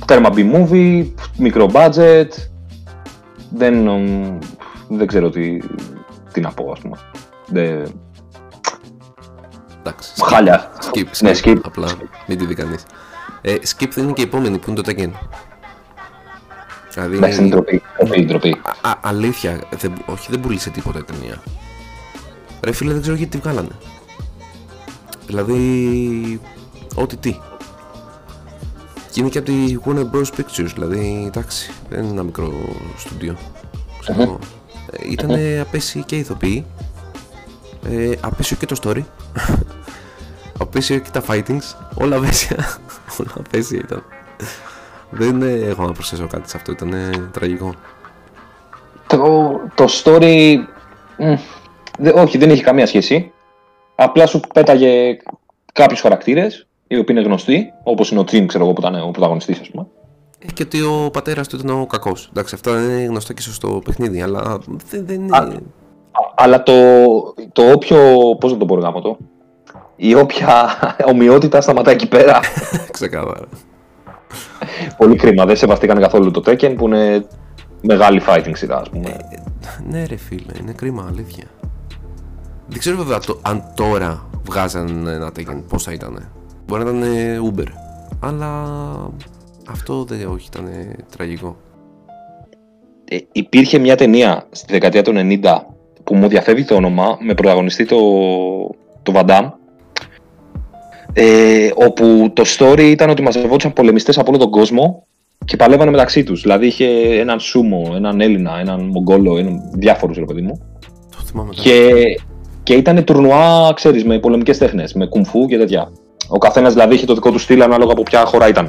τέρμα 0.05 0.29
B-movie, 0.35 1.07
μικρό 1.37 1.69
budget. 1.73 2.29
Δεν, 3.51 3.83
νομ- 3.83 4.39
δεν 4.89 5.07
ξέρω 5.07 5.31
τι, 5.31 5.59
τι 6.33 6.41
να 6.41 6.51
πω, 6.51 6.71
ας 6.73 6.79
πούμε. 6.81 6.97
Δεν- 7.47 7.93
Εντάξει. 9.81 10.11
Χάλια. 10.25 10.71
Skip, 10.81 10.99
skip, 10.99 11.21
Ναι, 11.21 11.31
skip. 11.45 11.57
Απλά 11.65 11.89
μην 12.27 12.39
τη 12.39 12.47
δει 12.47 12.55
κανείς. 12.55 12.83
Ε, 13.41 13.55
skip 13.55 13.89
δεν 13.95 14.05
είναι 14.05 14.13
και 14.13 14.21
η 14.21 14.25
επόμενη 14.25 14.59
που 14.59 14.71
είναι 14.71 14.81
το 14.81 14.93
Tekken. 14.93 15.11
Δηλαδή, 16.95 17.17
Εντάξει, 17.17 17.39
είναι 17.41 17.49
ντροπή. 17.49 17.83
ντροπή, 18.05 18.25
ντροπή. 18.25 18.61
α, 18.83 18.91
α, 18.91 18.99
αλήθεια, 19.01 19.61
δεν, 19.79 19.93
όχι 20.07 20.27
δεν 20.31 20.41
πούλησε 20.41 20.71
τίποτα 20.71 20.99
η 20.99 21.03
ταινία. 21.03 21.43
Ρε 22.63 22.73
φίλε 22.73 22.93
δεν 22.93 23.01
ξέρω 23.03 23.17
γιατί 23.17 23.31
τη 23.39 23.43
βγάλανε. 23.43 23.77
Δηλαδή, 25.27 26.41
ό,τι 26.95 27.17
τι. 27.17 27.37
Και 29.11 29.21
είναι 29.21 29.29
και 29.29 29.39
από 29.39 29.47
τη 29.47 29.77
Warner 29.85 30.11
Bros. 30.17 30.25
Pictures, 30.39 30.71
δηλαδή 30.75 31.25
εντάξει, 31.27 31.71
δεν 31.89 32.03
είναι 32.03 32.11
ένα 32.13 32.23
μικρό 32.23 32.53
στούντιο. 32.97 33.37
Ξέρω 34.01 34.23
εγώ. 34.23 34.39
Ε, 34.91 35.11
Ήτανε 35.11 35.59
απέσιοι 35.61 36.03
και 36.05 36.17
οι 36.17 36.19
ηθοποιοί. 36.19 36.65
Ε, 37.89 38.13
απέσιο 38.21 38.57
και 38.57 38.67
το 38.67 38.77
story. 38.83 39.03
απέσιο 40.59 40.99
και 40.99 41.11
τα 41.13 41.23
fightings. 41.29 41.75
Όλα 41.95 42.17
απέσια. 42.17 42.57
όλα 43.21 43.31
απέσια 43.39 43.79
ήταν. 43.79 44.03
Δεν 45.11 45.43
ε, 45.43 45.51
έχω 45.53 45.87
να 45.87 45.93
προσθέσω 45.93 46.27
κάτι 46.27 46.51
σε 46.51 46.57
αυτό, 46.57 46.73
ήταν 46.73 46.95
τραγικό. 47.33 47.75
Το, 49.07 49.51
το 49.75 49.85
story. 50.05 50.57
μ, 51.19 51.35
δε- 51.99 52.13
όχι, 52.21 52.39
δεν 52.39 52.51
έχει 52.51 52.63
καμία 52.63 52.87
σχέση. 52.87 53.33
Απλά 53.95 54.27
σου 54.27 54.41
πέταγε 54.55 55.17
κάποιους 55.73 56.01
χαρακτήρες 56.01 56.67
οι 56.87 56.99
οποίοι 56.99 57.17
είναι 57.19 57.27
γνωστοί, 57.27 57.73
όπως 57.83 58.11
είναι 58.11 58.21
ο 58.21 58.25
Τζιν, 58.25 58.47
ξέρω 58.47 58.65
εγώ, 58.65 58.73
που 58.73 58.81
ήταν 58.81 59.03
ο 59.03 59.11
πρωταγωνιστής, 59.11 59.61
ας 59.61 59.71
πούμε. 59.71 59.87
Ε, 60.39 60.47
Και 60.53 60.63
ότι 60.63 60.81
ο 60.83 61.11
πατέρας 61.13 61.49
του 61.49 61.57
ήταν 61.57 61.81
ο 61.81 61.87
κακός. 61.87 62.29
Εντάξει, 62.31 62.55
αυτά 62.55 62.71
είναι 62.71 63.03
γνωστά 63.05 63.33
και 63.33 63.41
στο 63.41 63.81
παιχνίδι, 63.85 64.23
αλλά 64.23 64.59
δεν, 64.91 65.07
δεν 65.07 65.21
είναι. 65.21 65.37
Α. 65.37 65.41
Α- 65.41 66.33
Αλλά 66.35 66.63
το, 66.63 66.73
το 67.53 67.73
όποιο. 67.73 67.99
Πώς 68.41 68.53
να 68.53 68.59
το 68.59 68.65
πω, 68.65 68.75
γάμο 68.79 69.01
το. 69.01 69.17
Η 69.97 70.15
όποια 70.15 70.69
ομοιότητα 71.13 71.61
σταματάει 71.61 71.95
εκεί 71.95 72.09
πέρα. 72.09 72.41
Ξεκάθαρα. 72.91 73.47
Πολύ 74.97 75.17
κρίμα. 75.17 75.45
Δεν 75.45 75.57
σεβαστήκαν 75.57 76.01
καθόλου 76.01 76.31
το 76.31 76.43
Tekken 76.47 76.75
που 76.77 76.87
είναι 76.87 77.27
μεγάλη 77.81 78.23
fighting 78.27 78.53
σειρά, 78.53 78.79
ας 78.79 78.91
πούμε. 78.91 79.17
Ναι, 79.91 80.05
ρε 80.05 80.17
φίλε, 80.17 80.53
είναι 80.61 80.73
κρίμα, 80.73 81.07
αλήθεια. 81.09 81.45
Δεν 82.67 82.79
ξέρω 82.79 82.97
βέβαια 82.97 83.19
το, 83.19 83.39
αν 83.43 83.65
τώρα 83.75 84.29
βγάζαν 84.45 85.07
ένα 85.07 85.29
Tekken 85.29 85.63
πώ 85.69 85.79
θα 85.79 85.93
ήταν. 85.93 86.29
Μπορεί 86.67 86.85
να 86.85 86.91
ήταν 86.91 87.03
ε, 87.03 87.39
Uber. 87.53 87.67
Αλλά 88.21 88.65
αυτό 89.69 90.05
δεν, 90.05 90.29
όχι, 90.29 90.49
ήταν 90.53 90.67
ε, 90.67 90.97
τραγικό. 91.17 91.57
Ε, 93.05 93.17
υπήρχε 93.33 93.79
μια 93.79 93.97
ταινία 93.97 94.47
στη 94.51 94.73
δεκαετία 94.73 95.03
του 95.03 95.13
90 95.15 95.41
που 96.05 96.17
μου 96.17 96.29
διαφεύγει 96.29 96.65
το 96.65 96.75
όνομα 96.75 97.17
με 97.21 97.35
πρωταγωνιστή 97.35 97.87
το, 97.87 97.97
το 99.03 99.13
Van 99.15 99.25
Damme, 99.27 99.51
ε, 101.13 101.71
όπου 101.75 102.31
το 102.33 102.45
story 102.59 102.81
ήταν 102.81 103.11
ότι 103.11 103.23
μαζευόντουσαν 103.23 103.73
πολεμιστές 103.73 104.19
από 104.19 104.31
όλο 104.31 104.39
τον 104.39 104.51
κόσμο 104.51 105.07
και 105.45 105.57
παλεύανε 105.57 105.91
μεταξύ 105.91 106.23
τους. 106.23 106.43
Δηλαδή 106.43 106.67
είχε 106.67 106.87
έναν 107.21 107.41
Σούμο, 107.41 107.93
έναν 107.95 108.21
Έλληνα, 108.21 108.59
έναν 108.59 108.81
Μογγόλο, 108.81 109.39
έναν, 109.39 109.61
διάφορους 109.75 110.17
ρε 110.17 110.25
παιδί 110.25 110.41
μου. 110.41 110.61
Το 111.11 111.23
θυμάμαι 111.27 111.55
τώρα. 111.55 111.63
Και, 111.63 111.93
και 112.63 112.75
ήταν 112.75 113.05
τουρνουά, 113.05 113.73
ξέρεις, 113.75 114.05
με 114.05 114.19
πολεμικές 114.19 114.59
τέχνες, 114.59 114.93
με 114.93 115.07
κουνγκ 115.07 115.31
φου 115.31 115.47
και 115.47 115.59
τέτοια. 115.59 115.93
Ο 116.29 116.39
καθένας 116.39 116.73
δηλαδή 116.73 116.95
είχε 116.95 117.07
το 117.07 117.15
δικό 117.15 117.31
του 117.31 117.39
στυλ 117.39 117.63
ανάλογα 117.63 117.93
από 117.93 118.03
ποια 118.03 118.25
χώρα 118.25 118.49
ήταν. 118.49 118.67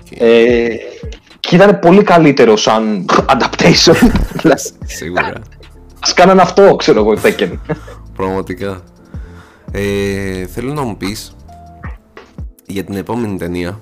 Οκ. 0.00 0.20
Ε, 0.20 0.68
και 1.40 1.54
ήταν 1.54 1.78
πολύ 1.78 2.02
καλύτερο 2.02 2.56
σαν 2.56 3.04
adaptation. 3.26 4.10
Δηλαδή, 4.40 4.62
Σίγουρα. 4.84 5.32
Ας 6.00 6.12
κάνανε 6.14 6.42
αυτό, 6.42 6.76
ξέρω 6.76 7.00
εγώ, 7.00 7.12
η 7.12 7.18
Tekken. 7.22 7.52
Πραγματικά. 8.16 8.82
Ε, 9.72 10.46
θέλω 10.46 10.72
να 10.72 10.82
μου 10.82 10.96
πεις 10.96 11.36
για 12.68 12.84
την 12.84 12.94
επόμενη 12.94 13.38
ταινία 13.38 13.80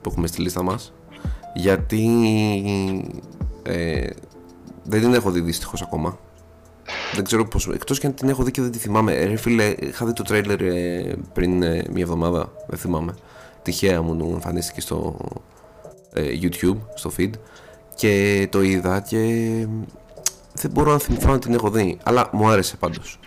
που 0.00 0.10
έχουμε 0.10 0.26
στη 0.26 0.42
λίστα 0.42 0.62
μας 0.62 0.92
γιατί 1.54 2.06
ε, 3.62 4.06
δεν 4.84 5.00
την 5.00 5.14
έχω 5.14 5.30
δει 5.30 5.40
δυστυχώς 5.40 5.82
ακόμα. 5.82 6.18
Δεν 7.14 7.24
ξέρω 7.24 7.44
πως, 7.44 7.68
εκτός 7.68 7.98
και 7.98 8.06
αν 8.06 8.14
την 8.14 8.28
έχω 8.28 8.42
δει 8.42 8.50
και 8.50 8.62
δεν 8.62 8.70
τη 8.70 8.78
θυμάμαι. 8.78 9.12
Ε, 9.12 9.24
ρε 9.24 9.36
φίλε, 9.36 9.74
είχα 9.78 10.06
δει 10.06 10.12
το 10.12 10.22
τρέιλερ 10.22 10.60
ε, 10.60 11.16
πριν 11.32 11.62
ε, 11.62 11.84
μια 11.92 12.02
εβδομάδα, 12.02 12.52
δεν 12.66 12.78
θυμάμαι. 12.78 13.14
Τυχαία 13.62 14.02
μου 14.02 14.30
εμφανίστηκε 14.32 14.80
στο 14.80 15.16
ε, 16.12 16.22
YouTube, 16.42 16.76
στο 16.94 17.10
feed 17.18 17.30
και 17.94 18.46
το 18.50 18.62
είδα 18.62 19.00
και 19.00 19.18
δεν 20.52 20.70
μπορώ 20.70 20.92
να 20.92 20.98
θυμηθώ 20.98 21.32
αν 21.32 21.40
την 21.40 21.54
έχω 21.54 21.70
δει 21.70 21.98
αλλά 22.02 22.28
μου 22.32 22.48
άρεσε 22.48 22.76
πάντως. 22.76 23.18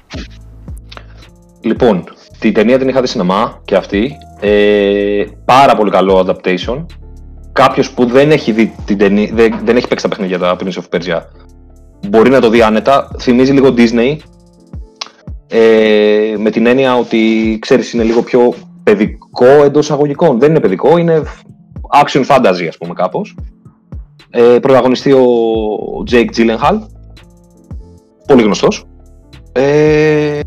Λοιπόν, 1.61 2.03
την 2.43 2.53
ταινία 2.53 2.77
την 2.77 2.87
είχα 2.87 3.01
δει 3.01 3.07
σινεμά 3.07 3.61
και 3.65 3.75
αυτή. 3.75 4.17
Ε, 4.39 5.23
πάρα 5.45 5.75
πολύ 5.75 5.91
καλό 5.91 6.25
adaptation. 6.27 6.85
Κάποιος 7.51 7.91
που 7.91 8.05
δεν 8.05 8.31
έχει 8.31 8.51
δει 8.51 8.75
την 8.85 8.97
ταινία, 8.97 9.29
δεν, 9.33 9.59
δεν 9.63 9.75
έχει 9.75 9.87
παίξει 9.87 10.03
τα 10.03 10.09
παιχνίδια 10.09 10.39
τα 10.39 10.55
Prince 10.59 10.81
of 10.81 10.97
Persia, 10.97 11.21
μπορεί 12.09 12.29
να 12.29 12.41
το 12.41 12.49
δει 12.49 12.61
άνετα. 12.61 13.15
Θυμίζει 13.19 13.51
λίγο 13.51 13.73
Disney. 13.77 14.15
Ε, 15.47 16.35
με 16.37 16.49
την 16.49 16.65
έννοια 16.65 16.97
ότι 16.97 17.57
ξέρεις 17.61 17.93
είναι 17.93 18.03
λίγο 18.03 18.21
πιο 18.21 18.53
παιδικό 18.83 19.63
εντός 19.63 19.91
αγωγικών. 19.91 20.39
Δεν 20.39 20.49
είναι 20.49 20.59
παιδικό, 20.59 20.97
είναι 20.97 21.23
action 22.03 22.25
fantasy 22.25 22.65
ας 22.67 22.77
πούμε 22.77 22.93
κάπως. 22.93 23.35
Ε, 24.29 24.59
πρωταγωνιστεί 24.61 25.11
ο 25.11 25.25
Jake 26.11 26.29
Gyllenhaal. 26.37 26.77
Πολύ 28.27 28.43
γνωστός. 28.43 28.85
Ε, 29.51 30.39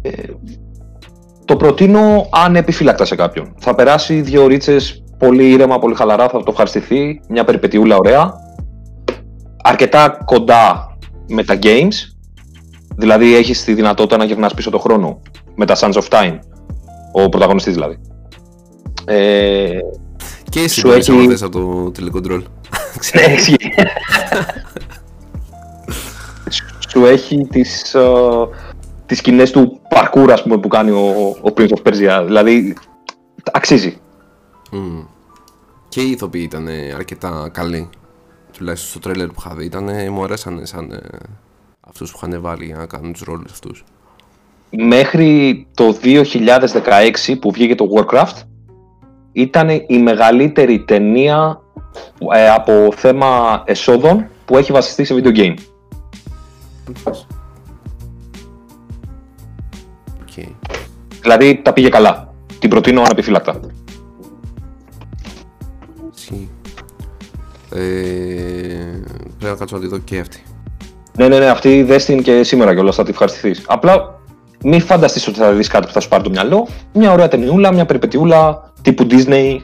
το 1.47 1.57
προτείνω 1.57 2.29
ανεπιφύλακτα 2.31 3.05
σε 3.05 3.15
κάποιον. 3.15 3.55
Θα 3.59 3.75
περάσει 3.75 4.21
δύο 4.21 4.47
ρίτσες 4.47 5.03
πολύ 5.19 5.51
ήρεμα, 5.51 5.79
πολύ 5.79 5.95
χαλαρά, 5.95 6.29
θα 6.29 6.39
το 6.39 6.45
ευχαριστηθεί. 6.51 7.21
Μια 7.29 7.45
περιπετειούλα 7.45 7.97
ωραία. 7.97 8.33
Αρκετά 9.63 10.19
κοντά 10.25 10.97
με 11.29 11.45
τα 11.45 11.59
games. 11.63 11.95
Δηλαδή 12.97 13.35
έχεις 13.37 13.65
τη 13.65 13.75
δυνατότητα 13.75 14.17
να 14.17 14.25
γυρνάς 14.25 14.55
πίσω 14.55 14.71
το 14.71 14.79
χρόνο 14.79 15.21
με 15.55 15.67
τα 15.67 15.77
Sands 15.79 15.93
of 15.93 16.03
Time. 16.09 16.39
Ο 17.13 17.29
πρωταγωνιστής 17.29 17.75
δηλαδή. 17.75 17.99
Ε, 19.05 19.69
Και 20.51 20.61
εσύ 20.61 20.81
Σου 20.81 20.89
μπορείς 20.89 21.09
έχει- 21.09 21.19
να 21.19 21.27
δες 21.27 21.43
από 21.43 21.59
το 21.59 21.91
τηλεκοντρόλ. 21.91 22.43
ναι, 23.15 23.33
ισχύει. 23.33 23.57
Σου 26.91 27.05
έχει 27.05 27.47
τις, 27.51 27.95
ε, 27.95 28.01
τις 29.07 29.19
σκηνές 29.19 29.51
του 29.51 29.81
parkour 29.91 30.29
ας 30.33 30.43
πούμε, 30.43 30.59
που 30.59 30.69
κάνει 30.69 30.91
ο, 30.91 31.37
ο 31.41 31.53
Prince 31.57 31.69
of 31.69 31.83
Persia. 31.83 32.23
Δηλαδή, 32.25 32.77
αξίζει. 33.53 34.01
Μμμ. 34.71 35.05
Και 35.89 36.01
οι 36.01 36.11
ηθοποιοί 36.11 36.43
ήταν 36.45 36.69
αρκετά 36.95 37.51
καλοί. 37.53 37.89
Τουλάχιστον 38.53 38.91
στο 38.91 39.09
τρέλερ 39.09 39.27
που 39.27 39.35
είχα 39.39 39.55
δει. 39.55 39.65
Ήτανε, 39.65 40.11
μου 40.11 40.25
αρέσανε 40.25 40.65
σαν 40.65 40.91
ε, 40.91 40.99
αυτούς 41.81 42.11
που 42.11 42.19
είχαν 42.23 42.41
βάλει 42.41 42.65
για 42.65 42.77
να 42.77 42.87
κάνουν 42.87 43.13
τους 43.13 43.23
ρόλους 43.23 43.53
αυτούς. 43.53 43.85
Μέχρι 44.71 45.67
το 45.75 45.97
2016 46.03 47.39
που 47.41 47.51
βγήκε 47.51 47.75
το 47.75 47.89
Warcraft 47.95 48.43
ήταν 49.33 49.69
η 49.87 49.99
μεγαλύτερη 49.99 50.85
ταινία 50.85 51.61
ε, 52.33 52.51
από 52.51 52.93
θέμα 52.97 53.63
εσόδων 53.67 54.29
που 54.45 54.57
έχει 54.57 54.73
βασιστεί 54.73 55.05
σε 55.05 55.15
video 55.15 55.37
game. 55.37 55.55
Οκ. 60.39 60.47
Δηλαδή 61.23 61.61
τα 61.65 61.73
πήγε 61.73 61.89
καλά. 61.89 62.35
Την 62.59 62.71
προτείνω 62.71 63.01
αναπιφύλακτα. 63.01 63.61
Ισχύει. 66.17 66.49
Ε, 67.71 67.79
πρέπει 69.39 69.53
να 69.53 69.55
κάτσω 69.55 69.77
να 69.77 69.83
τη 69.83 69.89
δω 69.89 69.99
και 69.99 70.19
αυτή. 70.19 70.43
Ναι, 71.17 71.29
ναι, 71.29 71.39
ναι, 71.39 71.47
αυτή 71.47 71.83
δες 71.83 72.05
την 72.05 72.23
και 72.23 72.43
σήμερα 72.43 72.75
κιόλας 72.75 72.97
θα 72.97 73.05
τη 73.05 73.11
ευχαριστηθείς. 73.11 73.63
Απλά 73.67 74.21
μην 74.63 74.81
φανταστείς 74.81 75.27
ότι 75.29 75.39
θα 75.39 75.53
δεις 75.53 75.69
κάτι 75.69 75.87
που 75.87 75.93
θα 75.93 76.01
σου 76.01 76.09
πάρει 76.09 76.23
το 76.23 76.31
μυαλό. 76.31 76.69
Μια 76.93 77.13
ωραία 77.13 77.29
ταινιούλα, 77.29 77.73
μια 77.73 77.87
περιπετιούλα 77.87 78.73
τύπου 78.83 79.07
Disney 79.11 79.59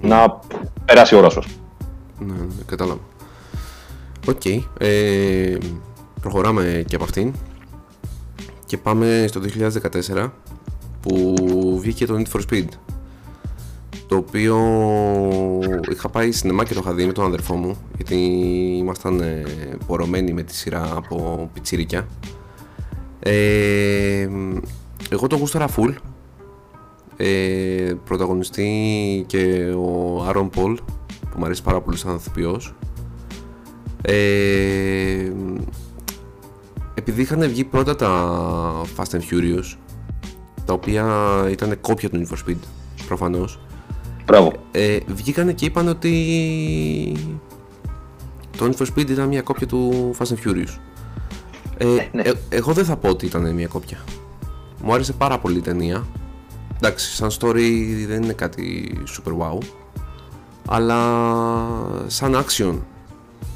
να 0.00 0.38
περάσει 0.84 1.14
η 1.14 1.18
ώρα 1.18 1.30
σου. 1.30 1.38
ας 1.38 1.46
πούμε. 2.18 2.32
Ναι, 2.32 2.38
ναι, 2.38 2.62
κατάλαβα. 2.66 3.00
Οκ. 4.28 4.44
ε, 4.78 5.56
προχωράμε 6.20 6.84
και 6.86 6.94
από 6.94 7.04
αυτήν. 7.04 7.34
Και 8.66 8.78
πάμε 8.78 9.24
στο 9.28 9.40
2014 10.14 10.30
που 11.00 11.34
βγήκε 11.80 12.06
το 12.06 12.14
Need 12.18 12.36
for 12.36 12.40
Speed. 12.50 12.68
Το 14.08 14.16
οποίο 14.16 14.58
είχα 15.92 16.08
πάει 16.08 16.32
σινεμά 16.32 16.64
και 16.64 16.74
το 16.74 16.80
είχα 16.82 16.92
δει 16.92 17.06
με 17.06 17.12
τον 17.12 17.24
αδερφό 17.24 17.54
μου 17.54 17.76
γιατί 17.96 18.16
ήμασταν 18.78 19.20
ε, 19.20 19.42
πορωμένοι 19.86 20.32
με 20.32 20.42
τη 20.42 20.54
σειρά 20.54 20.92
από 20.96 21.50
πιτσιρίκια. 21.52 22.06
Ε, 23.18 24.28
εγώ 25.10 25.26
το 25.26 25.36
γούσταρα 25.36 25.68
full. 25.76 25.94
Ε, 27.16 27.94
πρωταγωνιστεί 28.04 29.24
και 29.26 29.74
ο 29.76 30.22
Άρον 30.28 30.50
Πολ 30.50 30.74
που 31.20 31.38
μου 31.38 31.44
αρέσει 31.44 31.62
πάρα 31.62 31.80
πολύ 31.80 31.96
σαν 31.96 32.14
ηθοποιός. 32.14 32.74
Ε, 34.02 35.32
επειδή 37.04 37.22
είχαν 37.22 37.48
βγει 37.48 37.64
πρώτα 37.64 37.96
τα 37.96 38.10
Fast 38.96 39.16
and 39.16 39.20
Furious 39.30 39.76
τα 40.64 40.72
οποία 40.72 41.06
ήταν 41.50 41.80
κόπια 41.80 42.10
του 42.10 42.22
Need 42.22 42.34
for 42.34 42.48
Speed 42.48 42.56
προφανώς 43.06 43.60
Μπράβο. 44.24 44.52
ε, 44.70 44.98
βγήκανε 45.06 45.52
και 45.52 45.64
είπαν 45.64 45.88
ότι 45.88 46.12
το 48.56 48.66
Need 48.70 48.82
for 48.82 48.86
Speed 48.86 49.10
ήταν 49.10 49.28
μια 49.28 49.42
κόπια 49.42 49.66
του 49.66 50.10
Fast 50.18 50.26
and 50.26 50.48
Furious. 50.48 50.78
Ε, 51.76 51.86
ναι. 52.12 52.22
ε, 52.22 52.32
εγώ 52.48 52.72
δεν 52.72 52.84
θα 52.84 52.96
πω 52.96 53.08
ότι 53.08 53.26
ήταν 53.26 53.54
μια 53.54 53.66
κόπια. 53.66 53.98
Μου 54.82 54.94
άρεσε 54.94 55.12
πάρα 55.12 55.38
πολύ 55.38 55.58
η 55.58 55.60
ταινία. 55.60 56.06
Εντάξει, 56.76 57.14
σαν 57.14 57.30
story 57.30 58.04
δεν 58.06 58.22
είναι 58.22 58.32
κάτι 58.32 58.92
super 59.16 59.32
wow. 59.32 59.58
Αλλά 60.68 60.98
σαν 62.06 62.44
action 62.44 62.78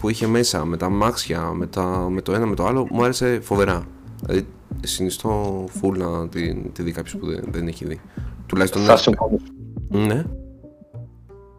που 0.01 0.09
είχε 0.09 0.26
μέσα 0.26 0.64
με 0.64 0.76
τα 0.76 0.88
μάξια, 0.88 1.40
με, 1.40 1.66
τα, 1.66 2.07
με 2.11 2.20
το 2.20 2.32
ένα 2.34 2.46
με 2.46 2.55
το 2.55 2.66
άλλο, 2.66 2.86
μου 2.90 3.03
άρεσε 3.03 3.40
φοβερά. 3.42 3.82
Δηλαδή, 4.20 4.46
συνιστώ 4.80 5.64
full 5.80 5.96
να 5.96 6.28
τη, 6.28 6.55
τη 6.55 6.82
δει 6.82 6.92
κάποιος 6.92 7.16
που 7.16 7.26
δεν, 7.26 7.44
δεν 7.51 7.66
έχει 7.68 7.84
δει. 7.84 8.01
Τουλάχιστον 8.46 8.82
Θα 8.82 8.90
να- 8.92 8.96
συμφωνήσω. 8.96 9.44
Ναι. 9.88 10.24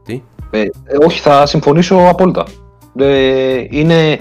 Τι; 0.06 0.24
Ε, 0.50 0.60
ε, 0.62 0.68
όχι, 1.06 1.20
θα 1.20 1.46
συμφωνήσω 1.46 1.96
απόλυτα. 2.10 2.46
Ε, 2.96 3.64
είναι 3.70 4.20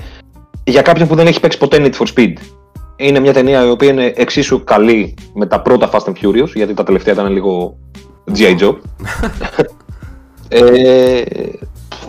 για 0.65 0.83
κάποιον 0.83 1.09
που 1.09 1.15
δεν 1.15 1.27
έχει 1.27 1.41
παίξει 1.41 1.59
ποτέ 1.59 1.77
Need 1.81 1.95
for 2.03 2.07
Speed. 2.17 2.33
Είναι 2.97 3.21
μια 3.21 3.33
ταινία 3.33 3.65
η 3.65 3.71
οποία 3.71 3.91
είναι 3.91 4.13
εξίσου 4.17 4.65
καλή 4.65 5.15
με 5.35 5.47
τα 5.47 5.63
πρώτα 5.63 5.91
Fast 5.93 6.05
and 6.05 6.13
Furious, 6.23 6.49
γιατί 6.55 6.75
τα 6.75 6.83
τελευταία 6.85 7.15
ήταν 7.15 7.33
λίγο 7.33 7.79
G.I. 8.37 8.59
Joe. 8.61 8.77
ε, 10.49 11.23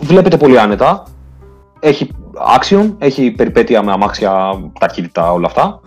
βλέπετε 0.00 0.36
πολύ 0.36 0.58
άνετα. 0.58 1.04
Έχει 1.80 2.10
action, 2.58 2.94
έχει 2.98 3.30
περιπέτεια 3.30 3.82
με 3.82 3.92
αμάξια, 3.92 4.32
ταχύτητα, 4.80 5.32
όλα 5.32 5.46
αυτά. 5.46 5.80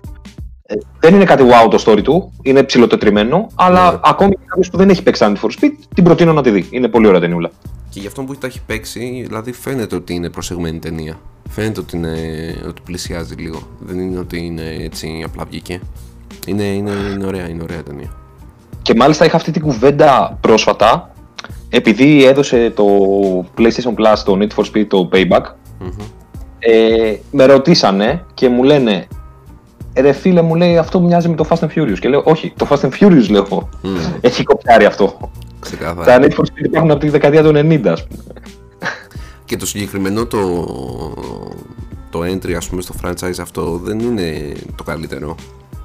Ε, 0.66 0.76
δεν 1.00 1.14
είναι 1.16 1.24
κάτι 1.26 1.44
wow 1.48 1.70
το 1.70 1.84
story 1.86 2.02
του, 2.04 2.32
είναι 2.42 2.64
ψηλοτετριμένο, 2.64 3.48
αλλά 3.56 3.92
Ναι. 3.92 4.00
ακόμη 4.04 4.32
και 4.32 4.42
κάποιος 4.46 4.70
που 4.70 4.78
δεν 4.78 4.90
έχει 4.90 5.04
παίξει 5.04 5.26
Need 5.28 5.46
for 5.46 5.50
Speed, 5.50 5.72
την 5.96 6.04
προτείνω 6.04 6.34
να 6.34 6.42
τη 6.42 6.50
δει. 6.50 6.68
Είναι 6.70 6.88
πολύ 6.88 7.08
ωραία 7.08 7.20
ταινιούλα. 7.20 7.52
Και 7.90 8.00
για 8.00 8.10
αυτόν 8.10 8.26
που 8.26 8.36
τα 8.36 8.48
έχει 8.48 8.62
παίξει, 8.66 9.24
δηλαδή 9.28 9.52
φαίνεται 9.52 9.96
ότι 9.96 10.14
είναι 10.14 10.30
προσεγμένη 10.30 10.80
ταινία. 10.80 11.20
Φαίνεται 11.50 11.80
ότι, 11.80 11.98
είναι, 11.98 12.16
ότι 12.68 12.82
πλησιάζει 12.86 13.36
λίγο. 13.36 13.60
Δεν 13.80 14.00
είναι 14.00 14.20
ότι 14.20 14.46
είναι 14.46 14.78
έτσι 14.80 15.24
απλά 15.26 15.44
βγήκε. 15.50 15.80
Είναι, 16.48 16.64
είναι, 16.64 16.92
είναι 17.14 17.26
ωραία, 17.26 17.50
είναι 17.50 17.64
ωραία 17.64 17.84
ταινία. 17.84 18.12
Και 18.82 18.96
μάλιστα 18.96 19.26
είχα 19.26 19.36
αυτή 19.36 19.52
την 19.52 19.62
κουβέντα 19.62 20.38
πρόσφατα, 20.42 21.12
επειδή 21.70 22.26
έδωσε 22.26 22.72
το 22.76 22.86
PlayStation 23.58 23.94
Plus 23.98 24.18
το 24.26 24.38
Need 24.40 24.56
for 24.56 24.66
Speed 24.74 24.86
το 24.88 25.10
Payback, 25.14 25.42
Μμμ. 25.84 26.06
ε, 26.60 27.16
με 27.32 27.46
ρωτήσανε 27.46 28.26
και 28.34 28.50
μου 28.50 28.64
λένε 28.64 29.08
ρε 29.96 30.12
φίλε 30.12 30.42
μου 30.42 30.56
λέει 30.56 30.78
αυτό 30.78 31.00
μοιάζει 31.02 31.30
με 31.30 31.36
το 31.36 31.46
Fast 31.50 31.60
and 31.60 31.68
Furious 31.76 32.00
και 32.00 32.10
λέω 32.10 32.22
όχι 32.26 32.54
το 32.58 32.68
Fast 32.70 32.80
and 32.80 32.90
Furious 33.00 33.30
λέω 33.30 33.70
Μμ. 33.82 33.96
έχει 34.22 34.44
κοπιάρει 34.44 34.86
αυτό 34.86 35.18
τα 35.20 35.30
Ξεκάθαρα. 35.60 36.18
Need 36.22 36.32
for 36.32 36.42
Speed 36.42 36.64
υπάρχουν 36.66 36.92
από 36.92 37.00
τη 37.00 37.10
δεκαετία 37.10 37.44
του 37.44 37.50
90 37.56 37.88
ας 37.88 38.08
πούμε 38.08 38.24
Και 39.46 39.58
το 39.58 39.66
συγκεκριμένο 39.66 40.26
το, 40.26 40.40
το 42.10 42.20
entry 42.20 42.54
ας 42.54 42.70
πούμε 42.70 42.82
στο 42.82 42.94
franchise 43.04 43.40
αυτό 43.42 43.78
δεν 43.84 44.00
είναι 44.00 44.52
το 44.76 44.84
καλύτερο. 44.84 45.36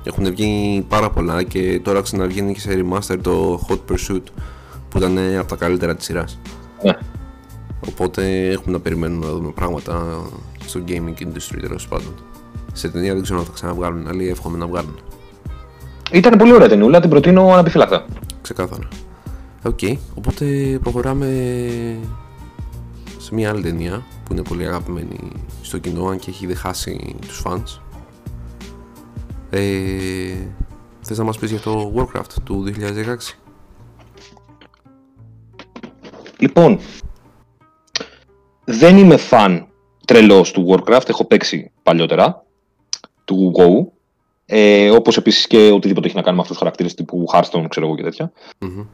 Έχουν 0.04 0.24
βγει 0.30 0.84
πάρα 0.88 1.10
πολλά 1.10 1.42
και 1.42 1.80
τώρα 1.84 2.00
ξαναβγαίνει 2.02 2.52
και 2.52 2.60
σε 2.60 2.70
remaster 2.84 3.16
το 3.22 3.60
Hot 3.68 3.92
Pursuit 3.92 4.22
που 4.88 4.98
ήταν 4.98 5.18
από 5.38 5.48
τα 5.48 5.56
καλύτερα 5.56 5.94
της 5.96 6.04
σειράς. 6.04 6.38
ναι. 6.82 6.92
Οπότε 7.88 8.50
έχουμε 8.50 8.72
να 8.72 8.80
περιμένουμε 8.80 9.26
να 9.26 9.32
δούμε 9.32 9.50
πράγματα 9.50 10.22
στο 10.66 10.80
gaming 10.88 11.22
industry 11.22 11.58
τέλος 11.60 11.88
πάντων. 11.88 12.14
Σε 12.72 12.88
ταινία 12.88 13.14
δεν 13.14 13.22
ξέρω 13.22 13.38
αν 13.38 13.44
θα 13.44 13.52
ξαναβγάλουν, 13.54 14.08
αλλά 14.08 14.22
εύχομαι 14.22 14.58
να 14.58 14.66
βγάλουν. 14.66 14.98
ήταν 16.12 16.38
πολύ 16.38 16.52
ωραία 16.52 16.68
ταινιούλα 16.68 17.00
την 17.00 17.10
προτείνω 17.10 17.52
αναπιφύλακτα 17.52 18.04
Ξεκάθαρα. 18.42 18.88
Οκ, 19.64 19.78
οπότε 20.14 20.78
προχωράμε 20.82 21.26
σε 23.18 23.34
μια 23.34 23.50
άλλη 23.50 23.62
ταινία 23.62 24.02
που 24.24 24.32
είναι 24.32 24.42
πολύ 24.42 24.66
αγαπημένη 24.66 25.18
στο 25.62 25.78
κοινό, 25.78 26.06
αν 26.06 26.18
και 26.18 26.30
έχει 26.30 26.46
διχάσει 26.46 27.16
τους 27.26 27.42
fans. 27.44 27.80
Ε, 29.50 29.60
θες 31.00 31.18
να 31.18 31.24
μας 31.24 31.38
πεις 31.38 31.50
για 31.50 31.60
το 31.60 31.92
Warcraft 31.96 32.32
του 32.44 32.64
2016? 32.64 33.38
Λοιπόν, 36.38 36.78
δεν 38.70 38.96
είμαι 38.96 39.16
φαν 39.16 39.66
τρελός 40.06 40.50
του 40.50 40.66
Warcraft, 40.70 41.08
έχω 41.08 41.24
παίξει 41.24 41.70
παλιότερα, 41.82 42.44
του 43.24 43.52
WoW, 43.56 43.92
ε, 44.46 44.90
όπως 44.90 45.16
επίσης 45.16 45.46
και 45.46 45.70
οτιδήποτε 45.70 46.06
έχει 46.06 46.16
να 46.16 46.22
κάνει 46.22 46.36
με 46.36 46.42
αυτούς 46.42 46.56
τους 46.56 46.58
χαρακτήρες 46.58 46.94
τύπου 46.94 47.24
Hearthstone, 47.32 47.66
ξέρω 47.68 47.86
εγώ 47.86 47.96
και 47.96 48.02
τέτοια. 48.02 48.32
Μμμ. 48.58 48.86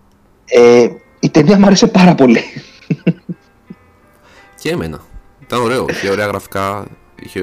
Ε, 0.44 0.88
η 1.20 1.30
ταινία 1.30 1.58
μου 1.58 1.66
άρεσε 1.66 1.86
πάρα 1.86 2.14
πολύ. 2.14 2.40
Και 4.60 4.70
εμένα. 4.70 5.00
Ήταν 5.42 5.60
ωραίο, 5.60 5.86
είχε 5.90 6.10
ωραία 6.10 6.26
γραφικά, 6.26 6.86
είχε 7.22 7.40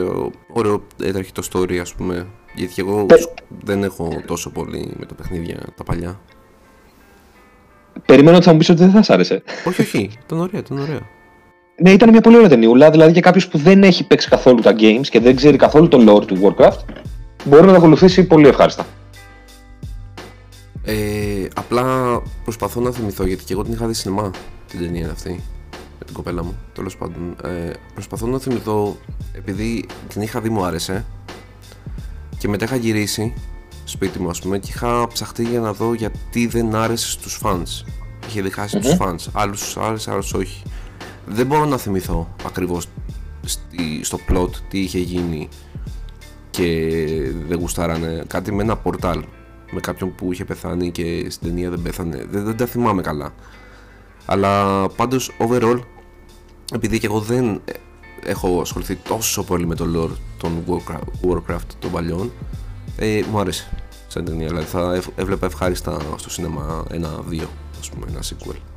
ωραίο 0.54 0.84
έτρεχε 1.04 1.32
το 1.32 1.48
story 1.54 1.78
ας 1.78 1.94
πούμε. 1.94 2.28
Γιατί 2.56 2.74
και 2.74 2.82
εγώ 2.82 3.06
δεν 3.64 3.84
έχω 3.84 4.22
τόσο 4.26 4.50
πολύ 4.50 4.94
με 4.98 5.06
τα 5.06 5.14
παιχνίδια 5.14 5.60
τα 5.76 5.84
παλιά. 5.84 6.20
Περιμένω 8.06 8.36
ότι 8.36 8.46
θα 8.46 8.52
μου 8.52 8.58
πεις 8.58 8.70
ότι 8.70 8.80
δεν 8.80 8.92
θα 8.92 9.02
σ' 9.02 9.10
άρεσε. 9.10 9.44
όχι, 9.66 9.82
όχι, 9.82 10.10
ήταν 10.26 10.40
ωραία, 10.40 10.60
ήταν 10.60 10.78
ωραία. 10.78 11.20
Ναι, 11.84 11.92
ήταν 11.92 12.10
μια 12.10 12.22
πολύ 12.22 12.36
ωραία 12.36 12.50
ταινιούλα, 12.50 12.92
δηλαδή 12.92 13.12
για 13.12 13.22
κάποιος 13.22 13.48
που 13.48 13.58
δεν 13.58 13.84
έχει 13.84 14.08
παίξει 14.08 14.30
καθόλου 14.30 14.62
τα 14.62 14.76
games 14.78 15.08
και 15.10 15.20
δεν 15.20 15.36
ξέρει 15.36 15.58
καθόλου 15.58 15.88
το 15.88 15.98
lore 16.08 16.26
του 16.26 16.38
Warcraft, 16.42 16.80
μπορεί 17.44 17.66
να 17.66 17.72
το 17.72 17.78
ακολουθήσει 17.78 18.24
πολύ 18.24 18.48
ευχάριστα. 18.48 18.86
Ε, 20.84 21.48
απλά 21.56 22.22
προσπαθώ 22.44 22.82
να 22.82 22.92
θυμηθώ 22.92 23.26
γιατί 23.26 23.44
και 23.44 23.54
εγώ 23.54 23.64
την 23.64 23.74
είχα 23.74 23.88
δει 23.88 23.94
σινεμά 23.94 24.32
την 24.68 24.80
ταινία 24.80 25.10
αυτή 25.12 25.30
με 26.00 26.06
την 26.06 26.14
κοπέλα 26.14 26.44
μου. 26.44 26.58
Τέλος 26.74 26.98
πάντων, 26.98 27.36
ε, 27.44 27.72
προσπαθώ 27.94 28.28
να 28.28 28.40
θυμηθώ 28.40 28.98
επειδή 29.34 29.86
την 30.08 30.22
είχα 30.22 30.42
δει 30.42 30.50
μου 30.50 30.66
άρεσε, 30.66 31.06
Και 32.38 32.48
μετά 32.48 32.66
είχα 32.66 32.76
γυρίσει 32.76 33.34
σπίτι 33.84 34.20
μου, 34.20 34.30
ας 34.30 34.42
πούμε, 34.42 34.60
και 34.60 34.72
είχα 34.76 35.08
ψαχτεί 35.08 35.44
για 35.44 35.60
να 35.60 35.74
δω 35.74 35.94
γιατί 35.94 36.48
δεν 36.48 36.76
άρεσε 36.76 37.12
στους 37.12 37.42
fans. 37.44 37.86
Είχε 38.28 38.42
διχάσει 38.42 38.78
mm-hmm. 38.80 38.86
τους 38.86 38.98
fans. 39.00 39.32
Άλλους 39.34 39.78
άρεσε, 39.78 40.12
άλλους 40.12 40.34
όχι. 40.34 40.64
Δεν 41.26 41.46
μπορώ 41.46 41.66
να 41.66 41.78
θυμηθώ 41.78 42.36
ακριβώς 42.46 42.88
στο 44.02 44.20
plot 44.30 44.50
τι 44.70 44.80
είχε 44.80 45.00
γίνει 45.00 45.50
και 46.50 46.88
δεν 47.48 47.60
γουστάρανε. 47.60 48.24
Κάτι 48.28 48.52
με 48.52 48.64
ένα 48.64 48.78
πορτάλ 48.78 49.24
με 49.72 49.80
κάποιον 49.80 50.16
που 50.16 50.32
είχε 50.32 50.46
πεθάνει 50.46 50.92
και 50.92 51.30
στην 51.30 51.48
ταινία 51.48 51.70
δεν 51.70 51.82
πέθανε. 51.82 52.26
Δεν, 52.30 52.44
δεν 52.44 52.58
τα 52.58 52.66
θυμάμαι 52.66 53.02
καλά. 53.02 53.34
Αλλά 54.26 54.88
πάντως 54.88 55.32
overall 55.40 55.80
επειδή 56.74 57.00
και 57.00 57.06
εγώ 57.06 57.20
δεν 57.20 57.62
έχω 58.24 58.62
ασχοληθεί 58.62 58.96
τόσο 58.96 59.44
πολύ 59.44 59.68
με 59.68 59.76
το 59.76 59.86
lore 59.96 60.18
των 60.38 60.64
Warcraft, 60.68 61.30
Warcraft 61.30 61.68
των 61.80 61.92
παλιών 61.92 62.32
ε, 62.98 63.22
μου 63.32 63.40
άρεσε 63.40 63.70
σαν 64.08 64.26
ταινία 64.26 64.48
δηλαδή 64.48 64.66
θα 64.66 65.02
έβλεπα 65.16 65.46
ευχάριστα 65.46 66.00
στο 66.16 66.30
σινέμα 66.30 66.86
ένα-δύο 66.92 67.48
ας 67.80 67.90
πούμε 67.90 68.06
ένα 68.10 68.20
sequel 68.22 68.71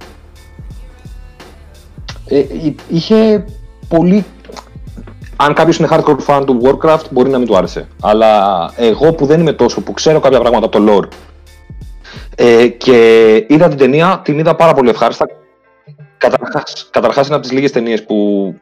ε, 2.28 2.44
είχε 2.88 3.44
πολύ 3.88 4.24
αν 5.36 5.55
κάποιος 5.55 5.76
είναι 5.76 5.88
hardcore 5.90 6.16
fan 6.26 6.42
του 6.46 6.60
Warcraft, 6.62 7.05
μπορεί 7.10 7.30
να 7.30 7.38
μην 7.38 7.46
του 7.46 7.56
άρεσε. 7.56 7.88
Αλλά 8.02 8.72
εγώ 8.76 9.12
που 9.12 9.26
δεν 9.26 9.40
είμαι 9.40 9.52
τόσο, 9.52 9.80
που 9.80 9.92
ξέρω 9.92 10.20
κάποια 10.20 10.40
πράγματα 10.40 10.66
από 10.66 10.78
το 10.78 10.92
lore 10.92 11.09
ε, 12.36 12.68
και 12.68 13.34
είδα 13.48 13.68
την 13.68 13.78
ταινία, 13.78 14.20
την 14.24 14.38
είδα 14.38 14.55
πάρα 14.55 14.74
πολύ 14.74 14.88
ευχάριστα. 14.88 15.26
Καταρχάς, 16.16 16.88
καταρχάς 16.90 17.26
είναι 17.26 17.34
από 17.34 17.44
τις 17.44 17.52
λίγες 17.52 17.72
ταινίες 17.72 18.05
που 18.05 18.55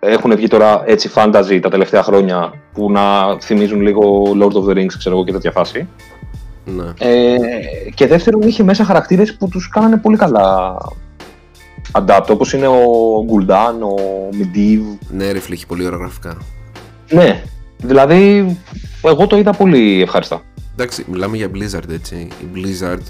έχουν 0.00 0.36
βγει 0.36 0.48
τώρα 0.48 0.82
έτσι 0.84 1.10
fantasy 1.14 1.58
τα 1.62 1.68
τελευταία 1.68 2.02
χρόνια 2.02 2.52
που 2.72 2.90
να 2.90 3.36
θυμίζουν 3.40 3.80
λίγο 3.80 4.22
Lord 4.40 4.52
of 4.52 4.70
the 4.70 4.76
Rings 4.76 4.92
ξέρω 4.98 5.14
εγώ 5.14 5.24
και 5.24 5.32
τέτοια 5.32 5.50
φάση. 5.50 5.88
Ναι. 6.64 6.84
Ε, 6.98 7.36
και 7.94 8.06
δεύτερον 8.06 8.42
είχε 8.42 8.62
μέσα 8.62 8.84
χαρακτήρες 8.84 9.36
που 9.36 9.48
τους 9.48 9.68
κάνανε 9.68 9.96
πολύ 9.96 10.16
καλά 10.16 10.76
adapt 11.92 12.26
όπως 12.28 12.52
είναι 12.52 12.66
ο 12.66 12.76
Gul'dan, 13.30 13.74
ο 13.80 14.28
Medivh. 14.32 14.98
Ναι 15.10 15.32
ρε 15.32 15.38
έχει 15.38 15.66
πολύ 15.66 15.86
ωραία 15.86 15.98
γραφικά. 15.98 16.36
Ναι, 17.10 17.44
δηλαδή 17.76 18.56
εγώ 19.02 19.26
το 19.26 19.36
είδα 19.36 19.52
πολύ 19.52 20.02
ευχάριστα. 20.02 20.42
Εντάξει, 20.72 21.04
μιλάμε 21.08 21.36
για 21.36 21.50
Blizzard 21.54 21.90
έτσι. 21.90 22.14
Η 22.14 22.48
Blizzard 22.54 23.02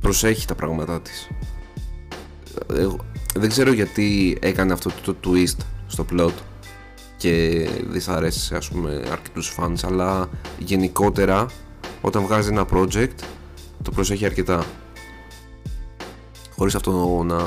προσέχει 0.00 0.46
τα 0.46 0.54
πράγματά 0.54 1.00
της. 1.00 1.28
Εγώ, 2.76 2.96
δεν 3.34 3.48
ξέρω 3.48 3.72
γιατί 3.72 4.38
έκανε 4.40 4.72
αυτό 4.72 4.90
το, 5.04 5.16
twist 5.24 5.56
στο 5.86 6.04
plot 6.12 6.32
και 7.16 7.66
δυσαρέστησε 7.90 8.56
ας 8.56 8.68
πούμε 8.68 9.02
αρκετούς 9.12 9.56
fans 9.58 9.86
αλλά 9.86 10.28
γενικότερα 10.58 11.46
όταν 12.00 12.22
βγάζει 12.22 12.48
ένα 12.48 12.66
project 12.72 13.14
το 13.82 13.90
προσέχει 13.90 14.24
αρκετά 14.24 14.64
χωρίς 16.56 16.74
αυτό 16.74 17.22
να 17.26 17.46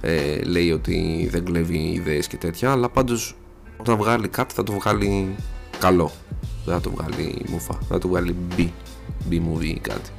ε, 0.00 0.42
λέει 0.42 0.72
ότι 0.72 1.28
δεν 1.30 1.44
κλέβει 1.44 1.78
ιδέες 1.78 2.26
και 2.26 2.36
τέτοια 2.36 2.70
αλλά 2.70 2.88
πάντως 2.88 3.36
όταν 3.76 3.96
βγάλει 3.96 4.28
κάτι 4.28 4.54
θα 4.54 4.62
το 4.62 4.72
βγάλει 4.72 5.34
καλό 5.78 6.10
δεν 6.64 6.74
θα 6.74 6.80
το 6.80 6.90
βγάλει 6.96 7.44
μουφα 7.48 7.78
θα 7.88 7.98
το 7.98 8.08
βγάλει 8.08 8.36
B 8.56 8.60
B-movie 9.30 9.64
ή 9.64 9.80
κάτι 9.80 10.10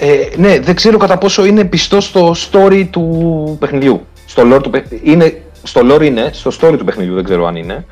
ε, 0.00 0.28
ναι, 0.36 0.60
δεν 0.60 0.74
ξέρω 0.74 0.98
κατά 0.98 1.18
πόσο 1.18 1.44
είναι 1.44 1.64
πιστό 1.64 2.00
στο 2.00 2.34
story 2.50 2.86
του 2.90 3.56
παιχνιδιού. 3.60 4.06
Στο 4.26 4.42
lore, 4.52 4.62
του, 4.62 4.70
είναι, 5.02 5.42
στο 5.62 5.80
lore 5.84 6.02
είναι, 6.02 6.30
στο 6.32 6.50
story 6.60 6.78
του 6.78 6.84
παιχνιδιού 6.84 7.14
δεν 7.14 7.24
ξέρω 7.24 7.46
αν 7.46 7.56
είναι. 7.56 7.86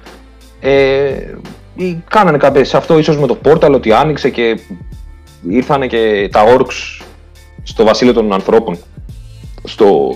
Ε, 0.60 1.14
κάνανε 2.10 2.38
κάποιε 2.38 2.64
σε 2.64 2.76
αυτό 2.76 2.98
ίσως 2.98 3.18
με 3.18 3.26
το 3.26 3.38
Portal 3.44 3.72
ότι 3.74 3.92
άνοιξε 3.92 4.30
και 4.30 4.58
ήρθαν 5.48 5.88
και 5.88 6.28
τα 6.32 6.44
orcs 6.56 7.04
στο 7.66 7.84
βασίλειο 7.84 8.14
των 8.14 8.32
ανθρώπων 8.32 8.78
στο 9.64 10.12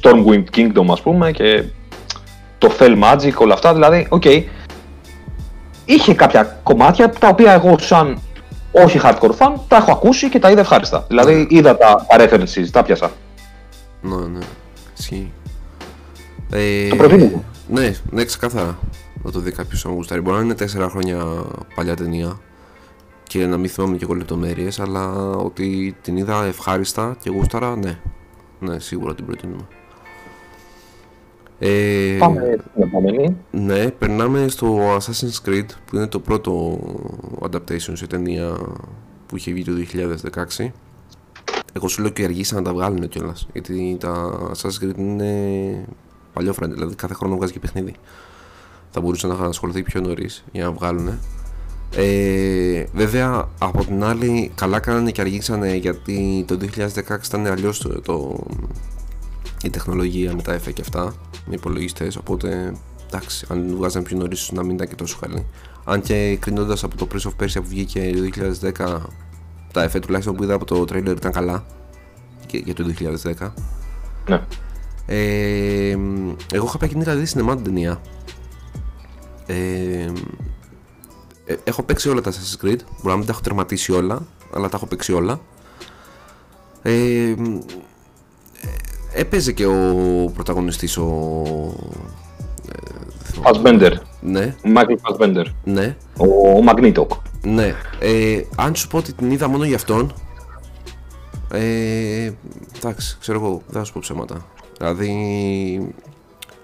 Stormwind 0.00 0.44
Kingdom 0.56 0.86
ας 0.90 1.02
πούμε 1.02 1.30
και 1.30 1.64
το 2.58 2.72
Fel 2.78 3.02
Magic 3.02 3.34
όλα 3.38 3.54
αυτά 3.54 3.72
δηλαδή 3.72 4.06
OK 4.08 4.22
okay, 4.24 4.42
είχε 5.84 6.14
κάποια 6.14 6.60
κομμάτια 6.62 7.10
τα 7.10 7.28
οποία 7.28 7.52
εγώ 7.52 7.78
σαν 7.78 8.18
όχι 8.72 9.00
hardcore 9.02 9.36
fan, 9.38 9.52
τα 9.68 9.76
έχω 9.76 9.92
ακούσει 9.92 10.28
και 10.28 10.38
τα 10.38 10.50
είδα 10.50 10.60
ευχάριστα. 10.60 11.04
Δηλαδή 11.08 11.34
ναι. 11.34 11.46
είδα 11.48 11.76
τα, 11.76 12.06
τα 12.08 12.16
references, 12.18 12.66
τα 12.70 12.82
'πιασα. 12.82 13.10
Ναι, 14.00 14.16
ναι. 14.16 14.38
Ισχύει. 14.98 15.32
Ε, 16.50 16.88
το 16.88 16.96
προτείνω. 16.96 17.44
Ναι, 17.68 17.94
ναι, 18.10 18.24
ξεκάθαρα. 18.24 18.78
Να 19.22 19.30
το 19.30 19.40
δει 19.40 19.52
κάποιος 19.52 19.84
αν 19.86 19.92
γουστάρει. 19.92 20.20
Μπορεί 20.20 20.36
να 20.36 20.42
είναι 20.42 20.54
4 20.84 20.88
χρόνια 20.90 21.24
παλιά 21.74 21.96
ταινία 21.96 22.40
και 23.32 23.46
να 23.46 23.56
μην 23.56 23.68
θυμάμαι 23.68 23.96
και 23.96 24.04
εγώ 24.04 24.14
λεπτομέρειες, 24.14 24.80
αλλά 24.80 25.30
ότι 25.30 25.96
την 26.02 26.16
είδα 26.16 26.44
ευχάριστα 26.44 27.16
και 27.22 27.30
γούσταρα, 27.30 27.76
ναι. 27.76 27.98
Ναι, 28.60 28.78
σίγουρα 28.78 29.14
την 29.14 29.26
προτείνουμε. 29.26 29.66
Ε, 31.58 32.16
Πάμε 32.18 32.58
στην 32.70 32.82
επόμενη. 32.82 33.36
Ναι, 33.50 33.90
περνάμε 33.90 34.48
στο 34.48 34.96
Assassin's 34.96 35.48
Creed 35.48 35.66
που 35.84 35.96
είναι 35.96 36.06
το 36.06 36.20
πρώτο 36.20 36.80
adaptation 37.40 37.92
σε 37.92 38.06
ταινία 38.06 38.56
που 39.26 39.36
είχε 39.36 39.52
βγει 39.52 39.64
το 39.64 39.72
2016. 40.58 40.70
Εγώ 41.72 41.88
σου 41.88 42.02
λέω 42.02 42.10
και 42.10 42.24
αργήσαν 42.24 42.58
να 42.58 42.64
τα 42.64 42.72
βγάλουν 42.72 43.08
κιόλας. 43.08 43.48
Γιατί 43.52 43.96
τα 44.00 44.40
Assassin's 44.54 44.84
Creed 44.84 44.96
είναι 44.96 45.84
παλιό 46.32 46.52
φρέντε, 46.52 46.74
δηλαδή 46.74 46.94
κάθε 46.94 47.14
χρόνο 47.14 47.36
βγάζει 47.36 47.52
και 47.52 47.58
παιχνίδι. 47.58 47.94
Θα 48.90 49.00
μπορούσαν 49.00 49.30
να 49.30 49.36
είχαν 49.36 49.48
ασχοληθεί 49.48 49.82
πιο 49.82 50.00
νωρίς 50.00 50.44
για 50.52 50.64
να 50.64 50.72
βγάλουν. 50.72 51.18
Ε, 51.96 52.84
βέβαια, 52.92 53.48
από 53.58 53.84
την 53.84 54.04
άλλη, 54.04 54.52
καλά 54.54 54.80
κάνανε 54.80 55.10
και 55.10 55.20
αργήσανε 55.20 55.74
γιατί 55.74 56.44
το 56.46 56.58
2016 56.76 57.24
ήταν 57.26 57.46
αλλιώς 57.46 57.78
το, 57.78 58.00
το, 58.00 58.46
η 59.62 59.70
τεχνολογία 59.70 60.34
με 60.34 60.42
τα 60.42 60.58
FA 60.58 60.72
και 60.72 60.80
αυτά 60.80 61.14
με 61.46 61.54
υπολογιστές. 61.54 62.16
Οπότε 62.16 62.72
εντάξει, 63.06 63.46
αν 63.48 63.74
βγάζανε 63.76 64.04
πιο 64.04 64.16
νωρίς, 64.16 64.50
να 64.52 64.62
μην 64.62 64.74
ήταν 64.74 64.88
και 64.88 64.94
τόσο 64.94 65.18
καλή. 65.20 65.46
Αν 65.84 66.00
και 66.00 66.36
κρίνοντας 66.40 66.84
από 66.84 66.96
το 66.96 67.06
Prince 67.12 67.28
of 67.28 67.44
Persia 67.44 67.54
που 67.54 67.68
βγήκε 67.68 68.12
το 68.14 68.42
2010, 68.76 68.98
τα 69.72 69.82
εφέ 69.82 69.98
τουλάχιστον 69.98 70.34
που 70.34 70.42
είδα 70.42 70.54
από 70.54 70.64
το 70.64 70.80
trailer 70.80 71.14
ήταν 71.16 71.32
καλά 71.32 71.64
και, 72.46 72.58
για 72.64 72.74
το 72.74 72.84
2010. 73.38 73.50
Ναι. 74.28 74.42
Ε, 75.06 75.96
εγώ 76.52 76.64
είχα 76.66 76.78
πάει 76.78 76.88
και 76.88 76.94
την 76.94 77.18
δει 77.18 77.26
στην 77.26 77.46
την 77.46 77.62
ταινία. 77.62 78.00
Ε, 79.46 80.12
ε, 81.44 81.54
έχω 81.64 81.82
παίξει 81.82 82.08
όλα 82.08 82.20
τα 82.20 82.30
Assassin's 82.30 82.64
Creed. 82.64 82.78
Μπορεί 82.86 83.08
να 83.08 83.16
μην 83.16 83.26
τα 83.26 83.32
έχω 83.32 83.40
τερματίσει 83.40 83.92
όλα, 83.92 84.26
αλλά 84.54 84.68
τα 84.68 84.76
έχω 84.76 84.86
παίξει 84.86 85.12
όλα. 85.12 85.40
Ε, 86.82 87.34
έπαιζε 89.14 89.52
και 89.52 89.66
ο 89.66 89.84
πρωταγωνιστής 90.34 90.96
ο... 90.96 91.42
Fassbender. 93.42 93.92
Ναι. 94.20 94.56
Ο 94.64 94.68
Michael 94.76 94.96
Fassbender. 95.02 95.44
Ναι. 95.64 95.96
Ο, 96.16 96.26
ο 96.58 96.64
Magneto. 96.66 97.06
Ναι. 97.42 97.74
Ε, 97.98 98.42
αν 98.56 98.74
σου 98.74 98.88
πω 98.88 98.98
ότι 98.98 99.12
την 99.12 99.30
είδα 99.30 99.48
μόνο 99.48 99.64
για 99.64 99.76
αυτόν, 99.76 100.12
ε, 101.50 102.32
εντάξει, 102.76 103.16
ξέρω 103.20 103.38
εγώ, 103.38 103.62
δεν 103.66 103.80
θα 103.80 103.84
σου 103.84 103.92
πω 103.92 104.00
ψέματα. 104.02 104.46
Δηλαδή, 104.78 105.94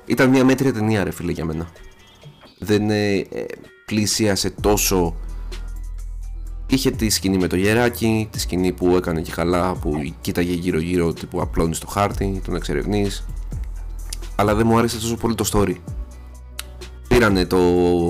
ήταν 0.07 0.29
μια 0.29 0.45
μέτρια 0.45 0.73
ταινία 0.73 1.05
ρε 1.05 1.11
φίλε 1.11 1.33
για 1.33 1.45
μένα. 1.45 1.69
Δεν 2.59 2.91
ε, 2.91 3.27
πλησίασε 3.89 4.51
τόσο 4.51 5.15
Είχε 6.71 6.91
τη 6.91 7.09
σκηνή 7.09 7.39
με 7.39 7.47
το 7.47 7.57
γεράκι, 7.57 8.29
τη 8.31 8.41
σκηνή 8.41 8.73
που 8.73 8.97
έκανε 8.97 9.21
και 9.21 9.33
καλά, 9.33 9.75
που 9.75 10.15
κοίταγε 10.21 10.53
γύρω 10.53 10.79
γύρω, 10.79 11.13
που 11.31 11.41
απλώνει 11.41 11.77
το 11.77 11.87
χάρτη, 11.87 12.41
τον 12.45 12.55
εξερευνείς. 12.57 13.25
Αλλά 14.37 14.55
δεν 14.55 14.67
μου 14.67 14.79
άρεσε 14.79 14.99
τόσο 14.99 15.17
πολύ 15.17 15.35
το 15.35 15.51
story. 15.53 15.75
Πήρανε 17.09 17.47
το 17.47 17.59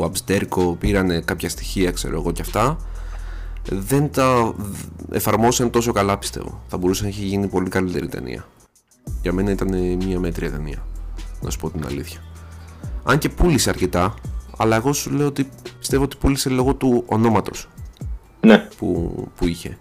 Abstergo, 0.02 0.78
πήρανε 0.78 1.20
κάποια 1.20 1.48
στοιχεία, 1.48 1.90
ξέρω 1.90 2.14
εγώ 2.14 2.32
και 2.32 2.42
αυτά. 2.42 2.76
Δεν 3.68 4.10
τα 4.10 4.54
εφαρμόσαν 5.10 5.70
τόσο 5.70 5.92
καλά, 5.92 6.18
πιστεύω. 6.18 6.62
Θα 6.66 6.76
μπορούσε 6.76 7.02
να 7.02 7.08
έχει 7.08 7.24
γίνει 7.24 7.46
πολύ 7.46 7.68
καλύτερη 7.68 8.08
ταινία. 8.08 8.46
Για 9.22 9.32
μένα 9.32 9.50
ήταν 9.50 9.96
μια 9.96 10.18
μέτρια 10.18 10.50
ταινία. 10.50 10.86
Να 11.40 11.50
σου 11.50 11.58
πω 11.58 11.70
την 11.70 11.86
αλήθεια. 11.86 12.20
Αν 13.02 13.18
και 13.18 13.28
πούλησε 13.28 13.70
αρκετά, 13.70 14.14
αλλά 14.58 14.76
εγώ 14.76 14.92
σου 14.92 15.10
λέω 15.10 15.26
ότι 15.26 15.48
πιστεύω 15.78 16.02
ότι 16.02 16.16
πούλησε 16.16 16.50
λόγω 16.50 16.74
του 16.74 17.04
ονόματος 17.06 17.68
ναι. 18.40 18.68
που, 18.78 19.12
που 19.36 19.46
είχε. 19.46 19.78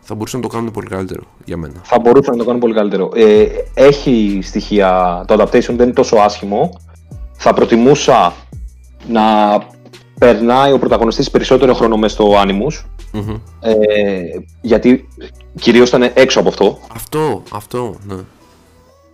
Θα 0.00 0.14
μπορούσαν 0.14 0.40
να 0.40 0.48
το 0.48 0.54
κάνουν 0.54 0.70
πολύ 0.70 0.88
καλύτερο 0.88 1.22
για 1.44 1.56
μένα. 1.56 1.74
Θα 1.82 1.98
μπορούσαν 1.98 2.32
να 2.32 2.38
το 2.38 2.44
κάνουν 2.44 2.60
πολύ 2.60 2.74
καλύτερο. 2.74 3.10
Ε, 3.14 3.46
έχει 3.74 4.40
στοιχεία, 4.42 5.24
το 5.26 5.34
adaptation 5.34 5.74
δεν 5.76 5.80
είναι 5.80 5.92
τόσο 5.92 6.16
άσχημο. 6.16 6.80
Θα 7.32 7.54
προτιμούσα 7.54 8.32
να 9.08 9.22
περνάει 10.18 10.72
ο 10.72 10.78
πρωταγωνιστής 10.78 11.30
περισσότερο 11.30 11.74
χρόνο 11.74 11.96
μέσα 11.96 12.14
στο 12.14 12.32
Animus. 12.42 12.84
Ε, 13.60 13.74
γιατί 14.60 15.08
κυρίως 15.60 15.88
ήταν 15.88 16.10
έξω 16.14 16.40
από 16.40 16.48
αυτό. 16.48 16.78
Αυτό, 16.94 17.42
αυτό, 17.50 17.94
ναι. 18.06 18.16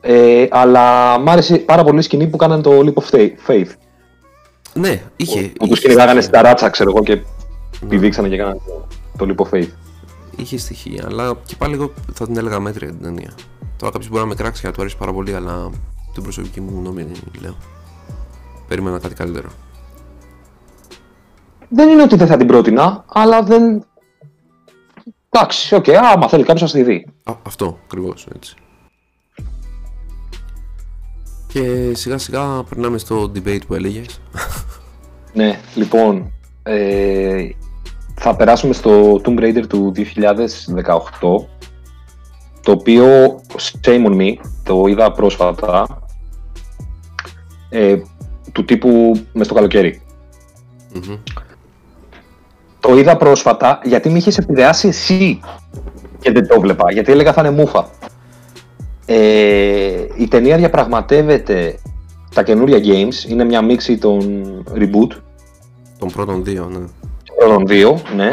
Ε, 0.01 0.47
αλλά 0.51 1.19
μ' 1.19 1.29
άρεσε 1.29 1.57
πάρα 1.57 1.85
πολύ 1.85 1.99
η 1.99 2.03
σκηνή 2.03 2.27
που 2.27 2.37
κάνανε 2.37 2.63
το 2.63 2.71
Leap 2.79 3.03
of 3.03 3.29
Faith. 3.47 3.71
Ναι, 4.77 5.03
είχε. 5.17 5.41
Που, 5.41 5.53
που 5.67 5.75
του 5.75 5.81
κυνηγάγανε 5.81 6.21
στα 6.21 6.43
ράτσα, 6.43 6.71
ξέρω 6.71 6.91
εγώ, 6.91 7.03
και 7.03 7.15
ναι. 7.15 7.89
πηδήξανε 7.89 8.29
και 8.29 8.35
έκαναν 8.35 8.61
το 9.19 9.25
λίπο 9.25 9.49
faith. 9.53 9.69
Είχε 10.37 10.59
στοιχεία, 10.59 11.05
αλλά 11.07 11.37
και 11.45 11.57
πάλι 11.57 11.75
εγώ 11.75 11.93
θα 12.13 12.27
την 12.27 12.37
έλεγα 12.37 12.61
μέτρια 12.61 12.89
την 12.89 13.03
ταινία. 13.03 13.35
Τώρα 13.77 13.93
κάποιος 13.93 14.09
μπορεί 14.11 14.23
να 14.23 14.29
με 14.29 14.35
κράξει 14.35 14.61
και 14.61 14.67
να 14.67 14.73
του 14.73 14.81
αρέσει 14.81 14.97
πάρα 14.97 15.13
πολύ, 15.13 15.35
αλλά 15.35 15.71
την 16.15 16.23
προσωπική 16.23 16.61
μου 16.61 16.81
γνώμη 16.81 17.07
λέω. 17.41 17.57
Περίμενα 18.69 18.99
κάτι 18.99 19.15
καλύτερο. 19.15 19.49
Δεν 21.69 21.89
είναι 21.89 22.03
ότι 22.03 22.17
δεν 22.17 22.27
θα 22.27 22.37
την 22.37 22.47
πρότεινα, 22.47 23.05
αλλά 23.09 23.43
δεν. 23.43 23.85
Εντάξει, 25.31 25.75
OK, 25.75 25.85
okay, 25.85 25.93
άμα 25.93 26.29
θέλει 26.29 26.45
κάποιος 26.45 26.73
να 26.73 26.79
τη 26.79 26.85
δει. 26.85 27.07
Α, 27.25 27.35
αυτό 27.43 27.79
ακριβώς 27.85 28.27
έτσι. 28.35 28.55
Και 31.49 31.95
σιγά 31.95 32.19
σιγά 32.19 32.63
περνάμε 32.69 32.99
στο 32.99 33.33
debate 33.35 33.67
που 33.67 33.75
έλεγες. 33.75 34.21
Ναι, 35.37 35.59
λοιπόν. 35.75 36.33
Ε, 36.63 37.49
θα 38.15 38.37
περάσουμε 38.37 38.73
στο 38.73 39.21
Tomb 39.25 39.39
Raider 39.39 39.67
του 39.69 39.93
2018 39.97 40.03
το 42.63 42.73
οποίο 42.73 43.07
shame 43.85 44.07
on 44.07 44.17
me, 44.17 44.35
το 44.65 44.85
είδα 44.87 45.13
πρόσφατα 45.13 45.87
ε, 47.69 47.97
του 48.53 48.65
τύπου 48.65 49.21
μες 49.33 49.47
στο 49.47 49.55
καλοκαιρι 49.55 50.03
Το 52.81 52.97
είδα 52.99 53.17
πρόσφατα 53.17 53.81
γιατί 53.85 54.11
με 54.11 54.19
είχες 54.19 54.39
επηρεάσει 54.39 54.89
εσύ 54.89 55.41
και 56.21 56.33
δεν 56.33 56.47
το 56.47 56.61
βλέπα, 56.61 56.93
γιατί 56.93 57.13
έλεγα 57.13 57.33
θα 57.33 57.41
είναι 57.41 57.57
μούφα. 57.57 57.89
Ε, 59.07 60.07
η 60.17 60.29
ταινία 60.29 60.57
διαπραγματεύεται 60.57 61.79
τα 62.35 62.43
καινούρια 62.43 62.79
games, 62.79 63.31
είναι 63.31 63.45
μια 63.45 63.63
μίξη 63.63 63.99
των 63.99 64.21
reboot. 64.75 65.17
Των 65.99 66.09
πρώτων 66.13 66.45
δύο, 66.45 66.69
ναι. 66.69 66.79
Των 66.79 67.37
πρώτων 67.39 67.67
δύο, 67.67 68.03
ναι. 68.17 68.31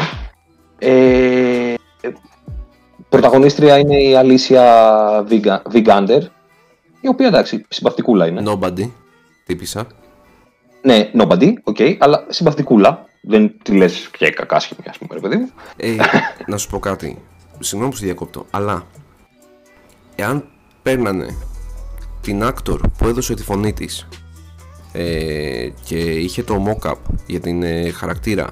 Ε, 0.78 1.74
πρωταγωνίστρια 3.08 3.78
είναι 3.78 4.02
η 4.02 4.16
Αλήσια 4.16 5.24
Βιγκάντερ, 5.68 6.22
η 7.00 7.08
οποία 7.08 7.26
εντάξει, 7.26 7.64
συμπαθητικούλα 7.68 8.26
είναι. 8.26 8.42
Nobody, 8.46 8.90
τύπησα. 9.46 9.86
Ναι, 10.82 11.10
nobody, 11.14 11.52
OK, 11.62 11.76
okay, 11.78 11.96
αλλά 11.98 12.26
συμπαθητικούλα. 12.28 13.06
Δεν 13.26 13.54
τη 13.62 13.72
λες 13.72 14.08
πια 14.10 14.30
κακάσχημη, 14.30 14.80
ας 14.88 14.98
πούμε, 14.98 15.14
ρε 15.14 15.20
παιδί 15.20 15.36
μου. 15.36 15.50
Ε, 15.76 15.96
να 16.50 16.56
σου 16.56 16.68
πω 16.68 16.78
κάτι. 16.78 17.22
Συγγνώμη 17.58 17.92
που 17.92 17.98
σε 17.98 18.04
διακόπτω, 18.04 18.46
αλλά 18.50 18.86
εάν 20.16 20.44
παίρνανε 20.82 21.26
την 22.20 22.42
actor 22.44 22.78
που 22.98 23.08
έδωσε 23.08 23.34
τη 23.34 23.42
φωνή 23.42 23.72
της 23.72 24.08
ε, 24.96 25.68
και 25.84 25.96
είχε 25.96 26.42
το 26.42 26.64
mocap 26.66 26.94
για 27.26 27.40
την 27.40 27.62
ε, 27.62 27.90
χαρακτήρα 27.90 28.48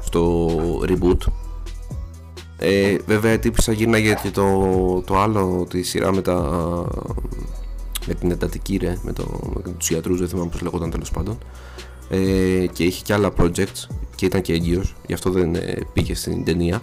στο 0.00 0.48
reboot. 0.88 1.32
Ε, 2.58 2.96
βέβαια 3.06 3.32
η 3.32 3.38
τύπισσα 3.38 3.72
γύρναγε 3.72 4.14
και 4.22 4.30
το, 4.30 5.02
το 5.06 5.18
άλλο 5.18 5.66
τη 5.70 5.82
σειρά 5.82 6.12
με, 6.12 6.22
τα, 6.22 6.38
με 8.06 8.14
την 8.14 8.30
εντατική 8.30 8.76
ρε, 8.76 8.98
με, 9.02 9.12
το, 9.12 9.52
με 9.64 9.72
τους 9.78 9.90
ιατρούς, 9.90 10.18
δεν 10.18 10.28
θυμάμαι 10.28 10.48
πώς 10.50 10.60
λέγονταν 10.60 10.90
τέλος 10.90 11.10
πάντων. 11.10 11.38
Ε, 12.08 12.66
και 12.72 12.84
είχε 12.84 13.02
και 13.04 13.12
άλλα 13.12 13.32
projects 13.38 13.86
και 14.14 14.26
ήταν 14.26 14.42
και 14.42 14.52
έγκυος, 14.52 14.96
γι' 15.06 15.14
αυτό 15.14 15.30
δεν 15.30 15.54
ε, 15.54 15.78
πήγε 15.92 16.14
στην 16.14 16.44
ταινία. 16.44 16.82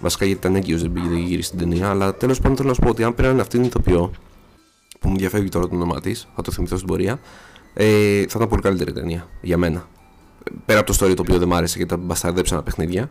Βασικά 0.00 0.24
γιατί 0.24 0.40
ήταν 0.40 0.56
έγκυος 0.56 0.82
δεν 0.82 0.92
πήγε 0.92 1.08
δεν 1.08 1.18
γύρισε 1.18 1.46
στην 1.46 1.58
ταινία 1.58 1.88
αλλά 1.88 2.14
τέλος 2.14 2.40
πάντων 2.40 2.56
θέλω 2.56 2.68
να 2.68 2.74
σου 2.74 2.80
πω 2.80 2.88
ότι 2.88 3.02
αν 3.02 3.14
πήραν 3.14 3.40
αυτήν 3.40 3.60
την 3.60 3.68
ηθοποιό 3.68 4.10
που 5.00 5.08
μου 5.08 5.16
διαφεύγει 5.16 5.48
τώρα 5.48 5.68
το 5.68 5.74
όνομά 5.74 6.00
της, 6.00 6.28
θα 6.34 6.42
το 6.42 6.52
θυμηθώ 6.52 6.76
στην 6.76 6.88
πορεία 6.88 7.20
ε, 7.74 8.20
θα 8.20 8.34
ήταν 8.36 8.48
πολύ 8.48 8.62
καλύτερη 8.62 8.92
ταινία 8.92 9.26
για 9.40 9.56
μένα 9.56 9.88
πέρα 10.66 10.78
από 10.78 10.92
το 10.92 11.06
story 11.06 11.14
το 11.16 11.22
οποίο 11.22 11.38
δεν 11.38 11.48
μ' 11.48 11.54
άρεσε 11.54 11.78
και 11.78 11.86
τα 11.86 11.96
μπασταρδέψανα 11.96 12.62
παιχνίδια 12.62 13.10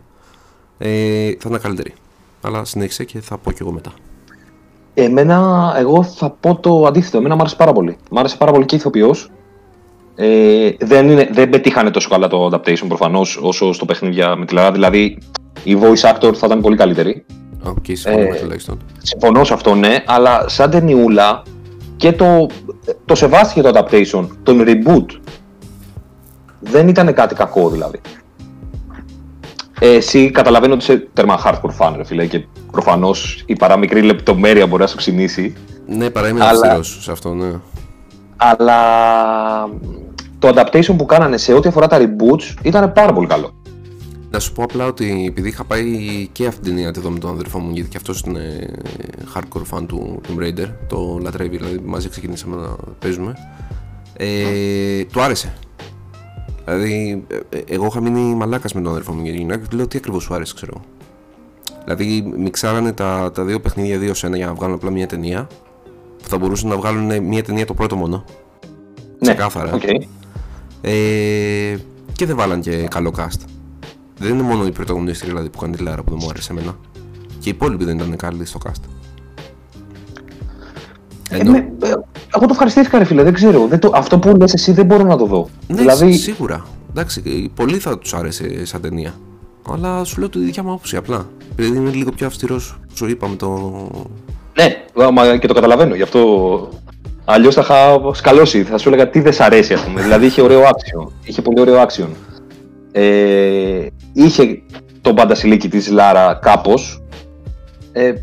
ε, 0.78 1.32
θα 1.40 1.50
είναι 1.50 1.58
καλύτερη. 1.58 1.94
Αλλά 2.42 2.66
συνέχισε 2.66 3.04
και 3.04 3.20
θα 3.22 3.38
πω 3.38 3.52
κι 3.52 3.62
εγώ 3.62 3.72
μετά. 3.72 3.92
Εμένα, 4.94 5.74
εγώ 5.78 6.04
θα 6.04 6.30
πω 6.30 6.56
το 6.56 6.86
αντίθετο. 6.86 7.18
Εμένα 7.18 7.36
μου 7.36 7.42
άρεσε 7.42 7.56
πάρα 7.56 7.74
πολύ. 7.74 7.98
Μ' 8.12 8.18
άρεσε 8.18 8.38
πάρα 8.38 8.52
πολύ 8.52 8.66
και 8.66 8.76
ηθοποιός. 8.76 9.32
Ε, 10.16 10.70
δεν, 10.80 11.10
είναι, 11.10 11.30
δεν 11.32 11.50
πετύχανε 11.50 11.92
τόσο 11.92 12.10
καλά 12.10 12.28
το 12.28 12.46
adaptation 12.46 12.86
προφανώς 12.88 13.40
όσο 13.42 13.74
στο 13.74 13.86
παιχνίδια 13.86 14.36
με 14.36 14.46
τη 14.46 14.54
Λάρα. 14.54 14.72
Δηλαδή, 14.72 15.18
η 15.64 15.78
voice 15.82 16.14
actor 16.14 16.34
θα 16.34 16.46
ήταν 16.46 16.62
πολύ 16.62 16.76
καλύτερη. 16.76 17.26
Okay, 17.64 17.92
συμφωνώ 17.92 18.34
ε, 18.34 18.40
τουλάχιστον. 18.42 18.80
Συμφωνώ 18.98 19.44
σε 19.44 19.54
αυτό, 19.54 19.76
ναι, 19.76 20.04
αλλά 20.06 20.48
σαν 20.48 20.70
ταινιούλα 20.70 21.44
και 21.98 22.12
το, 22.12 22.48
το 23.06 23.16
σεβάστηκε 23.16 23.62
το 23.62 23.72
adaptation, 23.74 24.28
τον 24.44 24.64
reboot. 24.66 25.20
Δεν 26.60 26.88
ήταν 26.88 27.14
κάτι 27.14 27.36
κακό 27.36 27.70
δηλαδή. 27.70 28.00
Ε, 29.80 29.94
εσύ 29.94 30.32
καταλαβαίνω 30.32 30.74
ότι 30.74 30.84
είσαι 30.84 31.08
τέρμα 31.14 31.40
hardcore 31.46 31.78
fan, 31.86 31.94
ρε 31.96 32.04
φίλε, 32.04 32.26
και 32.26 32.46
προφανώς 32.72 33.44
η 33.46 33.56
παραμικρή 33.56 34.02
λεπτομέρεια 34.02 34.68
μπορεί 34.68 34.82
να 34.82 34.88
σου 34.88 34.96
ξυνήσει. 34.96 35.56
Ναι, 35.86 36.10
παρά 36.10 36.28
είμαι 36.28 36.46
αλλά... 36.46 36.84
σε 36.84 37.12
αυτό, 37.12 37.34
ναι. 37.34 37.52
Αλλά 38.38 38.80
το 40.40 40.54
adaptation 40.56 40.94
που 40.98 41.06
κάνανε 41.06 41.38
σε 41.38 41.54
ό,τι 41.54 41.68
αφορά 41.68 41.88
τα 41.88 41.98
reboots 42.00 42.54
ήταν 42.64 42.94
πάρα 42.94 43.14
πολύ 43.14 43.28
καλό. 43.28 43.54
Να 44.32 44.40
σου 44.40 44.54
πω 44.54 44.64
απλά 44.64 44.86
ότι 44.86 45.26
επειδή 45.28 45.48
είχα 45.48 45.64
πάει 45.64 46.28
και 46.32 46.48
αυτή 46.48 46.62
την 46.62 46.70
ταινία 46.70 46.92
εδώ 46.96 47.10
με 47.10 47.20
τον 47.20 47.30
αδερφό 47.30 47.60
μου, 47.60 47.72
γιατί 47.74 47.90
και 47.90 47.98
αυτός 47.98 48.22
είναι 48.22 48.70
hardcore 49.34 49.76
fan 49.78 49.86
του 49.88 50.22
Tomb 50.28 50.44
Raider, 50.44 50.68
το 50.88 51.20
λατρεύει, 51.22 51.58
δηλαδή 51.58 51.80
μαζί 51.86 52.10
ξεκινήσαμε 52.10 52.56
να 52.56 52.76
παίζουμε. 53.00 53.34
Ε, 54.14 55.04
του 55.04 55.22
άρεσε. 55.22 55.54
Δηλαδή, 56.66 57.24
ε, 57.28 57.58
ε, 57.58 57.64
εγώ 57.68 57.86
είχα 57.86 58.02
μείνει 58.02 58.36
μαλάκας 58.36 58.74
με 58.74 58.82
τον 58.82 58.92
αδερφό 58.92 59.14
μου 59.14 59.22
για 59.24 59.32
την 59.32 59.42
γυναίκα 59.42 59.66
και 59.66 59.76
λέω 59.76 59.88
τι 59.88 59.98
ακριβώς 59.98 60.24
σου 60.24 60.34
άρεσε, 60.34 60.54
ξέρω. 60.56 60.82
Δηλαδή, 61.84 62.34
μιξάρανε 62.38 62.92
τα, 62.92 63.32
τα 63.34 63.44
δύο 63.44 63.60
παιχνίδια 63.60 63.98
δύο 63.98 64.14
σε 64.14 64.28
ένα 64.28 64.38
για 64.38 64.46
να 64.46 64.54
βγάλουν 64.54 64.76
απλά 64.76 64.90
μια 64.90 65.08
ταινία. 65.08 65.48
Που 66.24 66.30
θα 66.30 66.38
μπορούσαν 66.38 66.70
να 66.70 66.76
βγάλουν 66.76 67.24
μια 67.24 67.44
ταινία 67.44 67.66
το 67.66 67.74
πρώτο 67.74 67.96
μόνο. 67.96 68.24
Ναι, 69.20 69.32
ξεκάθαρα. 69.34 69.72
Okay. 69.74 70.08
Ε, 70.82 71.78
και 72.14 72.26
δεν 72.26 72.36
βάλαν 72.36 72.62
και 72.62 72.88
καλό 72.90 73.14
cast. 73.18 73.59
Δεν 74.20 74.34
είναι 74.34 74.44
μόνο 74.44 74.66
η 74.66 74.72
πρωταγωνίστρια 74.72 75.30
δηλαδή, 75.30 75.50
που 75.50 75.58
κάνει 75.58 75.76
τη 75.76 75.84
Λάρα 75.84 76.04
που 76.04 76.10
δεν 76.10 76.20
μου 76.22 76.30
άρεσε 76.30 76.52
εμένα. 76.52 76.78
Και 77.40 77.50
οι 77.50 77.52
υπόλοιποι 77.56 77.86
δεν 77.86 77.98
ήταν 77.98 78.16
καλοί 78.16 78.46
στο 78.46 78.60
cast. 78.66 78.84
Ενώ... 81.30 81.56
Ε, 81.56 81.68
εγώ 82.36 82.46
το 82.46 82.48
ευχαριστήθηκα, 82.50 82.98
ρε 82.98 83.04
φίλε, 83.04 83.24
δεν 83.24 83.34
ξέρω. 83.34 83.68
Δεν 83.68 83.80
το, 83.80 83.92
αυτό 83.94 84.20
που 84.20 84.36
λες 84.36 84.54
εσύ 84.54 84.72
δεν 84.72 84.86
μπορώ 84.86 85.04
να 85.04 85.18
το 85.18 85.26
δω. 85.26 85.50
Ναι, 85.68 85.76
δηλαδή... 85.76 86.14
σίγουρα. 86.14 86.66
Εντάξει, 86.90 87.52
πολύ 87.56 87.78
θα 87.78 87.98
τους 87.98 88.14
άρεσε 88.14 88.66
σαν 88.66 88.82
ταινία. 88.82 89.14
Αλλά 89.72 90.04
σου 90.04 90.20
λέω 90.20 90.30
τη 90.30 90.40
δικιά 90.40 90.64
μου 90.64 90.70
άποψη 90.70 90.96
απλά. 90.96 91.28
Επειδή 91.52 91.78
είναι 91.78 91.90
λίγο 91.90 92.12
πιο 92.12 92.28
αυστηρός, 92.28 92.80
σου 92.94 93.10
είπαμε 93.10 93.36
το. 93.36 93.72
Ναι, 94.56 95.38
και 95.38 95.48
το 95.48 95.54
καταλαβαίνω. 95.54 95.96
Γι' 95.96 96.02
αυτό 96.02 96.70
Αλλιώς 97.32 97.56
θα 97.56 97.62
είχα 97.62 98.14
σκαλώσει. 98.14 98.64
Θα 98.64 98.78
σου 98.78 98.90
έλεγα 98.90 99.10
τι 99.10 99.20
δεν 99.20 99.34
σ' 99.34 99.40
αρέσει, 99.40 99.74
ας 99.74 99.84
πούμε. 99.84 100.02
δηλαδή 100.02 100.26
είχε 100.26 100.42
ωραίο 100.42 100.62
άξιο. 100.62 101.12
Είχε 101.24 101.42
πολύ 101.42 101.60
ωραίο 101.60 101.80
άξιο. 101.80 102.10
Ε, 102.92 103.88
είχε 104.24 104.62
τον 105.02 105.16
παντασιλίκι 105.16 105.70
της 105.70 105.90
Λάρα 105.90 106.40
κάπως. 106.42 107.04
Ε, 107.92 108.14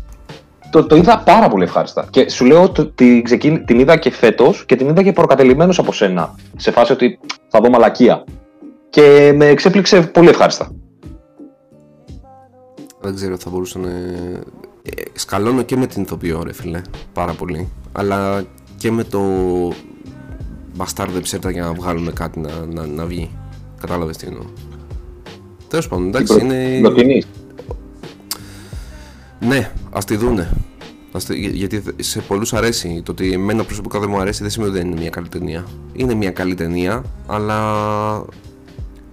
το, 0.69 0.85
το 0.85 0.95
είδα 0.95 1.19
πάρα 1.19 1.47
πολύ 1.49 1.63
ευχάριστα. 1.63 2.07
Και 2.09 2.29
σου 2.29 2.45
λέω 2.45 2.63
ότι 2.63 2.91
την, 2.95 3.65
την 3.65 3.79
είδα 3.79 3.97
και 3.97 4.11
φέτος 4.11 4.65
και 4.65 4.75
την 4.75 4.89
είδα 4.89 5.03
και 5.03 5.13
προκατελημένος 5.13 5.79
από 5.79 5.91
σένα. 5.91 6.35
Σε 6.55 6.71
φάση 6.71 6.91
ότι 6.91 7.19
θα 7.47 7.59
δω 7.59 7.69
μαλακία. 7.69 8.23
Και 8.89 9.33
με 9.35 9.45
εξέπληξε 9.45 10.01
πολύ 10.01 10.29
ευχάριστα. 10.29 10.71
Δεν 12.99 13.15
ξέρω, 13.15 13.37
θα 13.37 13.49
μπορούσα 13.49 13.79
να. 13.79 13.89
Ε, 13.89 15.01
σκαλώνω 15.13 15.61
και 15.61 15.77
με 15.77 15.87
την 15.87 16.01
ηθοποιό, 16.01 16.43
ρε 16.43 16.53
φίλε. 16.53 16.81
Πάρα 17.13 17.31
πολύ. 17.31 17.69
Αλλά 17.91 18.43
και 18.77 18.91
με 18.91 19.03
το. 19.03 19.21
Μπαστάρδεψε 20.75 21.39
τα 21.39 21.51
για 21.51 21.63
να 21.63 21.73
βγάλουμε 21.73 22.11
κάτι 22.11 22.39
να, 22.39 22.49
να, 22.65 22.85
να 22.85 23.05
βγει. 23.05 23.31
Κατάλαβες 23.81 24.17
τι 24.17 24.27
εννοώ. 24.27 24.43
Τέλος 25.67 25.87
πάντων, 25.87 26.07
εντάξει, 26.07 26.37
προ... 26.81 26.95
είναι. 26.95 27.23
Ναι, 29.39 29.71
ας 29.91 30.05
τη 30.05 30.15
δούνε. 30.15 30.51
Γιατί 31.51 31.83
σε 31.99 32.21
πολλούς 32.21 32.53
αρέσει. 32.53 33.01
Το 33.05 33.11
ότι 33.11 33.31
εμένα 33.31 33.63
προσωπικά 33.63 33.99
δεν 33.99 34.09
μου 34.09 34.19
αρέσει 34.19 34.41
δεν 34.41 34.51
σημαίνει 34.51 34.71
ότι 34.71 34.79
δεν 34.79 34.91
είναι 34.91 34.99
μια 34.99 35.09
καλή 35.09 35.27
ταινία. 35.29 35.65
Είναι 35.93 36.13
μια 36.13 36.31
καλή 36.31 36.55
ταινία, 36.55 37.03
αλλά. 37.27 38.25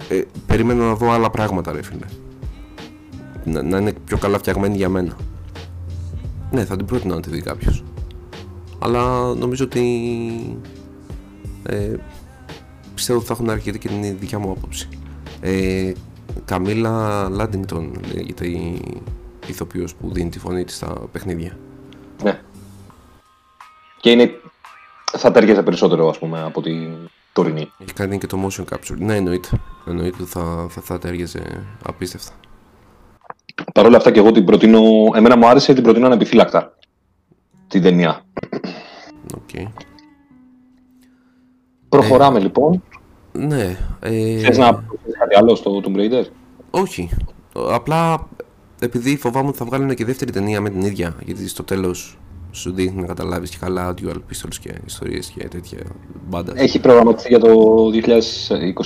Ε, 0.08 0.22
περίμενα 0.46 0.84
να 0.84 0.94
δω 0.94 1.10
άλλα 1.10 1.30
πράγματα, 1.30 1.72
ρε 1.72 1.82
φίλε. 1.82 2.06
Να, 3.44 3.62
να 3.62 3.78
είναι 3.78 3.92
πιο 4.04 4.18
καλά 4.18 4.38
φτιαγμένη 4.38 4.76
για 4.76 4.88
μένα. 4.88 5.16
Ναι, 6.50 6.64
θα 6.64 6.76
την 6.76 6.86
πρότεινα 6.86 7.14
να 7.14 7.20
τη 7.20 7.30
δει 7.30 7.40
κάποιος. 7.40 7.84
Αλλά 8.78 9.34
νομίζω 9.34 9.64
ότι. 9.64 9.82
Ε, 11.62 11.94
πιστεύω 12.94 13.18
ότι 13.18 13.28
θα 13.28 13.32
έχουν 13.32 13.50
αρκετή 13.50 13.78
και 13.78 13.88
την 13.88 14.16
δικιά 14.18 14.38
μου 14.38 14.50
άποψη. 14.50 14.88
Ε, 15.40 15.92
Καμίλα 16.44 17.28
Λάντινγκτον 17.28 18.00
λέγεται 18.14 18.46
η 18.46 18.80
ηθοποιός 19.46 19.94
που 19.94 20.12
δίνει 20.12 20.30
τη 20.30 20.38
φωνή 20.38 20.64
της 20.64 20.76
στα 20.76 20.92
παιχνίδια. 21.12 21.58
Ναι. 22.22 22.40
Και 24.00 24.10
είναι... 24.10 24.30
θα 25.16 25.30
ταιριάζει 25.30 25.62
περισσότερο, 25.62 26.08
ας 26.08 26.18
πούμε, 26.18 26.42
από 26.42 26.62
τη... 26.62 26.88
τωρινή. 27.32 27.70
Έχει 27.78 27.92
κάνει 27.92 28.18
και 28.18 28.26
το 28.26 28.46
motion 28.46 28.64
capture. 28.64 28.96
Ναι, 28.98 29.16
εννοείται. 29.16 29.48
Εννοείται 29.86 30.16
ότι 30.22 30.30
θα, 30.30 30.66
θα, 30.70 30.80
θα 30.80 30.98
τέριαζε 30.98 31.66
απίστευτα. 31.86 32.32
Παρ' 33.74 33.86
όλα 33.86 33.96
αυτά 33.96 34.10
και 34.10 34.18
εγώ 34.18 34.32
την 34.32 34.44
προτείνω. 34.44 34.80
Εμένα 35.14 35.36
μου 35.36 35.46
άρεσε 35.46 35.74
την 35.74 35.82
προτείνω 35.82 36.06
ανεπιφύλακτα. 36.06 36.76
Την 37.68 37.82
ταινία. 37.82 38.24
Okay. 39.34 39.66
Προχωράμε 41.88 42.38
λοιπόν. 42.38 42.82
Ναι. 43.32 43.76
Ε... 44.00 44.38
Θες 44.38 44.58
να 44.58 44.74
προσθέσεις 44.74 45.13
κάτι 45.24 45.36
άλλο 45.36 45.54
στο 45.54 45.80
Tomb 45.84 45.96
Raider? 45.96 46.24
Όχι. 46.70 47.08
Απλά 47.70 48.28
επειδή 48.78 49.16
φοβάμαι 49.16 49.48
ότι 49.48 49.56
θα 49.56 49.64
βγάλουν 49.64 49.94
και 49.94 50.04
δεύτερη 50.04 50.30
ταινία 50.30 50.60
με 50.60 50.70
την 50.70 50.80
ίδια, 50.80 51.16
γιατί 51.24 51.48
στο 51.48 51.62
τέλος 51.62 52.18
σου 52.50 52.72
δείχνει 52.72 53.00
να 53.00 53.06
καταλάβεις 53.06 53.50
και 53.50 53.56
καλά 53.60 53.94
dual 54.00 54.14
pistols 54.16 54.56
και 54.60 54.74
ιστορίες 54.86 55.26
και 55.26 55.48
τέτοια 55.48 55.78
μπάντα. 56.28 56.52
Έχει 56.56 56.80
προγραμματιστεί 56.80 57.28
για 57.28 57.38
το 57.38 57.84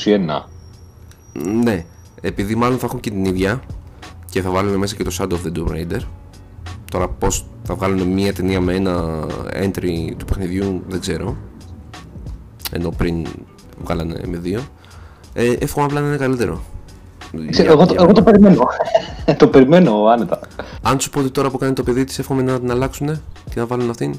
2021. 0.05 0.45
Ναι. 1.63 1.85
Επειδή 2.21 2.55
μάλλον 2.55 2.79
θα 2.79 2.87
έχουν 2.87 3.01
και 3.01 3.11
την 3.11 3.25
ίδια 3.25 3.63
και 4.31 4.43
θα 4.43 4.51
βάλουν 4.51 4.75
μέσα 4.75 4.97
και 4.97 5.05
το 5.05 5.17
Shadow 5.19 5.33
of 5.33 5.47
the 5.47 5.59
Tomb 5.59 5.71
Raider. 5.73 6.01
Τώρα 6.91 7.09
πώς 7.09 7.47
θα 7.63 7.75
βγάλουν 7.75 8.09
μία 8.09 8.33
ταινία 8.33 8.61
με 8.61 8.75
ένα 8.75 9.27
entry 9.63 10.13
του 10.17 10.25
παιχνιδιού 10.25 10.83
δεν 10.89 11.01
ξέρω. 11.01 11.37
Ενώ 12.71 12.91
πριν 12.91 13.27
βγάλανε 13.83 14.21
με 14.27 14.37
δύο. 14.37 14.61
Ε, 15.39 15.57
εύχομαι 15.59 15.85
απλά 15.85 16.01
να 16.01 16.07
είναι 16.07 16.17
καλύτερο. 16.17 16.63
Ξέρω, 17.51 17.73
εγώ, 17.73 17.87
το, 17.87 17.95
εγώ 17.99 18.13
το 18.13 18.23
περιμένω. 18.23 18.67
το 19.39 19.49
περιμένω 19.49 20.05
άνετα. 20.05 20.41
Αν 20.83 21.01
σου 21.01 21.11
πω 21.11 21.21
ότι 21.21 21.31
τώρα 21.31 21.51
που 21.51 21.59
κάνει 21.59 21.73
το 21.73 21.83
παιδί 21.83 22.05
της, 22.05 22.19
εύχομαι 22.19 22.43
να 22.43 22.61
την 22.61 22.71
αλλάξουν 22.71 23.21
και 23.51 23.61
να 23.61 23.67
βάλουν 23.67 23.91
αυτήν; 23.91 24.15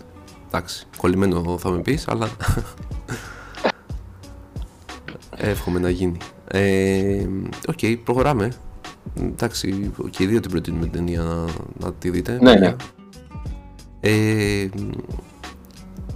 Εντάξει, 0.47 0.87
κολλημένο 0.97 1.57
θα 1.57 1.69
με 1.69 1.79
πεις, 1.79 2.07
αλλά. 2.07 2.27
εύχομαι 5.51 5.79
να 5.79 5.89
γίνει. 5.89 6.17
Ε, 6.47 7.25
OK, 7.67 7.77
okay, 7.81 7.97
προχωράμε. 8.03 8.51
Εντάξει, 9.21 9.91
και 10.09 10.23
οι 10.23 10.27
δύο 10.27 10.39
την 10.39 10.51
προτείνουμε 10.51 10.83
την 10.83 10.91
ταινία 10.91 11.21
να, 11.21 11.45
να 11.85 11.93
τη 11.93 12.09
δείτε. 12.09 12.37
Ναι, 12.41 12.53
ναι. 12.53 12.75
Ε, 13.99 14.69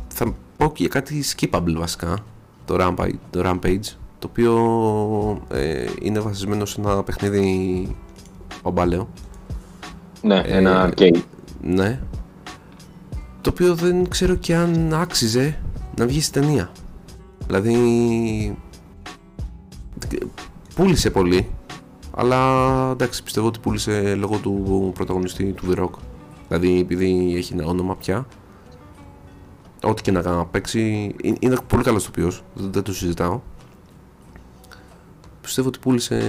θα 0.07 0.33
πω 0.57 0.71
και 0.71 0.87
κάτι 0.87 1.23
skippable 1.35 1.75
βασικά. 1.77 2.17
Το 2.65 2.75
Rampage, 2.79 3.17
το 3.29 3.41
Rampage 3.45 4.02
το 4.23 4.29
οποίο 4.31 5.41
ε, 5.51 5.85
είναι 6.01 6.19
βασισμένο 6.19 6.65
σε 6.65 6.81
ένα 6.81 7.03
παιχνίδι 7.03 7.95
παμπάλαιο. 8.61 9.09
Ναι, 10.21 10.35
ε, 10.35 10.57
ένα 10.57 10.89
arcade. 10.89 11.21
Ναι. 11.61 11.99
Το 13.41 13.49
οποίο 13.49 13.75
δεν 13.75 14.09
ξέρω 14.09 14.35
και 14.35 14.55
αν 14.55 14.93
άξιζε 14.93 15.59
να 15.97 16.05
βγει 16.05 16.21
στην 16.21 16.41
ταινία. 16.41 16.71
Δηλαδή 17.45 18.57
πούλησε 20.75 21.09
πολύ 21.09 21.49
αλλά 22.15 22.39
εντάξει 22.91 23.23
πιστεύω 23.23 23.47
ότι 23.47 23.59
πούλησε 23.59 24.15
λόγω 24.15 24.37
του 24.37 24.91
πρωταγωνιστή 24.93 25.51
του 25.51 25.65
The 25.71 25.79
Rock 25.79 25.99
δηλαδή 26.47 26.79
επειδή 26.79 27.33
έχει 27.35 27.53
ένα 27.53 27.65
όνομα 27.65 27.95
πια 27.95 28.27
ό,τι 29.83 30.01
και 30.01 30.11
να 30.11 30.45
παίξει 30.45 31.15
είναι 31.39 31.55
πολύ 31.67 31.83
καλός 31.83 32.05
τοπιός 32.05 32.43
δεν 32.53 32.83
το 32.83 32.93
συζητάω 32.93 33.41
πιστεύω 35.43 35.67
ότι 35.67 35.79
πούλησε 35.79 36.19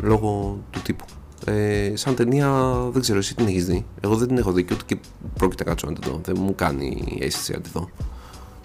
λόγω 0.00 0.58
του 0.70 0.80
τύπου. 0.82 1.04
Ε, 1.46 1.92
σαν 1.94 2.14
ταινία 2.14 2.74
δεν 2.90 3.02
ξέρω 3.02 3.18
εσύ 3.18 3.34
την 3.34 3.46
έχεις 3.46 3.66
δει. 3.66 3.84
Εγώ 4.00 4.14
δεν 4.14 4.28
την 4.28 4.38
έχω 4.38 4.52
δει 4.52 4.64
και 4.64 4.74
ούτε 4.74 4.82
και 4.86 4.96
πρόκειται 5.38 5.64
να 5.64 5.70
κάτσω 5.70 5.86
να 5.86 5.92
την 5.92 6.10
δω. 6.10 6.20
Δεν 6.24 6.36
μου 6.40 6.54
κάνει 6.54 7.18
αίσθηση 7.20 7.52
να 7.52 7.60
τη 7.60 7.68
δω. 7.72 7.88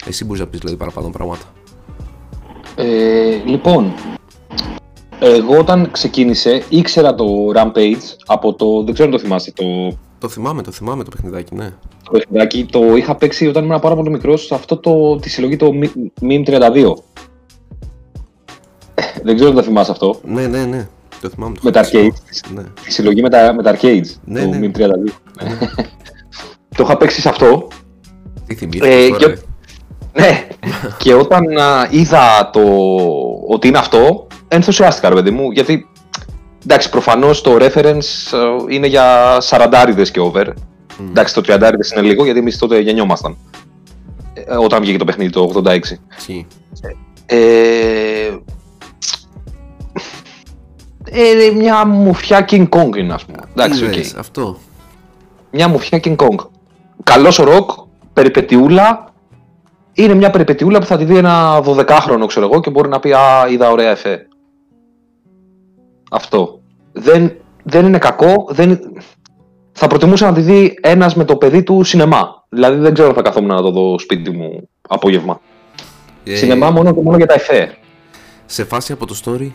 Εσύ 0.06 0.24
μπορείς 0.24 0.40
να 0.40 0.46
πεις 0.46 0.58
δηλαδή 0.58 0.78
παραπάνω 0.78 1.10
πράγματα. 1.10 1.44
Ε, 2.76 3.42
λοιπόν, 3.44 3.92
εγώ 5.20 5.58
όταν 5.58 5.90
ξεκίνησε 5.90 6.62
ήξερα 6.68 7.14
το 7.14 7.26
Rampage 7.54 8.16
από 8.26 8.54
το. 8.54 8.82
Δεν 8.82 8.94
ξέρω 8.94 9.08
αν 9.08 9.14
το 9.14 9.20
θυμάστε. 9.22 9.52
Το, 9.54 9.96
το 10.18 10.28
θυμάμαι, 10.28 10.62
το 10.62 10.70
θυμάμαι 10.70 11.04
το 11.04 11.10
παιχνιδάκι, 11.10 11.54
ναι. 11.54 11.72
Το 12.04 12.10
παιχνιδάκι 12.10 12.64
το 12.64 12.96
είχα 12.96 13.14
παίξει 13.14 13.46
όταν 13.46 13.64
ήμουν 13.64 13.80
πάρα 13.80 13.94
πολύ 13.94 14.10
μικρός 14.10 14.46
σε 14.46 14.54
αυτό 14.54 14.76
το, 14.76 15.16
τη 15.16 15.30
συλλογή 15.30 15.56
το 15.56 15.70
Meme 16.20 16.44
32. 16.46 16.94
Δεν 19.22 19.34
ξέρω 19.34 19.50
αν 19.50 19.56
το 19.56 19.62
θυμάσαι 19.62 19.90
αυτό. 19.90 20.20
Ναι, 20.24 20.46
ναι, 20.46 20.64
ναι. 20.64 20.88
Το 21.20 21.28
θυμάμαι. 21.28 21.54
Το 21.54 21.60
με 21.64 21.70
τα 21.70 21.84
arcades. 21.84 22.50
Ναι. 22.54 22.62
Τη 22.84 22.92
συλλογή 22.92 23.22
με 23.22 23.28
τα, 23.28 23.52
με 23.54 23.62
τα 23.62 23.76
arcades. 23.76 24.06
Ναι, 24.24 24.40
το 24.40 24.48
ναι. 24.48 24.70
32. 24.74 24.80
Ναι. 25.42 25.58
το 26.76 26.82
είχα 26.82 26.96
παίξει 26.96 27.20
σε 27.20 27.28
αυτό. 27.28 27.68
Τι 28.46 28.54
θυμήθηκες 28.54 29.04
ε, 29.04 29.08
τώρα. 29.08 29.32
Και, 29.32 29.38
ναι. 30.12 30.46
και 30.98 31.14
όταν 31.14 31.58
α, 31.58 31.88
είδα 31.90 32.50
το, 32.52 32.60
ότι 33.48 33.68
είναι 33.68 33.78
αυτό, 33.78 34.26
ενθουσιάστηκα 34.48 35.08
ρε 35.08 35.14
παιδί 35.14 35.30
μου, 35.30 35.50
γιατί 35.50 35.86
εντάξει, 36.64 36.90
προφανώς 36.90 37.40
το 37.40 37.56
reference 37.60 38.32
είναι 38.68 38.86
για 38.86 39.36
σαραντάριδες 39.40 40.10
και 40.10 40.20
over. 40.20 40.46
Mm. 40.46 40.54
Εντάξει, 41.08 41.34
το 41.34 41.40
τριαντάριδες 41.40 41.90
είναι 41.90 42.00
λίγο, 42.00 42.24
γιατί 42.24 42.38
εμείς 42.38 42.58
τότε 42.58 42.78
γεννιόμασταν. 42.78 43.36
Ε, 44.34 44.56
όταν 44.56 44.80
βγήκε 44.80 44.98
το 44.98 45.04
παιχνίδι 45.04 45.30
το 45.30 45.62
86. 45.64 45.78
Ε, 47.26 47.36
ε, 51.12 51.50
μια 51.54 51.86
μουφιά 51.86 52.44
King 52.50 52.68
Kong 52.68 52.96
είναι, 52.96 53.12
ας 53.12 53.24
πούμε. 53.24 53.38
Εντάξει, 53.50 53.88
okay. 53.92 54.18
αυτό. 54.18 54.58
Μια 55.50 55.68
μουφιά 55.68 56.00
King 56.04 56.16
Kong. 56.16 56.36
Καλός 57.02 57.36
ροκ, 57.36 57.70
περιπετιούλα. 58.12 59.12
Είναι 59.92 60.14
μια 60.14 60.30
περιπετιούλα 60.30 60.78
που 60.78 60.86
θα 60.86 60.96
τη 60.96 61.04
δει 61.04 61.16
ένα 61.16 61.62
12χρονο, 61.64 62.26
ξέρω 62.26 62.46
εγώ, 62.46 62.60
και 62.60 62.70
μπορεί 62.70 62.88
να 62.88 63.00
πει 63.00 63.12
Α, 63.12 63.48
είδα 63.50 63.70
ωραία 63.70 63.90
εφέ. 63.90 64.26
Αυτό. 66.10 66.60
Δεν, 66.92 67.32
δεν 67.62 67.86
είναι 67.86 67.98
κακό. 67.98 68.46
Δεν... 68.50 68.80
Θα 69.72 69.86
προτιμούσα 69.86 70.26
να 70.26 70.32
τη 70.32 70.40
δει 70.40 70.78
ένας 70.80 71.14
με 71.14 71.24
το 71.24 71.36
παιδί 71.36 71.62
του 71.62 71.82
σινεμά. 71.82 72.44
Δηλαδή 72.48 72.78
δεν 72.78 72.94
ξέρω 72.94 73.08
αν 73.08 73.14
θα 73.14 73.22
καθόμουν 73.22 73.48
να 73.48 73.62
το 73.62 73.70
δω 73.70 73.98
σπίτι 73.98 74.30
μου 74.30 74.68
απόγευμα. 74.88 75.40
Ε... 76.24 76.34
Σινεμά 76.34 76.70
μόνο 76.70 76.94
και 76.94 77.00
μόνο 77.00 77.16
για 77.16 77.26
τα 77.26 77.34
εφέ. 77.34 77.76
Σε 78.46 78.64
φάση 78.64 78.92
από 78.92 79.06
το 79.06 79.20
story; 79.24 79.50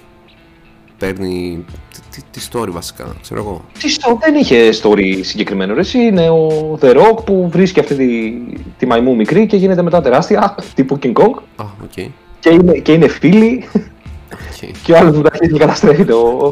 Παίρνει 0.98 1.66
τη, 2.12 2.22
τη, 2.32 2.48
story 2.52 2.70
βασικά, 2.70 3.16
ξέρω 3.22 3.40
εγώ. 3.40 3.66
Τι 3.80 3.96
story, 4.00 4.18
δεν 4.20 4.36
είχε 4.36 4.70
story 4.82 5.20
συγκεκριμένο. 5.22 5.74
Ρε. 5.74 5.80
Εσύ 5.80 6.00
είναι 6.00 6.30
ο 6.30 6.78
The 6.82 6.96
Rock 6.96 7.26
που 7.26 7.50
βρίσκει 7.52 7.80
αυτή 7.80 7.96
τη, 7.96 8.34
τη 8.78 8.86
μαϊμού 8.86 9.16
μικρή 9.16 9.46
και 9.46 9.58
γίνεται 9.58 9.82
μετά 9.82 10.02
τεράστια, 10.02 10.56
τύπου 10.74 11.00
King 11.04 11.14
Kong. 11.14 11.34
Ah, 11.58 11.64
okay. 11.64 12.08
και, 12.40 12.50
είναι, 12.50 12.74
και 12.74 12.92
είναι 12.92 13.08
φίλοι. 13.08 13.68
Okay. 14.32 14.72
και 14.84 14.92
ο 14.92 14.98
άλλος 14.98 15.16
του 15.16 15.22
τα 15.22 15.38
και 15.38 15.58
καταστρέφει 15.58 16.06
το. 16.06 16.52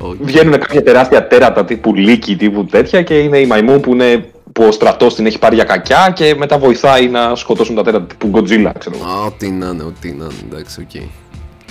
Okay. 0.00 0.16
Βγαίνουν 0.20 0.58
κάποια 0.58 0.82
τεράστια 0.82 1.26
τέρατα 1.26 1.64
τύπου 1.64 1.94
λύκη, 1.94 2.36
τύπου 2.36 2.64
τέτοια 2.64 3.02
και 3.02 3.18
είναι 3.18 3.38
η 3.38 3.46
μαϊμού 3.46 3.80
που 3.80 3.92
είναι 3.92 4.32
που 4.52 4.64
ο 4.64 4.70
στρατός 4.70 5.14
την 5.14 5.26
έχει 5.26 5.38
πάρει 5.38 5.54
για 5.54 5.64
κακιά 5.64 6.12
και 6.14 6.34
μετά 6.38 6.58
βοηθάει 6.58 7.08
να 7.08 7.34
σκοτώσουν 7.34 7.74
τα 7.74 7.82
τέρατα 7.82 8.04
τύπου 8.04 8.30
Godzilla, 8.34 8.72
ξέρω 8.78 8.96
Α, 8.96 9.24
ό,τι 9.24 9.50
να 9.50 9.66
είναι, 9.66 9.82
ό,τι 9.82 10.08
να 10.08 10.24
είναι, 10.24 10.34
εντάξει, 10.50 10.80
OK. 10.80 10.88
Okay. 10.94 11.06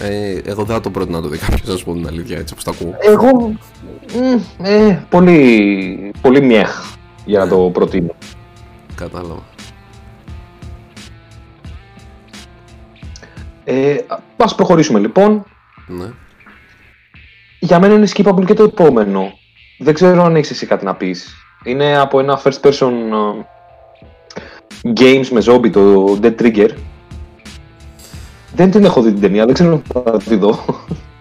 Ε, 0.02 0.42
εγώ 0.46 0.64
δεν 0.64 0.76
θα 0.76 0.82
το 0.82 0.90
πρότεινα 0.90 1.18
να 1.18 1.24
το 1.24 1.30
δει 1.30 1.38
κάποιος, 1.38 1.68
να 1.68 1.76
σου 1.76 1.86
πω 1.86 1.94
την 1.94 2.08
αλήθεια, 2.08 2.38
έτσι 2.38 2.54
όπως 2.54 2.64
το 2.64 2.72
ακούω. 2.72 2.96
Εγώ. 3.00 3.56
Ε, 4.64 5.00
πολύ, 5.10 6.12
πολύ 6.22 6.42
meh 6.42 6.96
για 7.26 7.40
να 7.40 7.48
το 7.48 7.58
προτείνω. 7.58 8.16
Κατάλαβα. 8.96 9.44
Ε, 13.64 13.96
ας 14.38 14.56
προχωρήσουμε 14.56 15.00
λοιπόν. 15.00 15.44
Ναι. 15.88 16.06
Για 17.60 17.80
μένα 17.80 17.94
είναι 17.94 18.08
skippable 18.14 18.46
και 18.46 18.54
το 18.54 18.64
επόμενο. 18.64 19.32
Δεν 19.80 19.94
ξέρω 19.94 20.24
αν 20.24 20.36
έχεις 20.36 20.52
εσύ 20.52 20.66
κάτι 20.66 20.86
να 20.86 20.96
πεις. 20.96 21.36
Είναι 21.64 21.98
από 21.98 22.20
ένα 22.20 22.42
first 22.44 22.60
person 22.62 22.92
uh, 23.12 23.44
games 25.00 25.28
με 25.28 25.42
zombie, 25.46 25.72
το 25.72 26.18
Dead 26.22 26.36
Trigger. 26.42 26.70
Δεν 28.56 28.72
την 28.72 28.84
έχω 28.84 29.02
δει 29.02 29.12
την 29.12 29.22
ταινία, 29.22 29.46
δεν 29.46 29.54
ξέρω 29.54 29.82
αν 29.96 30.04
θα 30.04 30.18
τη 30.18 30.36
δω. 30.36 30.60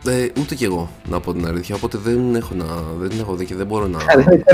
Ε, 0.06 0.40
ούτε 0.40 0.54
κι 0.54 0.64
εγώ, 0.64 0.90
να 1.08 1.20
πω 1.20 1.32
την 1.32 1.46
αλήθεια. 1.46 1.74
Οπότε 1.74 1.98
δεν 1.98 2.34
έχω, 2.34 2.54
να, 2.54 2.64
δεν 2.98 3.18
έχω 3.20 3.34
δει 3.34 3.44
και 3.44 3.54
δεν 3.54 3.66
μπορώ 3.66 3.86
να. 3.86 3.98
Είναι 4.12 4.44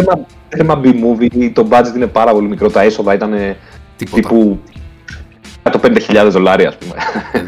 θέμα 0.48 0.80
B-movie, 0.84 1.50
το 1.52 1.68
budget 1.70 1.96
είναι 1.96 2.06
πάρα 2.06 2.32
πολύ 2.32 2.48
μικρό. 2.48 2.70
Τα 2.70 2.82
έσοδα 2.82 3.14
ήταν 3.14 3.32
Τίποτα. 3.96 4.28
τύπου 4.28 4.58
105.000 5.62 6.28
δολάρια, 6.30 6.68
ας 6.68 6.76
πούμε. 6.76 6.94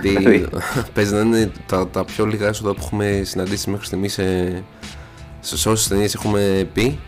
Δηλαδή, 0.00 0.46
παίζει 0.94 1.14
να 1.14 1.20
είναι 1.20 1.52
τα, 1.66 1.88
τα 1.88 2.05
πιο 2.05 2.26
λίγα 2.26 2.48
έσοδα 2.48 2.70
που 2.70 2.80
έχουμε 2.82 3.20
συναντήσει 3.24 3.70
μέχρι 3.70 3.86
στιγμής 3.86 4.12
σε, 4.12 4.62
σε 5.40 5.68
όσες 5.68 5.88
ταινίες 5.88 6.14
έχουμε 6.14 6.68
πει. 6.72 6.98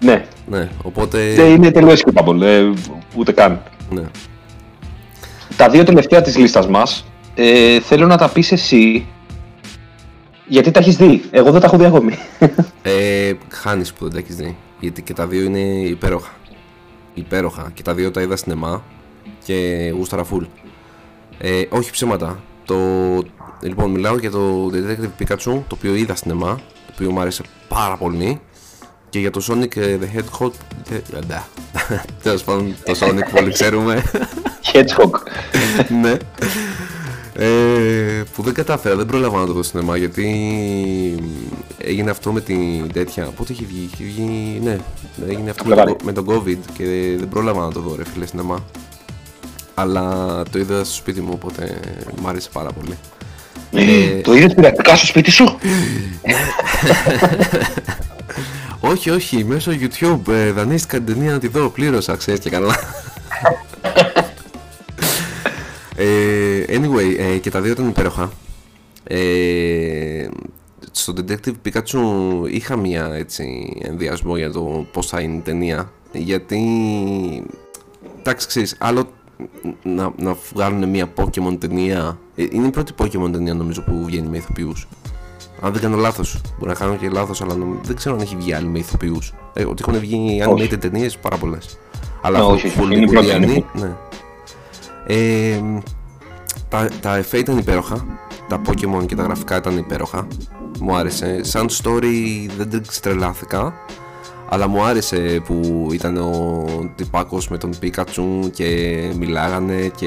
Ναι. 0.00 0.24
ναι 0.46 0.68
οπότε... 0.82 1.32
Δεν 1.34 1.54
είναι 1.54 1.70
τελείως 1.70 2.02
skippable, 2.04 2.40
ε, 2.40 2.70
ούτε 3.16 3.32
καν. 3.32 3.62
Ναι. 3.90 4.02
Τα 5.56 5.68
δύο 5.68 5.84
τελευταία 5.84 6.22
της 6.22 6.36
λίστας 6.36 6.68
μας 6.68 7.04
ε, 7.34 7.80
θέλω 7.80 8.06
να 8.06 8.16
τα 8.16 8.28
πεις 8.28 8.52
εσύ 8.52 9.06
γιατί 10.46 10.70
τα 10.70 10.80
έχεις 10.80 10.96
δει. 10.96 11.22
Εγώ 11.30 11.50
δεν 11.50 11.60
τα 11.60 11.66
έχω 11.66 11.76
δει 11.76 11.84
ακόμη. 11.84 12.18
Ε, 12.82 13.32
Χάνεις 13.48 13.92
που 13.92 14.04
δεν 14.04 14.12
τα 14.12 14.18
έχεις 14.18 14.36
δει. 14.36 14.56
Γιατί 14.80 15.02
και 15.02 15.12
τα 15.14 15.26
δύο 15.26 15.42
είναι 15.42 15.58
υπέροχα. 15.88 16.30
Υπέροχα. 17.14 17.70
Και 17.74 17.82
τα 17.82 17.94
δύο 17.94 18.10
τα 18.10 18.20
είδα 18.20 18.36
στην 18.36 18.52
ΕΜΑ 18.52 18.82
και 19.44 19.90
γούσταρα 19.96 20.24
φουλ. 20.24 20.44
Ε, 21.38 21.62
όχι 21.68 21.90
ψέματα. 21.90 22.42
Το, 22.64 22.76
λοιπόν, 23.60 23.90
μιλάω 23.90 24.18
για 24.18 24.30
το 24.30 24.66
Detective 24.72 25.22
Pikachu, 25.22 25.36
το 25.44 25.74
οποίο 25.74 25.94
είδα 25.94 26.14
στην 26.14 26.30
ΕΜΑ, 26.30 26.54
το 26.86 26.92
οποίο 26.94 27.10
μου 27.10 27.20
άρεσε 27.20 27.42
πάρα 27.68 27.96
πολύ. 27.96 28.40
Και 29.08 29.18
για 29.18 29.30
το 29.30 29.40
Sonic 29.48 29.76
ε, 29.76 29.98
the 30.00 30.18
Hedgehog. 30.18 30.50
ε, 30.90 31.18
Ναι. 31.26 31.42
Τέλος 32.22 32.42
πάντων, 32.44 32.74
το 32.84 32.92
Sonic 33.00 33.22
που 33.30 33.36
όλοι 33.38 33.52
ξέρουμε. 33.52 34.02
Hedgehog. 34.72 35.10
ναι. 36.02 36.16
Ε, 37.34 38.22
που 38.34 38.42
δεν 38.42 38.54
κατάφερα, 38.54 38.96
δεν 38.96 39.06
πρόλαβα 39.06 39.38
να 39.40 39.46
το 39.46 39.52
δω 39.52 39.62
στην 39.62 39.80
ΕΜΑ 39.80 39.96
γιατί 39.96 40.26
έγινε 41.78 42.10
αυτό 42.10 42.32
με 42.32 42.40
την 42.40 42.92
τέτοια. 42.92 43.24
Πότε 43.24 43.52
είχε 43.52 43.64
βγει, 43.68 43.88
είχε 43.92 44.04
βγει. 44.04 44.60
Ναι, 44.62 44.78
έγινε 45.28 45.50
αυτό 45.50 45.64
με, 45.64 45.74
Φλεβάρι. 45.74 45.96
το, 45.96 46.04
με 46.04 46.12
τον 46.12 46.26
COVID 46.28 46.58
και 46.78 46.84
δεν 47.18 47.28
πρόλαβα 47.28 47.60
να 47.60 47.72
το 47.72 47.80
δω, 47.80 47.94
ρε 47.96 48.04
φίλε 48.12 48.26
στην 48.26 48.38
ΕΜΑ. 48.38 48.64
Αλλά 49.74 50.42
το 50.50 50.58
είδα 50.58 50.84
στο 50.84 50.94
σπίτι 50.94 51.20
μου, 51.20 51.30
οπότε 51.34 51.80
μου 52.20 52.28
άρεσε 52.28 52.48
πάρα 52.52 52.70
πολύ. 52.72 52.98
Ε, 53.72 54.20
Το 54.20 54.34
είδες 54.34 54.54
πειρατικά 54.54 54.96
στο 54.96 55.06
σπίτι 55.06 55.30
σου; 55.30 55.44
Όχι, 58.80 59.10
όχι, 59.10 59.44
μέσω 59.44 59.72
YouTube 59.80 60.32
ε, 60.32 60.50
δανείστηκα 60.50 60.96
την 60.96 61.06
ταινία 61.06 61.32
να 61.32 61.38
τη 61.38 61.48
δω, 61.48 61.68
πλήρωσα, 61.68 62.16
ξέρεις 62.16 62.40
και 62.40 62.50
καλά. 62.50 62.74
ε, 65.96 66.64
anyway, 66.68 67.16
ε, 67.18 67.36
και 67.38 67.50
τα 67.50 67.60
δύο 67.60 67.72
ήταν 67.72 67.88
υπέροχα. 67.88 68.30
Ε, 69.04 70.28
στο 70.90 71.12
Detective 71.16 71.52
Pikachu 71.66 72.00
είχα 72.50 72.76
μία 72.76 73.10
έτσι 73.14 73.76
ενδιασμό 73.82 74.36
για 74.36 74.52
το 74.52 74.86
πώς 74.92 75.06
θα 75.06 75.20
είναι 75.20 75.36
η 75.36 75.40
ταινία. 75.40 75.92
Γιατί 76.12 76.62
εντάξει 78.18 78.46
ξέρεις 78.46 78.76
άλλο 78.78 79.08
να, 79.82 80.12
να 80.18 80.36
βγάλουν 80.54 80.88
μία 80.88 81.12
Pokemon 81.16 81.56
ταινία. 81.58 82.18
Ε, 82.34 82.44
είναι 82.50 82.66
η 82.66 82.70
πρώτη 82.70 82.92
Pokemon 82.98 83.32
ταινία 83.32 83.54
νομίζω 83.54 83.82
που 83.82 84.04
βγαίνει 84.04 84.28
με 84.28 84.36
ηθοποιούς. 84.36 84.88
Αν 85.60 85.72
δεν 85.72 85.82
κάνω 85.82 85.96
λάθος, 85.96 86.40
μπορεί 86.58 86.70
να 86.70 86.74
κάνω 86.78 86.96
και 86.96 87.08
λάθος 87.08 87.40
αλλά 87.42 87.54
νομ- 87.54 87.84
δεν 87.84 87.96
ξέρω 87.96 88.14
αν 88.14 88.20
έχει 88.20 88.36
βγει 88.36 88.52
άλλη 88.52 88.66
με 88.68 88.78
ηθοποιούς. 88.78 89.34
Ε, 89.54 89.64
ότι 89.64 89.82
έχουν 89.88 89.98
βγει 90.00 90.42
Όχι. 90.48 90.68
animated 90.72 90.78
ταινίες 90.80 91.16
πάρα 91.18 91.36
πολλές. 91.36 91.78
Αλλά 92.22 92.38
Ναι, 92.38 92.44
full- 92.44 92.48
όχι, 92.48 92.66
όχι, 92.66 92.78
full 92.80 92.92
είναι 92.92 93.04
η 93.04 93.06
πρώτη, 93.06 93.34
είναι 93.34 93.46
η 93.52 93.64
Hollywoodian, 93.74 93.80
ναι. 93.80 93.92
Ε, 95.06 95.60
τα, 96.68 96.88
τα 97.00 97.16
εφέ 97.16 97.38
ήταν 97.38 97.58
υπέροχα. 97.58 98.06
Τα 98.48 98.60
Pokemon 98.66 99.06
και 99.06 99.14
τα 99.14 99.22
γραφικά 99.22 99.56
ήταν 99.56 99.76
υπέροχα. 99.76 100.26
Μου 100.80 100.96
άρεσε. 100.96 101.44
Σαν 101.44 101.68
story 101.68 102.48
δεν 102.56 102.68
την 102.68 102.82
τρελάθηκα. 103.02 103.74
Αλλά 104.48 104.68
μου 104.68 104.84
άρεσε 104.84 105.42
που 105.44 105.88
ήταν 105.92 106.16
ο 106.16 106.64
τυπάκος 106.94 107.48
με 107.48 107.58
τον 107.58 107.72
Pikachu 107.82 108.50
και 108.52 108.98
μιλάγανε 109.16 109.90
και 109.96 110.06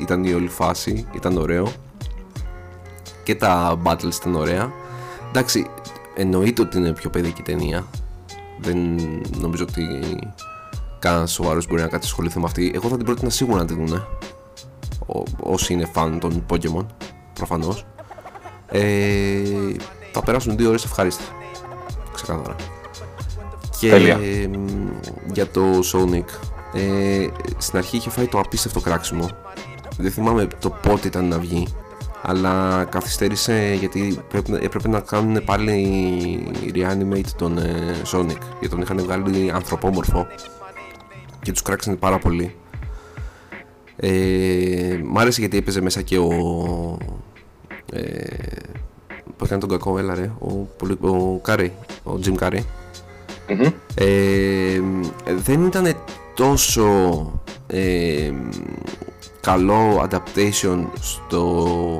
ήταν 0.00 0.24
η 0.24 0.32
όλη 0.32 0.48
φάση. 0.48 1.06
Ήταν 1.12 1.36
ωραίο. 1.36 1.72
Και 3.22 3.34
τα 3.34 3.80
battles 3.84 4.14
ήταν 4.20 4.34
ωραία. 4.34 4.72
Εντάξει, 5.28 5.66
εννοείται 6.16 6.62
ότι 6.62 6.78
είναι 6.78 6.92
πιο 6.92 7.10
παιδική 7.10 7.42
ταινία. 7.42 7.86
Δεν 8.60 8.98
νομίζω 9.40 9.64
ότι 9.68 9.82
κανένας 10.98 11.32
σοβαρός 11.32 11.66
μπορεί 11.66 11.80
να 11.80 11.88
κάτι 11.88 12.06
ασχοληθεί 12.06 12.38
με 12.38 12.44
αυτή. 12.44 12.72
Εγώ 12.74 12.88
θα 12.88 12.96
την 12.96 13.04
πρότεινα 13.04 13.30
σίγουρα 13.30 13.58
να 13.58 13.64
τη 13.64 13.74
δούνε. 13.74 14.02
Ό- 15.06 15.22
όσοι 15.42 15.72
είναι 15.72 15.84
φαν 15.92 16.18
των 16.18 16.46
Pokemon, 16.50 16.86
προφανώς. 17.32 17.86
Ε, 18.68 19.42
θα 20.12 20.22
περάσουν 20.22 20.56
δύο 20.56 20.68
ώρες 20.68 20.84
ευχάριστα. 20.84 21.22
Ξεκάθαρα. 22.14 22.56
Και 23.78 23.88
Τέλεια. 23.90 24.16
μ, 24.58 24.66
για 25.32 25.46
το 25.50 25.62
Sonic, 25.92 26.24
ε, 26.74 27.26
στην 27.58 27.78
αρχή 27.78 27.96
είχε 27.96 28.10
φάει 28.10 28.26
το 28.26 28.38
απίστευτο 28.38 28.80
κράξιμο. 28.80 29.28
Δεν 29.98 30.10
θυμάμαι 30.10 30.46
το 30.58 30.70
πότε 30.70 31.06
ήταν 31.06 31.28
να 31.28 31.38
βγει. 31.38 31.66
Αλλά 32.22 32.84
καθυστέρησε 32.90 33.76
γιατί 33.78 34.18
πρέπει, 34.28 34.50
να- 34.50 34.58
έπρεπε 34.58 34.88
να 34.88 35.00
κάνουν 35.00 35.44
πάλι 35.44 36.72
reanimate 36.74 37.26
τον 37.36 37.58
ε, 37.58 37.96
Sonic. 38.12 38.36
Γιατί 38.60 38.68
τον 38.68 38.80
είχαν 38.80 38.98
βγάλει 38.98 39.50
ανθρωπόμορφο. 39.54 40.26
Και 41.42 41.52
τους 41.52 41.62
κράξανε 41.62 41.96
πάρα 41.96 42.18
πολύ. 42.18 42.54
Ε, 44.04 45.00
μ' 45.04 45.18
άρεσε 45.18 45.40
γιατί 45.40 45.56
έπαιζε 45.56 45.80
μέσα 45.80 46.02
και 46.02 46.18
ο. 46.18 46.28
Ε, 47.92 48.36
που 49.36 49.44
έκανε 49.44 49.60
τον 49.60 49.68
κακό, 49.68 49.98
έλα 49.98 50.14
ρε. 50.14 50.30
Ο, 50.38 50.48
πολύ- 50.78 50.98
ο 51.00 51.38
Carrey, 51.42 51.72
ο 52.04 52.12
Jim 52.24 52.34
Carrey. 52.38 52.60
Μμμ. 53.48 53.66
Ε, 53.94 54.80
δεν 55.36 55.64
ήταν 55.66 55.94
τόσο 56.34 56.86
ε, 57.66 58.32
καλό 59.40 60.08
adaptation 60.10 60.84
στο 61.00 61.98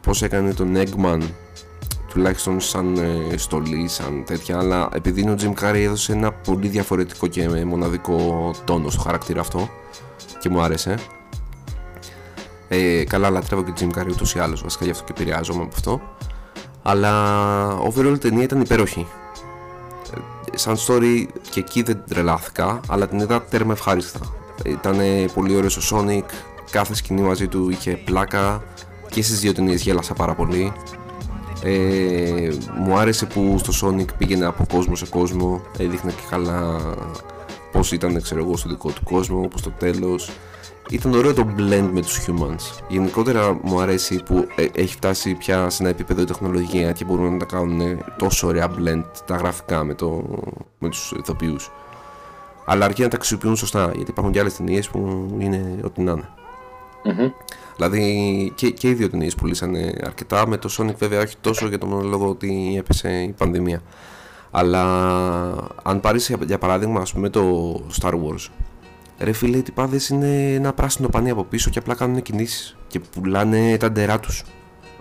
πώς 0.00 0.22
έκανε 0.22 0.54
τον 0.54 0.76
Eggman 0.76 1.20
τουλάχιστον 2.08 2.60
σαν 2.60 2.96
ε, 2.96 3.36
στολή, 3.36 3.88
σαν 3.88 4.22
τέτοια 4.26 4.58
αλλά 4.58 4.88
επειδή 4.94 5.20
είναι 5.20 5.30
ο 5.30 5.36
Jim 5.40 5.62
Carrey 5.64 5.74
έδωσε 5.84 6.12
ένα 6.12 6.32
πολύ 6.32 6.68
διαφορετικό 6.68 7.26
και 7.26 7.48
μοναδικό 7.64 8.50
τόνο 8.64 8.90
στο 8.90 9.00
χαρακτήρα 9.00 9.40
αυτό 9.40 9.68
και 10.38 10.48
μου 10.48 10.60
άρεσε 10.60 10.94
ε, 12.68 13.04
καλά 13.04 13.30
λατρεύω 13.30 13.62
και 13.62 13.72
Jim 13.80 13.98
Carrey 13.98 14.10
ούτως 14.10 14.34
ή 14.34 14.38
άλλως 14.38 14.62
βασικά 14.62 14.84
γι' 14.84 14.90
αυτό 14.90 15.04
και 15.04 15.22
επηρεάζομαι 15.22 15.62
από 15.62 15.72
αυτό 15.74 16.00
αλλά 16.82 17.78
overall 17.80 18.14
η 18.14 18.18
ταινία 18.18 18.42
ήταν 18.42 18.60
υπέροχη 18.60 19.06
σαν 20.54 20.76
story 20.86 21.26
και 21.50 21.60
εκεί 21.60 21.82
δεν 21.82 22.02
τρελάθηκα, 22.08 22.80
αλλά 22.88 23.08
την 23.08 23.18
είδα 23.18 23.42
τέρμα 23.42 23.72
ευχάριστα. 23.72 24.20
Ήταν 24.64 24.96
πολύ 25.34 25.56
ωραίος 25.56 25.92
ο 25.92 25.98
Sonic, 25.98 26.24
κάθε 26.70 26.94
σκηνή 26.94 27.20
μαζί 27.20 27.48
του 27.48 27.70
είχε 27.70 27.90
πλάκα 28.04 28.62
και 29.10 29.22
στις 29.22 29.40
δύο 29.40 29.52
ταινίες 29.52 29.82
γέλασα 29.82 30.14
πάρα 30.14 30.34
πολύ. 30.34 30.72
Ε, 31.62 32.50
μου 32.78 32.98
άρεσε 32.98 33.26
που 33.26 33.58
στο 33.58 33.88
Sonic 33.88 34.06
πήγαινε 34.18 34.46
από 34.46 34.66
κόσμο 34.72 34.96
σε 34.96 35.06
κόσμο, 35.06 35.62
έδειχνε 35.78 36.10
και 36.10 36.22
καλά 36.30 36.80
πώς 37.72 37.92
ήταν 37.92 38.22
ξέρω 38.22 38.40
εγώ 38.40 38.56
στο 38.56 38.68
δικό 38.68 38.90
του 38.90 39.04
κόσμο, 39.04 39.38
όπως 39.38 39.60
στο 39.60 39.70
τέλος. 39.70 40.30
Ήταν 40.90 41.14
ωραίο 41.14 41.34
το 41.34 41.46
blend 41.56 41.88
με 41.92 42.00
τους 42.00 42.26
humans. 42.26 42.82
Γενικότερα 42.88 43.58
μου 43.62 43.80
αρέσει 43.80 44.22
που 44.22 44.46
ε, 44.56 44.66
έχει 44.74 44.94
φτάσει 44.94 45.34
πια 45.34 45.70
σε 45.70 45.82
ένα 45.82 45.90
επίπεδο 45.90 46.22
η 46.22 46.24
τεχνολογία 46.24 46.92
και 46.92 47.04
μπορούν 47.04 47.32
να 47.32 47.38
τα 47.38 47.44
κάνουν 47.44 48.04
τόσο 48.18 48.46
ωραία 48.46 48.70
blend 48.78 49.04
τα 49.26 49.36
γραφικά 49.36 49.84
με, 49.84 49.94
το, 49.94 50.24
με 50.78 50.88
τους 50.88 51.12
ηθοποιούς. 51.18 51.70
Αλλά 52.64 52.84
αρκεί 52.84 53.02
να 53.02 53.08
τα 53.08 53.16
αξιοποιούν 53.16 53.56
σωστά, 53.56 53.92
γιατί 53.94 54.10
υπάρχουν 54.10 54.32
και 54.32 54.40
άλλες 54.40 54.56
ταινίες 54.56 54.88
που 54.88 55.28
είναι 55.38 55.78
ό,τι 55.84 56.00
να 56.00 56.12
είναι. 56.12 56.28
Μμμ. 57.04 57.30
Δηλαδή 57.76 58.52
και, 58.54 58.70
και 58.70 58.88
οι 58.88 58.94
δύο 58.94 59.10
ταινίες 59.10 59.34
πουλήσανε 59.34 59.92
αρκετά, 60.04 60.48
με 60.48 60.56
το 60.56 60.74
Sonic 60.78 60.94
βέβαια 60.96 61.20
όχι 61.20 61.36
τόσο 61.40 61.68
για 61.68 61.78
το 61.78 61.86
μόνο 61.86 62.02
λόγο 62.02 62.28
ότι 62.28 62.74
έπεσε 62.78 63.22
η 63.22 63.32
πανδημία. 63.32 63.82
Αλλά 64.50 64.82
αν 65.82 66.00
πάρεις 66.00 66.26
για, 66.28 66.38
για 66.46 66.58
παράδειγμα 66.58 67.00
ας 67.00 67.12
πούμε 67.12 67.28
το 67.28 67.74
Star 68.00 68.12
Wars, 68.12 68.46
ρε 69.18 69.32
φίλε 69.32 69.56
οι 69.56 69.62
τυπάδες 69.62 70.08
είναι 70.08 70.52
ένα 70.54 70.72
πράσινο 70.72 71.08
πανί 71.08 71.30
από 71.30 71.44
πίσω 71.44 71.70
και 71.70 71.78
απλά 71.78 71.94
κάνουν 71.94 72.22
κινήσεις 72.22 72.76
και 72.86 73.00
πουλάνε 73.00 73.76
τα 73.76 73.90
ντερά 73.90 74.20
τους. 74.20 74.42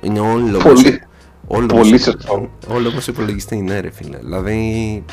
Είναι 0.01 0.19
όλο 0.19 0.57
Πολύ, 0.57 1.01
Όλο 1.47 1.65
πολύ 1.65 1.91
μας- 1.91 2.01
σωστό. 2.01 2.49
Όλο 2.67 2.89
όπως 2.89 3.07
υπολογιστή 3.07 3.55
είναι 3.55 3.79
ρε 3.79 3.91
φίλε. 3.91 4.17
Δηλαδή 4.17 5.03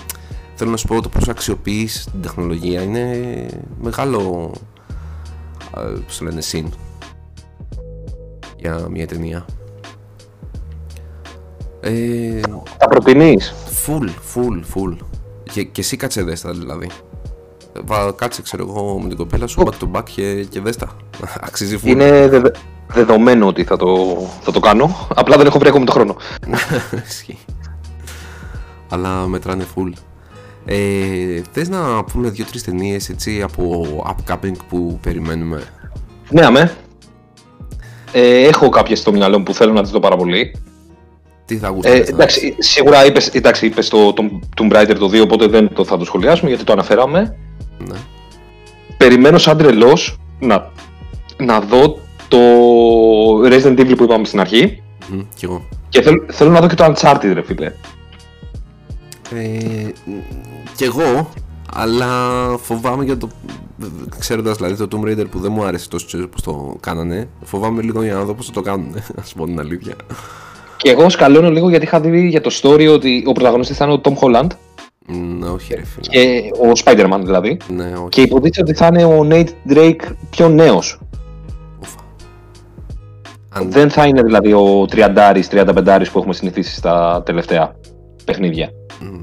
θέλω 0.55 0.71
να 0.71 0.77
σου 0.77 0.87
πω 0.87 1.01
το 1.03 1.09
πώς 1.09 1.29
αξιοποιείς 1.29 2.05
την 2.13 2.23
τεχνολογία 2.23 2.83
είναι 2.83 3.47
μεγάλο 3.81 4.53
α, 5.71 5.81
πώς 6.07 6.19
το 6.19 6.25
λένε 6.25 6.41
συν 6.41 6.73
για 8.59 8.87
μια 8.91 9.07
ταινία. 9.07 9.45
Ε, 11.87 12.41
Τα 12.79 12.89
προτείνεις; 12.89 13.55
full, 13.87 14.09
full, 14.35 14.61
full. 14.75 14.97
Και, 15.53 15.63
και 15.63 15.81
εσύ 15.81 15.97
κάτσε 15.97 16.23
δέστα 16.23 16.53
δηλαδή. 16.53 16.91
Βα, 17.85 18.13
κάτσε 18.17 18.43
ξέρω 18.43 18.67
εγώ 18.69 18.99
με 19.03 19.09
την 19.09 19.17
κοπέλα 19.17 19.47
σου 19.47 19.63
back 19.65 19.85
to 19.85 19.99
back 19.99 20.05
και, 20.15 20.45
και 20.49 20.61
δέστα. 20.61 20.97
Αξίζει 21.47 21.79
full. 21.83 21.87
Είναι 21.87 22.29
δεδε- 22.29 22.57
δεδομένο 22.89 23.47
ότι 23.47 23.65
θα 23.65 23.77
το, 23.77 24.17
θα 24.41 24.53
το 24.53 24.61
κάνω. 24.61 25.09
Απλά 25.15 25.37
δεν 25.37 25.47
έχω 25.47 25.59
βρει 25.59 25.69
ακόμη 25.69 25.85
το 25.85 25.93
χρόνο. 25.93 26.17
Ισχύει. 27.09 27.39
Αλλά 28.89 29.27
μετράνε 29.27 29.65
full. 29.77 29.93
Ε, 30.65 31.43
θες 31.53 31.69
να 31.69 32.05
πούμε 32.05 32.29
δύο-τρεις 32.29 32.63
ταινίες 32.65 33.09
έτσι 33.09 33.43
από 33.43 33.85
upcoming 34.07 34.57
που 34.69 34.99
περιμένουμε; 35.03 35.63
Ναι, 36.31 36.45
αμέ. 36.45 36.77
Ε, 38.13 38.47
έχω 38.47 38.69
κάποιες 38.69 38.99
στο 38.99 39.13
μυαλό 39.13 39.39
μου 39.39 39.45
που 39.45 39.55
θέλω 39.55 39.73
να 39.73 39.83
τις 39.83 39.91
δω 39.91 40.01
πάρα 40.01 40.17
πολύ. 40.17 40.57
Τι 41.47 41.57
θα 41.57 41.67
Ε, 41.67 41.71
γούσταρες 41.71 42.09
να 42.09 42.15
εντάξει, 42.15 42.55
σίγουρα 42.59 43.07
είπες, 43.07 43.29
εντάξει, 43.29 43.67
είπες 43.67 43.89
το, 43.89 44.13
το 44.13 44.25
Tomb 44.57 44.73
Raider 44.73 44.97
το 44.99 45.07
2, 45.07 45.21
οπότε 45.23 45.47
δεν 45.47 45.75
το 45.75 45.85
θα 45.85 45.99
το 45.99 46.05
σχολιάσουμε 46.05 46.49
γιατί 46.49 46.65
το 46.65 46.73
αναφέραμε. 46.73 47.37
δεις; 47.79 47.89
Ναι. 47.89 47.97
Περιμένω 48.97 49.39
σαν 49.39 49.57
τρελός 49.59 50.19
να, 50.41 50.71
να 51.37 51.61
δω 51.61 51.99
το 52.29 52.39
Resident 53.45 53.79
Evil 53.79 53.95
που 53.97 54.03
είπαμε 54.03 54.25
στην 54.25 54.41
αρχή 54.41 54.83
Μμμ, 55.09 55.21
κι 55.35 55.45
εγώ. 55.45 55.65
και 55.89 56.03
θέλ- 56.03 56.33
θέλω 56.33 56.51
να 56.51 56.61
δω 56.61 56.67
και 56.67 56.75
το 56.75 56.85
Uncharted, 56.95 57.31
ρε 57.33 57.43
φίλε. 57.43 57.73
Ε, 59.35 59.89
κι 60.77 60.85
εγώ, 60.85 61.31
Αλλά 61.75 62.09
φοβάμαι 62.63 63.05
για 63.05 63.17
το. 63.17 63.29
Ξέροντας 64.19 64.57
δηλαδή 64.57 64.87
το 64.87 64.89
Tomb 64.93 65.05
Raider 65.09 65.25
που 65.31 65.39
δεν 65.39 65.53
μου 65.53 65.65
άρεσε 65.65 65.89
τόσο 65.89 66.29
πώ 66.29 66.43
το 66.43 66.77
κάνανε, 66.81 67.29
φοβάμαι 67.45 67.83
λίγο 67.83 68.03
για 68.03 68.15
να 68.15 68.25
δω 68.25 68.35
πώ 68.35 68.43
θα 68.43 68.53
το 68.53 68.61
κάνουν. 68.61 68.95
Α 69.21 69.23
πω 69.37 69.45
την 69.45 69.59
αλήθεια. 69.61 69.95
Και 70.85 70.91
εγώ 70.91 71.09
σκαλώνω 71.09 71.51
λίγο 71.51 71.69
γιατί 71.69 71.85
είχα 71.85 72.01
δει 72.01 72.29
για 72.29 72.41
το 72.41 72.51
story 72.63 72.89
ότι 72.93 73.25
ο 73.27 73.33
πρωταγωνιστής 73.33 73.77
θα 73.77 73.85
είναι 73.85 73.95
ο 73.95 74.01
Tom 74.05 74.13
Holland 74.15 74.47
Ναι, 75.39 75.47
όχι, 75.49 75.75
ρε 75.75 75.85
φίλε. 75.85 76.07
και 76.09 76.51
ο 76.59 76.73
Spider-Man 76.85 77.21
δηλαδή. 77.23 77.57
Ναι, 77.75 77.93
όχι. 77.97 78.09
Και 78.09 78.21
υποτίθεται 78.21 78.61
ότι 78.61 78.75
θα 78.75 78.87
είναι 78.87 79.05
ο 79.05 79.27
Nate 79.31 79.49
Drake 79.73 80.01
πιο 80.31 80.49
νέος. 80.49 80.99
Ουφα. 81.81 81.99
Αν... 83.49 83.71
Δεν 83.71 83.91
θα 83.91 84.07
είναι 84.07 84.23
δηλαδή 84.23 84.53
ο 84.53 84.87
30 84.91 85.43
35 85.51 86.03
που 86.13 86.19
έχουμε 86.19 86.35
συνηθίσει 86.35 86.75
στα 86.77 87.23
τελευταία 87.25 87.77
παιχνίδια. 88.25 88.71
Μμ. 89.01 89.23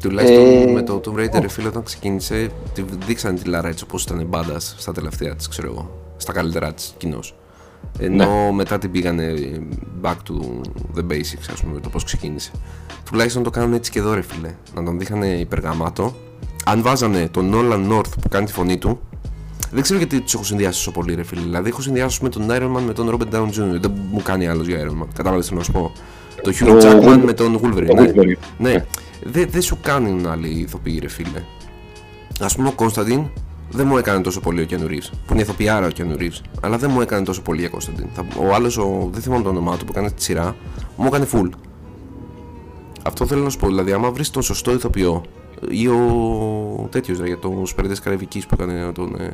Τουλάχιστον 0.00 0.44
Ε, 0.44 0.72
με 0.72 0.82
το 0.82 1.00
Tomb 1.04 1.18
Raider, 1.20 1.40
ρε 1.40 1.48
φίλε, 1.48 1.68
όταν 1.68 1.82
ξεκίνησε, 1.82 2.48
τη 2.74 2.84
δείξανε 3.06 3.38
τη 3.38 3.48
Λάρα 3.48 3.68
έτσι 3.68 3.84
όπως 3.84 4.02
ήταν 4.04 4.26
μπάντα 4.26 4.60
στα 4.60 4.92
τελευταία 4.92 5.34
της, 5.34 5.48
ξέρω 5.48 5.68
εγώ. 5.68 5.90
Στα 6.16 6.32
καλύτερά 6.32 6.72
της 6.72 6.94
κοινώς. 6.96 7.34
Ενώ 7.98 8.24
Ναι. 8.46 8.52
μετά 8.52 8.78
την 8.78 8.90
πήγανε 8.90 9.34
back 10.02 10.14
to 10.14 10.34
the 10.96 11.12
basics, 11.12 11.46
ας 11.52 11.62
πούμε, 11.62 11.80
το 11.80 11.88
πώς 11.88 12.04
ξεκίνησε. 12.04 12.50
Τουλάχιστον 13.10 13.42
το 13.42 13.50
κάνουν 13.50 13.72
έτσι 13.72 13.90
και 13.90 13.98
εδώ, 13.98 14.14
ρε 14.14 14.22
φίλε. 14.22 14.54
Να 14.74 14.84
τον 14.84 14.98
δείχνανε 14.98 15.26
υπεργαμάτο. 15.26 16.14
Αν 16.64 16.82
βάζανε 16.82 17.28
τον 17.30 17.52
Nolan 17.54 17.92
North 17.92 18.10
που 18.20 18.28
κάνει 18.28 18.46
τη 18.46 18.52
φωνή 18.52 18.78
του, 18.78 19.00
δεν 19.70 19.82
ξέρω 19.82 19.98
γιατί 19.98 20.20
τους 20.20 20.34
έχω 20.34 20.44
συνδυάσει 20.44 20.78
τόσο 20.78 20.90
πολύ, 20.90 21.14
ρε 21.14 21.22
φίλε. 21.22 21.40
Δηλαδή, 21.42 21.68
έχω 21.68 21.80
συνδυάσει 21.80 22.22
με 22.22 22.28
τον 22.28 22.46
Iron 22.50 22.76
Man 22.76 22.82
με 22.86 22.92
τον 22.92 23.10
Robert 23.10 23.34
Downey 23.34 23.48
Jr. 23.48 23.80
Δεν 23.80 23.92
μου 24.10 24.22
κάνει 24.22 24.46
άλλος 24.48 24.66
για 24.66 24.78
Iron 24.88 25.02
Man. 25.02 25.06
Κατάλαβες 25.14 25.46
τι 25.48 25.54
να 25.54 25.62
σου 25.62 25.72
πω; 25.72 25.92
Το 26.42 26.52
Hugh 26.60 26.68
Ο 26.68 26.76
Jackman 26.78 27.08
Wolverine. 27.08 27.22
με 27.24 27.32
τον 27.32 27.60
Wolverine. 27.62 27.90
Ο 27.90 28.02
ναι. 28.02 28.12
Wolverine. 28.14 28.38
Ναι, 28.58 28.84
δεν 29.22 29.48
δε 29.50 29.60
σου 29.60 29.78
κάνουν 29.82 30.26
άλλοι 30.26 30.48
ηθοποιοί, 30.48 30.98
ρε 31.02 31.08
φίλε. 31.08 31.42
Α 32.40 32.46
πούμε, 32.46 32.68
ο 32.68 32.72
Κωνσταντίν 32.72 33.24
δεν 33.72 33.86
μου 33.86 33.96
έκανε 33.96 34.20
τόσο 34.22 34.40
πολύ 34.40 34.60
ο 34.60 34.64
Κιάνου 34.64 34.86
Ρίβ. 34.86 35.04
Που 35.26 35.32
είναι 35.32 35.42
ηθοποιάρα 35.42 35.86
ο 35.86 35.90
Κιάνου 35.90 36.16
Ρίβ. 36.16 36.34
Αλλά 36.60 36.76
δεν 36.78 36.90
μου 36.92 37.00
έκανε 37.00 37.24
τόσο 37.24 37.42
πολύ 37.42 37.60
για 37.60 37.68
Κωνσταντίν. 37.68 38.06
Θα- 38.14 38.24
Ο 38.40 38.54
άλλος, 38.54 38.76
ο, 38.78 39.08
δεν 39.12 39.22
θυμάμαι 39.22 39.42
το 39.42 39.48
όνομά 39.48 39.76
του 39.76 39.84
που 39.84 39.92
έκανε 39.94 40.10
τη 40.10 40.22
σειρά, 40.22 40.56
μου 40.96 41.06
έκανε 41.06 41.26
full. 41.32 41.48
Αυτό 43.02 43.26
θέλω 43.26 43.42
να 43.42 43.50
σου 43.50 43.58
πω. 43.58 43.66
Δηλαδή, 43.66 43.92
άμα 43.92 44.10
βρεις 44.10 44.30
τον 44.30 44.42
σωστό 44.42 44.72
ηθοποιό 44.72 45.22
ή 45.68 45.88
ο 45.88 46.88
τέτοιος 46.90 47.18
για 47.18 47.38
τον 47.38 47.66
Σπερδέ 47.66 47.94
Καραϊβική 48.02 48.38
που 48.48 48.54
έκανε 48.60 48.92
τον. 48.92 49.14
Ε, 49.20 49.30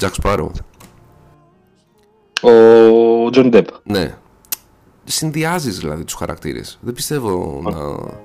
Jack 0.00 0.10
Sparrow. 0.22 0.48
Ο 2.42 3.28
John 3.32 3.54
Depp. 3.54 3.64
Ναι. 3.82 4.14
Συνδυάζεις 5.04 5.78
δηλαδή 5.78 6.04
τους 6.04 6.14
χαρακτήρες. 6.14 6.78
Δεν 6.82 6.94
πιστεύω 6.94 7.60
να. 7.64 7.70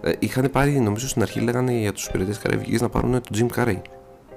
Ε, 0.09 0.15
είχαν 0.19 0.49
πάρει, 0.51 0.80
νομίζω 0.80 1.07
στην 1.07 1.21
αρχή 1.21 1.39
λέγανε 1.39 1.71
για 1.73 1.93
τους 1.93 2.05
υπηρετέ 2.05 2.35
Καραϊβική 2.41 2.77
να 2.81 2.89
πάρουν 2.89 3.11
τον 3.11 3.21
Jim 3.34 3.59
Carrey 3.59 3.77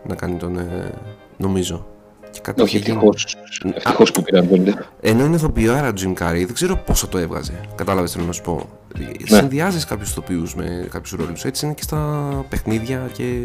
να 0.09 0.15
κάνει 0.15 0.37
τον. 0.37 0.59
Ε, 0.59 0.91
νομίζω. 1.37 1.87
Και 2.31 2.41
κάτι 2.43 2.63
Όχι, 2.63 2.77
είχε 2.77 2.85
γίνει. 2.85 2.97
ευτυχώς. 2.97 3.37
Ευτυχώς 3.75 4.11
που 4.11 4.23
πήραν 4.23 4.49
John 4.53 4.69
Depp. 4.69 4.83
Ενώ 5.01 5.25
είναι 5.25 5.35
ηθοποιάρα 5.35 5.89
ο 5.89 5.93
Jim 5.97 6.13
Carrey, 6.23 6.45
δεν 6.45 6.53
ξέρω 6.53 6.77
πόσο 6.77 7.07
το 7.07 7.19
έβγαζε. 7.19 7.61
Κατάλαβες 7.75 8.11
τι 8.11 8.17
θέλω 8.17 8.27
να 8.27 8.33
σου 8.33 8.43
πω. 8.43 8.69
Ναι. 8.99 9.37
Συνδυάζεις 9.39 9.85
κάποιους 9.85 10.11
ηθοποιούς 10.11 10.55
με 10.55 10.89
κάποιους 10.91 11.21
ρόλους. 11.21 11.45
Έτσι 11.45 11.65
είναι 11.65 11.75
και 11.75 11.83
στα 11.83 12.31
παιχνίδια. 12.49 13.11
Και... 13.13 13.39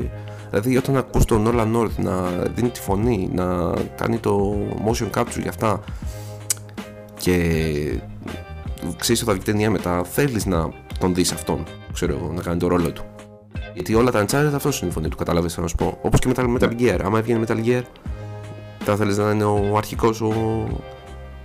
Δηλαδή, 0.49 0.77
όταν 0.77 0.97
ακούς 0.97 1.25
τον 1.25 1.47
Nolan 1.47 1.75
North 1.75 1.95
να 1.97 2.21
δίνει 2.55 2.69
τη 2.69 2.79
φωνή, 2.79 3.29
να 3.33 3.73
κάνει 3.95 4.17
το 4.17 4.55
motion 4.85 5.09
capture 5.19 5.39
για 5.41 5.49
αυτά 5.49 5.79
και 7.19 7.33
ξέρεις 8.97 9.21
ότι 9.21 9.29
θα 9.29 9.33
βγει 9.33 9.43
ταινία 9.43 9.71
μετά, 9.71 10.03
θέλεις 10.03 10.45
να 10.45 10.69
τον 10.99 11.13
δεις 11.13 11.31
αυτόν. 11.31 11.63
Ξέρω 11.93 12.13
εγώ, 12.13 12.31
να 12.35 12.41
κάνει 12.41 12.59
το 12.59 12.67
ρόλο 12.67 12.91
του. 12.91 13.05
Γιατί 13.77 13.95
όλα 13.95 14.11
τα 14.11 14.21
Uncharted 14.23 14.51
αυτό 14.55 14.69
είναι 14.81 14.89
η 14.89 14.93
φωνή 14.93 15.07
του, 15.07 15.17
κατάλαβε 15.17 15.47
τι 15.47 15.61
να 15.61 15.67
σου 15.67 15.75
πω. 15.75 15.97
Όπως 16.01 16.19
και 16.19 16.27
με 16.27 16.33
τα 16.33 16.43
Metal 16.59 16.81
Gear. 16.81 16.99
Άμα 17.03 17.17
έβγαινε 17.19 17.45
Metal 17.47 17.65
Gear, 17.67 17.81
θα 18.83 18.95
θέλεις 18.95 19.17
να 19.17 19.31
είναι 19.31 19.43
ο 19.43 19.73
αρχικός, 19.77 20.21
ο... 20.21 20.33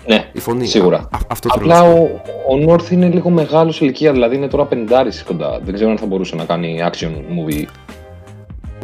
Ναι, 0.07 0.29
η 0.33 0.39
φωνή. 0.41 0.67
Σίγουρα. 0.67 0.97
Α, 0.99 1.19
αυτό 1.29 1.49
θέλω 1.53 1.67
να 1.67 1.79
Απλά 1.79 1.91
σου 1.91 1.97
πω. 1.97 2.21
ο, 2.49 2.55
ο 2.57 2.73
North 2.73 2.91
είναι 2.91 3.07
λίγο 3.09 3.31
μεγάλος 3.31 3.77
σε 3.77 3.85
ηλικία, 3.85 4.13
δηλαδή 4.13 4.37
είναι 4.37 4.49
τώρα 4.49 4.69
50 4.71 4.77
κοντά. 5.27 5.61
Δεν 5.65 5.75
ξέρω 5.75 5.91
αν 5.91 5.99
θα 5.99 6.07
μπορούσε 6.07 6.35
να 6.37 6.45
κάνει 6.45 6.81
action 6.93 7.09
movie. 7.11 7.65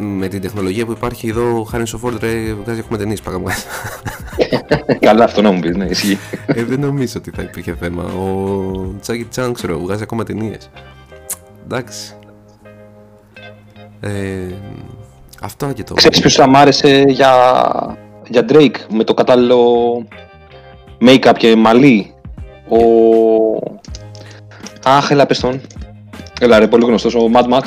Με 0.01 0.27
την 0.27 0.41
τεχνολογία 0.41 0.85
που 0.85 0.91
υπάρχει 0.91 1.27
εδώ, 1.29 1.59
ο 1.59 1.63
Χάριν 1.63 1.85
Σοφόρντ 1.85 2.23
ρε, 2.23 2.53
βγάζει 2.63 2.79
ακόμα 2.79 2.97
ταινίες 2.97 3.21
πάγα 3.21 3.39
βγάζει. 3.39 3.63
Καλά, 5.05 5.23
αυτό 5.23 5.41
να 5.41 5.51
μου 5.51 5.59
πεις, 5.59 5.75
ναι, 5.75 5.85
ισχύει. 5.85 6.17
ε, 6.45 6.63
δεν 6.63 6.79
νομίζω 6.79 7.13
ότι 7.17 7.31
θα 7.35 7.41
υπήρχε 7.41 7.75
θέμα. 7.79 8.03
Ο 8.03 8.71
Τσάκι 9.01 9.23
Τσάν, 9.25 9.53
ξέρω, 9.53 9.79
βγάζει 9.79 10.03
ακόμα 10.03 10.23
ταινίες. 10.23 10.69
Εντάξει. 11.63 12.13
Ε, 14.01 14.53
αυτό 15.41 15.71
και 15.71 15.83
το. 15.83 15.93
Ξέρεις 15.93 16.19
ποιος 16.19 16.33
θα 16.33 16.49
μ' 16.49 16.55
άρεσε 16.55 17.03
για, 17.07 17.33
για 18.27 18.45
Drake 18.49 18.75
με 18.89 19.03
το 19.03 19.13
κατάλληλο 19.13 19.63
make-up 21.01 21.33
και 21.37 21.55
μαλλί; 21.55 22.13
Ο... 22.69 22.77
Αχ, 24.83 25.11
έλα 25.11 25.25
πες 25.25 25.39
τον. 25.39 25.61
Έλα 26.39 26.59
ρε, 26.59 26.67
πολύ 26.67 26.85
γνωστός, 26.85 27.15
ο 27.15 27.29
Mad 27.33 27.53
Max. 27.53 27.63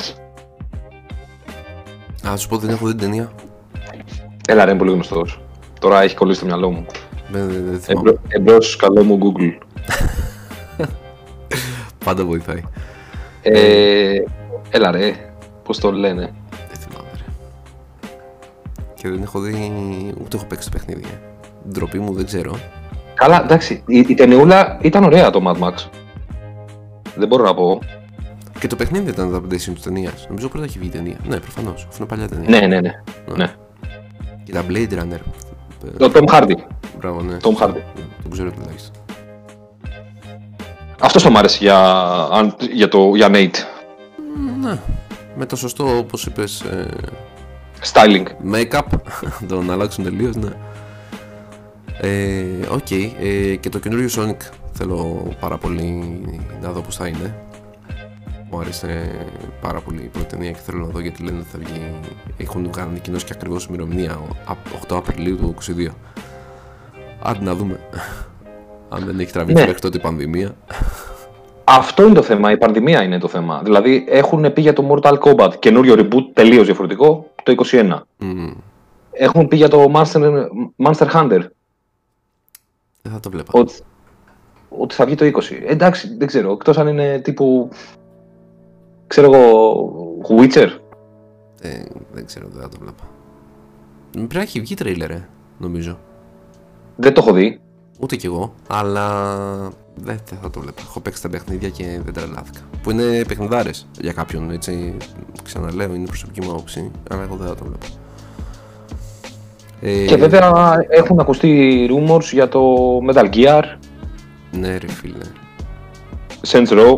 Α, 2.27 2.37
σου 2.37 2.47
πω 2.47 2.57
δεν 2.57 2.69
έχω 2.69 2.85
δει 2.85 2.91
την 2.91 3.01
ταινία. 3.01 3.31
Έλα 4.47 4.65
ρε, 4.65 4.69
είναι 4.69 4.79
πολύ 4.79 4.91
γνωστός. 4.91 5.41
Τώρα 5.79 6.01
έχει 6.01 6.15
κολλήσει 6.15 6.37
στο 6.37 6.45
μυαλό 6.45 6.71
μου. 6.71 6.85
Δεν, 7.29 7.47
δεν, 7.49 7.65
δεν 7.69 7.79
θυμάμαι. 7.79 8.09
Εμπρός, 8.09 8.21
εμπρός, 8.27 8.75
καλό 8.75 9.03
μου 9.03 9.19
Google. 9.21 9.57
Πάντα 12.05 12.25
βοηθάει. 12.25 12.61
Ε, 13.41 14.21
έλα 14.69 14.91
ρε, 14.91 15.13
πώς 15.63 15.79
το 15.79 15.91
λένε. 15.91 16.33
Δεν 16.67 16.77
θυμάμαι, 16.79 17.09
ρε. 17.13 17.23
Και 18.95 19.09
δεν 19.09 19.21
έχω 19.21 19.39
δει. 19.39 19.71
ούτε 20.23 20.37
έχω 20.37 20.45
παίξει 20.45 20.71
το 20.71 20.77
παιχνίδι. 20.77 21.03
ε. 21.13 21.17
Ντροπή 21.69 21.99
μου 21.99 22.13
δεν 22.13 22.25
ξέρω. 22.25 22.55
Καλά, 23.13 23.43
εντάξει, 23.43 23.83
η, 23.87 23.97
η 24.07 24.13
ταινιούλα 24.13 24.77
ήταν 24.81 25.03
ωραία 25.03 25.29
το 25.29 25.41
Mad 25.47 25.63
Max. 25.67 25.73
Δεν 27.15 27.27
μπορώ 27.27 27.43
να 27.43 27.53
πω. 27.53 27.79
Και 28.59 28.67
το 28.67 28.75
παιχνίδι 28.75 29.09
ήταν 29.09 29.31
τα 29.31 29.37
adaptation 29.37 29.73
της 29.73 29.81
ταινίας. 29.81 30.25
Νομίζω 30.27 30.47
πρώτα 30.49 30.65
έχει 30.65 30.79
βγει 30.79 30.87
η 30.87 30.91
ταινία. 30.91 31.15
Ναι, 31.27 31.39
προφανώς. 31.39 31.85
Αφού 31.89 31.97
είναι 31.97 32.07
παλιά 32.07 32.27
ταινία. 32.27 32.49
Ναι, 32.49 32.67
ναι, 32.67 32.79
ναι. 32.81 32.91
ναι. 33.35 33.53
Και 34.43 34.51
τα 34.51 34.63
Blade 34.69 34.91
Runner. 34.93 35.19
Ε, 35.85 35.89
Το 35.97 36.11
Tom 36.13 36.25
Hardy. 36.33 36.53
Μπράβο, 36.99 37.21
ναι. 37.21 37.37
Tom 37.41 37.63
Hardy. 37.63 37.73
Ναι, 37.73 38.03
Τον 38.21 38.31
ξέρω 38.31 38.51
τουλάχιστον. 38.51 38.95
Αυτός 40.99 41.23
το 41.23 41.29
μ' 41.31 41.37
άρεσε 41.37 41.57
για, 41.61 41.77
αν- 42.31 42.55
για, 42.73 42.87
το, 42.87 43.15
για 43.15 43.27
Nate. 43.31 43.55
Ναι. 44.61 44.77
Με 45.37 45.45
το 45.45 45.55
σωστό, 45.55 45.97
όπως 45.97 46.25
είπες, 46.25 46.61
ε, 46.61 46.87
Styling. 47.93 48.25
make-up. 48.53 48.81
τον 49.47 49.71
αλλάξουν 49.71 50.03
τελείως, 50.03 50.35
ναι. 50.35 50.49
Ε, 52.01 52.43
Οκ. 52.69 52.91
ε, 52.91 53.55
και 53.55 53.69
το 53.69 53.79
καινούριο 53.79 54.09
Sonic 54.15 54.37
θέλω 54.73 55.27
πάρα 55.39 55.57
πολύ 55.57 56.21
να 56.61 56.71
δω 56.71 56.81
πώς 56.81 56.95
θα 56.95 57.07
είναι. 57.07 57.35
Μου 58.49 58.59
άρεσε 58.59 59.11
πάρα 59.61 59.79
πολύ 59.79 60.01
η 60.03 60.07
πρώτη 60.07 60.27
ταινία 60.27 60.51
και 60.51 60.59
θέλω 60.63 60.79
να 60.79 60.87
δω 60.91 60.99
γιατί 60.99 61.23
λένε 61.23 61.37
ότι 61.39 61.47
θα 61.49 61.59
βγει. 61.63 61.81
Έχουν 62.37 62.71
κάνει 62.71 62.89
ανακοινώσεις 62.89 63.25
και 63.25 63.33
ακριβώς 63.35 63.65
ημερομηνία 63.65 64.15
ο- 64.17 64.35
απ- 64.45 64.73
8 64.87 64.95
Απριλίου 64.97 65.37
του 65.37 65.55
22. 65.67 65.87
Άντε 67.21 67.43
να 67.43 67.55
δούμε. 67.55 67.79
Αν 68.89 69.05
δεν 69.05 69.19
έχει 69.19 69.31
τραβήξει 69.31 69.61
Ναι. 69.61 69.67
μέχρι 69.67 69.81
τότε 69.81 69.97
η 69.97 70.01
πανδημία. 70.01 70.55
Αυτό 71.63 72.03
είναι 72.03 72.13
το 72.13 72.21
θέμα, 72.21 72.51
η 72.51 72.57
πανδημία 72.57 73.03
είναι 73.03 73.17
το 73.19 73.27
θέμα. 73.27 73.61
Δηλαδή 73.63 74.05
έχουν 74.07 74.53
πει 74.53 74.61
για 74.61 74.73
το 74.73 74.89
Mortal 74.91 75.17
Kombat 75.19 75.53
καινούριο 75.59 75.95
reboot 75.97 76.29
τελείως 76.33 76.65
διαφορετικό 76.65 77.31
το 77.43 77.55
21. 77.71 77.99
Μμμ. 78.17 78.53
Έχουν 79.11 79.47
πει 79.47 79.55
για 79.55 79.67
το 79.67 79.91
Monster, 79.95 80.45
Monster 80.85 81.07
Hunter 81.13 81.39
Δεν 83.01 83.11
θα 83.11 83.19
το 83.19 83.29
βλέπα. 83.29 83.51
ότι, 83.51 83.73
ότι 84.69 84.95
θα 84.95 85.05
βγει 85.05 85.15
το 85.15 85.25
20. 85.25 85.31
Ε, 85.51 85.71
εντάξει, 85.71 86.15
δεν 86.17 86.27
ξέρω. 86.27 86.51
Εκτός 86.51 86.77
αν 86.77 86.87
είναι 86.87 87.19
τύπου. 87.19 87.69
ξέρω 89.07 89.33
εγώ. 89.33 90.21
Witcher. 90.39 90.67
Ε, 91.61 91.83
δεν 92.11 92.25
ξέρω, 92.25 92.47
δεν 92.51 92.61
θα 92.61 92.69
το 92.69 92.77
βλέπα. 92.79 93.03
Πρέπει 94.11 94.35
να 94.35 94.41
έχει 94.41 94.59
βγει 94.59 94.73
τρέιλερ, 94.73 95.11
ε, 95.11 95.29
νομίζω. 95.57 95.99
Δεν 96.95 97.13
το 97.13 97.21
έχω 97.21 97.33
δει. 97.33 97.61
Ούτε 97.99 98.15
κι 98.15 98.25
εγώ, 98.25 98.53
αλλά 98.67 99.35
δεν 99.95 100.19
δεν 100.29 100.37
θα 100.41 100.49
το 100.49 100.59
βλέπα. 100.59 100.81
Έχω 100.81 100.99
παίξει 100.99 101.21
τα 101.21 101.29
παιχνίδια 101.29 101.69
και 101.69 101.99
δεν 102.03 102.13
τρελάθηκα. 102.13 102.59
Που 102.83 102.91
είναι 102.91 103.23
παιχνιδάρες 103.27 103.87
για 103.99 104.13
κάποιον, 104.13 104.51
έτσι. 104.51 104.97
Ξαναλέω, 105.43 105.93
είναι 105.93 106.05
προσωπική 106.05 106.41
μου 106.41 106.51
άποψη, 106.51 106.91
αλλά 107.11 107.21
εγώ 107.23 107.35
δεν 107.35 107.47
θα 107.47 107.55
το 107.55 107.63
βλέπω. 107.63 107.85
Ε, 109.81 110.05
Και 110.05 110.15
βέβαια 110.15 110.77
έχουν 110.89 111.19
ακουστεί 111.19 111.87
rumors 111.91 112.23
για 112.31 112.47
το 112.49 112.75
Metal 113.09 113.29
Gear, 113.33 113.63
Ναι, 114.51 114.77
ρε 114.77 114.87
φίλε. 114.87 115.25
Saints 116.47 116.67
Row, 116.67 116.97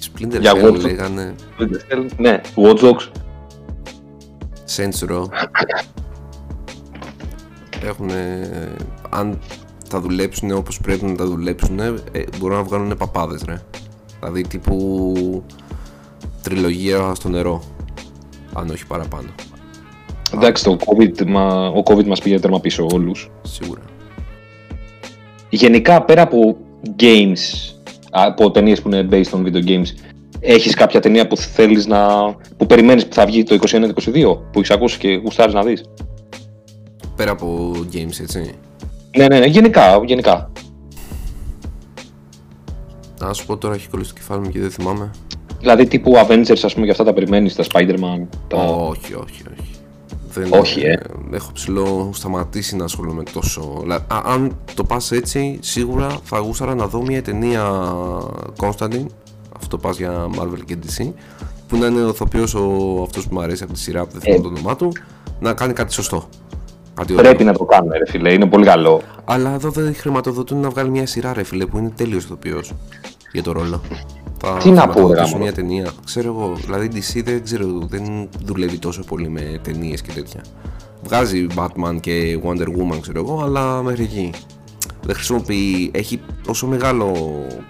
Splinter 0.00 0.40
Για 0.40 0.52
Cell 0.52 0.64
Watch- 0.72 0.80
λέγανε 0.80 1.34
Splinter 1.58 1.92
Cell, 1.94 2.06
ναι, 2.16 2.40
Watch 2.54 2.78
Dogs. 2.78 3.08
Saints 4.76 5.10
Row. 5.10 5.24
Έχουν. 7.84 8.10
Αν 9.10 9.38
τα 9.94 10.00
δουλέψουν 10.00 10.50
όπως 10.50 10.80
πρέπει 10.80 11.04
να 11.04 11.14
τα 11.14 11.26
δουλέψουν, 11.26 11.78
ε, 11.78 11.94
μπορούν 12.38 12.56
να 12.56 12.62
βγάλουν 12.62 12.96
παπάδες 12.96 13.42
ρε. 13.46 13.62
Δηλαδή 14.18 14.42
τύπου 14.42 15.42
τριλογία 16.42 17.14
στο 17.14 17.28
νερό. 17.28 17.62
αν 18.52 18.70
όχι 18.70 18.86
παραπάνω. 18.86 19.28
Εντάξει, 20.34 20.64
το 20.64 20.76
COVID, 20.86 21.26
μα, 21.26 21.66
ο 21.68 21.82
COVID 21.84 22.04
μας 22.04 22.20
πήγε 22.20 22.40
τέρμα 22.40 22.60
πίσω 22.60 22.86
όλους. 22.92 23.30
Σίγουρα. 23.42 23.80
Γενικά, 25.48 26.02
πέρα 26.02 26.22
από 26.22 26.56
games, 26.98 27.74
από 28.10 28.50
ταινίες 28.50 28.82
που 28.82 28.88
είναι 28.88 29.08
based 29.10 29.30
on 29.30 29.42
video 29.44 29.64
games, 29.66 29.86
έχεις 30.40 30.74
κάποια 30.74 31.00
ταινία 31.00 31.26
που 31.26 31.36
θέλεις 31.36 31.86
να... 31.86 32.32
που 32.56 32.66
περιμένεις 32.66 33.06
που 33.06 33.14
θα 33.14 33.26
βγει 33.26 33.42
το 33.42 33.58
21-22, 33.70 33.92
που 34.52 34.58
έχεις 34.58 34.70
ακούσει 34.70 34.98
και 34.98 35.14
γουστάρεις 35.14 35.54
να 35.54 35.62
δεις; 35.62 35.84
Πέρα 37.16 37.30
από 37.30 37.72
games, 37.92 38.20
έτσι. 38.20 38.54
Ναι, 39.16 39.26
ναι, 39.26 39.38
ναι, 39.38 39.46
γενικά, 39.46 40.00
γενικά. 40.04 40.50
Να 43.20 43.32
σου 43.32 43.46
πω 43.46 43.56
τώρα 43.56 43.74
έχει 43.74 43.88
κολλήσει 43.88 44.12
το 44.12 44.18
κεφάλι 44.20 44.40
μου 44.40 44.50
και 44.50 44.60
δεν 44.60 44.70
θυμάμαι. 44.70 45.10
Δηλαδή 45.60 45.86
τύπου 45.86 46.12
Avengers, 46.16 46.60
ας 46.64 46.72
πούμε, 46.72 46.84
για 46.84 46.92
αυτά 46.92 47.04
τα 47.04 47.12
περιμένεις, 47.12 47.54
τα 47.54 47.64
Spider-Man. 47.72 48.26
Τα... 48.48 48.56
Όχι, 48.56 49.14
όχι, 49.14 49.42
όχι. 49.52 49.70
Δεν, 50.28 50.52
Όχι, 50.52 50.80
ε. 50.80 50.98
Έχω 51.32 51.52
ψηλό 51.52 52.10
σταματήσει 52.14 52.76
να 52.76 52.84
ασχολούμαι 52.84 53.22
τόσο. 53.32 53.78
Δηλαδή, 53.82 54.04
α- 54.08 54.22
αν 54.24 54.56
το 54.74 54.84
πας 54.84 55.10
έτσι, 55.12 55.58
σίγουρα 55.62 56.06
θα 56.24 56.38
γούσταρα 56.38 56.74
να 56.74 56.86
δω 56.86 57.02
μια 57.02 57.22
ταινία 57.22 57.92
Constantine. 58.60 59.06
Αυτό 59.56 59.78
πας 59.78 59.96
για 59.96 60.28
Marvel 60.38 60.64
και 60.64 60.76
DC. 60.86 61.12
Που 61.68 61.76
να 61.76 61.86
είναι 61.86 62.04
ο 62.04 62.08
ηθοποιός 62.08 62.54
ο, 62.54 62.62
αυτός 63.02 63.26
που 63.28 63.34
μου 63.34 63.40
αρέσει 63.40 63.62
από 63.62 63.72
τη 63.72 63.78
σειρά 63.78 64.04
που 64.04 64.12
δεν 64.12 64.20
θυμάμαι 64.20 64.42
το 64.42 64.48
όνομά 64.48 64.76
του. 64.76 64.92
Να 65.40 65.52
κάνει 65.52 65.72
κάτι 65.72 65.92
σωστό. 65.92 66.28
Κάτι 66.94 67.12
ωραίο. 67.12 67.24
Πρέπει 67.24 67.44
να 67.44 67.52
το 67.52 67.64
κάνουν, 67.64 67.92
ρε 67.92 68.06
φίλε, 68.10 68.32
είναι 68.32 68.46
πολύ 68.46 68.64
καλό. 68.64 69.00
Αλλά 69.24 69.54
εδώ 69.54 69.70
δεν 69.70 69.94
χρηματοδοτούν 69.94 70.60
να 70.60 70.70
βγάλει 70.70 70.90
μια 70.90 71.06
σειρά, 71.06 71.32
ρε 71.32 71.42
φίλε, 71.42 71.66
που 71.66 71.78
είναι 71.78 71.90
τέλειος 71.96 72.24
ηθοποιός 72.24 72.72
για 73.32 73.42
το 73.42 73.52
ρόλο. 73.52 73.80
Θα 74.38 74.56
Τι 74.56 74.70
να 74.70 74.86
πω, 74.86 74.86
ρε 74.86 74.92
χρηματοδοτήσουν 74.92 75.30
γάμο. 75.30 75.42
μια 75.42 75.52
ταινία. 75.52 75.90
Ξέρω 76.04 76.28
εγώ, 76.28 76.54
δηλαδή 76.54 76.86
η 76.86 76.90
DC 76.94 77.22
δεν 77.24 77.42
ξέρω, 77.44 77.66
δεν 77.88 78.28
δουλεύει 78.44 78.78
τόσο 78.78 79.04
πολύ 79.04 79.28
με 79.28 79.60
ταινίες 79.62 80.02
και 80.02 80.12
τέτοια. 80.12 80.40
Βγάζει 81.02 81.46
Batman 81.56 82.00
και 82.00 82.38
Wonder 82.44 82.66
Woman, 82.66 82.98
ξέρω 83.00 83.18
εγώ, 83.18 83.42
αλλά 83.44 83.82
μέχρι 83.82 84.02
εκεί. 84.02 84.30
Δεν 85.02 85.14
χρησιμοποιεί, 85.14 85.90
έχει 85.94 86.20
τόσο 86.46 86.66
μεγάλο 86.66 87.12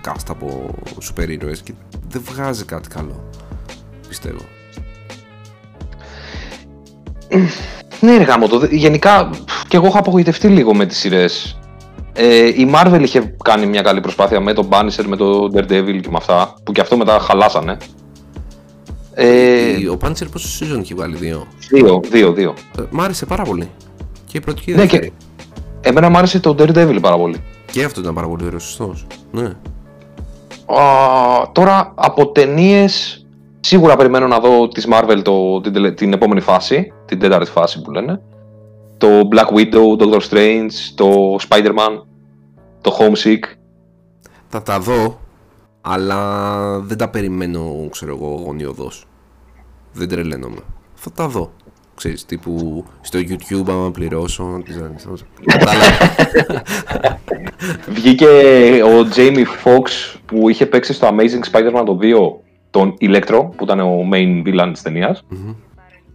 cast 0.06 0.26
από 0.28 0.74
σούπερ 1.00 1.30
ήρωες 1.30 1.60
και 1.60 1.72
δεν 2.08 2.22
βγάζει 2.24 2.64
κάτι 2.64 2.88
καλό. 2.88 3.24
Πιστεύω. 4.08 4.40
Ναι, 8.04 8.16
ρε 8.16 8.24
γάμο, 8.24 8.48
το, 8.48 8.64
γενικά 8.70 9.30
και 9.68 9.76
εγώ 9.76 9.86
έχω 9.86 9.98
απογοητευτεί 9.98 10.48
λίγο 10.48 10.74
με 10.74 10.86
τις 10.86 10.98
σειρές. 10.98 11.58
Ε, 12.12 12.46
η 12.46 12.70
Marvel 12.74 13.00
είχε 13.02 13.36
κάνει 13.44 13.66
μια 13.66 13.82
καλή 13.82 14.00
προσπάθεια 14.00 14.40
με 14.40 14.52
τον 14.52 14.68
Bannister, 14.70 15.04
με 15.06 15.16
τον 15.16 15.52
Daredevil 15.54 16.00
και 16.02 16.08
με 16.10 16.16
αυτά, 16.16 16.54
που 16.64 16.72
και 16.72 16.80
αυτό 16.80 16.96
μετά 16.96 17.18
χαλάσανε. 17.18 17.76
Ε, 19.14 19.78
Η- 19.80 19.86
Ο 19.86 19.98
Punisher 20.04 20.26
πόσο 20.32 20.48
season 20.64 20.78
έχει 20.80 20.94
βγάλει, 20.94 21.16
δύο; 21.16 21.46
δύο, 21.70 22.00
δύο, 22.10 22.32
δύο. 22.32 22.54
Ε, 22.78 22.82
μ' 22.90 23.00
άρεσε 23.00 23.26
πάρα 23.26 23.42
πολύ. 23.42 23.70
Και 24.26 24.36
η 24.36 24.40
πρώτη 24.40 24.62
και 24.62 24.70
η 24.70 24.74
Ναι, 24.74 24.80
δεύτερη. 24.80 25.12
και 25.80 25.88
εμένα 25.88 26.08
μου 26.10 26.16
άρεσε 26.18 26.40
το 26.40 26.50
Daredevil 26.58 26.98
πάρα 27.00 27.16
πολύ. 27.16 27.42
Και 27.72 27.84
αυτό 27.84 28.00
ήταν 28.00 28.14
πάρα 28.14 28.26
πολύ 28.28 28.44
ωραίος, 28.46 28.62
σωστός. 28.62 29.06
Ναι. 29.32 29.44
Α, 29.44 29.52
τώρα 31.52 31.92
από 31.94 32.26
ταινίες 32.28 33.23
σίγουρα 33.64 33.96
περιμένω 33.96 34.26
να 34.26 34.38
δω 34.40 34.68
της 34.68 34.88
Marvel 34.90 35.20
το, 35.22 35.60
την, 35.60 35.72
τελε- 35.72 35.94
την 35.94 36.12
επόμενη 36.12 36.40
φάση, 36.40 36.92
την 37.04 37.18
τέταρτη 37.18 37.50
φάση 37.50 37.82
που 37.82 37.90
λένε. 37.90 38.20
Το 38.98 39.08
Black 39.32 39.56
Widow, 39.56 39.98
Doctor 39.98 40.20
Strange, 40.30 40.70
το 40.94 41.36
Spider-Man, 41.48 42.02
το 42.80 42.96
Homesick. 42.98 43.42
Θα 44.48 44.62
τα 44.62 44.78
δω, 44.78 45.20
αλλά 45.80 46.80
δεν 46.80 46.98
τα 46.98 47.08
περιμένω, 47.08 47.88
ξέρω 47.90 48.14
εγώ, 48.16 48.42
γονιωδώς. 48.44 49.04
Δεν 49.92 50.08
τρελαίνομαι. 50.08 50.60
Θα 50.94 51.12
τα 51.12 51.28
δω. 51.28 51.52
Ξέρεις, 51.94 52.24
τύπου 52.24 52.84
στο 53.00 53.18
YouTube 53.18 53.68
άμα 53.68 53.90
πληρώσω, 53.90 54.44
να 54.44 54.62
τις 54.62 54.76
δω. 54.76 55.14
Κατάλαβα. 55.44 55.88
Βγήκε 57.88 58.26
ο 58.84 59.08
Jamie 59.14 59.44
Foxx 59.64 60.18
που 60.26 60.48
είχε 60.48 60.66
παίξει 60.66 60.92
στο 60.92 61.08
Amazing 61.08 61.52
Spider-Man 61.52 61.82
το 61.86 61.98
2 62.02 62.44
τον 62.74 62.94
Electro 63.00 63.48
που 63.56 63.64
ήταν 63.64 63.80
ο 63.80 64.08
main 64.12 64.42
villain 64.46 64.68
της 64.72 64.82
ταινίας 64.82 65.24
Μμμ. 65.28 65.52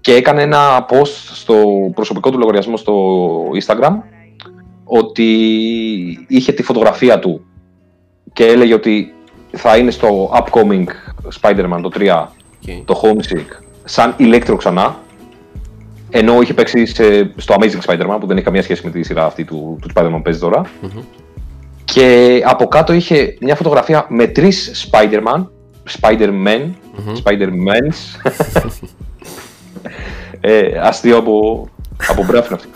και 0.02 0.14
έκανε 0.14 0.42
ένα 0.42 0.86
post 0.90 1.14
στο 1.34 1.56
προσωπικό 1.94 2.30
του 2.32 2.38
λογαριασμό 2.38 2.78
στο 2.78 2.94
Instagram 3.66 3.96
ότι 4.84 5.26
είχε 6.28 6.52
τη 6.52 6.64
φωτογραφία 6.64 7.20
του 7.20 7.42
και 8.34 8.46
έλεγε 8.46 8.74
ότι 8.74 9.14
θα 9.52 9.78
είναι 9.78 9.92
στο 9.92 10.32
upcoming 10.34 10.86
Spider-Man 11.42 11.80
το 11.82 11.90
3 12.00 12.26
Οκ. 12.70 12.86
το 12.86 13.02
Homesick 13.04 13.64
σαν 13.84 14.16
Electro 14.20 14.56
ξανά 14.58 14.98
ενώ 16.10 16.42
είχε 16.42 16.54
παίξει 16.54 16.86
σε- 16.86 17.32
στο 17.36 17.56
Amazing 17.60 17.82
Spider-Man 17.92 18.18
που 18.20 18.28
δεν 18.28 18.36
έχει 18.36 18.46
καμία 18.46 18.62
σχέση 18.64 18.86
με 18.86 18.92
τη 18.92 19.04
σειρά 19.04 19.26
αυτή 19.26 19.44
του, 19.46 19.78
του 19.82 19.88
Spider-Man 19.96 20.12
που 20.12 20.22
παίζει 20.22 20.40
τώρα 20.40 20.62
Μμμ. 20.82 20.90
και 21.86 22.42
από 22.46 22.66
κάτω 22.68 22.94
είχε 22.94 23.38
μια 23.42 23.56
φωτογραφία 23.56 24.06
με 24.10 24.28
τρεις 24.28 24.90
Spider-Man, 24.92 25.46
Spider-Man, 26.02 26.70
Μμμ. 26.96 27.14
Spider-Mans. 27.24 28.22
ε, 30.42 30.80
αστείο 30.82 31.18
από, 31.18 31.68
από 32.08 32.24
μπράφιν 32.26 32.54
αυτό. 32.56 32.70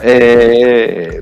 Ε, 0.00 1.20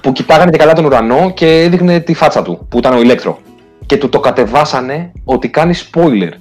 που 0.00 0.12
κοιτάγανε 0.12 0.50
και 0.50 0.56
καλά 0.58 0.72
τον 0.72 0.84
ουρανό 0.84 1.32
και 1.34 1.62
έδειχνε 1.62 2.00
τη 2.00 2.14
φάτσα 2.14 2.42
του, 2.42 2.66
που 2.68 2.78
ήταν 2.78 2.94
ο 2.94 3.00
Ηλέκτρο. 3.00 3.38
Και 3.86 3.96
του 3.96 4.08
το 4.08 4.20
κατεβάσανε 4.20 5.12
ότι 5.24 5.48
κάνει 5.48 5.74
spoiler. 5.92 6.32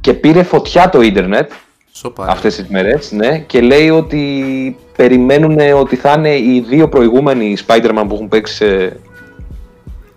Και 0.00 0.12
πήρε 0.14 0.42
φωτιά 0.42 0.88
το 0.88 1.00
ίντερνετ 1.00 1.50
Σοπα. 1.92 2.24
ρε. 2.24 2.30
αυτές 2.30 2.56
τις 2.56 2.68
μέρες, 2.68 3.12
ναι, 3.12 3.38
και 3.38 3.60
λέει 3.60 3.90
ότι 3.90 4.76
περιμένουν 4.96 5.58
ότι 5.74 5.96
θα 5.96 6.14
είναι 6.16 6.36
οι 6.36 6.64
δύο 6.68 6.88
προηγούμενοι 6.88 7.56
Spider-Man 7.66 8.04
που 8.08 8.14
έχουν 8.14 8.28
παίξει 8.28 8.54
σε, 8.54 8.96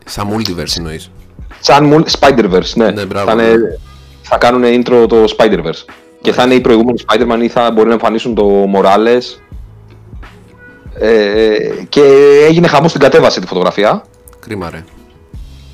Σαν 0.05 0.27
multiverse 0.29 0.77
εννοείς. 0.77 1.11
Σαν 1.61 1.85
μουλ- 1.85 2.07
Spider-Verse, 2.19 2.73
ναι. 2.75 2.91
Ναι, 2.91 3.05
μπράβο, 3.05 3.25
θα, 3.25 3.31
είναι, 3.31 3.43
ναι. 3.55 3.75
θα 4.21 4.37
κάνουν 4.37 4.63
intro 4.63 5.05
το 5.09 5.23
Spider-Verse. 5.37 5.85
Και 6.21 6.31
θα 6.31 6.43
είναι 6.43 6.53
οι 6.53 6.61
προηγούμενοι 6.61 7.01
Spider-Man 7.07 7.39
ή 7.43 7.47
θα 7.47 7.71
μπορεί 7.71 7.87
να 7.87 7.93
εμφανίσουν 7.93 8.35
το 8.35 8.65
Morales. 8.75 9.39
Ε, 10.99 11.55
και 11.89 12.01
έγινε 12.47 12.67
χαμός 12.67 12.89
στην 12.89 13.01
κατέβαση 13.01 13.39
τη 13.41 13.47
φωτογραφία. 13.47 14.03
Κρίμα 14.39 14.69
ρε. 14.69 14.83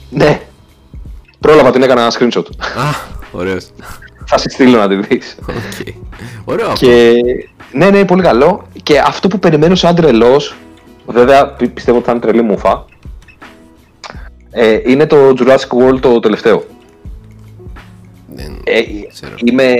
Ναι. 0.10 0.42
Πρόλαβα 1.40 1.72
την 1.72 1.84
έκανα 1.84 2.02
ένα 2.02 2.12
screenshot. 2.20 2.44
Α, 2.60 2.84
ωραίος. 3.32 3.66
θα 4.26 4.38
σε 4.38 4.50
στείλω 4.50 4.78
να 4.78 4.88
τη 4.88 4.96
δεις. 4.96 5.38
Οκ. 5.50 5.88
Ωραίο 6.46 6.68
αυτό. 6.70 6.86
και 6.86 7.14
ναι, 7.72 7.90
ναι, 7.90 8.06
πολύ 8.06 8.22
καλό. 8.22 8.68
Και 8.84 9.00
αυτό 9.00 9.28
που 9.28 9.40
περιμένω 9.40 9.76
σαν 9.76 9.96
τρελός, 9.96 10.56
βέβαια 11.06 11.48
πι- 11.54 11.70
πιστεύω 11.70 11.98
ότι 11.98 12.06
θα 12.06 12.12
είναι 12.12 12.22
τρελή 12.22 12.42
μούφα, 12.42 12.86
ε, 14.60 14.80
είναι 14.86 15.06
το 15.06 15.18
Jurassic 15.40 15.78
World 15.94 16.00
το 16.00 16.20
τελευταίο. 16.20 16.64
Δεν 18.28 18.62
Ε, 18.64 18.82
ξέρω. 19.14 19.34
είμαι 19.44 19.74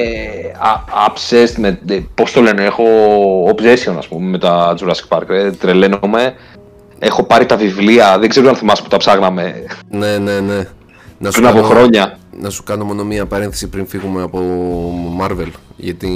α- 0.60 1.12
obsessed 1.12 1.54
με. 1.58 1.80
ε, 1.90 2.00
Πώς 2.16 2.32
το 2.32 2.42
λένε, 2.42 2.64
έχω 2.64 2.84
obsession 3.56 3.96
ας 3.98 4.08
πούμε 4.08 4.30
με 4.30 4.38
τα 4.38 4.76
Jurassic 4.80 5.18
Park. 5.18 5.30
Ε, 5.30 5.52
τρελαίνομαι. 5.52 6.34
Έχω 7.00 7.24
πάρει 7.24 7.46
τα 7.46 7.56
βιβλία, 7.58 8.18
δεν 8.20 8.30
ξέρω 8.30 8.50
αν 8.50 8.56
θυμάσαι 8.56 8.82
που 8.84 8.88
τα 8.90 8.98
ψάγναμε 8.98 9.64
Ναι, 9.90 10.18
ναι, 10.18 10.40
ναι. 10.40 10.68
Να 11.20 11.32
σου 11.32 11.36
πριν 11.42 11.48
από 11.52 11.62
κάνω- 11.62 11.68
χρόνια. 11.74 12.18
Να 12.42 12.50
σου 12.50 12.64
κάνω 12.64 12.84
μόνο 12.86 13.04
μία 13.04 13.26
παρένθεση 13.26 13.68
πριν 13.68 13.88
φύγουμε 13.88 14.22
από 14.22 14.40
Marvel. 15.22 15.48
Γιατί 15.78 16.10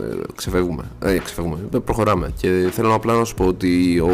ε, 0.00 0.14
ξεφεύγουμε. 0.36 0.82
Ε, 1.04 1.18
ξεφεύγουμε. 1.24 1.58
Ε, 1.74 1.78
προχωράμε. 1.78 2.32
Και 2.40 2.48
θέλω 2.72 2.94
απλά 2.94 3.14
να 3.14 3.24
σου 3.24 3.34
πω 3.34 3.44
ότι 3.44 3.98
ο 3.98 4.10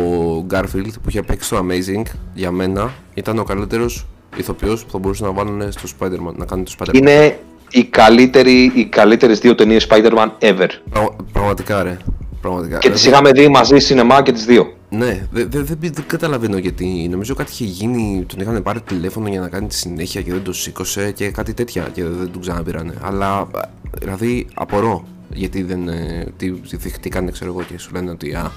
Garfield 0.51 0.93
που 1.03 1.09
είχε 1.09 1.23
παίξει 1.23 1.47
στο 1.47 1.67
Amazing 1.69 2.03
για 2.35 2.51
μένα 2.51 2.93
ήταν 3.15 3.39
ο 3.39 3.43
καλύτερος 3.45 4.07
ηθοποιός 4.37 4.85
που 4.85 4.91
θα 4.91 4.99
μπορούσε 4.99 5.25
να 5.25 5.31
βάλουν 5.31 5.73
στο 5.73 5.89
Spider-Man. 6.01 6.33
Να 6.37 6.45
κάνει 6.45 6.63
το 6.63 6.73
Spider-Man. 6.79 6.95
Είναι 6.95 7.39
οι, 7.71 7.85
καλύτεροι, 7.85 8.73
οι 8.75 8.85
καλύτερες 8.85 9.39
δύο 9.39 9.55
ταινίες 9.55 9.87
Spider-Man 9.91 10.29
ever. 10.39 10.69
Πραγμα- 10.91 11.17
πραγματικά 11.33 11.83
ρε. 11.83 11.97
Πραγματικά. 12.41 12.79
Και 12.79 12.91
τις 12.91 13.07
είχαμε 13.07 13.31
δει 13.33 13.49
μαζί 13.49 13.79
σινεμά 13.79 14.23
και 14.23 14.33
τις 14.33 14.45
δύο. 14.45 14.73
Ναι, 14.91 15.27
δεν 15.31 15.49
δε, 15.51 15.63
δε, 15.63 15.75
δεν 15.81 16.05
καταλαβαίνω 16.07 16.57
γιατί. 16.59 17.09
Νομίζω 17.11 17.35
κάτι 17.35 17.51
είχε 17.53 17.65
γίνει, 17.65 18.25
τον 18.29 18.41
είχαν 18.41 18.63
πάρει 18.63 18.81
τηλέφωνο 18.81 19.29
για 19.29 19.41
να 19.41 19.49
κάνει 19.49 19.67
τη 19.67 19.75
συνέχεια 19.75 20.23
και 20.23 20.33
δεν 20.33 20.43
το 20.43 20.53
σήκωσε 20.53 21.13
και 21.13 21.31
κάτι 21.31 21.55
τέτοια 21.55 21.89
και 21.93 22.05
δεν 22.05 22.31
τον 22.33 22.41
ξαναπήρανε. 22.41 22.95
Αλλά 23.03 23.49
ε, 23.55 23.59
δηλαδή 23.99 24.47
απορώ 24.55 25.05
γιατί 25.29 25.63
δεν. 25.63 25.89
ε, 25.89 26.27
Τι, 26.37 26.53
τι, 26.53 26.99
τι 27.01 27.09
κάνει, 27.09 27.31
ξέρω 27.33 27.51
εγώ, 27.51 27.63
και 27.63 27.79
σου 27.79 27.91
λένε 27.95 28.11
ότι. 28.11 28.35
Α, 28.35 28.53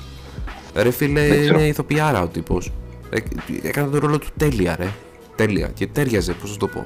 ρε 0.76 0.91
φίλε, 0.91 1.28
Δεν 1.28 1.40
ξέρω. 1.41 1.58
είναι 1.60 1.68
ηθοποιάρα 1.68 2.22
ο 2.22 2.28
τύπος. 2.28 2.72
Ε, 3.10 3.18
έκανε 3.68 3.88
τον 3.90 3.99
ρόλο 3.99 4.18
του 4.20 4.28
τέλεια, 4.38 4.76
ρε. 4.80 4.88
Τέλεια. 5.36 5.68
Και 5.74 5.88
τέριαζε, 5.88 6.34
πώς 6.34 6.52
να 6.52 6.58
το 6.58 6.68
πω. 6.68 6.86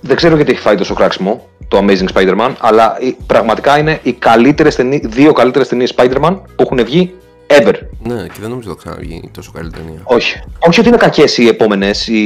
Δεν 0.00 0.16
ξέρω 0.16 0.36
γιατί 0.36 0.50
έχει 0.52 0.60
φάει 0.60 0.76
τόσο 0.76 0.94
κράξιμο 0.94 1.48
το 1.68 1.78
Amazing 1.78 2.06
Spider-Man, 2.14 2.54
αλλά 2.60 2.96
ε, 3.00 3.14
πραγματικά 3.26 3.78
είναι 3.78 4.00
οι 4.02 4.12
καλύτερες 4.12 4.74
ταινί- 4.74 5.06
δύο 5.06 5.32
καλύτερες 5.32 5.68
ταινίες 5.68 5.94
Spider-Man 5.96 6.36
που 6.56 6.62
έχουν 6.62 6.84
βγει 6.84 7.14
ever. 7.60 7.74
Ναι, 8.02 8.26
και 8.26 8.38
δεν 8.40 8.50
νομίζω 8.50 8.70
ότι 8.70 8.82
θα 8.82 8.90
ξαναβγεί 8.90 9.30
τόσο 9.32 9.50
καλή 9.54 9.70
ταινία. 9.70 10.00
Όχι. 10.04 10.40
Όχι 10.58 10.80
ότι 10.80 10.88
είναι 10.88 10.96
κακές 10.96 11.38
οι 11.38 11.46
επόμενες, 11.46 12.06
οι, 12.08 12.20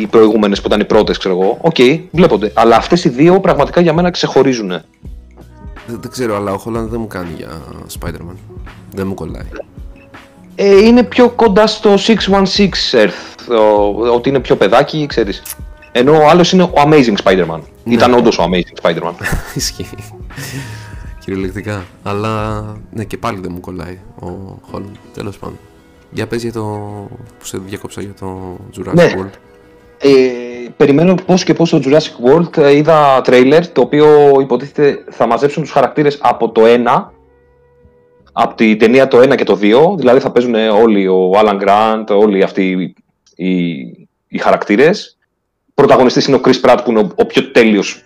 οι 0.00 0.06
προηγούμενες 0.10 0.60
που 0.60 0.66
ήταν 0.66 0.80
οι 0.80 0.84
πρώτες, 0.84 1.18
ξέρω 1.18 1.40
εγώ. 1.40 1.58
Οκ, 1.60 1.76
βλέπονται. 2.10 2.52
Αλλά 2.54 2.76
αυτές 2.76 3.04
οι 3.04 3.08
δύο 3.08 3.40
πραγματικά 3.40 3.80
για 3.80 3.92
μένα 3.92 4.10
ξεχωρίζουν. 4.10 4.68
Δεν, 5.86 5.98
δεν 6.00 6.10
ξέρω, 6.10 6.36
αλλά 6.36 6.52
ο 6.52 6.62
Holland 6.66 6.86
δεν 6.90 7.00
μου 7.00 7.06
κάνει 7.06 7.30
για 7.36 7.48
Spider-Man. 8.00 8.36
Δεν 8.94 9.06
μου 9.06 9.14
κολλάει. 9.14 9.46
Ε, 10.54 10.78
είναι 10.86 11.02
πιο 11.02 11.28
κοντά 11.30 11.66
στο 11.66 11.94
616 11.98 12.90
Earth, 12.92 13.56
ο- 13.58 14.08
ότι 14.14 14.28
είναι 14.28 14.40
πιο 14.40 14.56
παιδάκι, 14.56 15.06
ξέρεις. 15.08 15.42
Ενώ 15.92 16.12
ο 16.12 16.28
άλλος 16.28 16.52
είναι 16.52 16.62
ο 16.62 16.72
Amazing 16.74 17.14
Spider-Man. 17.24 17.60
Ναι. 17.84 17.94
Ήταν 17.94 18.14
όντως 18.14 18.38
ο 18.38 18.44
Amazing 18.50 18.82
Spider-Man. 18.88 19.12
Ισχύει. 19.54 19.86
Κυριολεκτικά. 21.24 21.84
Αλλά 22.02 22.62
ναι, 22.92 23.04
και 23.04 23.16
πάλι 23.16 23.38
δεν 23.40 23.50
μου 23.54 23.60
κολλάει 23.60 23.98
ο 24.22 24.58
Holland. 24.72 24.96
Τέλος 25.14 25.38
πάντων. 25.38 25.58
Για 26.10 26.26
πες 26.26 26.42
για 26.42 26.52
το. 26.52 26.62
που 27.38 27.44
σε 27.44 27.58
διάκοψα 27.58 28.00
για 28.00 28.14
το 28.20 28.58
Jurassic 28.76 28.94
Ναι. 28.94 29.12
World. 29.16 29.30
Ε, 29.98 30.10
περιμένω 30.76 31.14
πώς 31.26 31.44
και 31.44 31.54
πώς 31.54 31.68
στο 31.68 31.80
Jurassic 31.84 32.30
World 32.30 32.56
ε, 32.56 32.76
είδα 32.76 33.20
τρέιλερ 33.20 33.68
το 33.68 33.80
οποίο 33.80 34.06
υποτίθεται 34.40 35.04
θα 35.10 35.26
μαζέψουν 35.26 35.62
τους 35.62 35.72
χαρακτήρες 35.72 36.18
από 36.22 36.50
το 36.50 36.62
1 36.64 37.04
από 38.32 38.54
τη 38.54 38.76
ταινία 38.76 39.08
το 39.08 39.18
1 39.18 39.36
και 39.36 39.44
το 39.44 39.58
2 39.62 39.98
δηλαδή 39.98 40.20
θα 40.20 40.30
παίζουν 40.30 40.54
όλοι 40.54 41.08
ο 41.08 41.30
Alan 41.34 41.60
Grant 41.62 42.04
όλοι 42.08 42.42
αυτοί 42.42 42.94
οι, 43.34 43.74
οι 44.28 44.38
χαρακτήρες 44.38 45.18
πρωταγωνιστής 45.74 46.26
είναι 46.26 46.36
ο 46.36 46.40
Chris 46.44 46.60
Pratt 46.60 46.78
που 46.84 46.90
είναι 46.90 47.00
ο, 47.00 47.10
ο 47.14 47.26
πιο 47.26 47.50
τέλειος 47.50 48.04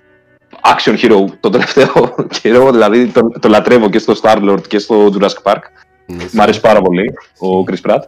action 0.74 0.96
hero 1.02 1.24
τον 1.40 1.52
τελευταίο 1.52 2.14
καιρό 2.42 2.70
δηλαδή 2.70 3.06
το, 3.06 3.20
το 3.40 3.48
λατρεύω 3.48 3.90
και 3.90 3.98
στο 3.98 4.14
Star-Lord 4.22 4.66
και 4.68 4.78
στο 4.78 5.10
Jurassic 5.12 5.52
Park 5.52 5.60
Ναι, 6.06 6.24
Μ' 6.32 6.40
αρέσει 6.40 6.60
πάρα 6.60 6.80
πολύ 6.82 7.12
ο 7.38 7.64
Chris 7.70 7.90
Pratt. 7.90 8.00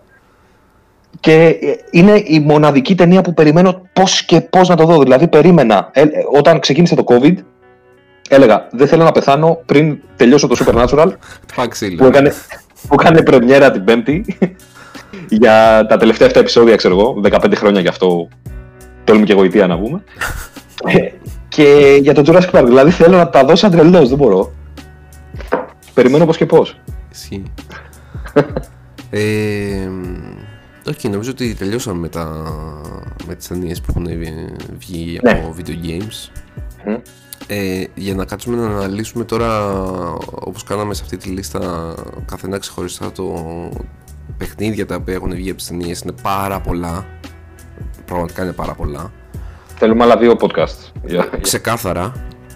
Και 1.20 1.58
ε, 1.60 1.74
είναι 1.90 2.22
η 2.24 2.40
μοναδική 2.40 2.94
ταινία 2.94 3.20
που 3.20 3.34
περιμένω 3.34 3.82
πώς 3.92 4.24
και 4.24 4.40
πώς 4.40 4.68
να 4.68 4.76
το 4.76 4.84
δω. 4.84 4.98
Δηλαδή, 4.98 5.28
περίμενα 5.28 5.90
ε, 5.92 6.00
ε, 6.00 6.08
όταν 6.32 6.60
ξεκίνησε 6.60 6.94
το 6.94 7.04
COVID, 7.06 7.34
έλεγα 8.28 8.68
δεν 8.70 8.88
θέλω 8.88 9.04
να 9.04 9.12
πεθάνω 9.12 9.62
πριν 9.66 9.98
τελειώσω 10.16 10.46
το 10.46 10.56
Supernatural 10.64 11.12
Φά 11.54 11.68
ξύλο. 11.68 11.96
που 11.96 12.04
έκανε, 12.04 12.34
που 12.88 12.96
έκανε 13.00 13.22
πρεμιέρα 13.22 13.70
την 13.70 13.84
Πέμπτη 13.84 14.38
για 15.40 15.86
τα 15.88 15.96
τελευταία 15.96 16.28
7 16.28 16.36
επεισόδια, 16.36 16.76
ξέρω 16.76 16.98
εγώ. 16.98 17.20
15 17.24 17.52
χρόνια 17.54 17.80
γι' 17.80 17.88
αυτό. 17.88 18.28
Τόλμη 19.04 19.24
και 19.24 19.32
γοητεία 19.32 19.66
να 19.66 19.78
πούμε. 19.78 20.02
Ε, 21.48 21.54
και 21.56 21.98
για 22.02 22.14
το 22.14 22.22
Jurassic 22.26 22.50
Park, 22.50 22.64
δηλαδή 22.66 22.90
θέλω 22.90 23.16
να 23.16 23.28
τα 23.28 23.44
δω 23.44 23.56
σαν 23.56 23.70
τρελός, 23.70 24.08
δεν 24.08 24.18
μπορώ. 24.18 24.52
Περιμένω 25.94 26.26
πώς 26.26 26.36
και 26.36 26.46
πώς. 26.46 26.80
Ισχύει. 27.12 27.42
ε, 29.10 29.88
όχι, 30.88 31.08
νομίζω 31.08 31.30
ότι 31.30 31.54
τελειώσαμε 31.54 31.98
με, 31.98 32.08
τα, 32.08 32.42
με 33.26 33.34
τις 33.34 33.46
ταινίες 33.48 33.80
που 33.80 33.86
έχουν 33.90 34.06
βγει- 34.18 34.56
βγει 34.78 35.18
Ναι. 35.22 35.30
από 35.30 35.54
video 35.58 35.70
games. 35.86 36.30
Μμ. 36.86 36.94
Ε, 37.46 37.84
για 37.94 38.14
να 38.14 38.24
κάτσουμε 38.24 38.56
να 38.56 38.66
αναλύσουμε 38.66 39.24
τώρα, 39.24 39.72
όπως 40.34 40.64
κάναμε 40.64 40.94
σε 40.94 41.02
αυτή 41.04 41.16
τη 41.16 41.28
λίστα, 41.28 41.94
καθένα 42.26 42.58
ξεχωριστά 42.58 43.12
το 43.12 43.34
παιχνίδια 44.38 44.86
τα 44.86 44.94
οποία 44.94 45.14
έχουν 45.14 45.34
βγει 45.34 45.48
από 45.48 45.58
τις 45.58 45.66
ταινίες 45.68 46.00
είναι 46.00 46.12
πάρα 46.22 46.60
πολλά. 46.60 47.06
Πραγματικά 48.06 48.42
είναι 48.42 48.52
πάρα 48.52 48.74
πολλά. 48.74 49.12
Θέλουμε 49.78 50.02
άλλα 50.04 50.16
δύο 50.16 50.36
podcast. 50.40 50.90
Για- 51.04 51.28
Ξεκάθαρα. 51.40 52.12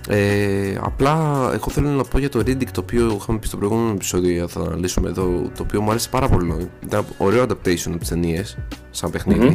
Ε, 0.09 0.74
απλά 0.82 1.15
εγώ 1.55 1.69
θέλω 1.70 1.89
να 1.89 2.03
πω 2.05 2.19
για 2.19 2.28
το 2.28 2.39
Riddick 2.39 2.66
το 2.73 2.81
οποίο 2.81 3.16
είχαμε 3.20 3.39
πει 3.39 3.47
στο 3.47 3.57
προηγούμενο 3.57 3.90
επεισόδιο 3.90 4.49
θα 4.49 4.61
αναλύσουμε 4.61 5.09
εδώ 5.09 5.24
το 5.57 5.62
οποίο 5.62 5.81
μου 5.81 5.90
άρεσε 5.90 6.09
πάρα 6.09 6.28
πολύ. 6.28 6.69
Ήταν 6.85 7.05
ωραίο 7.19 7.43
adaptation 7.44 7.86
από 7.86 7.99
τις 7.99 8.09
ταινίες 8.09 8.59
σαν 8.90 9.11
παιχνιδι 9.11 9.44
Μμμ. 9.47 9.53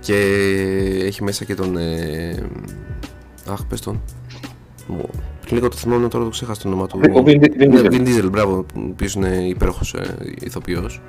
και 0.00 0.14
έχει 1.04 1.22
μέσα 1.24 1.44
και 1.44 1.54
τον 1.54 1.76
ε, 1.76 2.46
αχ 3.50 3.64
πες 3.64 3.80
τον 3.80 4.00
Μου- 4.86 5.08
λίγο 5.50 5.68
το 5.68 5.76
θυμάμαι 5.76 6.08
τώρα 6.08 6.24
το 6.24 6.30
ξέχασα 6.30 6.62
το 6.62 6.68
όνομα 6.68 6.86
του 6.86 7.00
Ο 7.14 7.22
Vin- 7.26 7.30
Vin 7.30 7.56
Ναι, 7.56 7.80
Diesel. 7.80 7.92
Vin 7.92 8.06
Diesel, 8.08 8.28
μπράβο, 8.30 8.54
ο 8.76 8.80
οποίος 8.90 9.14
είναι 9.14 9.28
υπέροχος 9.28 9.94
ε, 9.94 10.16
ηθοποιός 10.40 11.00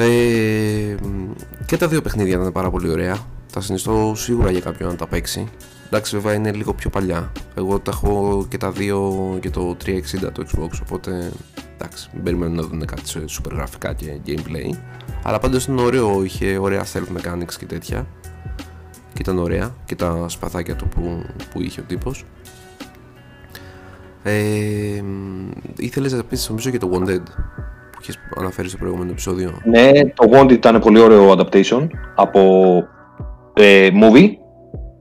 ε, 0.00 0.94
και 1.66 1.76
τα 1.76 1.88
δύο 1.88 2.02
παιχνίδια 2.02 2.34
ήταν 2.34 2.52
πάρα 2.52 2.70
πολύ 2.70 2.88
ωραία. 2.88 3.18
Τα 3.52 3.60
συνιστώ 3.60 4.12
σίγουρα 4.16 4.50
για 4.50 4.60
κάποιον 4.60 4.88
να 4.88 4.96
τα 4.96 5.06
παίξει. 5.06 5.48
Εντάξει 5.86 6.16
βέβαια 6.16 6.34
είναι 6.34 6.52
λίγο 6.52 6.74
πιο 6.74 6.90
παλιά. 6.90 7.32
Εγώ 7.54 7.80
τα 7.80 7.90
έχω 7.94 8.46
και 8.48 8.56
τα 8.56 8.70
δύο 8.70 9.38
και 9.40 9.50
το 9.50 9.76
360 9.84 10.00
το 10.32 10.46
Xbox 10.46 10.70
οπότε 10.82 11.32
εντάξει 11.74 12.08
μην 12.12 12.22
περιμένουν 12.22 12.54
να 12.54 12.62
δουν 12.62 12.84
κάτι 12.84 13.08
σε 13.08 13.24
super 13.28 13.52
γραφικά 13.52 13.92
και 13.92 14.20
gameplay. 14.26 14.78
Αλλά 15.22 15.38
πάντως 15.38 15.66
είναι 15.66 15.80
ωραίο, 15.80 16.24
είχε 16.24 16.58
ωραία 16.58 16.84
stealth 16.84 17.18
mechanics 17.18 17.54
και 17.58 17.66
τέτοια. 17.66 18.06
Και 19.12 19.20
ήταν 19.20 19.38
ωραία. 19.38 19.74
Και 19.84 19.96
τα 19.96 20.28
σπαθάκια 20.28 20.76
του 20.76 20.88
που, 20.88 21.26
που 21.52 21.62
είχε 21.62 21.80
ο 21.80 21.84
τύπος. 21.86 22.24
Ε, 24.22 25.02
ήθελες 25.76 26.12
να 26.12 26.24
πεις 26.24 26.48
νομίζω 26.48 26.68
για 26.68 26.78
το 26.78 26.90
Wanted 26.92 27.22
που 28.00 28.06
είχες 28.08 28.18
αναφέρει 28.38 28.68
στο 28.68 28.76
προηγούμενο 28.76 29.10
επεισόδιο 29.10 29.60
Ναι, 29.64 29.90
το 29.92 30.30
Wanted 30.32 30.50
ήταν 30.50 30.80
πολύ 30.80 31.00
ωραίο 31.00 31.34
adaptation 31.38 31.86
από 32.14 32.40
ε, 33.54 33.88
movie. 33.88 34.28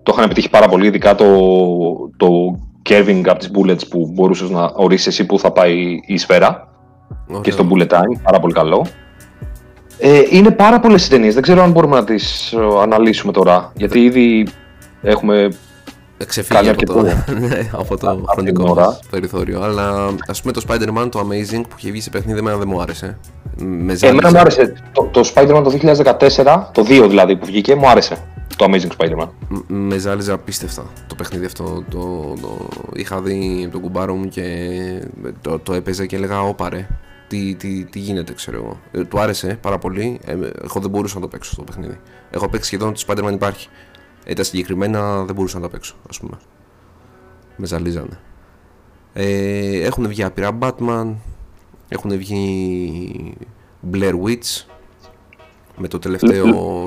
Το 0.04 0.12
είχαν 0.14 0.24
επιτύχει 0.24 0.50
πάρα 0.50 0.68
πολύ, 0.68 0.88
ειδικά 0.88 1.16
το, 1.16 1.26
το 2.18 2.28
curving 2.90 3.22
από 3.26 3.40
τις 3.40 3.52
bullets 3.56 3.88
που 3.90 4.12
μπορούσες 4.14 4.50
να 4.50 4.72
ορίσεις 4.76 5.08
εσύ 5.08 5.26
που 5.26 5.40
θα 5.40 5.52
πάει 5.52 6.00
η 6.06 6.18
σφαίρα 6.18 6.68
Ωραίο. 7.28 7.42
και 7.42 7.52
στο 7.52 7.68
bullet 7.72 7.88
time, 7.88 8.20
πάρα 8.24 8.40
πολύ 8.40 8.54
καλό. 8.54 8.86
Ε, 10.00 10.22
είναι 10.30 10.52
πάρα 10.52 10.80
πολλές 10.80 11.06
οι 11.06 11.10
ταινίες, 11.10 11.34
δεν 11.34 11.44
ξέρω 11.44 11.62
αν 11.62 11.72
μπορούμε 11.72 11.96
να 11.96 12.04
τις 12.04 12.54
ε, 12.54 12.58
αναλύσουμε 12.82 13.32
τώρα, 13.32 13.72
γιατί 13.76 14.00
ήδη 14.04 14.48
έχουμε 15.02 15.50
Ξεφύγει 16.28 16.54
Κάνει 16.60 16.70
από 16.70 16.86
το, 16.86 17.00
αρκετό. 17.00 17.32
ναι, 17.48 17.70
από 17.72 17.98
το 17.98 18.16
την 18.16 18.26
χρονικό 18.28 18.64
ώρα. 18.72 18.86
μας 18.86 19.00
περιθώριο. 19.10 19.62
Αλλά 19.62 20.10
ας 20.28 20.42
πούμε 20.42 20.54
το 20.54 20.62
Spider-Man, 20.68 21.08
το 21.12 21.20
Amazing 21.20 21.62
που 21.70 21.76
είχε 21.78 21.92
βγει 21.92 22.02
σε 22.02 22.10
παιχνίδι, 22.10 22.40
εμένα 22.40 22.58
δεν 22.58 22.68
μου 22.68 22.82
άρεσε. 22.82 23.18
Με 23.58 23.66
Εμένα 23.66 23.96
ζάλιζε. 23.98 24.30
μου 24.32 24.40
άρεσε 24.40 24.74
το, 24.92 25.04
το 25.12 25.32
Spider-Man 25.34 25.64
το 25.64 25.72
2014, 25.82 26.64
το 26.72 26.82
2 26.82 27.06
δηλαδή 27.10 27.36
που 27.36 27.46
βγήκε, 27.46 27.76
μου 27.76 27.90
άρεσε 27.90 28.18
το 28.56 28.66
Amazing 28.70 28.88
Spider-Man. 28.98 29.28
Μ- 29.50 29.60
Με 29.68 29.98
ζάλιζε 29.98 30.32
απίστευτα 30.32 30.84
το 31.08 31.16
παιχνίδι 31.16 31.46
αυτό. 31.46 31.84
Το, 31.90 32.34
το, 32.42 32.68
είχα 32.94 33.22
δει 33.22 33.62
από 33.64 33.72
τον 33.72 33.82
κουμπάρο 33.82 34.14
μου 34.16 34.28
και 34.28 34.44
το, 35.42 35.60
το 35.60 35.74
έπαιζε 35.74 36.06
και 36.06 36.16
έλεγα 36.16 36.42
όπα 36.42 36.70
ρε. 36.70 36.88
Τι, 37.28 37.56
τι, 37.56 37.84
τι 37.86 38.00
γίνεται, 38.00 38.34
ξέρω 38.34 38.58
εγώ. 38.58 38.80
Ε, 38.92 39.04
του 39.06 39.20
άρεσε 39.20 39.58
πάρα 39.62 39.78
πολύ. 39.78 40.20
Ε, 40.26 40.32
εγώ 40.64 40.80
δεν 40.80 40.90
μπορούσα 40.90 41.16
να 41.16 41.22
το 41.22 41.28
παίξω 41.28 41.52
στο 41.52 41.64
παιχνίδι. 41.64 42.00
Έχω 42.32 42.50
παίξει 42.50 42.68
σχεδόν 42.68 42.88
ότι 42.90 43.04
Spider-Man 43.08 43.32
υπάρχει. 43.34 43.68
Ε, 44.30 44.34
τα 44.34 44.44
συγκεκριμένα 44.44 45.24
δεν 45.24 45.36
μπορούσα 45.36 45.60
να 45.60 45.64
τα 45.64 45.70
παίξω, 45.70 45.96
ας 46.10 46.20
πούμε. 46.20 46.38
Με 47.56 47.66
ζαλίζανε. 47.66 48.20
Ε, 49.14 49.82
έχουν 49.82 50.08
βγει 50.08 50.24
άπειρα 50.24 50.58
Batman. 50.60 51.14
Έχουν 51.88 52.18
βγει 52.18 53.34
Blair 53.94 54.14
Witch. 54.26 54.66
Με 55.78 55.88
το 55.88 56.00
τελευταίο 56.00 56.46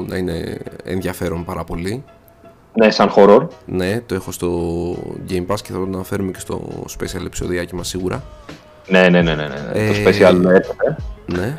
να 0.08 0.16
είναι 0.16 0.58
ενδιαφέρον 0.84 1.44
πάρα 1.44 1.64
πολύ. 1.64 2.04
Ναι, 2.72 2.90
σαν 2.90 3.12
horror. 3.16 3.46
Ναι, 3.66 4.00
το 4.06 4.14
έχω 4.14 4.32
στο 4.32 4.48
Game 5.28 5.46
Pass 5.46 5.60
και 5.62 5.72
θα 5.72 5.78
το 5.78 5.82
αναφέρουμε 5.82 6.30
και 6.30 6.40
στο 6.40 6.68
special 6.98 7.24
επεισοδιάκι 7.24 7.74
μας 7.74 7.88
σίγουρα. 7.88 8.22
Ναι, 8.88 9.08
ναι, 9.08 9.22
ναι, 9.22 9.34
ναι, 9.34 9.46
ναι. 9.46 9.70
Ε, 9.72 9.88
Το 9.88 9.94
special 9.94 10.44
έρχεται. 10.44 10.96
Ναι. 11.26 11.58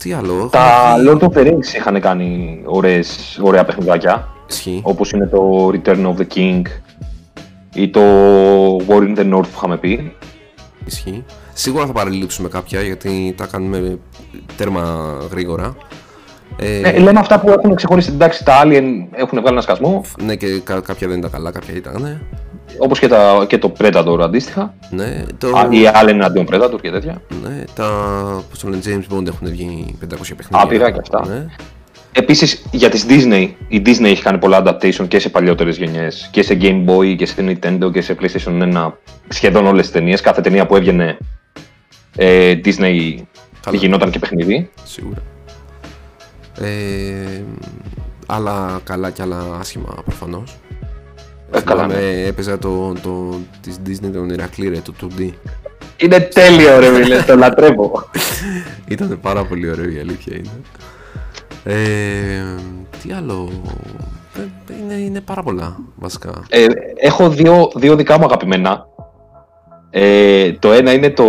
Τι 0.00 0.12
άλλο, 0.12 0.48
Τα 0.52 0.94
έχουμε 0.98 1.12
Lord 1.12 1.24
of 1.24 1.38
the 1.38 1.46
Rings 1.46 1.74
είχαν 1.76 2.00
κάνει 2.00 2.60
ωραίες, 2.64 3.40
ωραία 3.42 3.64
παιχνιδάκια, 3.64 4.28
Ισχύει. 4.50 4.80
όπως 4.84 5.10
είναι 5.12 5.26
το 5.26 5.68
Return 5.74 6.06
of 6.06 6.14
the 6.16 6.26
King 6.34 6.62
ή 7.74 7.88
το 7.88 8.00
War 8.76 9.00
in 9.02 9.16
the 9.18 9.32
North 9.34 9.42
που 9.42 9.54
είχαμε 9.56 9.76
πει. 9.76 10.12
Ισχύει. 10.86 11.24
Σίγουρα 11.52 11.86
θα 11.86 11.92
παραλείψουμε 11.92 12.48
κάποια 12.48 12.80
γιατί 12.80 13.34
τα 13.36 13.46
κάνουμε 13.46 13.98
τέρμα 14.56 15.14
γρήγορα. 15.30 15.76
Ε, 16.58 16.80
Ε, 16.80 16.98
λέμε 16.98 17.18
αυτά 17.18 17.40
που 17.40 17.50
έχουν 17.50 17.74
ξεχωρίσει. 17.74 18.10
Εντάξει, 18.12 18.44
τα 18.44 18.62
Alien 18.64 18.84
έχουν 19.12 19.38
βγάλει 19.40 19.48
ένα 19.52 19.60
σκασμό, 19.60 20.04
ναι, 20.24 20.36
και 20.36 20.46
κα- 20.64 20.80
κάποια 20.80 21.08
δεν 21.08 21.18
ήταν 21.18 21.30
καλά, 21.30 21.50
κάποια 21.50 21.74
ήταν. 21.74 22.02
Ναι, 22.02 22.18
όπως 22.78 22.98
και, 22.98 23.08
τα, 23.08 23.44
και 23.48 23.58
το 23.58 23.72
Predator 23.78 24.18
αντίστοιχα. 24.22 24.74
ναι, 24.90 25.22
το, 25.38 25.48
Α, 25.48 25.68
Ή 25.70 25.78
Alien 26.02 26.08
εναντίον 26.08 26.46
Predator 26.50 26.80
και 26.82 26.90
τέτοια. 26.90 27.22
ναι 27.42 27.64
τα 27.74 27.88
πώς 28.50 28.58
το 28.58 28.68
λένε, 28.68 28.82
James 28.84 29.14
Bond 29.16 29.26
έχουν 29.26 29.48
βγει 29.48 29.98
500 30.00 30.06
παιχνίδια. 30.08 30.36
Άπειρα 30.50 30.90
και 30.90 30.98
αυτά. 31.00 31.26
Ναι. 31.28 31.46
Επίσης 32.12 32.64
για 32.70 32.88
τις 32.88 33.06
Disney, 33.08 33.48
η 33.68 33.82
Disney 33.86 34.04
έχει 34.04 34.22
κάνει 34.22 34.38
πολλά 34.38 34.62
adaptation 34.64 35.08
και 35.08 35.18
σε 35.18 35.28
παλιότερες 35.28 35.76
γενιές 35.76 36.28
και 36.32 36.42
σε 36.42 36.58
Game 36.60 36.84
Boy 36.86 37.16
και 37.16 37.26
σε 37.26 37.34
Nintendo 37.38 37.92
και 37.92 38.00
σε 38.00 38.16
PlayStation 38.20 38.72
1 38.74 38.92
σχεδόν 39.28 39.66
όλες 39.66 39.82
τις 39.82 39.92
ταινίες. 39.92 40.20
Κάθε 40.20 40.40
ταινία 40.40 40.66
που 40.66 40.76
έβγαινε 40.76 41.16
ε, 42.16 42.54
Disney 42.64 43.14
Καλά. 43.62 43.76
γινόταν 43.76 44.10
και 44.10 44.18
παιχνίδι. 44.18 44.70
Σίγουρα. 44.84 45.22
Ε, 46.60 47.42
άλλα 48.26 48.80
καλά 48.84 49.10
και 49.10 49.22
άλλα 49.22 49.56
άσχημα 49.60 50.02
προφανώς. 50.04 50.56
Ε, 51.52 51.60
καλά, 51.60 51.82
Θυμάμαι, 51.82 52.24
έπαιζα 52.26 52.58
το, 52.58 52.92
το, 53.02 53.40
της 53.60 53.76
Disney 53.86 54.10
τον 54.12 54.30
Ηρακλή 54.30 54.68
ρε, 54.68 54.80
το 54.80 54.92
2D. 55.00 55.30
Είναι 55.96 56.20
τέλειο 56.20 56.78
ρε 56.78 56.94
φίλε, 56.94 57.22
το 57.22 57.36
λατρεύω. 57.36 58.10
Ήταν 58.88 59.18
πάρα 59.20 59.44
πολύ 59.44 59.70
ωραίο 59.70 59.90
η 59.90 59.98
αλήθεια 59.98 60.36
είναι. 60.36 60.50
Ε, 61.64 61.74
τι 63.02 63.12
άλλο; 63.12 63.48
είναι, 64.82 64.94
είναι 64.94 65.20
πάρα 65.20 65.42
πολλά 65.42 65.76
βασικά. 65.94 66.42
Ε, 66.48 66.66
έχω 66.96 67.28
δύο, 67.28 67.70
δύο 67.74 67.96
δικά 67.96 68.18
μου 68.18 68.24
αγαπημένα. 68.24 68.86
Ε, 69.90 70.52
το 70.52 70.72
ένα 70.72 70.92
είναι 70.92 71.10
το. 71.10 71.24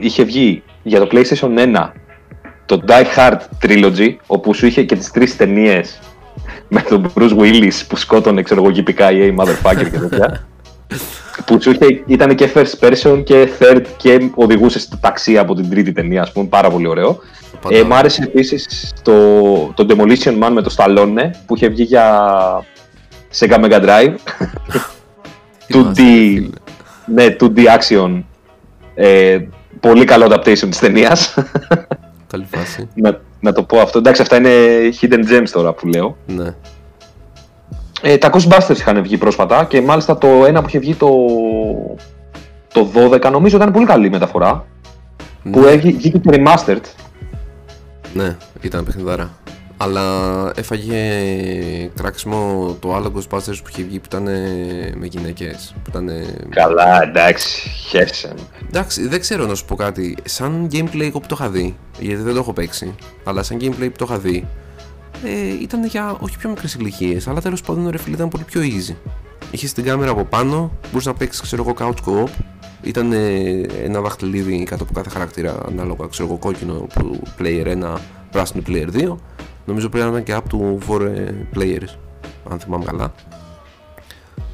είχε 0.00 0.24
βγει 0.24 0.62
για 0.82 1.00
το 1.00 1.08
PlayStation 1.12 1.58
1 1.58 1.90
το 2.66 2.82
Die 2.86 3.04
Hard 3.16 3.38
Trilogy, 3.62 4.16
όπου 4.26 4.54
σου 4.54 4.66
είχε 4.66 4.82
και 4.82 4.96
τις 4.96 5.10
τρεις 5.10 5.36
ταινίες 5.36 6.00
με 6.68 6.80
τον 6.80 7.12
Bruce 7.14 7.38
Willis 7.38 7.80
που 7.88 7.96
σκότωνε, 7.96 8.42
ξέρω 8.42 8.62
εγώ, 8.62 8.70
γυπικά 8.70 9.10
η 9.10 9.34
motherfucker 9.38 9.90
και 9.90 9.98
τέτοια. 9.98 10.46
που 11.46 11.62
σου 11.62 11.70
είχε, 11.70 12.02
ήταν 12.06 12.34
και 12.34 12.50
first 12.54 12.88
person 12.88 13.22
και 13.24 13.48
third 13.58 13.82
και 13.96 14.30
οδηγούσε 14.34 14.78
στο 14.78 14.96
ταξί 15.00 15.38
από 15.38 15.54
την 15.54 15.70
τρίτη 15.70 15.92
ταινία, 15.92 16.22
ας 16.22 16.32
πούμε, 16.32 16.46
πάρα 16.46 16.70
πολύ 16.70 16.86
ωραίο. 16.86 17.20
Ε, 17.68 17.82
μ' 17.82 17.92
άρεσε 17.92 18.22
επίσης 18.22 18.92
το, 19.02 19.12
το 19.74 19.86
Demolition 19.88 20.42
Man 20.42 20.50
με 20.52 20.62
το 20.62 20.74
Stallone 20.76 21.30
που 21.46 21.56
είχε 21.56 21.68
βγει 21.68 21.82
για 21.82 22.28
Sega 23.38 23.64
Mega 23.64 23.80
Drive. 23.80 24.14
2D, 25.72 26.00
ναι, 27.06 27.36
2D 27.40 27.58
action. 27.58 28.22
Ε, 28.94 29.38
πολύ 29.80 30.04
καλό 30.04 30.26
adaptation 30.30 30.68
της 30.68 30.78
ταινίας. 30.78 31.34
Καλή 32.26 32.46
φάση. 32.50 32.88
να, 32.94 33.20
να 33.40 33.52
το 33.52 33.62
πω 33.62 33.80
αυτό. 33.80 33.98
Εντάξει, 33.98 34.22
αυτά 34.22 34.36
είναι 34.36 34.50
hidden 35.00 35.20
gems 35.30 35.48
τώρα 35.52 35.72
που 35.72 35.86
λέω. 35.86 36.16
Ναι. 36.26 36.54
Ε, 38.02 38.18
τα 38.18 38.30
Ghostbusters 38.32 38.76
είχαν 38.76 39.02
βγει 39.02 39.16
πρόσφατα 39.18 39.64
και 39.64 39.80
μάλιστα 39.80 40.18
το 40.18 40.28
ένα 40.46 40.60
που 40.60 40.68
είχε 40.68 40.78
βγει 40.78 40.94
το, 40.94 41.08
το 42.72 42.88
12 42.94 43.30
νομίζω 43.30 43.56
ήταν 43.56 43.72
πολύ 43.72 43.86
καλή 43.86 44.10
μεταφορά. 44.10 44.66
Που 45.52 45.60
Ναι. 45.60 45.70
έβγη- 45.70 45.96
βγήκε 45.96 46.18
και 46.18 46.30
remastered. 46.32 46.80
Ναι, 48.14 48.36
ήταν 48.60 48.84
παιχνιδάρα. 48.84 49.30
Αλλά 49.76 50.02
έφαγε 50.56 50.96
κράξιμο 51.96 52.76
το 52.80 52.94
άλλο 52.94 53.12
Ghostbusters 53.16 53.56
που 53.62 53.68
είχε 53.70 53.82
βγει 53.82 53.98
που 53.98 54.04
ήταν 54.06 54.22
με 54.96 55.06
γυναίκες. 55.10 55.74
Που 55.84 55.90
ήταν... 55.90 56.10
Καλά, 56.48 57.02
εντάξει, 57.02 57.68
χαίρεσαι. 57.68 58.34
Εντάξει, 58.68 59.08
δεν 59.08 59.20
ξέρω 59.20 59.46
να 59.46 59.54
σου 59.54 59.64
πω 59.64 59.74
κάτι. 59.74 60.16
Σαν 60.24 60.68
gameplay 60.72 61.00
εγώ 61.02 61.20
που 61.20 61.26
το 61.26 61.36
είχα 61.40 61.48
δει, 61.50 61.76
γιατί 61.98 62.22
δεν 62.22 62.32
το 62.34 62.38
έχω 62.38 62.52
παίξει, 62.52 62.94
αλλά 63.24 63.42
σαν 63.42 63.58
gameplay 63.60 63.88
που 63.90 63.96
το 63.98 64.04
είχα 64.08 64.18
δει, 64.18 64.46
ε, 65.24 65.62
ήταν 65.62 65.84
για 65.84 66.16
όχι 66.20 66.38
πιο 66.38 66.48
μικρές 66.48 66.74
ηλικίες, 66.74 67.28
αλλά 67.28 67.40
τέλος 67.40 67.60
πάντων 67.60 67.88
ρε 67.88 67.98
φίλε 67.98 68.14
ήταν 68.14 68.28
πολύ 68.28 68.44
πιο 68.44 68.60
easy. 68.60 68.94
Είχες 69.50 69.72
την 69.72 69.84
κάμερα 69.84 70.10
από 70.10 70.24
πάνω, 70.24 70.72
μπορούσες 70.84 71.06
να 71.06 71.14
παίξεις 71.14 71.40
ξέρω 71.40 71.62
εγώ 71.62 71.74
couch 71.78 72.04
co-op. 72.06 72.28
Ήταν 72.82 73.12
ε, 73.12 73.60
ένα 73.82 74.00
δαχτυλίδι 74.00 74.64
κάτω 74.64 74.82
από 74.82 74.92
κάθε 74.92 75.08
χαρακτήρα, 75.08 75.60
ανάλογα 75.68 76.06
ξέρω 76.06 76.28
εγώ 76.28 76.38
κόκκινο 76.38 76.74
που 76.74 77.22
player 77.38 77.66
1, 77.82 77.96
πράσινο 78.30 78.62
player 78.66 78.88
2. 78.92 79.16
Νομίζω 79.64 79.88
πρέπει 79.88 80.10
να 80.10 80.18
ήταν 80.18 80.22
και 80.22 80.34
up 80.34 80.54
to 80.54 80.96
4 80.96 81.00
ε, 81.00 81.32
players, 81.54 81.96
αν 82.50 82.60
θυμάμαι 82.60 82.84
καλά. 82.84 83.14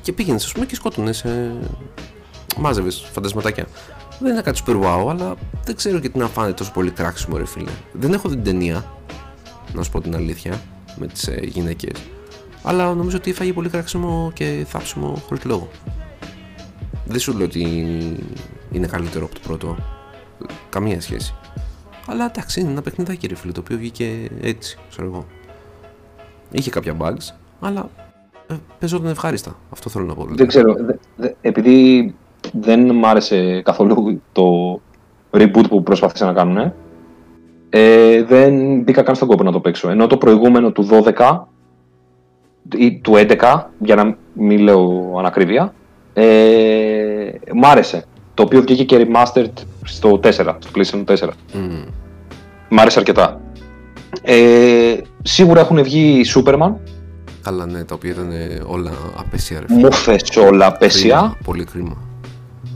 Και 0.03 0.13
πήγαινες, 0.13 0.45
ας 0.45 0.53
πούμε, 0.53 0.67
και 0.67 0.75
σκότωνες. 0.75 1.25
Ε, 1.25 1.57
μάζευες 2.57 3.09
φαντασματάκια. 3.13 3.67
Δεν 4.19 4.33
είναι 4.33 4.41
κάτι 4.41 4.63
super 4.67 4.81
wow, 4.83 5.09
αλλά 5.11 5.35
δεν 5.65 5.77
ξέρω 5.77 5.99
γιατί 5.99 6.19
να 6.19 6.27
φάνε 6.27 6.53
τόσο 6.53 6.73
πολύ 6.73 6.91
κράξιμο, 6.91 7.37
ρε 7.37 7.47
φίλε. 7.47 7.71
Δεν 7.93 8.13
έχω 8.13 8.29
δει 8.29 8.35
την 8.35 8.45
ταινία, 8.45 8.85
να 9.75 9.83
σου 9.83 9.91
πω 9.91 10.01
την 10.01 10.15
αλήθεια, 10.15 10.61
με 10.99 11.07
τις 11.07 11.29
ε, 11.29 11.41
γυναίκες. 11.43 11.93
Αλλά 12.63 12.95
νομίζω 12.95 13.17
ότι 13.17 13.31
έφαγε 13.31 13.53
πολύ 13.53 13.69
κράξιμο 13.69 14.31
και 14.35 14.65
θάψιμο 14.69 15.23
χωρίς 15.27 15.45
λόγο. 15.45 15.69
Δεν 17.05 17.19
σου 17.21 17.37
λέω 17.37 17.47
ότι 17.47 17.63
είναι 18.73 18.87
καλύτερο 18.87 19.25
από 19.25 19.35
το 19.35 19.41
πρώτο. 19.47 19.77
Καμία 20.69 21.01
σχέση. 21.01 21.35
Αλλά 22.07 22.25
εντάξει, 22.25 22.61
είναι 22.61 22.71
ένα 22.71 22.83
παιχνιδάκι, 22.83 23.27
ρε 23.27 23.35
φίλε, 23.35 23.53
το 23.53 23.61
οποίο 23.61 23.77
βγήκε 23.77 24.29
έτσι, 24.41 24.79
ξέρω 24.91 25.07
εγώ. 25.07 25.27
Είχε 26.51 26.71
κάποια 26.71 26.97
bugs, 27.01 27.35
αλλά 27.61 27.91
ε, 28.47 28.55
παίζονταν 28.79 29.11
ευχάριστα. 29.11 29.57
Αυτό 29.73 29.91
θέλω 29.91 30.05
να 30.05 30.15
πω. 30.15 30.21
δηλαδή. 30.23 30.37
Δεν 30.39 30.47
ξέρω, 30.47 30.75
δε- 30.75 30.95
δε- 31.17 31.33
επειδή 31.41 32.15
δεν 32.53 32.95
μ' 32.95 33.05
άρεσε 33.07 33.63
καθόλου 33.63 34.23
το 34.33 34.45
reboot 35.31 35.65
που 35.69 35.83
προσπάθησαν 35.83 36.27
να 36.29 36.35
κάνουν, 36.35 36.57
ε, 36.57 36.75
δεν 38.27 38.81
μπήκα 38.81 39.03
καν 39.03 39.15
στον 39.15 39.29
κόπο 39.29 39.43
να 39.43 39.53
το 39.53 39.61
παίξω. 39.61 39.91
Ενώ 39.91 40.07
το 40.07 40.17
προηγούμενο 40.17 40.71
του 40.71 40.89
12 41.17 41.39
ή 42.77 42.93
του 42.99 43.13
11, 43.17 43.63
για 43.79 43.95
να 43.95 44.17
μην 44.33 44.59
λέω 44.59 45.15
ανακρίβεια, 45.19 45.75
ε, 46.13 47.31
μ' 47.55 47.65
άρεσε. 47.65 48.05
Το 48.35 48.43
οποίο 48.43 48.61
βγήκε 48.63 48.85
και 48.85 49.07
remastered 49.09 49.53
στο 49.85 50.21
4, 50.23 50.31
στο 50.59 50.71
PlayStation 50.75 51.05
4. 51.05 51.29
Μμμ. 51.53 51.85
Μ' 52.69 52.79
άρεσε 52.79 52.99
αρκετά. 52.99 53.41
Ε, 54.23 54.97
σίγουρα 55.23 55.61
έχουν 55.61 55.83
βγει 55.83 56.23
Superman, 56.35 56.73
Καλά, 57.43 57.67
ναι, 57.67 57.85
τα 57.85 57.95
οποία 57.95 58.11
ήταν 58.11 58.31
ε, 58.31 58.61
όλα 58.67 58.91
απέσια, 59.19 59.61
ρε 59.61 59.67
φίλε. 59.67 59.81
μου 59.81 59.93
θες 59.93 60.37
όλα 60.37 60.67
απέσια. 60.67 61.17
Κρίμα, 61.17 61.37
Πολύ 61.45 61.65
κρίμα. 61.65 61.97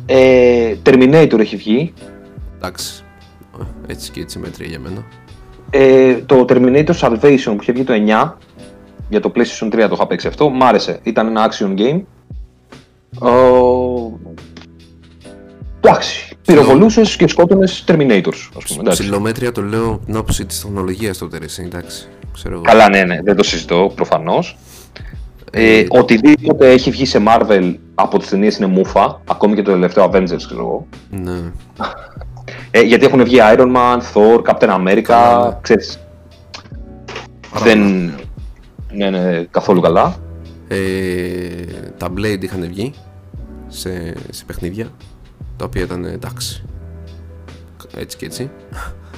Ε, 0.06 0.74
Terminator 0.86 1.38
έχει 1.38 1.56
βγει. 1.56 1.92
Εντάξει. 2.56 3.01
Ε, 3.60 3.92
Έτσι 3.92 4.10
και 4.10 4.20
έτσι 4.20 4.38
μέτρια 4.38 4.66
για 4.66 4.78
μένα. 4.78 5.04
Ε, 5.70 6.14
το 6.14 6.44
Terminator 6.48 6.94
Salvation 7.00 7.44
που 7.44 7.58
είχε 7.60 7.72
βγει 7.72 7.84
το 7.84 7.92
9 8.26 8.32
για 9.08 9.20
το 9.20 9.32
PlayStation 9.34 9.66
3 9.66 9.70
το 9.70 9.90
είχα 9.92 10.06
παίξει 10.06 10.26
αυτό. 10.26 10.48
Μ' 10.48 10.62
άρεσε. 10.62 11.00
Ήταν 11.02 11.26
ένα 11.26 11.50
action 11.50 11.78
game. 11.78 12.00
Ο... 13.28 13.30
Εντάξει. 15.80 16.36
Πυροβολούσες 16.46 17.16
και 17.16 17.28
σκότωνες 17.28 17.84
Terminators, 17.88 18.48
ας 18.56 18.64
πούμε. 18.64 18.80
εντάξει. 18.80 19.02
Ψιλομέτρια 19.02 19.52
το 19.52 19.62
λέω 19.62 20.00
την 20.04 20.16
άποψη 20.16 20.44
της 20.46 20.60
τεχνολογίας 20.60 21.18
τότε, 21.18 21.38
ρε, 21.38 21.44
εσύ, 21.44 21.62
εντάξει. 21.72 22.06
Ξέρω 22.32 22.54
εγώ. 22.54 22.62
Καλά, 22.62 22.88
ναι, 22.88 23.02
ναι, 23.04 23.20
δεν 23.22 23.36
το 23.36 23.42
συζητώ 23.42 23.92
προφανώς. 23.94 24.58
Ε, 25.50 25.78
Ε, 25.78 25.86
οτιδήποτε 25.88 26.70
έχει 26.70 26.90
βγει 26.90 27.04
σε 27.06 27.22
Marvel 27.28 27.74
από 27.94 28.18
τις 28.18 28.28
ταινίες 28.28 28.56
είναι 28.56 28.66
μούφα. 28.66 29.20
Ακόμη 29.28 29.54
και 29.54 29.62
το 29.62 29.70
τελευταίο 29.72 30.10
Avengers, 30.12 30.36
ξέρω 30.46 30.60
εγώ. 30.60 30.86
Ναι. 31.10 31.40
Ε, 32.74 32.80
γιατί 32.80 33.04
έχουν 33.04 33.24
βγει 33.24 33.38
Iron 33.40 33.76
Man, 33.76 33.98
Thor, 34.14 34.42
Captain 34.42 34.68
America. 34.68 35.02
Καλά, 35.02 35.48
ναι. 35.48 35.58
Ξέρεις, 35.60 35.98
Πάρα 37.50 37.64
δεν. 37.64 38.12
Ναι, 38.92 39.10
ναι, 39.10 39.44
καθόλου 39.50 39.80
καλά. 39.80 40.16
Ε, 40.68 40.78
τα 41.96 42.08
Blade 42.16 42.42
είχαν 42.42 42.66
βγει 42.66 42.92
σε, 43.68 44.14
σε 44.30 44.44
παιχνίδια 44.44 44.86
τα 45.56 45.64
οποία 45.64 45.82
ήταν 45.82 46.04
εντάξει. 46.04 46.64
Έτσι 47.96 48.16
και 48.16 48.26
έτσι. 48.26 48.50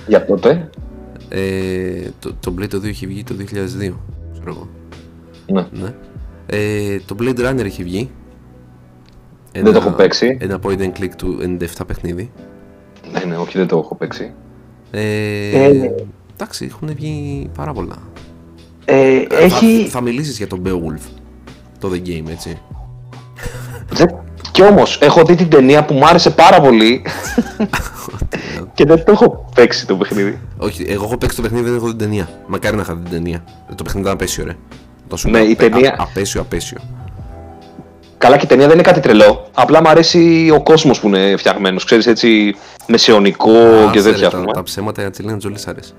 Για 0.06 0.24
τότε. 0.24 0.70
Ε, 1.28 2.08
το, 2.18 2.34
το 2.40 2.54
Blade 2.58 2.68
το 2.68 2.76
2 2.76 2.84
είχε 2.84 3.06
βγει 3.06 3.22
το 3.22 3.34
2002. 3.38 3.44
Ξέρω 4.32 4.46
εγώ. 4.46 4.68
Ναι. 5.46 5.66
Ναι. 5.70 5.94
Ε, 6.46 6.98
το 7.06 7.16
Blade 7.20 7.38
Runner 7.38 7.64
είχε 7.64 7.82
βγει. 7.82 8.10
Δεν 9.52 9.64
το 9.64 9.78
έχω 9.78 9.90
παίξει. 9.90 10.36
Ένα 10.40 10.58
point 10.62 10.78
and 10.78 10.92
click 11.00 11.10
του 11.16 11.38
97 11.76 11.82
παιχνίδι. 11.86 12.32
Ναι, 13.12 13.20
ναι, 13.24 13.36
όχι, 13.36 13.58
δεν 13.58 13.66
το 13.66 13.78
έχω 13.78 13.94
παίξει. 13.94 14.32
Ε, 14.90 15.00
Ε, 15.64 15.90
εντάξει, 16.34 16.64
έχουν 16.70 16.88
βγει 16.94 17.48
πάρα 17.56 17.72
πολλά. 17.72 17.96
Ε, 18.84 19.22
έχει. 19.30 19.82
Θα, 19.82 19.90
θα 19.90 20.00
μιλήσεις 20.00 20.36
για 20.36 20.46
τον 20.46 20.62
Beowulf, 20.66 21.00
το 21.78 21.90
The 21.92 22.08
Game, 22.08 22.24
έτσι. 22.30 22.58
Δεν- 23.90 24.14
Κι 24.50 24.62
όμως, 24.62 24.98
έχω 25.02 25.24
δει 25.24 25.34
την 25.34 25.48
ταινία 25.48 25.84
που 25.84 25.94
μου 25.94 26.06
άρεσε 26.06 26.30
πάρα 26.30 26.60
πολύ 26.60 27.02
και 28.74 28.84
δεν 28.84 29.04
το 29.04 29.12
έχω 29.12 29.48
παίξει 29.54 29.86
το 29.86 29.96
παιχνίδι. 29.96 30.38
Όχι, 30.56 30.84
εγώ 30.88 31.04
έχω 31.04 31.16
παίξει 31.16 31.36
το 31.36 31.42
παιχνίδι, 31.42 31.64
δεν 31.64 31.74
έχω 31.74 31.84
δει 31.84 31.90
την 31.90 31.98
ταινία. 31.98 32.28
Μακάρι 32.46 32.76
να 32.76 32.82
είχα 32.82 32.94
δει 32.94 33.02
την 33.02 33.10
ταινία. 33.12 33.44
Το 33.74 33.82
παιχνίδι 33.82 34.00
ήταν 34.06 34.12
απέσιο, 34.12 34.44
ρε. 34.44 34.56
Το 35.08 35.16
σου 35.16 35.30
Ναι, 35.30 35.38
λέω, 35.38 35.48
η 35.48 35.52
απέ- 35.52 35.70
ταινία- 35.72 35.90
α- 35.98 36.02
απέσιο, 36.02 36.40
απέσιο. 36.40 36.78
Καλά, 38.24 38.36
και 38.36 38.44
η 38.44 38.48
ταινία 38.48 38.66
δεν 38.66 38.74
είναι 38.74 38.82
κάτι 38.82 39.00
τρελό. 39.00 39.50
Απλά 39.54 39.82
μου 39.82 39.88
αρέσει 39.88 40.50
ο 40.54 40.62
κόσμος 40.62 41.00
που 41.00 41.06
είναι 41.06 41.36
φτιαγμένος. 41.36 41.84
Ξέρεις 41.84 42.06
έτσι, 42.06 42.56
μεσαιωνικό 42.86 43.52
και 43.92 43.98
Άσε, 43.98 44.08
ρε, 44.08 44.10
τέτοια. 44.10 44.26
ας 44.26 44.32
τα, 44.32 44.38
πούμε, 44.38 44.52
τα 44.52 44.62
ψέματα 44.62 45.00
για 45.00 45.10
Τσιλίνα 45.10 45.36
Τζολί 45.36 45.58
σ' 45.58 45.68
αρέσει. 45.68 45.92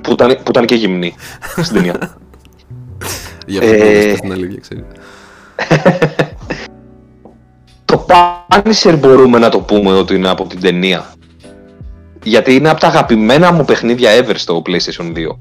Που, 0.00 0.12
ήταν, 0.12 0.28
που 0.28 0.50
ήταν 0.50 0.64
και 0.64 0.74
γυμνή 0.74 1.14
στην 1.62 1.74
ταινία. 1.76 2.16
Γι' 3.46 3.58
αυτό 3.58 3.70
Ε, 3.70 3.76
ε... 3.76 4.06
δεν 4.06 4.20
την 4.20 4.32
αλήθεια, 4.32 4.60
ξέρει. 4.60 4.84
το 7.84 8.06
Punisher 8.08 8.96
μπορούμε 8.98 9.38
να 9.38 9.48
το 9.48 9.60
πούμε 9.60 9.92
ότι 9.92 10.14
είναι 10.14 10.28
από 10.28 10.46
την 10.46 10.60
ταινία. 10.60 11.14
Γιατί 12.22 12.54
είναι 12.54 12.68
από 12.68 12.80
τα 12.80 12.86
αγαπημένα 12.86 13.52
μου 13.52 13.64
παιχνίδια 13.64 14.10
ever 14.18 14.34
στο 14.34 14.62
PlayStation 14.66 15.12
2. 15.16 15.36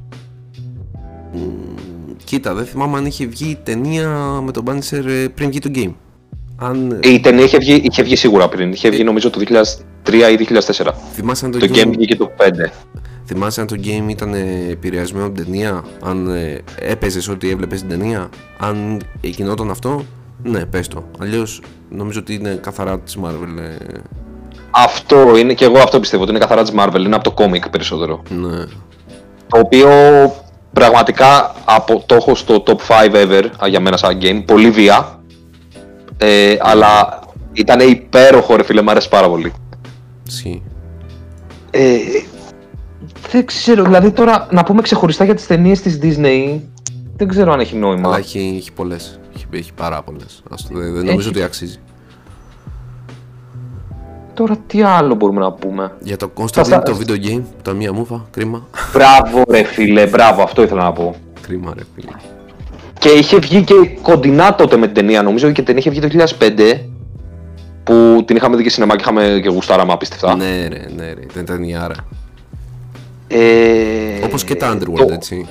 Κοίτα, 2.31 2.53
δεν 2.53 2.65
θυμάμαι 2.65 2.97
αν 2.97 3.05
είχε 3.05 3.25
βγει 3.25 3.49
η 3.49 3.57
ταινία 3.63 4.09
με 4.43 4.51
τον 4.51 4.63
Punisher 4.67 5.05
ε, 5.07 5.27
πριν 5.35 5.49
βγει 5.49 5.59
το 5.59 5.69
game. 5.75 5.93
Αν 6.57 6.99
Η 7.03 7.19
ταινία 7.19 7.43
είχε 7.43 7.57
βγει, 7.57 7.81
είχε 7.83 8.03
βγει 8.03 8.15
σίγουρα 8.15 8.49
πριν. 8.49 8.71
Είχε 8.71 8.89
βγει 8.89 9.03
νομίζω 9.03 9.29
το 9.29 9.41
2003 10.03 10.13
ή 10.13 10.47
2004. 10.67 10.91
θυμάσαι 11.13 11.45
αν 11.45 11.51
το, 11.51 11.59
Το 11.59 11.67
game, 11.69 11.83
game 11.83 11.87
βγήκε 11.87 12.15
το 12.15 12.31
5. 12.37 12.43
θυμάσαι 13.25 13.61
αν 13.61 13.67
το 13.67 13.75
game 13.83 14.09
ήταν 14.09 14.33
ε, 14.33 14.67
επηρεασμένο 14.69 15.25
από 15.25 15.35
την 15.35 15.45
ταινία, 15.45 15.83
αν 16.03 16.27
ε, 16.27 16.61
έπαιζες 16.79 17.27
ό,τι 17.27 17.49
έβλεπες 17.49 17.77
στην 17.77 17.89
ταινία, 17.89 18.29
αν 18.57 19.01
γινόταν 19.21 19.69
αυτό, 19.69 20.05
ναι, 20.43 20.65
πες 20.65 20.87
το. 20.87 21.03
Αλλιώς 21.19 21.61
νομίζω 21.89 22.19
ότι 22.19 22.33
είναι 22.33 22.59
καθαρά 22.61 22.99
της 22.99 23.17
Marvel. 23.23 23.57
ε, 23.57 23.99
Αυτό 24.71 25.37
είναι 25.37 25.53
και 25.53 25.65
εγώ 25.65 25.77
αυτό 25.77 25.99
πιστεύω 25.99 26.21
ότι 26.23 26.31
είναι 26.31 26.39
καθαρά 26.39 26.61
της 26.61 26.73
Marvel. 26.77 26.99
Είναι 26.99 27.15
από 27.15 27.31
το 27.31 27.33
comic 27.37 27.71
περισσότερο. 27.71 28.23
ναι. 28.29 28.65
Το 29.47 29.59
οποίο 29.59 29.89
πραγματικά 30.73 31.55
από, 31.65 32.03
το 32.05 32.15
έχω 32.15 32.35
στο 32.35 32.63
top 32.65 32.75
5 33.11 33.11
ever 33.25 33.43
για 33.69 33.79
μένα 33.79 33.97
σαν 33.97 34.17
game. 34.21 34.43
Πολύ 34.45 34.69
βία. 34.71 35.19
Ε, 36.17 36.55
αλλά 36.59 37.19
ήταν 37.53 37.79
υπέροχο 37.89 38.55
ρε 38.55 38.63
φίλε, 38.63 38.81
μου 38.81 38.91
άρεσε 38.91 39.09
πάρα 39.09 39.29
πολύ. 39.29 39.53
Σι. 40.23 40.63
Ε, 41.71 41.97
δεν 43.31 43.45
ξέρω, 43.45 43.83
δηλαδή 43.83 44.11
τώρα 44.11 44.47
να 44.51 44.63
πούμε 44.63 44.81
ξεχωριστά 44.81 45.23
για 45.25 45.35
τις 45.35 45.47
ταινίες 45.47 45.81
της 45.81 45.99
Disney, 46.01 46.59
δεν 47.15 47.27
ξέρω 47.27 47.51
αν 47.51 47.59
έχει 47.59 47.75
νόημα. 47.75 48.07
Αλλά 48.07 48.17
έχει, 48.17 48.55
έχει 48.57 48.71
πολλές. 48.71 49.19
Έχει, 49.35 49.45
έχει 49.53 49.73
πάρα 49.73 50.01
πολλές. 50.01 50.43
Ας 50.51 50.67
το- 50.67 50.77
δεν, 50.79 50.93
δεν 50.93 51.05
νομίζω 51.05 51.29
ότι 51.29 51.43
αξίζει. 51.43 51.77
Τώρα 54.33 54.57
τι 54.67 54.81
άλλο 54.81 55.15
μπορούμε 55.15 55.39
να 55.39 55.51
πούμε; 55.51 55.91
Για 55.99 56.17
το 56.17 56.31
Θα 56.35 56.43
Constantine, 56.43 56.65
στα- 56.65 56.81
το 56.83 56.97
video 56.99 57.25
game, 57.27 57.41
τα 57.61 57.73
μία 57.73 57.93
μούφα, 57.93 58.25
κρίμα. 58.31 58.67
Μπράβο 58.93 59.43
ρε 59.49 59.63
φίλε, 59.63 60.07
μπράβο, 60.07 60.41
αυτό 60.41 60.61
ήθελα 60.63 60.83
να 60.83 60.91
πω. 60.91 61.15
κρίμα 61.41 61.73
ρε 61.77 61.83
φίλε. 61.95 62.11
Και 62.99 63.09
είχε 63.09 63.37
βγει 63.39 63.63
και 63.63 63.73
κοντινά 64.01 64.55
τότε 64.55 64.77
με 64.77 64.85
την 64.85 64.95
ταινία, 64.95 65.21
νομίζω 65.21 65.51
και 65.51 65.61
η 65.61 65.63
ταινία 65.63 65.79
είχε 65.81 65.89
βγει 65.89 65.99
το 65.99 66.07
2005, 66.07 66.89
που 67.83 68.23
την 68.25 68.35
είχαμε 68.35 68.55
δει 68.55 68.63
και 68.63 68.69
σινεμά 68.69 68.95
και 68.95 69.01
είχαμε 69.01 69.39
και 69.43 69.49
γουστάραμε 69.49 69.91
απίστευτα. 69.93 70.35
Ναι 70.35 70.67
ρε, 70.67 70.85
ναι 70.95 71.05
ρε, 71.13 71.21
δεν 71.33 71.43
ήταν 71.43 71.63
η 71.63 71.75
άρα. 71.75 71.95
Ε, 73.27 74.23
Όπως 74.25 74.43
και 74.43 74.55
τα 74.55 74.73
Underworld, 74.77 74.95
το- 75.07 75.13
έτσι. 75.13 75.47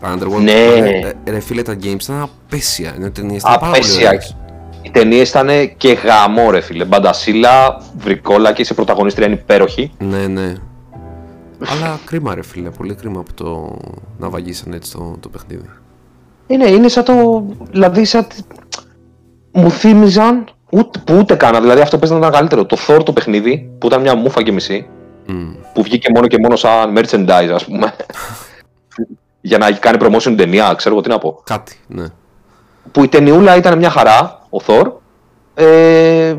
Τα 0.00 0.14
Underworld, 0.14 0.42
Ναι. 0.42 0.52
ε, 0.52 1.12
ρε 1.30 1.40
φίλε, 1.40 1.62
τα 1.62 1.76
games 1.82 2.02
ήταν 2.02 2.20
απέσια. 2.46 2.92
Ενώ 2.96 3.06
οι 3.06 3.10
ταινίες 3.10 3.40
ήταν 3.42 3.52
πάρα 3.58 3.72
πολύ 3.72 3.76
Απέσια. 3.76 4.08
ωραίες. 4.08 4.36
Οι 4.82 4.90
ταινίες 4.90 5.28
ήταν 5.28 5.48
και 5.76 5.92
γαμό, 5.92 6.50
ρε 6.50 6.60
φίλε. 6.60 6.84
Μπαντασίλα, 6.84 7.82
βρικόλα 7.96 8.52
και 8.52 8.64
σε 8.64 8.74
πρωταγωνίστρια 8.74 9.26
είναι 9.26 9.34
υπέροχη. 9.42 9.92
Ναι, 9.98 10.26
ναι. 10.26 10.54
Αλλά 11.72 11.98
κρίμα 12.04 12.34
ρε 12.34 12.42
φίλε, 12.42 12.70
πολύ 12.70 12.94
κρίμα 12.94 13.20
από 13.20 13.32
το 13.34 13.76
να 14.18 14.28
βαγίσανε 14.28 14.76
έτσι 14.76 14.92
το, 14.92 15.16
το 15.20 15.28
παιχνίδι. 15.28 15.70
Είναι, 16.46 16.70
είναι 16.70 16.88
σαν 16.88 17.04
το. 17.04 17.44
Δηλαδή, 17.70 18.04
σαν. 18.04 18.26
τη- 18.26 18.42
Μου 19.52 19.70
θύμιζαν. 19.70 20.44
Ούτε, 20.70 20.98
που 21.06 21.16
ούτε 21.18 21.34
κάνα. 21.34 21.60
Δηλαδή, 21.60 21.80
αυτό 21.80 21.98
παίζει 21.98 22.12
να 22.14 22.18
ήταν 22.20 22.32
καλύτερο. 22.32 22.64
Το 22.66 22.76
Thor 22.86 23.04
το 23.04 23.12
παιχνίδι, 23.12 23.70
που 23.78 23.86
ήταν 23.86 24.00
μια 24.00 24.14
μούφα 24.14 24.42
και 24.42 24.52
μισή, 24.52 24.86
Μμ. 25.26 25.50
που 25.74 25.82
βγήκε 25.82 26.08
μόνο 26.14 26.26
και 26.26 26.38
μόνο 26.38 26.56
σαν 26.56 26.94
merchandise, 26.98 27.50
ας 27.54 27.64
πούμε. 27.64 27.92
για 29.40 29.58
να 29.58 29.72
κάνει 29.72 29.98
promotion 30.00 30.22
την 30.22 30.36
ταινία, 30.36 30.74
ξέρω 30.76 30.94
εγώ 30.94 31.04
τι 31.04 31.08
να 31.10 31.18
πω. 31.18 31.40
Κάτι, 31.44 31.76
ναι. 31.86 32.04
Που 32.92 33.04
η 33.04 33.08
ταινιούλα 33.08 33.56
ήταν 33.56 33.78
μια 33.78 33.90
χαρά, 33.90 34.41
ο 34.52 34.58
Thor. 34.66 34.92
Ε, 35.54 36.36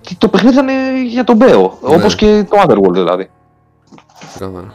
και 0.00 0.14
το 0.18 0.28
παιχνίδι 0.28 0.54
ήταν 0.54 0.68
για 1.06 1.24
τον 1.24 1.36
Μπέο. 1.36 1.78
Ναι. 1.88 1.94
Όπως 1.94 2.14
και 2.14 2.44
το 2.50 2.62
Underworld 2.66 2.92
δηλαδή. 2.92 3.30
Ξεκάθαρα. 4.28 4.74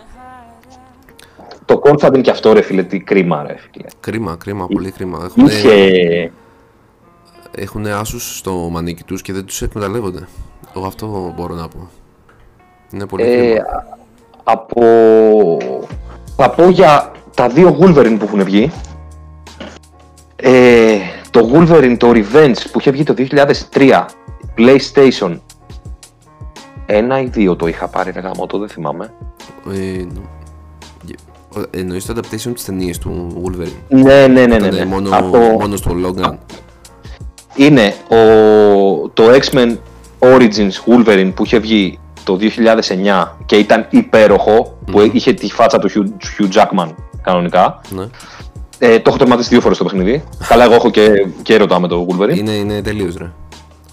Το 1.65 1.81
Constantine 1.84 2.22
και 2.22 2.30
αυτό 2.31 2.53
ρε 2.53 2.61
φίλε, 2.61 2.84
τι 2.84 2.99
κρίμα 2.99 3.44
ρε 3.48 3.56
φίλε. 3.57 3.88
Κρίμα, 3.99 4.36
κρίμα, 4.36 4.68
πολύ 4.68 4.91
κρίμα. 4.91 5.22
Έχουν, 5.26 5.45
Είχε... 5.45 6.31
έχουν 7.56 7.86
άσους 7.86 8.38
στο 8.38 8.52
μανίκι 8.52 9.03
τους 9.03 9.22
και 9.22 9.34
δεν 9.34 9.45
τους 9.45 9.61
εκμεταλλεύονται. 9.61 10.27
Εγώ 10.76 10.86
αυτό 10.86 11.34
μπορώ 11.38 11.56
να 11.56 11.68
πω. 11.68 11.90
Είναι 12.94 13.06
πολύ 13.06 13.23
Ε, 13.23 13.36
κρίμα. 13.36 13.64
από... 14.44 14.81
Θα 16.36 16.49
πω 16.49 16.69
για 16.69 17.11
τα 17.36 17.48
δύο 17.48 17.77
Wolverine 17.81 18.15
που 18.19 18.26
έχουν 18.26 18.44
βγει. 18.44 18.72
Ε, 20.36 20.98
το 21.31 21.49
Wolverine, 21.53 21.95
το 21.99 22.10
Revenge 22.14 22.57
που 22.72 22.80
είχε 22.80 22.91
βγει 22.91 23.03
το 23.03 23.14
2003, 23.73 24.06
PlayStation. 24.57 25.39
Ένα 26.85 27.19
ή 27.22 27.26
δύο 27.26 27.56
το 27.56 27.68
είχα 27.68 27.88
πάρει 27.88 28.11
ρε 28.11 28.19
γαμώτο, 28.19 28.57
δεν 28.57 28.69
θυμάμαι. 28.69 29.14
Ε, 29.72 30.03
νο- 30.14 30.30
γε- 31.03 31.19
ε, 31.73 31.80
Εννοείς 31.80 32.06
το 32.06 32.14
adaptation 32.18 32.51
της 32.53 32.65
ταινίας 32.65 32.97
του 32.97 33.41
Wolverine; 33.45 33.73
Ναι, 33.88 34.27
ναι, 34.27 34.27
ναι, 34.27 34.45
ναι. 34.45 34.56
Ήτανε 34.56 34.77
ναι. 34.80 34.85
μόνο, 34.85 35.10
Από... 35.18 35.38
μόνο 35.38 35.76
στο 35.76 35.91
Logan. 36.06 36.34
Είναι 37.56 37.93
ο... 38.10 38.15
το 39.10 39.23
X-Men 39.34 39.77
Origins 40.19 40.72
Wolverine 40.85 41.31
που 41.35 41.45
είχε 41.45 41.60
βγει 41.60 41.99
το 42.23 42.38
2009 42.41 43.27
και 43.45 43.56
ήταν 43.56 43.88
υπέροχο, 43.89 44.77
που 44.85 44.99
Μμμ. 44.99 45.10
είχε 45.14 45.34
τη 45.34 45.49
φάτσα 45.51 45.80
του 45.80 45.89
Hugh, 45.89 46.41
Hugh 46.43 46.49
Jackman 46.61 46.88
κανονικά. 47.22 47.81
Ναι. 47.89 48.03
Ε, 48.80 48.95
το 48.99 49.03
έχω 49.07 49.18
τερματίσει 49.18 49.49
δύο 49.49 49.61
φορές 49.61 49.77
το 49.77 49.84
παιχνίδι. 49.84 50.23
Καλά, 50.47 50.64
εγώ 50.64 50.73
έχω 50.73 50.89
και, 50.89 51.10
και 51.41 51.53
έρωτα 51.53 51.80
με 51.80 51.88
το 51.88 52.07
Wolverine. 52.10 52.38
Είναι, 52.38 52.51
είναι 52.51 52.81
τελείως 52.81 53.15
ρε. 53.18 53.31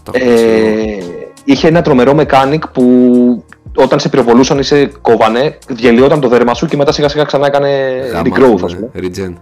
Το 0.02 0.12
έχω 0.14 0.26
παίξει 0.26 0.44
εγώ. 0.44 0.66
Ε, 0.78 0.98
είχε 1.44 1.68
ένα 1.68 1.82
τρομερό 1.82 2.14
mechanic 2.18 2.58
που 2.72 3.44
όταν 3.76 4.00
σε 4.00 4.08
πυροβολούσαν 4.08 4.58
ή 4.58 4.62
σε 4.62 4.86
κόβανε, 4.86 5.58
διαλυόταν 5.68 6.20
το 6.20 6.28
δέρμα 6.28 6.54
σου 6.54 6.66
και 6.66 6.76
μετά 6.76 6.92
σιγά 6.92 7.08
σιγά 7.08 7.24
ξανά 7.24 7.46
έκανε 7.46 7.68
Γάμα, 8.12 8.22
regrowth, 8.24 8.62
ας 8.64 8.72
ναι, 8.72 8.78
πούμε. 8.78 8.90
Regen. 9.00 9.32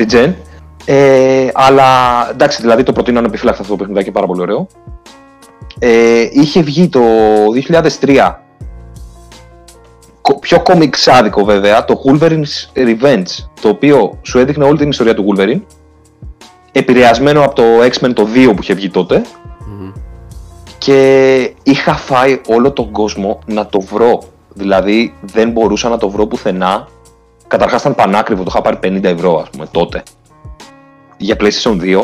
Regen. 0.00 0.32
Ε, 0.84 1.48
αλλά 1.52 1.86
εντάξει, 2.30 2.60
δηλαδή 2.60 2.82
το 2.82 2.92
προτείνω 2.92 3.18
ανεπιφύλακτα 3.18 3.60
αυτό 3.60 3.72
το 3.72 3.78
παιχνιδάκι, 3.78 4.10
πάρα 4.10 4.26
πολύ 4.26 4.40
ωραίο. 4.40 4.66
Ε, 5.78 6.28
είχε 6.32 6.62
βγει 6.62 6.88
το 6.88 7.00
2003 8.00 8.16
κο- 8.24 8.41
πιο 10.40 10.62
κομιξάδικο 10.62 11.44
βέβαια, 11.44 11.84
το 11.84 12.02
Wolverine's 12.06 12.76
Revenge, 12.76 13.46
το 13.60 13.68
οποίο 13.68 14.18
σου 14.22 14.38
έδειχνε 14.38 14.64
όλη 14.64 14.78
την 14.78 14.88
ιστορία 14.88 15.14
του 15.14 15.26
Wolverine, 15.28 15.60
επηρεασμένο 16.72 17.44
από 17.44 17.54
το 17.54 17.62
X-Men 17.82 18.12
το 18.14 18.26
2 18.34 18.52
που 18.54 18.62
είχε 18.62 18.74
βγει 18.74 18.90
τότε, 18.90 19.22
Μμμ. 19.66 19.92
και 20.78 21.40
είχα 21.62 21.94
φάει 21.94 22.40
όλο 22.46 22.72
τον 22.72 22.90
κόσμο 22.90 23.38
να 23.46 23.66
το 23.66 23.80
βρω. 23.80 24.22
Δηλαδή 24.54 25.14
δεν 25.22 25.50
μπορούσα 25.50 25.88
να 25.88 25.98
το 25.98 26.10
βρω 26.10 26.26
πουθενά. 26.26 26.88
Καταρχάς 27.48 27.80
ήταν 27.80 27.94
πανάκριβο, 27.94 28.42
το 28.42 28.50
είχα 28.52 28.62
πάρει 28.62 28.78
50 28.82 29.04
ευρώ 29.04 29.38
ας 29.38 29.50
πούμε 29.50 29.66
τότε. 29.70 30.02
Για 31.16 31.36
PlayStation 31.40 31.80
2. 31.80 32.02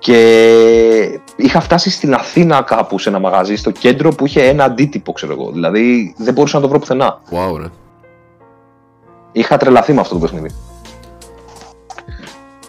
Και 0.00 1.20
είχα 1.36 1.60
φτάσει 1.60 1.90
στην 1.90 2.14
Αθήνα 2.14 2.62
κάπου 2.62 2.98
σε 2.98 3.08
ένα 3.08 3.18
μαγαζί, 3.18 3.56
στο 3.56 3.70
κέντρο 3.70 4.10
που 4.10 4.26
είχε 4.26 4.42
ένα 4.42 4.64
αντίτυπο, 4.64 5.12
ξέρω 5.12 5.32
εγώ. 5.32 5.50
Δηλαδή 5.50 6.14
δεν 6.16 6.34
μπορούσα 6.34 6.56
να 6.56 6.62
το 6.62 6.68
βρω 6.68 6.78
πουθενά. 6.78 7.20
Wow, 7.30 7.56
ρε. 7.58 7.66
Είχα 9.32 9.56
τρελαθεί 9.56 9.92
με 9.92 10.00
αυτό 10.00 10.14
το 10.14 10.20
παιχνίδι. 10.20 10.50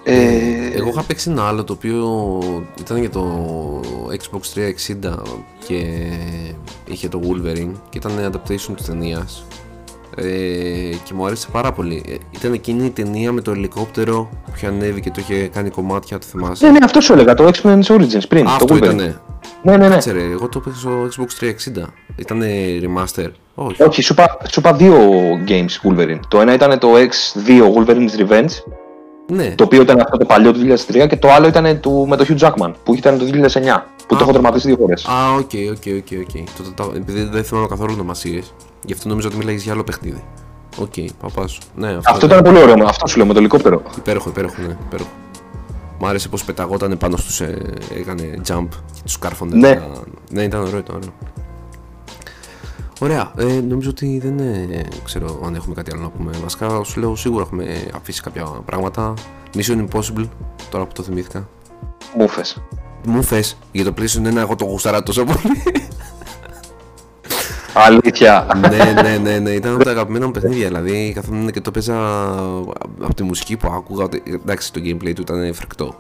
Ε, 0.04 0.72
Εγώ 0.74 0.90
είχα 0.90 1.04
παίξει 1.04 1.30
ένα 1.30 1.48
άλλο 1.48 1.64
το 1.64 1.74
οποίο 1.74 2.40
ήταν 2.80 2.98
για 2.98 3.10
το 3.10 3.26
Xbox 4.10 4.60
360 5.04 5.14
και 5.68 5.86
είχε 6.86 7.08
το 7.08 7.22
Wolverine 7.24 7.72
και 7.90 7.98
ήταν 7.98 8.32
adaptation 8.32 8.74
της 8.76 8.86
ταινίας 8.86 9.46
ε, 10.16 10.24
και 11.04 11.14
μου 11.14 11.26
άρεσε 11.26 11.48
πάρα 11.52 11.72
πολύ. 11.72 12.04
Ε, 12.10 12.14
Ήταν 12.32 12.54
εκείνη 12.54 12.86
η 12.86 12.90
ταινία 12.90 13.32
με 13.32 13.42
το 13.42 13.52
ελικόπτερο 13.52 14.30
που 14.46 14.52
είχε 14.56 14.68
ανέβει 14.68 15.02
και 15.02 15.10
το 15.12 15.22
είχε 15.22 15.48
κάνει 15.48 15.70
κομμάτια, 15.70 16.18
το 16.20 16.26
θυμάσαι; 16.26 16.66
ναι, 16.66 16.72
ναι, 16.72 16.80
αυτό 16.84 17.02
σου 17.02 17.14
έλεγα, 17.14 17.34
το 17.34 17.52
X-Men 17.54 17.82
Origins 17.82 18.28
πριν. 18.28 18.48
Α, 18.48 18.50
το 18.50 18.52
αυτό 18.52 18.76
Wolverine. 18.76 18.78
ήτανε. 18.78 19.20
Ναι, 19.64 19.72
ναι, 19.78 19.88
ναι. 19.88 19.94
Κάτσε 19.94 20.12
ρε, 20.12 20.22
εγώ 20.24 20.48
το 20.50 20.60
παίξα 20.60 20.80
στο 20.80 21.08
Xbox 21.16 21.44
360. 21.46 21.84
Ήτανε 22.16 22.48
remaster. 22.82 23.28
Όχι. 23.56 23.84
Όχι, 23.84 24.02
σου 24.02 24.14
είπα, 24.14 24.38
σου 24.52 24.60
είπα 24.60 24.74
δύο 24.74 24.96
games 25.48 25.90
Wolverine. 25.90 26.20
Το 26.28 26.42
ένα 26.42 26.54
ήταν 26.54 26.80
το 26.80 26.88
X2 26.96 27.62
Wolverine's 27.76 28.28
Revenge, 28.28 28.50
Ναι, 29.32 29.54
το 29.56 29.64
οποίο 29.64 29.82
ήταν 29.82 30.00
αυτό 30.00 30.18
το 30.18 30.26
παλιό 30.26 30.52
του 30.54 30.60
2003, 30.88 31.08
και 31.10 31.18
το 31.18 31.32
άλλο 31.32 31.48
ήταν 31.48 31.80
του, 31.80 32.06
με 32.10 32.16
το 32.16 32.26
Hugh 32.28 32.38
Jackman, 32.48 32.72
που 32.84 32.94
ήταν 32.94 33.18
το 33.18 33.26
2009, 33.26 33.86
που 34.08 34.16
το 34.16 34.16
Α. 34.16 34.20
έχω 34.22 34.32
τερματίσει 34.32 34.68
δύο 34.68 34.78
φορές. 34.78 35.06
Α, 35.06 35.34
ok, 35.34 35.52
ok, 35.72 35.84
ok, 35.98 36.20
ok. 36.20 36.46
Το- 36.58 36.64
το- 36.64 36.84
το- 36.84 36.92
Επειδή 36.96 37.24
δεν 37.24 37.44
θυμάμαι 37.44 37.68
καθόλου 37.68 37.92
ονομασίε, 37.94 38.42
γι' 38.86 38.94
αυτό 38.94 39.10
νομίζω 39.10 39.28
ότι 39.28 39.38
μιλάμε 39.38 39.58
για 39.58 39.74
άλλο 39.74 39.84
παιχνίδι. 39.84 40.24
Οκ, 40.78 40.94
παπά 41.20 41.48
σου. 41.48 41.62
Ναι, 41.76 41.88
αυτό, 41.88 42.12
Αυτό 42.12 42.26
ήταν 42.26 42.40
ήταν 42.40 42.54
πολύ 42.54 42.72
ωραίο, 42.72 42.86
αυτό 42.88 43.08
σου 43.08 43.18
λέω 43.18 43.26
με 43.26 43.34
το 43.34 43.40
ελικόπτερο. 43.40 43.82
υπέροχο, 43.98 44.30
υπέροχο, 44.30 44.56
ναι, 44.62 44.78
υπέροχο. 44.86 45.10
Μ' 46.00 46.06
άρεσε 46.06 46.30
πως 46.30 46.44
πεταγόταν 46.44 46.98
πάνω 46.98 47.18
στους. 47.18 47.42
Ε, 47.42 47.74
έκανε 47.96 48.34
jump 48.48 48.68
και 48.94 49.02
τους 49.04 49.20
κάρφωνε. 49.20 49.56
Ναι. 49.56 49.76
τα- 49.76 50.04
ναι, 50.30 50.44
ήταν 50.44 50.62
ωραίο, 50.62 50.78
ήταν 50.78 50.96
ωραίο. 50.96 51.10
Ωραία, 53.00 53.32
ε, 53.38 53.44
νομίζω 53.68 53.90
ότι 53.90 54.20
δεν 54.20 54.40
ε, 54.40 54.82
ξέρω 55.04 55.40
αν 55.46 55.56
έχουμε 55.56 55.76
κάτι 55.76 55.92
άλλο 55.94 56.02
να 56.02 56.10
πούμε. 56.10 56.32
Βασικά, 56.44 56.84
σου 56.84 57.00
λέω 57.00 57.16
σίγουρα 57.16 57.44
έχουμε 57.44 57.66
αφήσει 57.96 58.22
κάποια 58.22 58.44
πράγματα. 58.66 59.14
Mission 59.56 59.86
Impossible, 59.88 60.28
τώρα 60.70 60.86
που 60.86 60.94
το 60.94 61.04
θυμήθηκα. 61.04 61.48
Μούφες. 62.18 62.62
Μου 63.08 63.24
θες 63.24 63.58
για 63.72 63.84
το 63.84 63.94
PlayStation 63.98 64.28
1, 64.34 64.36
εγώ 64.36 64.56
το 64.56 64.66
γουσταρά 64.66 65.04
τόσο 65.04 65.24
πολύ. 65.24 65.40
Αλήθεια. 67.74 68.48
ναι, 68.70 69.02
ναι, 69.02 69.18
ναι, 69.18 69.40
ναι, 69.40 69.50
ήταν 69.50 69.74
από 69.76 69.84
τα 69.84 69.90
αγαπημένα 69.92 70.26
μου 70.26 70.32
παιχνίδια. 70.32 70.68
Δηλαδή, 70.68 71.12
καθόμουν 71.16 71.52
και 71.52 71.62
το 71.62 71.72
παίζα 71.72 71.96
από 73.02 73.14
τη 73.16 73.24
μουσική 73.24 73.58
που 73.58 73.72
άκουγα. 73.74 74.04
ότι- 74.04 74.24
Εντάξει, 74.26 74.74
το 74.74 74.82
gameplay 74.84 75.14
του 75.16 75.22
ήταν 75.22 75.54
φρικτό. 75.54 75.96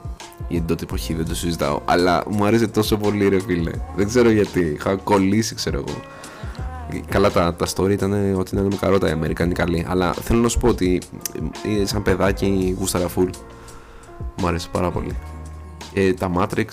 Για 0.47 0.59
την 0.59 0.67
τότε 0.67 0.83
εποχή 0.83 1.13
δεν 1.13 1.25
το 1.27 1.35
συζητάω. 1.35 1.79
Αλλά 1.85 2.23
μου 2.29 2.45
άρεσε 2.45 2.67
τόσο 2.67 2.97
πολύ, 2.97 3.27
ρε 3.29 3.39
φίλε. 3.41 3.71
Δεν 3.95 4.07
ξέρω 4.07 4.29
γιατί. 4.29 4.59
Είχα 4.59 4.95
κολλήσει, 4.95 5.55
ξέρω 5.55 5.77
εγώ. 5.77 5.97
Καλά, 7.09 7.31
τα, 7.31 7.53
τα 7.53 7.65
story 7.75 7.89
ήταν 7.91 8.35
ότι 8.37 8.55
είναι 8.55 8.63
με 8.63 8.75
καρότα 8.81 9.07
οι 9.07 9.11
Αμερικανοί 9.11 9.53
καλοί. 9.53 9.85
Αλλά 9.89 10.13
θέλω 10.13 10.39
να 10.41 10.47
σου 10.49 10.59
πω 10.59 10.67
ότι 10.67 11.01
ε, 11.81 11.85
σαν 11.85 12.03
παιδάκι 12.03 12.75
γούσταρα 12.79 13.05
full. 13.17 13.29
Μου 14.37 14.47
άρεσε 14.47 14.67
πάρα 14.71 14.91
πολύ. 14.91 15.15
Ε, 15.93 16.13
τα 16.13 16.31
Matrix. 16.37 16.65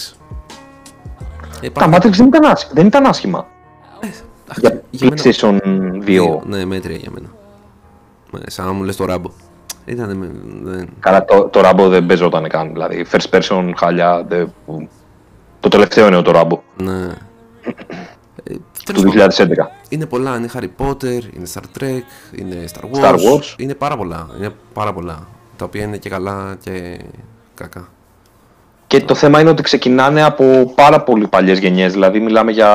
Ε, 1.61 1.70
Τα 1.70 1.89
Matrix 1.93 2.11
δεν 2.11 2.27
ήταν, 2.27 2.45
άσχημα, 2.45 2.73
δεν 2.75 2.87
ήταν 2.87 3.07
άσχημα. 3.07 3.47
Για 4.57 4.83
για 4.91 5.09
μένα- 5.09 5.23
PlayStation 5.23 5.59
2. 6.07 6.41
Ναι, 6.47 6.65
μέτρια 6.65 6.97
για 6.97 7.11
μένα. 7.11 7.29
Ναι, 8.31 8.41
σαν 8.47 8.66
να 8.66 8.73
μου 8.73 8.83
λες 8.83 8.97
το 8.97 9.05
ράμπο. 9.05 9.31
Ήταν, 9.85 10.31
δεν... 10.62 10.89
Καλά, 11.01 11.25
το, 11.25 11.45
το 11.49 11.61
Rambo 11.65 11.89
δεν 11.89 12.07
παίζονταν 12.07 12.49
καν. 12.49 12.73
Δηλαδή, 12.73 13.07
first 13.11 13.39
person, 13.39 13.70
χάλια. 13.77 14.25
Δεν... 14.29 14.53
Το 15.61 15.69
τελευταίο 15.69 16.07
είναι 16.07 16.23
το 16.23 16.33
Rambo. 16.35 16.59
Ναι. 16.83 17.07
Ε, 18.45 18.55
του 18.55 18.93
τέλος 18.93 19.03
πάντων, 19.15 19.29
2011. 19.31 19.66
Είναι 19.89 20.07
πολλά. 20.07 20.37
Είναι 20.37 20.49
Harry 20.55 20.69
Potter, 20.79 21.20
είναι 21.37 21.47
Star 21.55 21.81
Trek, 21.81 22.39
είναι 22.39 22.65
Star 22.73 22.85
Wars. 22.85 23.05
Star 23.05 23.15
Wars. 23.15 23.55
Είναι 23.57 23.75
πάρα 23.75 23.97
πολλά. 23.97 24.29
Είναι 24.39 24.51
πάρα 24.73 24.93
πολλά. 24.93 25.27
Τα 25.57 25.65
οποία 25.65 25.83
είναι 25.83 25.97
και 25.97 26.09
καλά 26.09 26.57
και 26.61 26.99
κακά. 27.55 27.89
Και 28.89 29.01
το 29.01 29.15
θέμα 29.15 29.40
είναι 29.40 29.51
ότι 29.51 29.62
ξεκινάνε 29.62 30.23
από 30.23 30.73
πάρα 30.74 31.01
πολύ 31.02 31.27
παλιές 31.27 31.59
γενιές. 31.59 31.93
Δηλαδή, 31.93 32.20
μιλάμε 32.20 32.51
για 32.52 32.70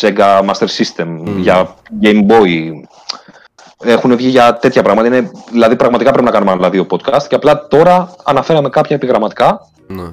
Sega 0.00 0.40
Master 0.40 0.66
System, 0.78 1.06
για 1.38 1.74
Game 2.02 2.26
Boy. 2.26 2.70
Έχουν 3.84 4.16
βγει 4.16 4.28
για 4.28 4.54
τέτοια 4.56 4.82
πράγματα. 4.82 5.08
Είναι, 5.08 5.30
δηλαδή, 5.50 5.76
πραγματικά 5.76 6.10
πρέπει 6.10 6.24
να 6.26 6.30
κάνουμε 6.32 6.50
άλλα 6.50 6.70
δύο 6.70 6.86
podcast. 6.90 7.22
Και 7.28 7.34
απλά 7.34 7.66
τώρα 7.68 8.14
αναφέραμε 8.24 8.68
κάποια 8.68 8.96
επιγραμματικά 8.96 9.68
Ναι. 9.86 10.04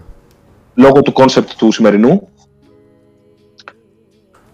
λόγω 0.73 1.01
του 1.01 1.13
concept 1.15 1.47
του 1.57 1.71
σημερινού. 1.71 2.27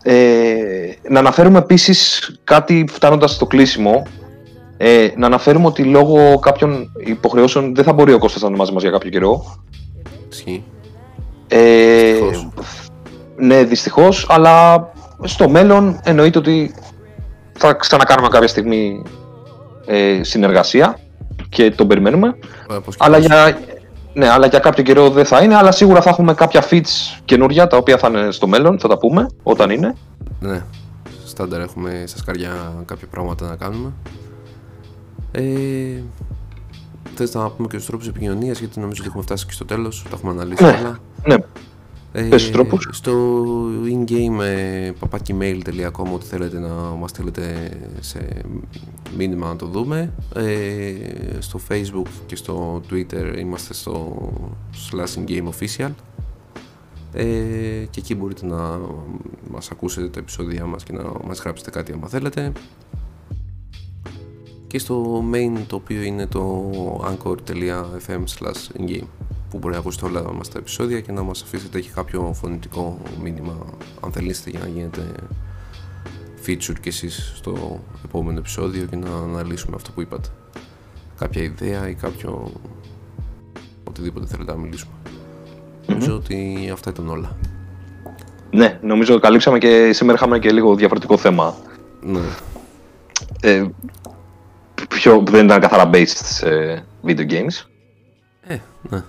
Ε, 0.04 0.92
να 1.10 1.20
αναφέρουμε 1.20 1.58
επίσης 1.58 2.32
κάτι 2.44 2.86
φτάνοντας 2.90 3.32
στο 3.32 3.46
κλείσιμο. 3.46 4.04
Ε, 4.78 5.08
να 5.16 5.26
αναφέρουμε 5.26 5.66
ότι 5.66 5.84
λόγω 5.84 6.40
κάποιων 6.40 6.92
υποχρεώσεων 7.06 7.76
δεν 7.76 7.84
θα 7.84 7.94
μπορεί 7.94 8.14
ο 8.14 8.18
Κώστας 8.18 8.42
να 8.42 8.48
είναι 8.48 8.58
μαζί 8.58 8.72
μας 8.72 8.82
για 8.82 8.92
κάποιο 8.92 9.10
καιρό. 9.10 9.44
Ισχύει. 10.46 10.64
Ε, 11.48 12.12
Δυστυχώς. 12.14 12.90
ναι, 13.36 13.64
δυστυχώς, 13.64 14.26
αλλά 14.30 14.88
στο 15.24 15.50
μέλλον 15.50 16.00
εννοείται 16.04 16.38
ότι 16.38 16.76
θα 17.58 17.74
ξανακάνουμε 17.74 18.28
κάποια 18.28 18.48
στιγμή 18.48 19.04
ε, 19.86 20.20
συνεργασία 20.24 21.00
και 21.50 21.72
τον 21.72 21.88
περιμένουμε. 21.88 22.28
Ε, 22.72 22.78
πώς 22.86 22.96
και 22.96 23.04
Αλλά 23.06 23.18
πώς. 23.18 23.26
για, 23.26 23.58
ναι, 24.14 24.30
αλλά 24.30 24.48
για 24.48 24.60
κάποιο 24.60 24.84
καιρό 24.84 25.10
δεν 25.10 25.26
θα 25.26 25.42
είναι, 25.44 25.56
αλλά 25.56 25.72
σίγουρα 25.72 26.02
θα 26.02 26.10
έχουμε 26.10 26.34
κάποια 26.34 26.64
feats 26.70 27.20
καινούρια 27.26 27.68
τα 27.68 27.78
οποία 27.78 27.98
θα 27.98 28.08
είναι 28.08 28.32
στο 28.32 28.48
μέλλον, 28.48 28.80
θα 28.80 28.88
τα 28.88 28.98
πούμε 28.98 29.26
όταν 29.44 29.70
είναι. 29.70 29.96
Ναι. 30.40 30.62
Στάνταρ 31.26 31.62
έχουμε 31.62 32.04
στα 32.08 32.18
σκαριά 32.18 32.74
κάποια 32.86 33.08
πράγματα 33.12 33.48
να 33.48 33.56
κάνουμε. 33.56 33.92
Ε, 35.32 35.42
θες 37.16 37.34
να 37.34 37.50
πούμε 37.50 37.68
και 37.68 37.78
τους 37.78 37.86
τρόπους 37.86 38.08
επικοινωνίας 38.08 38.60
γιατί 38.60 38.80
νομίζω 38.80 39.00
ότι 39.02 39.08
έχουμε 39.10 39.24
φτάσει 39.24 39.46
και 39.46 39.52
στο 39.52 39.66
τέλος, 39.66 40.04
τα 40.04 40.10
έχουμε 40.14 40.32
αναλύσει 40.32 40.64
Ναι. 40.64 40.70
όλα. 40.70 41.00
Ναι, 41.28 41.36
Ε, 42.14 42.22
Πες 42.22 42.42
τους 42.42 42.52
τρόπους. 42.52 42.88
Στο 42.92 43.14
in-game 43.86 44.40
ε, 44.42 44.92
papakemail.com 45.00 46.14
ό,τι 46.14 46.26
θέλετε 46.26 46.60
να 46.60 46.70
μας 46.74 47.10
στείλετε 47.10 47.72
σε 48.00 48.28
μήνυμα 49.18 49.48
να 49.48 49.56
το 49.56 49.66
δούμε. 49.66 50.14
Ε, 50.36 50.94
στο 51.40 51.60
facebook 51.70 52.08
και 52.26 52.36
στο 52.36 52.82
twitter 52.92 53.36
είμαστε 53.40 53.74
στο 53.74 54.18
slash 54.92 55.20
in-game 55.20 55.48
official. 55.50 55.90
Ε, 57.14 57.24
και 57.90 58.00
εκεί 58.00 58.16
μπορείτε 58.16 58.46
να 58.46 58.80
μας 59.52 59.72
ακούσετε 59.72 60.08
τα 60.10 60.20
επεισόδια 60.20 60.66
μας 60.66 60.84
και 60.84 60.94
να 60.94 61.04
μας 61.28 61.40
γράψετε 61.40 61.70
κάτι 61.70 61.92
άμα 61.92 62.08
θέλετε. 62.08 62.52
Και 64.70 64.80
στο 64.80 65.24
main 65.34 65.60
το 65.68 65.76
οποίο 65.76 66.02
είναι 66.02 66.28
το 66.28 66.72
anchor.fm 67.04 68.24
slash 68.40 68.80
in-game 68.80 69.08
που 69.50 69.58
μπορεί 69.58 69.74
να 69.74 69.80
ακούσετε 69.80 70.06
όλα 70.06 70.34
μας 70.34 70.50
τα 70.50 70.58
επεισόδια 70.58 71.02
και 71.02 71.12
να 71.12 71.22
μας 71.22 71.42
αφήσετε 71.42 71.82
και 71.82 71.90
κάποιο 71.96 72.32
φωνητικό 72.34 72.98
μήνυμα 73.22 73.58
αν 74.02 74.12
θελήσετε 74.12 74.50
για 74.50 74.60
να 74.60 74.68
γίνετε 74.68 75.02
feature 76.46 76.80
και 76.82 76.90
εσείς 76.90 77.34
στο 77.36 77.80
επόμενο 78.06 78.38
επεισόδιο 78.38 78.86
και 78.86 78.96
να 78.96 79.10
αναλύσουμε 79.10 79.76
αυτό 79.76 79.92
που 79.92 80.02
είπατε. 80.02 80.30
Κάποια 81.18 81.44
ιδέα 81.44 81.90
ή 81.90 81.94
κάποιο 81.94 82.52
οτιδήποτε 83.84 84.26
θέλετε 84.26 84.52
να 84.52 84.58
μιλήσουμε. 84.58 84.94
Νομίζω 85.88 86.16
ότι 86.16 86.70
αυτά 86.74 86.90
ήταν 86.90 87.10
όλα. 87.10 87.38
ναι, 88.52 88.80
νομίζω 88.82 89.20
καλύψαμε 89.20 89.58
και 89.58 89.94
σήμερα 89.94 90.18
είχαμε 90.18 90.40
και 90.40 90.52
λίγο 90.52 90.76
διαφορετικό 90.76 91.18
θέμα. 91.18 91.56
Ναι. 92.02 92.20
Ε, 93.42 93.66
πιο, 94.90 95.24
δεν 95.30 95.46
ήταν 95.46 95.60
καθαρά 95.60 95.90
based 95.94 96.06
σε 96.06 96.48
video 97.06 97.32
games. 97.32 97.66
Ε, 98.48 98.56
ναι. 98.90 99.04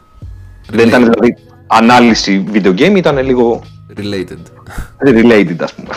Δεν 0.68 0.88
ήταν 0.88 1.02
δηλαδή 1.02 1.36
ανάλυση 1.66 2.44
video 2.52 2.78
game, 2.78 2.94
ήταν 2.96 3.18
λίγο 3.18 3.62
Related. 3.96 4.38
related 5.04 5.56
ας 5.60 5.74
πούμε. 5.74 5.88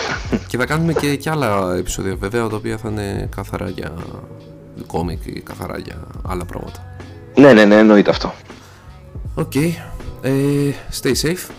Και 0.47 0.57
θα 0.57 0.65
κάνουμε 0.65 0.93
και, 0.93 1.15
και 1.15 1.29
άλλα 1.29 1.75
επεισόδια 1.77 2.15
βέβαια 2.15 2.47
τα 2.47 2.55
οποία 2.55 2.77
θα 2.77 2.89
είναι 2.89 3.29
καθαρά 3.35 3.69
για 3.69 3.93
κόμικ 4.87 5.25
ή 5.25 5.41
καθαρά 5.41 5.77
για 5.77 5.95
άλλα 6.27 6.45
πράγματα. 6.45 6.95
ναι, 7.35 7.53
ναι, 7.53 7.65
ναι, 7.65 7.75
εννοείται 7.75 8.09
αυτό. 8.09 8.33
Οκ. 9.35 9.55
Ε, 9.55 10.31
stay 11.01 11.13
safe. 11.21 11.49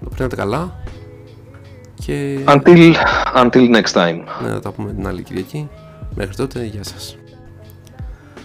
Να 0.00 0.08
περνάτε 0.08 0.36
καλά. 0.36 0.74
Και 2.04 2.38
Until, 2.46 2.94
until 3.36 3.74
next 3.74 3.92
time. 3.92 4.18
ναι, 4.42 4.48
θα 4.48 4.60
τα 4.60 4.70
πούμε 4.70 4.92
την 4.92 5.06
άλλη 5.06 5.22
Κυριακή. 5.22 5.68
Μέχρι 6.14 6.34
τότε, 6.34 6.64
γεια 6.64 6.84
σας. 6.84 7.16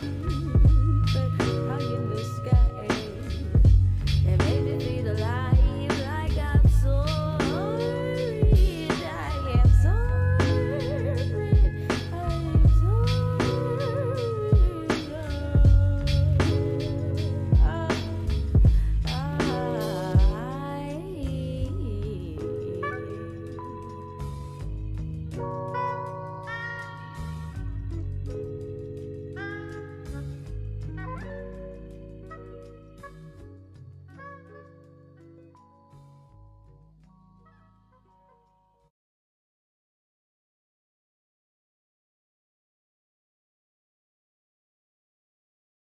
you. 0.06 0.35